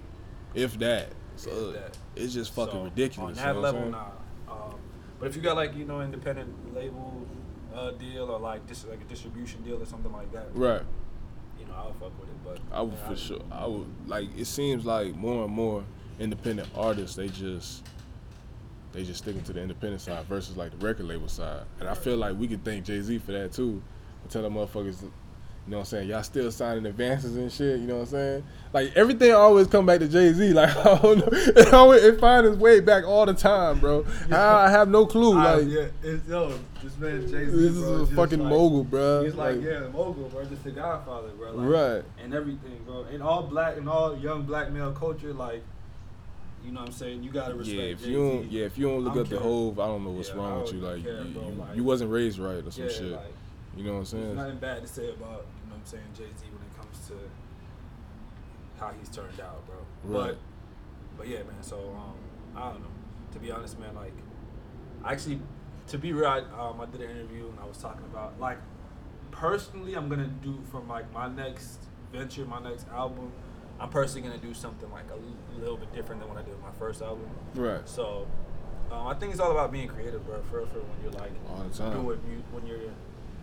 if 0.54 0.76
that. 0.80 1.08
So 1.36 1.50
If 1.50 1.74
that. 1.74 1.98
it's 2.16 2.34
just 2.34 2.52
fucking 2.54 2.74
So, 2.74 2.82
ridiculous. 2.84 3.38
On 3.38 3.44
that 3.44 3.56
level, 3.60 3.90
nah. 3.90 4.06
Um, 4.48 4.74
but 5.20 5.28
if 5.28 5.36
you 5.36 5.42
got 5.42 5.54
like 5.56 5.76
you 5.76 5.84
know 5.84 6.00
independent 6.00 6.74
label 6.74 7.26
uh, 7.72 7.92
deal 7.92 8.24
or 8.24 8.40
like 8.40 8.66
dis- 8.66 8.86
like 8.86 9.00
a 9.00 9.04
distribution 9.04 9.62
deal 9.62 9.80
or 9.80 9.86
something 9.86 10.12
like 10.12 10.32
that, 10.32 10.48
Right. 10.52 10.82
You 11.62 11.72
know 11.72 11.78
I'll 11.78 11.94
fuck 11.94 12.18
with 12.20 12.28
it. 12.28 12.36
But 12.44 12.58
I 12.76 12.82
would 12.82 12.94
yeah, 12.94 13.08
for 13.08 13.16
sure. 13.16 13.40
I 13.50 13.66
would 13.66 13.86
like. 14.06 14.28
It 14.36 14.46
seems 14.46 14.84
like 14.84 15.14
more 15.14 15.44
and 15.44 15.52
more 15.52 15.84
independent 16.18 16.68
artists 16.76 17.16
they 17.16 17.28
just 17.28 17.84
they 18.92 19.04
just 19.04 19.22
sticking 19.22 19.42
to 19.42 19.52
the 19.52 19.60
independent 19.60 20.02
side 20.02 20.24
versus 20.26 20.56
like 20.56 20.78
the 20.78 20.86
record 20.86 21.06
label 21.06 21.28
side. 21.28 21.62
And 21.80 21.88
I 21.88 21.94
feel 21.94 22.16
like 22.16 22.36
we 22.36 22.46
could 22.48 22.64
thank 22.64 22.84
Jay 22.84 23.00
Z 23.00 23.18
for 23.18 23.32
that 23.32 23.52
too. 23.52 23.82
Tell 24.28 24.42
them 24.42 24.54
motherfuckers, 24.54 25.10
you 25.66 25.70
know 25.70 25.76
what 25.76 25.82
I'm 25.82 25.86
saying? 25.86 26.08
Y'all 26.08 26.22
still 26.24 26.50
signing 26.50 26.86
advances 26.86 27.36
and 27.36 27.50
shit. 27.50 27.78
You 27.80 27.86
know 27.86 27.94
what 27.96 28.00
I'm 28.02 28.06
saying? 28.08 28.44
Like 28.72 28.96
everything 28.96 29.32
always 29.32 29.68
come 29.68 29.86
back 29.86 30.00
to 30.00 30.08
Jay 30.08 30.32
Z. 30.32 30.52
Like 30.54 30.76
I 30.76 30.98
don't 30.98 31.18
know, 31.18 31.28
it 31.32 31.72
always 31.72 32.02
it 32.02 32.18
find 32.20 32.46
its 32.46 32.56
way 32.56 32.80
back 32.80 33.04
all 33.04 33.26
the 33.26 33.34
time, 33.34 33.78
bro. 33.78 34.04
I, 34.30 34.66
I 34.66 34.70
have 34.70 34.88
no 34.88 35.06
clue. 35.06 35.38
I- 35.38 35.54
Like 35.56 35.68
yeah, 35.68 35.86
it's, 36.02 36.26
yo, 36.28 36.52
this 36.82 36.98
man 36.98 37.20
Jay 37.28 37.44
Z, 37.46 37.50
this 37.52 37.72
is 37.76 38.10
a 38.10 38.14
fucking 38.14 38.42
mogul, 38.42 38.82
bro. 38.82 39.24
He's 39.24 39.34
like, 39.36 39.60
yeah, 39.62 39.80
the 39.80 39.90
mogul, 39.90 40.28
bro. 40.30 40.44
Just 40.46 40.64
the 40.64 40.72
Godfather, 40.72 41.28
bro. 41.28 41.52
Like, 41.52 41.68
Right. 41.68 42.04
And 42.24 42.34
everything, 42.34 42.80
bro. 42.84 43.04
And 43.04 43.22
all 43.22 43.44
black 43.44 43.76
and 43.76 43.88
all 43.88 44.18
young 44.18 44.42
black 44.42 44.72
male 44.72 44.92
culture, 44.92 45.32
like, 45.32 45.62
you 46.64 46.72
know 46.72 46.80
what 46.80 46.88
I'm 46.90 46.94
saying? 46.94 47.22
You 47.22 47.30
gotta 47.30 47.54
respect. 47.54 47.76
Yeah, 47.78 47.84
if 47.84 47.98
Jay-Z. 48.00 48.10
you 48.10 48.16
don't, 48.18 48.50
yeah, 48.50 48.64
if 48.64 48.78
you 48.78 48.88
don't 48.88 49.00
look 49.04 49.16
up 49.16 49.28
the. 49.28 49.38
Hov, 49.38 49.78
I 49.78 49.86
don't 49.86 50.02
know 50.04 50.10
what's 50.10 50.28
Yeah, 50.30 50.34
wrong 50.36 50.62
with 50.62 50.72
you. 50.72 50.80
Like, 50.80 51.02
care, 51.04 51.22
you, 51.22 51.40
you, 51.40 51.54
like- 51.58 51.76
you 51.76 51.84
wasn't 51.84 52.10
raised 52.10 52.38
right 52.38 52.64
or 52.64 52.70
some 52.72 52.84
yeah, 52.84 52.90
shit. 52.90 53.18
You 53.76 53.84
know 53.84 53.92
what 53.92 53.98
I'm 54.00 54.04
saying? 54.04 54.24
there's 54.24 54.36
nothing 54.36 54.58
bad 54.58 54.82
to 54.82 54.88
say 54.88 55.10
about 55.10 55.46
you 55.46 55.68
know 55.68 55.74
what 55.74 55.80
I'm 55.80 55.86
saying 55.86 56.04
Jay 56.16 56.24
Z 56.38 56.46
when 56.52 56.62
it 56.62 56.76
comes 56.78 57.06
to 57.08 57.14
how 58.78 58.92
he's 58.98 59.08
turned 59.08 59.40
out, 59.40 59.64
bro. 59.66 59.76
Right. 60.04 60.28
But 60.28 60.38
but 61.18 61.28
yeah, 61.28 61.38
man. 61.38 61.62
So 61.62 61.76
um, 61.96 62.14
I 62.56 62.70
don't 62.72 62.80
know. 62.80 62.86
To 63.32 63.38
be 63.38 63.50
honest, 63.50 63.78
man, 63.78 63.94
like 63.94 64.12
actually, 65.04 65.40
to 65.88 65.98
be 65.98 66.12
real, 66.12 66.26
I, 66.26 66.38
um, 66.60 66.80
I 66.80 66.86
did 66.86 67.00
an 67.00 67.10
interview 67.10 67.48
and 67.48 67.58
I 67.60 67.64
was 67.66 67.78
talking 67.78 68.04
about 68.04 68.38
like 68.40 68.58
personally, 69.30 69.94
I'm 69.94 70.08
gonna 70.08 70.26
do 70.42 70.58
from 70.70 70.88
like 70.88 71.10
my 71.12 71.28
next 71.28 71.78
venture, 72.12 72.44
my 72.44 72.60
next 72.62 72.86
album. 72.88 73.32
I'm 73.80 73.88
personally 73.88 74.28
gonna 74.28 74.40
do 74.40 74.54
something 74.54 74.90
like 74.92 75.08
a 75.10 75.14
l- 75.14 75.20
little 75.58 75.76
bit 75.76 75.92
different 75.94 76.20
than 76.20 76.28
what 76.28 76.38
I 76.38 76.42
did 76.42 76.54
with 76.54 76.62
my 76.62 76.70
first 76.78 77.02
album. 77.02 77.26
Right. 77.54 77.88
So 77.88 78.26
um, 78.92 79.06
I 79.06 79.14
think 79.14 79.32
it's 79.32 79.40
all 79.40 79.50
about 79.50 79.72
being 79.72 79.88
creative, 79.88 80.24
bro. 80.26 80.40
For 80.42 80.66
for 80.66 80.78
when 80.80 81.02
you're 81.02 81.12
like 81.12 81.32
All 81.48 81.64
the 81.64 81.76
time. 81.76 81.92
doing 81.92 82.20
when 82.52 82.66
you're 82.66 82.90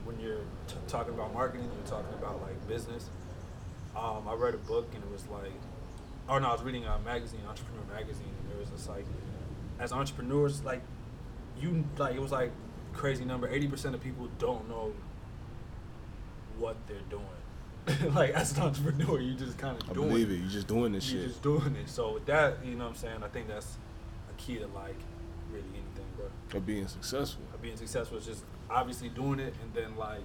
when 0.09 0.19
you're 0.19 0.41
t- 0.67 0.75
talking 0.87 1.13
about 1.13 1.33
marketing, 1.33 1.69
you're 1.71 1.87
talking 1.87 2.13
about 2.15 2.41
like 2.41 2.67
business. 2.67 3.09
Um, 3.95 4.27
I 4.27 4.33
read 4.33 4.55
a 4.55 4.57
book 4.57 4.87
and 4.95 5.03
it 5.03 5.11
was 5.11 5.27
like, 5.27 5.53
oh 6.27 6.39
no, 6.39 6.47
I 6.47 6.53
was 6.53 6.63
reading 6.63 6.85
a 6.85 6.97
magazine, 6.99 7.41
Entrepreneur 7.47 7.83
magazine, 7.93 8.33
and 8.41 8.51
there 8.51 8.59
was 8.59 8.71
this 8.71 8.89
like, 8.89 9.05
as 9.79 9.93
entrepreneurs, 9.93 10.63
like 10.63 10.81
you 11.61 11.85
like 11.97 12.15
it 12.15 12.21
was 12.21 12.31
like 12.31 12.51
crazy 12.93 13.23
number. 13.23 13.47
Eighty 13.49 13.67
percent 13.67 13.93
of 13.93 14.01
people 14.01 14.27
don't 14.39 14.67
know 14.67 14.93
what 16.57 16.75
they're 16.87 16.97
doing. 17.09 18.13
like 18.15 18.31
as 18.31 18.57
an 18.57 18.63
entrepreneur, 18.63 19.19
you 19.19 19.35
just 19.35 19.59
kind 19.59 19.79
of 19.79 19.89
I 19.91 19.93
doing 19.93 20.09
believe 20.09 20.31
it. 20.31 20.37
You're 20.37 20.49
just 20.49 20.67
doing 20.67 20.91
this 20.91 21.11
you're 21.11 21.21
shit. 21.21 21.29
just 21.29 21.43
doing 21.43 21.75
it. 21.75 21.87
So 21.87 22.13
with 22.13 22.25
that, 22.25 22.65
you 22.65 22.73
know 22.73 22.85
what 22.85 22.91
I'm 22.91 22.95
saying? 22.95 23.23
I 23.23 23.27
think 23.27 23.47
that's 23.47 23.77
a 24.27 24.41
key 24.41 24.55
to 24.55 24.65
like 24.67 24.97
really 25.51 25.69
anything, 25.69 26.05
bro. 26.17 26.57
Of 26.57 26.65
being 26.65 26.87
successful. 26.87 27.43
Being 27.61 27.77
successful 27.77 28.17
is 28.17 28.25
just 28.25 28.43
obviously 28.69 29.09
doing 29.09 29.39
it 29.39 29.53
and 29.61 29.73
then 29.73 29.95
like 29.97 30.23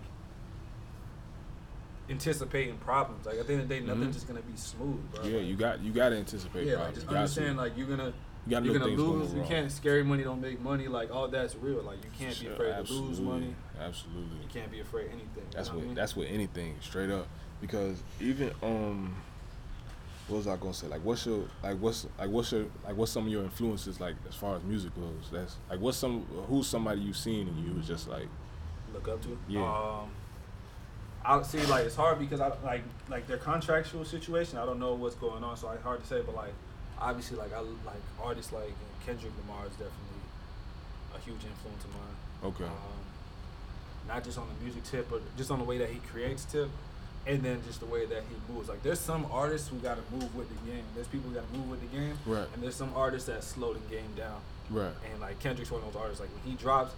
anticipating 2.11 2.77
problems. 2.79 3.27
Like 3.27 3.39
at 3.39 3.47
the 3.47 3.55
end 3.55 3.63
of 3.63 3.69
the 3.69 3.75
day, 3.75 3.81
nothing's 3.81 4.09
Mhm. 4.11 4.13
just 4.15 4.29
gonna 4.29 4.43
be 4.43 4.57
smooth, 4.57 5.01
bro. 5.15 5.25
Yeah, 5.25 5.39
Like, 5.39 5.47
you 5.47 5.57
got 5.57 5.81
you 5.81 5.93
got 5.93 6.11
to 6.11 6.17
anticipate. 6.17 6.67
yeah, 6.67 6.73
like 6.75 6.77
problems. 6.77 6.95
just 6.97 7.07
You 7.07 7.13
got 7.13 7.19
understand 7.21 7.57
like 7.57 7.77
you're 7.77 7.87
gonna 7.87 8.13
You 8.47 8.51
gotta 8.51 8.67
you're 8.67 8.79
gonna 8.79 8.93
lose. 8.93 9.33
You 9.33 9.43
can't 9.43 9.73
scary 9.73 10.05
money 10.05 10.23
don't 10.23 10.41
make 10.43 10.61
money. 10.61 10.87
Like 10.87 11.11
all 11.11 11.29
that's 11.29 11.57
real. 11.57 11.83
Like 11.83 12.05
you 12.05 12.11
can't 12.19 12.39
be 12.39 12.45
Sure, 12.47 12.53
afraid 12.53 12.87
to 12.87 12.93
lose 12.93 13.21
money. 13.21 13.55
Absolutely. 13.81 14.37
You 14.43 14.49
can't 14.53 14.71
be 14.71 14.81
afraid 14.81 15.07
of 15.07 15.13
anything. 15.13 15.47
That's 15.51 15.73
what 15.73 15.83
I 15.83 15.87
mean? 15.87 15.95
that's 15.95 16.15
what 16.15 16.27
anything 16.29 16.77
straight 16.83 17.11
up 17.11 17.27
because 17.63 18.03
even 18.21 18.53
um 18.63 19.15
what 20.29 20.39
was 20.39 20.47
I 20.47 20.57
gonna 20.57 20.73
say 20.73 20.87
like 20.87 21.05
what's 21.05 21.27
your 21.27 21.45
like 21.63 21.79
what's 21.79 22.07
like 22.19 22.31
what's 22.31 22.53
your 22.53 22.67
like 22.85 22.97
what's 22.97 23.13
some 23.13 23.27
of 23.27 23.33
your 23.33 23.45
influences 23.45 24.01
like 24.01 24.15
as 24.29 24.35
far 24.35 24.57
as 24.57 24.63
music 24.63 24.95
goes 24.95 25.29
that's 25.31 25.57
like 25.69 25.81
what's 25.81 25.99
some 25.99 26.23
who's 26.49 26.67
somebody 26.67 27.03
you've 27.03 27.17
seen 27.17 27.47
and 27.47 27.67
you 27.67 27.75
was 27.75 27.87
just 27.87 28.09
like 28.09 28.29
look 28.95 29.09
up 29.09 29.23
to. 29.23 29.37
Yeah. 29.49 29.63
Um, 29.63 30.09
I 31.27 31.43
see, 31.43 31.65
like 31.67 31.87
it's 31.87 31.97
hard 31.97 32.19
because 32.19 32.41
I 32.41 32.53
like 32.65 32.83
like 33.09 33.27
their 33.27 33.39
contractual 33.39 34.05
situation. 34.05 34.59
I 34.59 34.65
don't 34.65 34.79
know 34.79 34.95
what's 34.95 35.17
going 35.17 35.43
on, 35.43 35.57
so 35.57 35.71
it's 35.71 35.83
hard 35.83 36.01
to 36.01 36.07
say. 36.07 36.23
But 36.25 36.35
like, 36.35 36.55
obviously, 36.99 37.37
like 37.37 37.53
I 37.53 37.61
like 37.61 38.03
artists 38.23 38.53
like 38.53 38.73
Kendrick 39.05 39.33
Lamar 39.43 39.67
is 39.67 39.73
definitely 39.73 40.23
a 41.15 41.19
huge 41.21 41.45
influence 41.45 41.85
of 41.85 41.91
mine. 41.91 42.53
okay 42.53 42.65
Um, 42.65 44.09
not 44.09 44.23
just 44.23 44.39
on 44.39 44.47
the 44.49 44.65
music 44.65 44.85
tip, 44.85 45.09
but 45.11 45.23
just 45.37 45.51
on 45.51 45.59
the 45.59 45.65
way 45.65 45.79
that 45.79 45.89
he 45.89 45.99
creates 46.01 46.45
tip, 46.45 46.69
and 47.27 47.43
then 47.43 47.61
just 47.67 47.81
the 47.81 47.87
way 47.87 48.05
that 48.07 48.23
he 48.29 48.53
moves. 48.53 48.69
Like 48.69 48.83
there's 48.83 49.01
some 49.01 49.27
artists 49.31 49.69
who 49.69 49.77
got 49.79 49.97
to 49.97 50.03
move 50.15 50.35
with 50.35 50.49
the 50.49 50.71
game. 50.71 50.85
There's 50.95 51.07
people 51.09 51.31
who 51.31 51.35
got 51.37 51.51
to 51.51 51.59
move 51.59 51.71
with 51.71 51.81
the 51.81 51.97
game, 51.97 52.19
Right. 52.27 52.47
and 52.55 52.63
there's 52.63 52.75
some 52.77 52.93
artists 52.95 53.27
that 53.29 53.43
slow 53.45 53.73
the 53.73 53.81
game 53.91 54.11
down. 54.17 54.41
right 54.71 54.93
And 55.13 55.21
like 55.21 55.39
Kendrick's 55.41 55.71
one 55.71 55.83
of 55.83 55.93
those 55.93 56.01
artists. 56.01 56.21
Like 56.21 56.31
when 56.31 56.43
he 56.51 56.57
drops, 56.57 56.93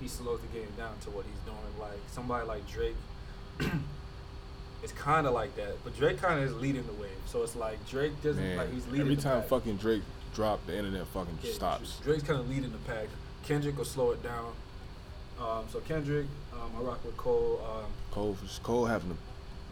he 0.00 0.08
slows 0.08 0.40
the 0.40 0.46
game 0.58 0.68
down 0.76 0.92
to 1.02 1.10
what 1.10 1.24
he's 1.24 1.40
doing. 1.44 1.56
Like 1.80 1.98
somebody 2.12 2.46
like 2.46 2.66
Drake, 2.70 2.96
it's 4.82 4.92
kind 4.92 5.26
of 5.26 5.32
like 5.32 5.56
that. 5.56 5.82
But 5.84 5.96
Drake 5.96 6.20
kind 6.20 6.38
of 6.40 6.46
is 6.48 6.54
leading 6.54 6.86
the 6.86 6.92
wave. 6.94 7.10
So 7.26 7.42
it's 7.42 7.56
like 7.56 7.78
Drake 7.88 8.12
doesn't 8.22 8.42
man 8.42 8.56
like 8.58 8.72
he's 8.72 8.86
leading. 8.86 9.00
every 9.02 9.14
the 9.16 9.22
time 9.22 9.40
pack. 9.40 9.48
fucking 9.50 9.76
Drake 9.76 10.02
drop 10.34 10.64
the 10.66 10.76
internet 10.76 11.06
fucking 11.08 11.38
Yeah, 11.42 11.52
stops 11.52 11.98
Drake's 12.00 12.22
kind 12.22 12.38
of 12.38 12.48
leading 12.48 12.70
the 12.72 12.78
pack. 12.78 13.08
Kendrick 13.44 13.76
will 13.78 13.84
slow 13.84 14.10
it 14.12 14.22
down. 14.22 14.52
Um, 15.40 15.64
so 15.70 15.80
Kendrick, 15.80 16.26
um, 16.52 16.70
I 16.78 16.80
rock 16.82 17.04
with 17.04 17.16
Cole. 17.16 17.60
Um, 17.66 17.84
Cole 18.10 18.36
Cole 18.62 18.86
having 18.86 19.10
an 19.10 19.18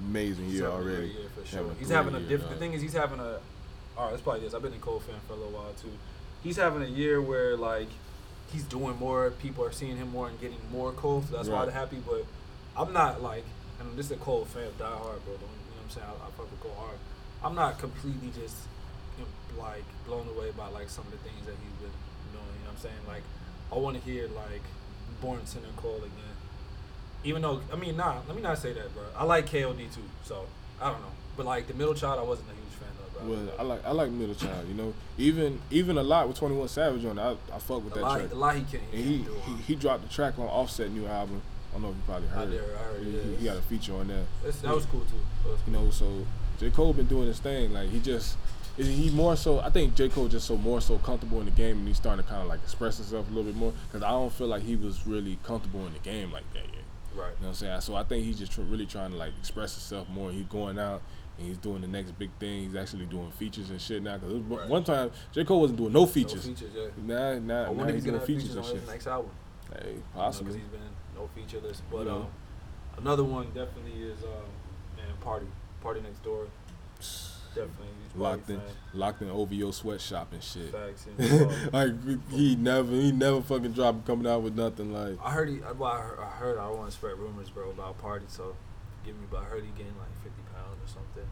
amazing 0.00 0.48
year 0.50 0.66
already 0.66 1.08
year 1.08 1.28
for 1.34 1.46
sure. 1.46 1.58
having 1.62 1.76
He's 1.78 1.88
having 1.90 2.14
a 2.14 2.18
year, 2.20 2.28
different. 2.28 2.52
The 2.54 2.58
thing 2.58 2.72
is, 2.72 2.82
he's 2.82 2.92
having 2.94 3.20
a. 3.20 3.38
All 3.96 4.04
right, 4.04 4.10
let's 4.10 4.22
probably 4.22 4.40
this. 4.42 4.54
I've 4.54 4.62
been 4.62 4.72
a 4.72 4.78
Cole 4.78 5.00
fan 5.00 5.14
for 5.26 5.34
a 5.34 5.36
little 5.36 5.52
while 5.52 5.72
too. 5.80 5.92
He's 6.42 6.56
having 6.56 6.82
a 6.82 6.86
year 6.86 7.22
where 7.22 7.56
like 7.56 7.88
he's 8.52 8.64
doing 8.64 8.96
more. 8.98 9.30
People 9.30 9.64
are 9.64 9.72
seeing 9.72 9.96
him 9.96 10.10
more 10.10 10.28
and 10.28 10.40
getting 10.40 10.58
more 10.72 10.92
Cole. 10.92 11.22
So 11.28 11.36
that's 11.36 11.48
why 11.48 11.58
Right. 11.58 11.64
they're 11.66 11.74
happy. 11.74 11.98
But 12.04 12.24
I'm 12.76 12.92
not 12.92 13.22
like, 13.22 13.44
and 13.78 13.88
I'm 13.88 13.96
just 13.96 14.10
a 14.10 14.16
Cole 14.16 14.44
fan, 14.44 14.68
die 14.78 14.84
hard, 14.86 15.24
bro. 15.24 15.34
Don't, 15.34 15.42
you 15.42 15.46
know 15.46 15.76
what 15.78 15.84
I'm 15.84 15.90
saying? 15.90 16.06
I, 16.06 16.26
I 16.26 16.30
fuck 16.36 16.50
with 16.50 16.60
Cole 16.60 16.76
hard. 16.78 16.98
I'm 17.42 17.54
not 17.54 17.78
completely 17.78 18.30
just 18.34 18.56
like 19.58 19.84
blown 20.06 20.26
away 20.28 20.50
by 20.56 20.66
like 20.68 20.88
some 20.88 21.04
of 21.06 21.12
the 21.12 21.18
things 21.18 21.46
that 21.46 21.54
he's 21.62 21.78
been 21.78 21.94
doing. 22.32 22.42
You 22.58 22.64
know 22.66 22.70
what 22.70 22.72
I'm 22.72 22.78
saying? 22.82 23.02
Like 23.06 23.22
I 23.72 23.76
want 23.78 23.96
to 23.96 24.02
hear 24.02 24.26
like 24.34 24.62
Born 25.20 25.46
Sinner 25.46 25.68
Cole 25.76 25.98
again. 25.98 26.23
Even 27.24 27.42
though 27.42 27.60
I 27.72 27.76
mean, 27.76 27.96
nah, 27.96 28.20
let 28.26 28.36
me 28.36 28.42
not 28.42 28.58
say 28.58 28.72
that, 28.72 28.92
bro. 28.94 29.02
I 29.16 29.24
like 29.24 29.46
KOD 29.48 29.78
too, 29.94 30.02
so 30.24 30.46
I 30.80 30.90
don't 30.90 31.00
know. 31.00 31.08
But 31.36 31.46
like 31.46 31.66
the 31.66 31.74
middle 31.74 31.94
child, 31.94 32.20
I 32.20 32.22
wasn't 32.22 32.48
a 32.50 32.52
huge 32.52 32.74
fan 32.78 32.88
of, 33.04 33.12
bro. 33.14 33.34
well 33.34 33.54
I 33.58 33.62
like 33.62 33.84
I 33.86 33.90
like 33.92 34.10
Middle 34.10 34.34
Child 34.36 34.68
you 34.68 34.74
know 34.74 34.92
even 35.18 35.60
even 35.70 35.98
a 35.98 36.02
lot 36.02 36.28
with 36.28 36.36
21 36.38 36.68
Savage 36.68 37.04
on 37.04 37.18
it, 37.18 37.22
I, 37.22 37.30
I 37.56 37.58
fuck 37.58 37.82
with 37.84 37.94
the 37.94 38.00
that 38.00 38.06
lie, 38.06 38.18
track 38.18 38.30
the 38.30 38.36
lot 38.36 38.54
he 38.56 38.62
can't. 38.62 38.82
And 38.92 39.04
He, 39.04 39.16
he, 39.46 39.62
he 39.62 39.74
dropped 39.74 40.02
the 40.02 40.08
track 40.14 40.38
on 40.38 40.46
Offset 40.46 40.90
new 40.90 41.06
album. 41.06 41.42
I 41.70 41.74
don't 41.74 41.82
know 41.82 41.88
if 41.90 41.96
you 41.96 42.02
probably 42.06 42.28
heard. 42.28 42.48
I 42.48 42.50
did, 42.52 42.54
it. 42.60 42.76
I 42.78 42.82
heard 42.84 43.02
He, 43.04 43.10
yeah. 43.10 43.36
he 43.38 43.44
got 43.46 43.56
a 43.56 43.62
feature 43.62 43.94
on 43.96 44.06
there. 44.08 44.24
That's- 44.42 44.60
that 44.60 44.72
was 44.74 44.84
cool 44.86 45.00
too. 45.00 45.16
That 45.42 45.50
was 45.50 45.60
You 45.66 45.72
know, 45.72 45.90
so 45.90 46.24
J 46.60 46.70
Cole 46.70 46.92
been 46.92 47.06
doing 47.06 47.26
his 47.26 47.40
thing. 47.40 47.72
Like 47.72 47.88
he 47.90 47.98
just 47.98 48.36
is 48.78 48.86
he 48.86 49.10
more 49.10 49.34
so. 49.34 49.58
I 49.58 49.70
think 49.70 49.96
J 49.96 50.08
Cole 50.08 50.28
just 50.28 50.46
so 50.46 50.56
more 50.56 50.80
so 50.80 50.98
comfortable 50.98 51.40
in 51.40 51.46
the 51.46 51.50
game, 51.52 51.78
and 51.78 51.88
he's 51.88 51.96
starting 51.96 52.24
to 52.24 52.30
kind 52.30 52.42
of 52.42 52.48
like 52.48 52.60
express 52.62 52.98
himself 52.98 53.26
a 53.26 53.30
little 53.30 53.50
bit 53.50 53.56
more. 53.56 53.72
Because 53.88 54.04
I 54.04 54.10
don't 54.10 54.32
feel 54.32 54.46
like 54.46 54.62
he 54.62 54.76
was 54.76 55.04
really 55.04 55.38
comfortable 55.42 55.84
in 55.86 55.92
the 55.94 55.98
game 56.00 56.30
like 56.30 56.44
that 56.52 56.62
yet. 56.72 56.83
Right. 57.14 57.18
You 57.18 57.22
know 57.22 57.32
what 57.40 57.48
I'm 57.48 57.54
saying? 57.54 57.80
So 57.82 57.94
I 57.94 58.02
think 58.04 58.24
he's 58.24 58.38
just 58.38 58.52
tr- 58.52 58.62
really 58.62 58.86
trying 58.86 59.10
to 59.12 59.16
like 59.16 59.32
express 59.38 59.74
himself 59.74 60.08
more. 60.08 60.30
He's 60.30 60.46
going 60.46 60.78
out 60.78 61.02
and 61.38 61.46
he's 61.48 61.58
doing 61.58 61.80
the 61.80 61.88
next 61.88 62.12
big 62.18 62.30
thing. 62.40 62.64
He's 62.64 62.76
actually 62.76 63.06
doing 63.06 63.30
features 63.32 63.70
and 63.70 63.80
shit 63.80 64.02
now. 64.02 64.18
Because 64.18 64.34
Right. 64.34 64.68
one 64.68 64.84
time 64.84 65.10
J 65.32 65.44
Cole 65.44 65.60
wasn't 65.60 65.78
doing 65.78 65.92
no 65.92 66.00
No 66.00 66.06
features. 66.06 66.46
features, 66.46 66.70
yeah. 66.74 66.86
Nah, 66.96 67.30
I 67.30 67.38
nah, 67.38 67.64
now 67.64 67.72
wonder 67.72 67.88
if 67.90 67.94
he's 67.96 68.04
gonna 68.04 68.20
features 68.20 68.42
features 68.44 68.56
and 68.56 68.64
shit. 68.66 68.76
his 68.80 68.88
next 68.88 69.06
album. 69.06 69.30
Hey, 69.72 69.92
Because 69.94 70.02
possibly. 70.14 70.54
he's 70.58 70.68
been 70.68 70.80
no 71.14 71.28
featureless. 71.34 71.82
But 71.90 71.98
You 71.98 72.04
know. 72.04 72.16
um, 72.16 72.26
another 72.98 73.24
one 73.24 73.46
definitely 73.54 74.02
is 74.02 74.22
um, 74.22 74.30
man, 74.96 75.06
Party. 75.20 75.46
Party 75.82 76.00
Next 76.00 76.22
Door. 76.24 76.46
Definitely. 77.54 77.88
Locked 78.16 78.48
in, 78.48 78.60
locked 78.92 79.22
in 79.22 79.30
OVO 79.30 79.72
sweatshop 79.72 80.32
and 80.32 80.42
shit. 80.42 80.70
Facts. 80.70 81.06
and, 81.18 81.72
like 81.72 82.30
he 82.30 82.54
never, 82.54 82.92
he 82.92 83.10
never 83.10 83.42
fucking 83.42 83.72
dropped 83.72 84.06
coming 84.06 84.26
out 84.26 84.42
with 84.42 84.54
nothing 84.54 84.92
like. 84.92 85.18
I 85.24 85.32
heard 85.32 85.48
he. 85.48 85.58
Well, 85.76 85.90
I 85.90 86.00
heard. 86.00 86.18
I, 86.20 86.26
heard, 86.26 86.58
I 86.58 86.68
don't 86.68 86.78
want 86.78 86.90
to 86.90 86.96
spread 86.96 87.18
rumors, 87.18 87.50
bro, 87.50 87.70
about 87.70 87.98
party. 87.98 88.26
So, 88.28 88.54
give 89.04 89.16
me. 89.16 89.26
But 89.28 89.40
I 89.40 89.44
heard 89.44 89.64
he 89.64 89.70
gained 89.82 89.96
like 89.98 90.14
50 90.22 90.30
pounds 90.54 90.78
or 90.84 90.86
something. 90.86 91.28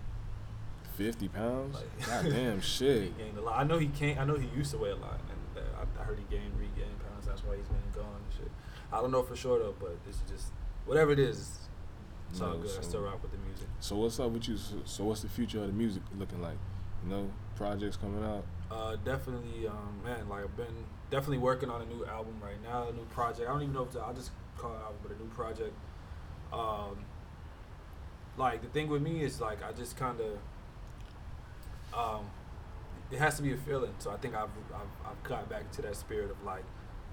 Fifty 0.97 1.29
pounds? 1.29 1.77
Like- 1.77 2.07
Goddamn 2.07 2.57
He 2.57 2.63
shit. 2.63 3.17
gained 3.19 3.39
a 3.39 3.43
lot. 3.43 3.59
I 3.59 3.65
know 3.65 3.79
he 3.79 3.87
can't. 3.87 4.19
I 4.19 4.25
know 4.25 4.35
he 4.35 4.49
used 4.57 4.73
to 4.73 4.79
weigh 4.79 4.91
a 4.91 4.97
lot, 4.97 5.21
and 5.31 5.65
uh, 5.65 5.85
I, 5.99 6.03
I 6.03 6.05
heard 6.05 6.19
he 6.19 6.25
gained, 6.35 6.53
regained 6.59 6.99
pounds. 7.09 7.27
That's 7.27 7.45
why 7.45 7.57
he's 7.57 7.67
been 7.67 7.79
gone 7.95 8.05
and 8.25 8.33
shit. 8.37 8.51
I 8.93 9.01
don't 9.01 9.11
know 9.13 9.23
for 9.23 9.37
sure 9.37 9.59
though, 9.61 9.75
but 9.81 10.05
this 10.05 10.17
is 10.17 10.23
just 10.29 10.47
whatever 10.85 11.13
it 11.13 11.19
is. 11.19 11.62
It's 12.33 12.41
all 12.41 12.57
good. 12.57 12.71
I 12.71 12.75
so- 12.75 12.81
still 12.83 13.03
rock 13.03 13.23
with 13.23 13.33
the 13.33 13.39
music. 13.39 13.67
So 13.81 13.97
what's 13.97 14.19
up 14.19 14.31
with 14.31 14.49
you? 14.49 14.57
So, 14.57 14.77
so 14.85 15.05
what's 15.05 15.21
the 15.21 15.29
future 15.29 15.61
of 15.61 15.67
the 15.67 15.73
music 15.73 16.03
looking 16.19 16.41
like? 16.41 16.57
You 17.05 17.11
know, 17.11 17.31
projects 17.57 17.97
coming 17.97 18.25
out. 18.25 18.45
Uh, 18.71 18.97
definitely, 19.05 19.67
um, 19.69 20.01
man. 20.03 20.29
Like 20.29 20.45
I've 20.45 20.57
been 20.57 20.87
definitely 21.11 21.39
working 21.39 21.69
on 21.69 21.83
a 21.83 21.87
new 21.87 22.07
album 22.07 22.41
right 22.43 22.63
now, 22.63 22.89
a 22.89 22.93
new 22.93 23.05
project. 23.07 23.49
I 23.49 23.53
don't 23.53 23.63
even 23.63 23.75
know 23.75 23.83
if 23.83 23.93
to, 23.93 24.01
I'll 24.01 24.15
just 24.15 24.31
call 24.57 24.73
it 24.73 24.77
album, 24.77 24.97
but 25.03 25.13
a 25.13 25.19
new 25.19 25.29
project. 25.31 25.75
Um, 26.53 27.05
like 28.39 28.63
the 28.63 28.69
thing 28.69 28.89
with 28.89 29.03
me 29.03 29.23
is 29.23 29.41
like 29.41 29.63
I 29.63 29.73
just 29.73 29.97
kind 29.97 30.19
of, 30.21 30.39
um, 31.99 32.27
it 33.11 33.19
has 33.19 33.37
to 33.37 33.43
be 33.43 33.53
a 33.53 33.59
feeling. 33.59 33.93
So 33.99 34.11
I 34.11 34.17
think 34.17 34.35
I've, 34.35 34.49
I've 34.75 35.11
I've 35.11 35.23
got 35.23 35.51
back 35.51 35.71
to 35.73 35.83
that 35.83 35.97
spirit 35.97 36.31
of 36.31 36.43
like 36.45 36.65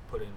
putting 0.09 0.32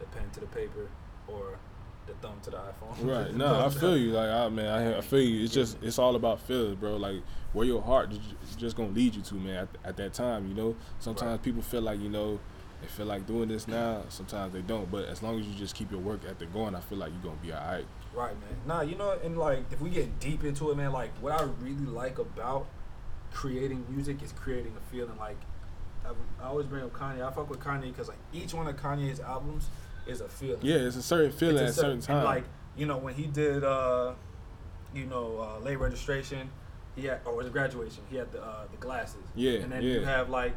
the 0.00 0.06
pen 0.06 0.30
to 0.32 0.40
the 0.40 0.46
paper 0.46 0.88
or 1.28 1.58
the 2.06 2.12
thumb 2.14 2.38
to 2.42 2.50
the 2.50 2.56
iPhone. 2.58 3.02
Right. 3.02 3.32
The 3.32 3.38
No, 3.38 3.64
I 3.66 3.68
feel 3.70 3.96
you. 3.96 4.10
Like, 4.12 4.28
I 4.28 4.48
man, 4.48 4.66
I, 4.66 4.98
I 4.98 5.00
feel 5.00 5.20
you. 5.20 5.44
It's 5.44 5.54
just, 5.54 5.78
it's 5.82 5.98
all 5.98 6.16
about 6.16 6.40
feelings, 6.40 6.76
bro. 6.76 6.96
Like, 6.96 7.16
where 7.52 7.66
your 7.66 7.80
heart 7.82 8.12
is 8.12 8.18
is 8.48 8.56
just 8.56 8.76
gonna 8.76 8.90
lead 8.90 9.14
you 9.14 9.22
to, 9.22 9.34
man. 9.34 9.56
At, 9.56 9.68
at 9.84 9.96
that 9.96 10.12
time, 10.14 10.48
you 10.48 10.54
know. 10.54 10.76
Sometimes 10.98 11.30
Right. 11.32 11.42
people 11.42 11.62
feel 11.62 11.82
like, 11.82 12.00
you 12.00 12.08
know, 12.08 12.38
they 12.80 12.88
feel 12.88 13.06
like 13.06 13.26
doing 13.26 13.48
this 13.48 13.66
now. 13.68 14.02
Sometimes 14.08 14.52
they 14.52 14.60
don't. 14.60 14.90
But 14.90 15.06
as 15.06 15.22
long 15.22 15.38
as 15.40 15.46
you 15.46 15.54
just 15.54 15.74
keep 15.74 15.90
your 15.90 16.00
work 16.00 16.20
ethic 16.28 16.52
going, 16.52 16.74
I 16.74 16.80
feel 16.80 16.98
like 16.98 17.12
you're 17.12 17.22
gonna 17.32 17.42
be 17.42 17.52
all 17.52 17.60
right. 17.64 17.86
Right, 18.14 18.34
man. 18.40 18.56
Nah, 18.66 18.80
you 18.82 18.96
know, 18.96 19.18
and 19.24 19.38
like 19.38 19.60
if 19.72 19.80
we 19.80 19.90
get 19.90 20.20
deep 20.20 20.44
into 20.44 20.70
it, 20.70 20.76
man, 20.76 20.92
like 20.92 21.10
what 21.22 21.32
I 21.40 21.44
really 21.60 21.86
like 21.86 22.18
about 22.18 22.66
creating 23.32 23.84
music 23.88 24.22
is 24.22 24.32
creating 24.32 24.72
a 24.76 24.90
feeling. 24.92 25.16
Like 25.18 25.38
I, 26.04 26.10
I 26.42 26.48
always 26.48 26.66
bring 26.66 26.84
up 26.84 26.92
Kanye. 26.92 27.26
I 27.26 27.30
fuck 27.32 27.48
with 27.50 27.60
Kanye 27.60 27.84
because 27.88 28.08
like 28.08 28.18
each 28.32 28.52
one 28.54 28.66
of 28.68 28.76
Kanye's 28.76 29.20
albums 29.20 29.68
is 30.06 30.20
a 30.20 30.28
feeling. 30.28 30.58
Yeah, 30.62 30.76
it's 30.76 30.96
a 30.96 31.02
certain 31.02 31.32
feeling 31.32 31.58
at 31.58 31.68
It's 31.68 31.78
a 31.78 31.80
a 31.80 31.82
certain 31.82 31.92
and, 31.94 32.02
time. 32.02 32.24
Like 32.24 32.44
you 32.76 32.86
know 32.86 32.96
when 32.98 33.14
he 33.14 33.26
did, 33.26 33.64
uh, 33.64 34.14
you 34.94 35.06
know, 35.06 35.38
uh, 35.40 35.64
late 35.64 35.76
registration, 35.76 36.50
he 36.96 37.06
had 37.06 37.20
or 37.24 37.42
it 37.42 37.52
graduation? 37.52 38.02
He 38.10 38.16
had 38.16 38.32
the 38.32 38.42
uh, 38.42 38.66
the 38.70 38.76
glasses. 38.78 39.24
Yeah, 39.34 39.60
And 39.60 39.72
then 39.72 39.82
yeah. 39.82 39.94
you 39.94 40.04
have 40.04 40.28
like. 40.28 40.52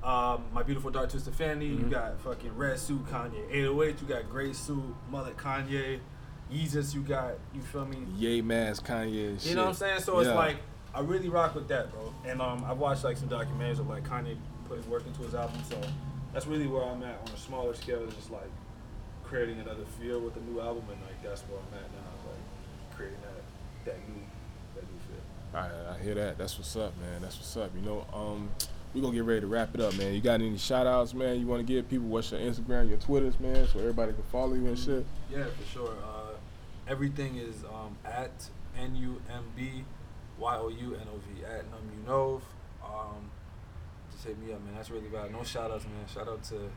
Um, 0.00 0.44
my 0.52 0.62
beautiful 0.62 0.92
dark 0.92 1.10
twisted 1.10 1.34
fanny. 1.34 1.70
Mhm. 1.70 1.80
You 1.80 1.86
got 1.86 2.20
fucking 2.20 2.56
red 2.56 2.78
suit 2.78 3.04
Kanye. 3.06 3.50
808. 3.50 4.00
You 4.00 4.06
got 4.06 4.30
gray 4.30 4.52
suit 4.52 4.94
mullet 5.10 5.36
Kanye. 5.36 5.98
Yeezus. 6.52 6.94
You 6.94 7.00
got 7.00 7.32
you 7.52 7.60
feel 7.60 7.84
me? 7.84 7.98
Yay, 8.16 8.40
mask, 8.40 8.86
Kanye. 8.86 9.44
You 9.44 9.56
know 9.56 9.62
what 9.62 9.68
I'm 9.70 9.74
saying? 9.74 10.00
So 10.00 10.20
it's 10.20 10.30
like 10.30 10.58
I 10.94 11.00
really 11.00 11.28
rock 11.28 11.54
with 11.54 11.68
that, 11.68 11.90
bro. 11.90 12.14
And 12.24 12.40
um, 12.40 12.64
I've 12.64 12.78
watched 12.78 13.04
like 13.04 13.16
some 13.16 13.28
documentaries 13.28 13.78
of 13.78 13.88
like 13.88 14.08
Kanye 14.08 14.36
putting 14.68 14.88
work 14.88 15.06
into 15.06 15.22
his 15.22 15.34
album. 15.34 15.60
So 15.68 15.80
that's 16.32 16.46
really 16.46 16.66
where 16.66 16.84
I'm 16.84 17.02
at 17.02 17.20
on 17.20 17.34
a 17.34 17.36
smaller 17.36 17.74
scale. 17.74 18.02
Is 18.02 18.14
just 18.14 18.30
like 18.30 18.50
creating 19.28 19.60
another 19.60 19.84
feel 20.00 20.20
with 20.20 20.34
the 20.34 20.40
new 20.40 20.60
album, 20.60 20.84
and 20.90 21.00
like 21.02 21.22
that's 21.22 21.42
where 21.42 21.58
I'm 21.58 21.74
at 21.78 21.90
now, 21.92 22.10
like 22.26 22.96
creating 22.96 23.18
that 23.22 23.90
that 23.92 24.08
new 24.08 24.22
that 24.74 24.84
new 24.84 24.98
feel. 25.06 25.22
I, 25.54 25.94
I 25.94 26.02
hear 26.02 26.14
that. 26.14 26.38
That's 26.38 26.56
what's 26.56 26.74
up, 26.76 26.98
man. 26.98 27.20
That's 27.20 27.36
what's 27.36 27.56
up. 27.56 27.70
You 27.74 27.82
know, 27.82 28.06
um, 28.12 28.50
we 28.94 29.00
gonna 29.00 29.14
get 29.14 29.24
ready 29.24 29.42
to 29.42 29.46
wrap 29.46 29.74
it 29.74 29.80
up, 29.80 29.96
man. 29.96 30.14
You 30.14 30.20
got 30.20 30.34
any 30.34 30.56
shout 30.56 30.86
outs, 30.86 31.12
man? 31.14 31.38
You 31.40 31.46
wanna 31.46 31.62
give 31.62 31.88
people 31.88 32.06
what's 32.06 32.32
your 32.32 32.40
Instagram, 32.40 32.88
your 32.88 32.98
Twitters, 32.98 33.38
man, 33.38 33.68
so 33.68 33.78
everybody 33.80 34.12
can 34.12 34.22
follow 34.24 34.54
you 34.54 34.66
and 34.66 34.78
shit? 34.78 35.04
Yeah, 35.30 35.44
for 35.44 35.72
sure. 35.72 35.94
Uh, 36.02 36.32
everything 36.88 37.36
is 37.36 37.64
um, 37.64 37.96
at 38.04 38.48
N 38.78 38.96
U 38.96 39.20
M 39.30 39.44
B 39.54 39.84
Y 40.38 40.56
O 40.56 40.68
U 40.68 40.94
N 40.94 41.06
O 41.12 41.18
V 41.18 41.44
at 41.44 41.70
Num 41.70 41.80
You 41.94 42.06
Nov. 42.06 42.42
Um, 42.82 43.30
just 44.10 44.24
hit 44.24 44.38
me 44.38 44.52
up, 44.52 44.64
man. 44.64 44.74
That's 44.74 44.90
really 44.90 45.08
bad. 45.08 45.32
No 45.32 45.42
shout 45.44 45.70
outs, 45.70 45.84
man. 45.84 46.06
Shout 46.12 46.28
out 46.28 46.42
to. 46.44 46.70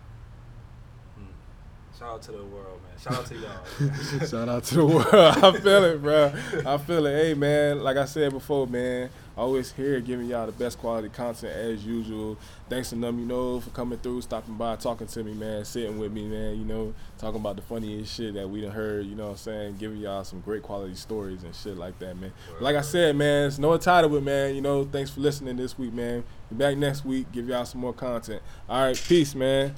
Shout 2.02 2.14
out 2.16 2.22
to 2.24 2.32
the 2.32 2.44
world, 2.46 2.82
man. 2.82 3.00
Shout 3.00 3.14
out 3.14 3.26
to 3.28 3.36
y'all. 3.38 4.28
Shout 4.28 4.50
out 4.50 4.64
to 4.64 4.76
the 4.76 4.86
world. 4.88 5.06
I 5.14 5.60
feel 5.60 5.84
it, 5.84 6.02
bro. 6.02 6.34
I 6.66 6.78
feel 6.80 7.06
it. 7.06 7.24
Hey, 7.24 7.34
man, 7.36 7.84
like 7.84 7.96
I 7.96 8.06
said 8.06 8.32
before, 8.32 8.66
man, 8.66 9.12
always 9.38 9.72
here 9.72 10.00
giving 10.02 10.26
y'all 10.26 10.48
the 10.48 10.52
best 10.52 10.80
quality 10.80 11.10
content 11.10 11.54
as 11.54 11.86
usual. 11.86 12.40
Thanks 12.70 12.90
to 12.90 12.96
NumbYouNov 12.96 13.62
for 13.62 13.70
coming 13.70 14.00
through, 14.00 14.24
stopping 14.24 14.56
by, 14.56 14.78
talking 14.78 15.06
to 15.06 15.24
me, 15.24 15.36
man, 15.36 15.64
sitting 15.64 16.00
with 16.00 16.12
me, 16.12 16.26
man, 16.26 16.58
you 16.58 16.66
know, 16.66 16.96
talking 17.20 17.40
about 17.40 17.58
the 17.58 17.62
funniest 17.62 18.16
shit 18.16 18.34
that 18.34 18.50
we 18.50 18.62
done 18.62 18.72
heard, 18.72 19.06
you 19.06 19.14
know 19.14 19.26
what 19.26 19.32
I'm 19.34 19.38
saying, 19.38 19.78
giving 19.78 19.98
y'all 19.98 20.24
some 20.24 20.40
great 20.40 20.64
quality 20.64 20.96
stories 20.96 21.44
and 21.44 21.54
shit 21.54 21.78
like 21.78 22.00
that, 22.00 22.18
man. 22.18 22.34
Like 22.60 22.78
I 22.78 22.82
said, 22.82 23.16
man, 23.16 23.46
it's 23.46 23.60
no 23.60 23.78
entitlement, 23.78 24.24
man. 24.24 24.56
You 24.56 24.62
know, 24.62 24.86
thanks 24.86 25.12
for 25.12 25.20
listening 25.20 25.56
this 25.56 25.78
week, 25.78 25.94
man. 25.94 26.24
Be 26.50 26.56
back 26.56 26.78
next 26.78 27.06
week, 27.06 27.32
give 27.32 27.48
y'all 27.48 27.64
some 27.64 27.82
more 27.82 27.94
content. 27.94 28.42
All 28.68 28.88
right, 28.88 29.04
peace, 29.08 29.36
man. 29.36 29.76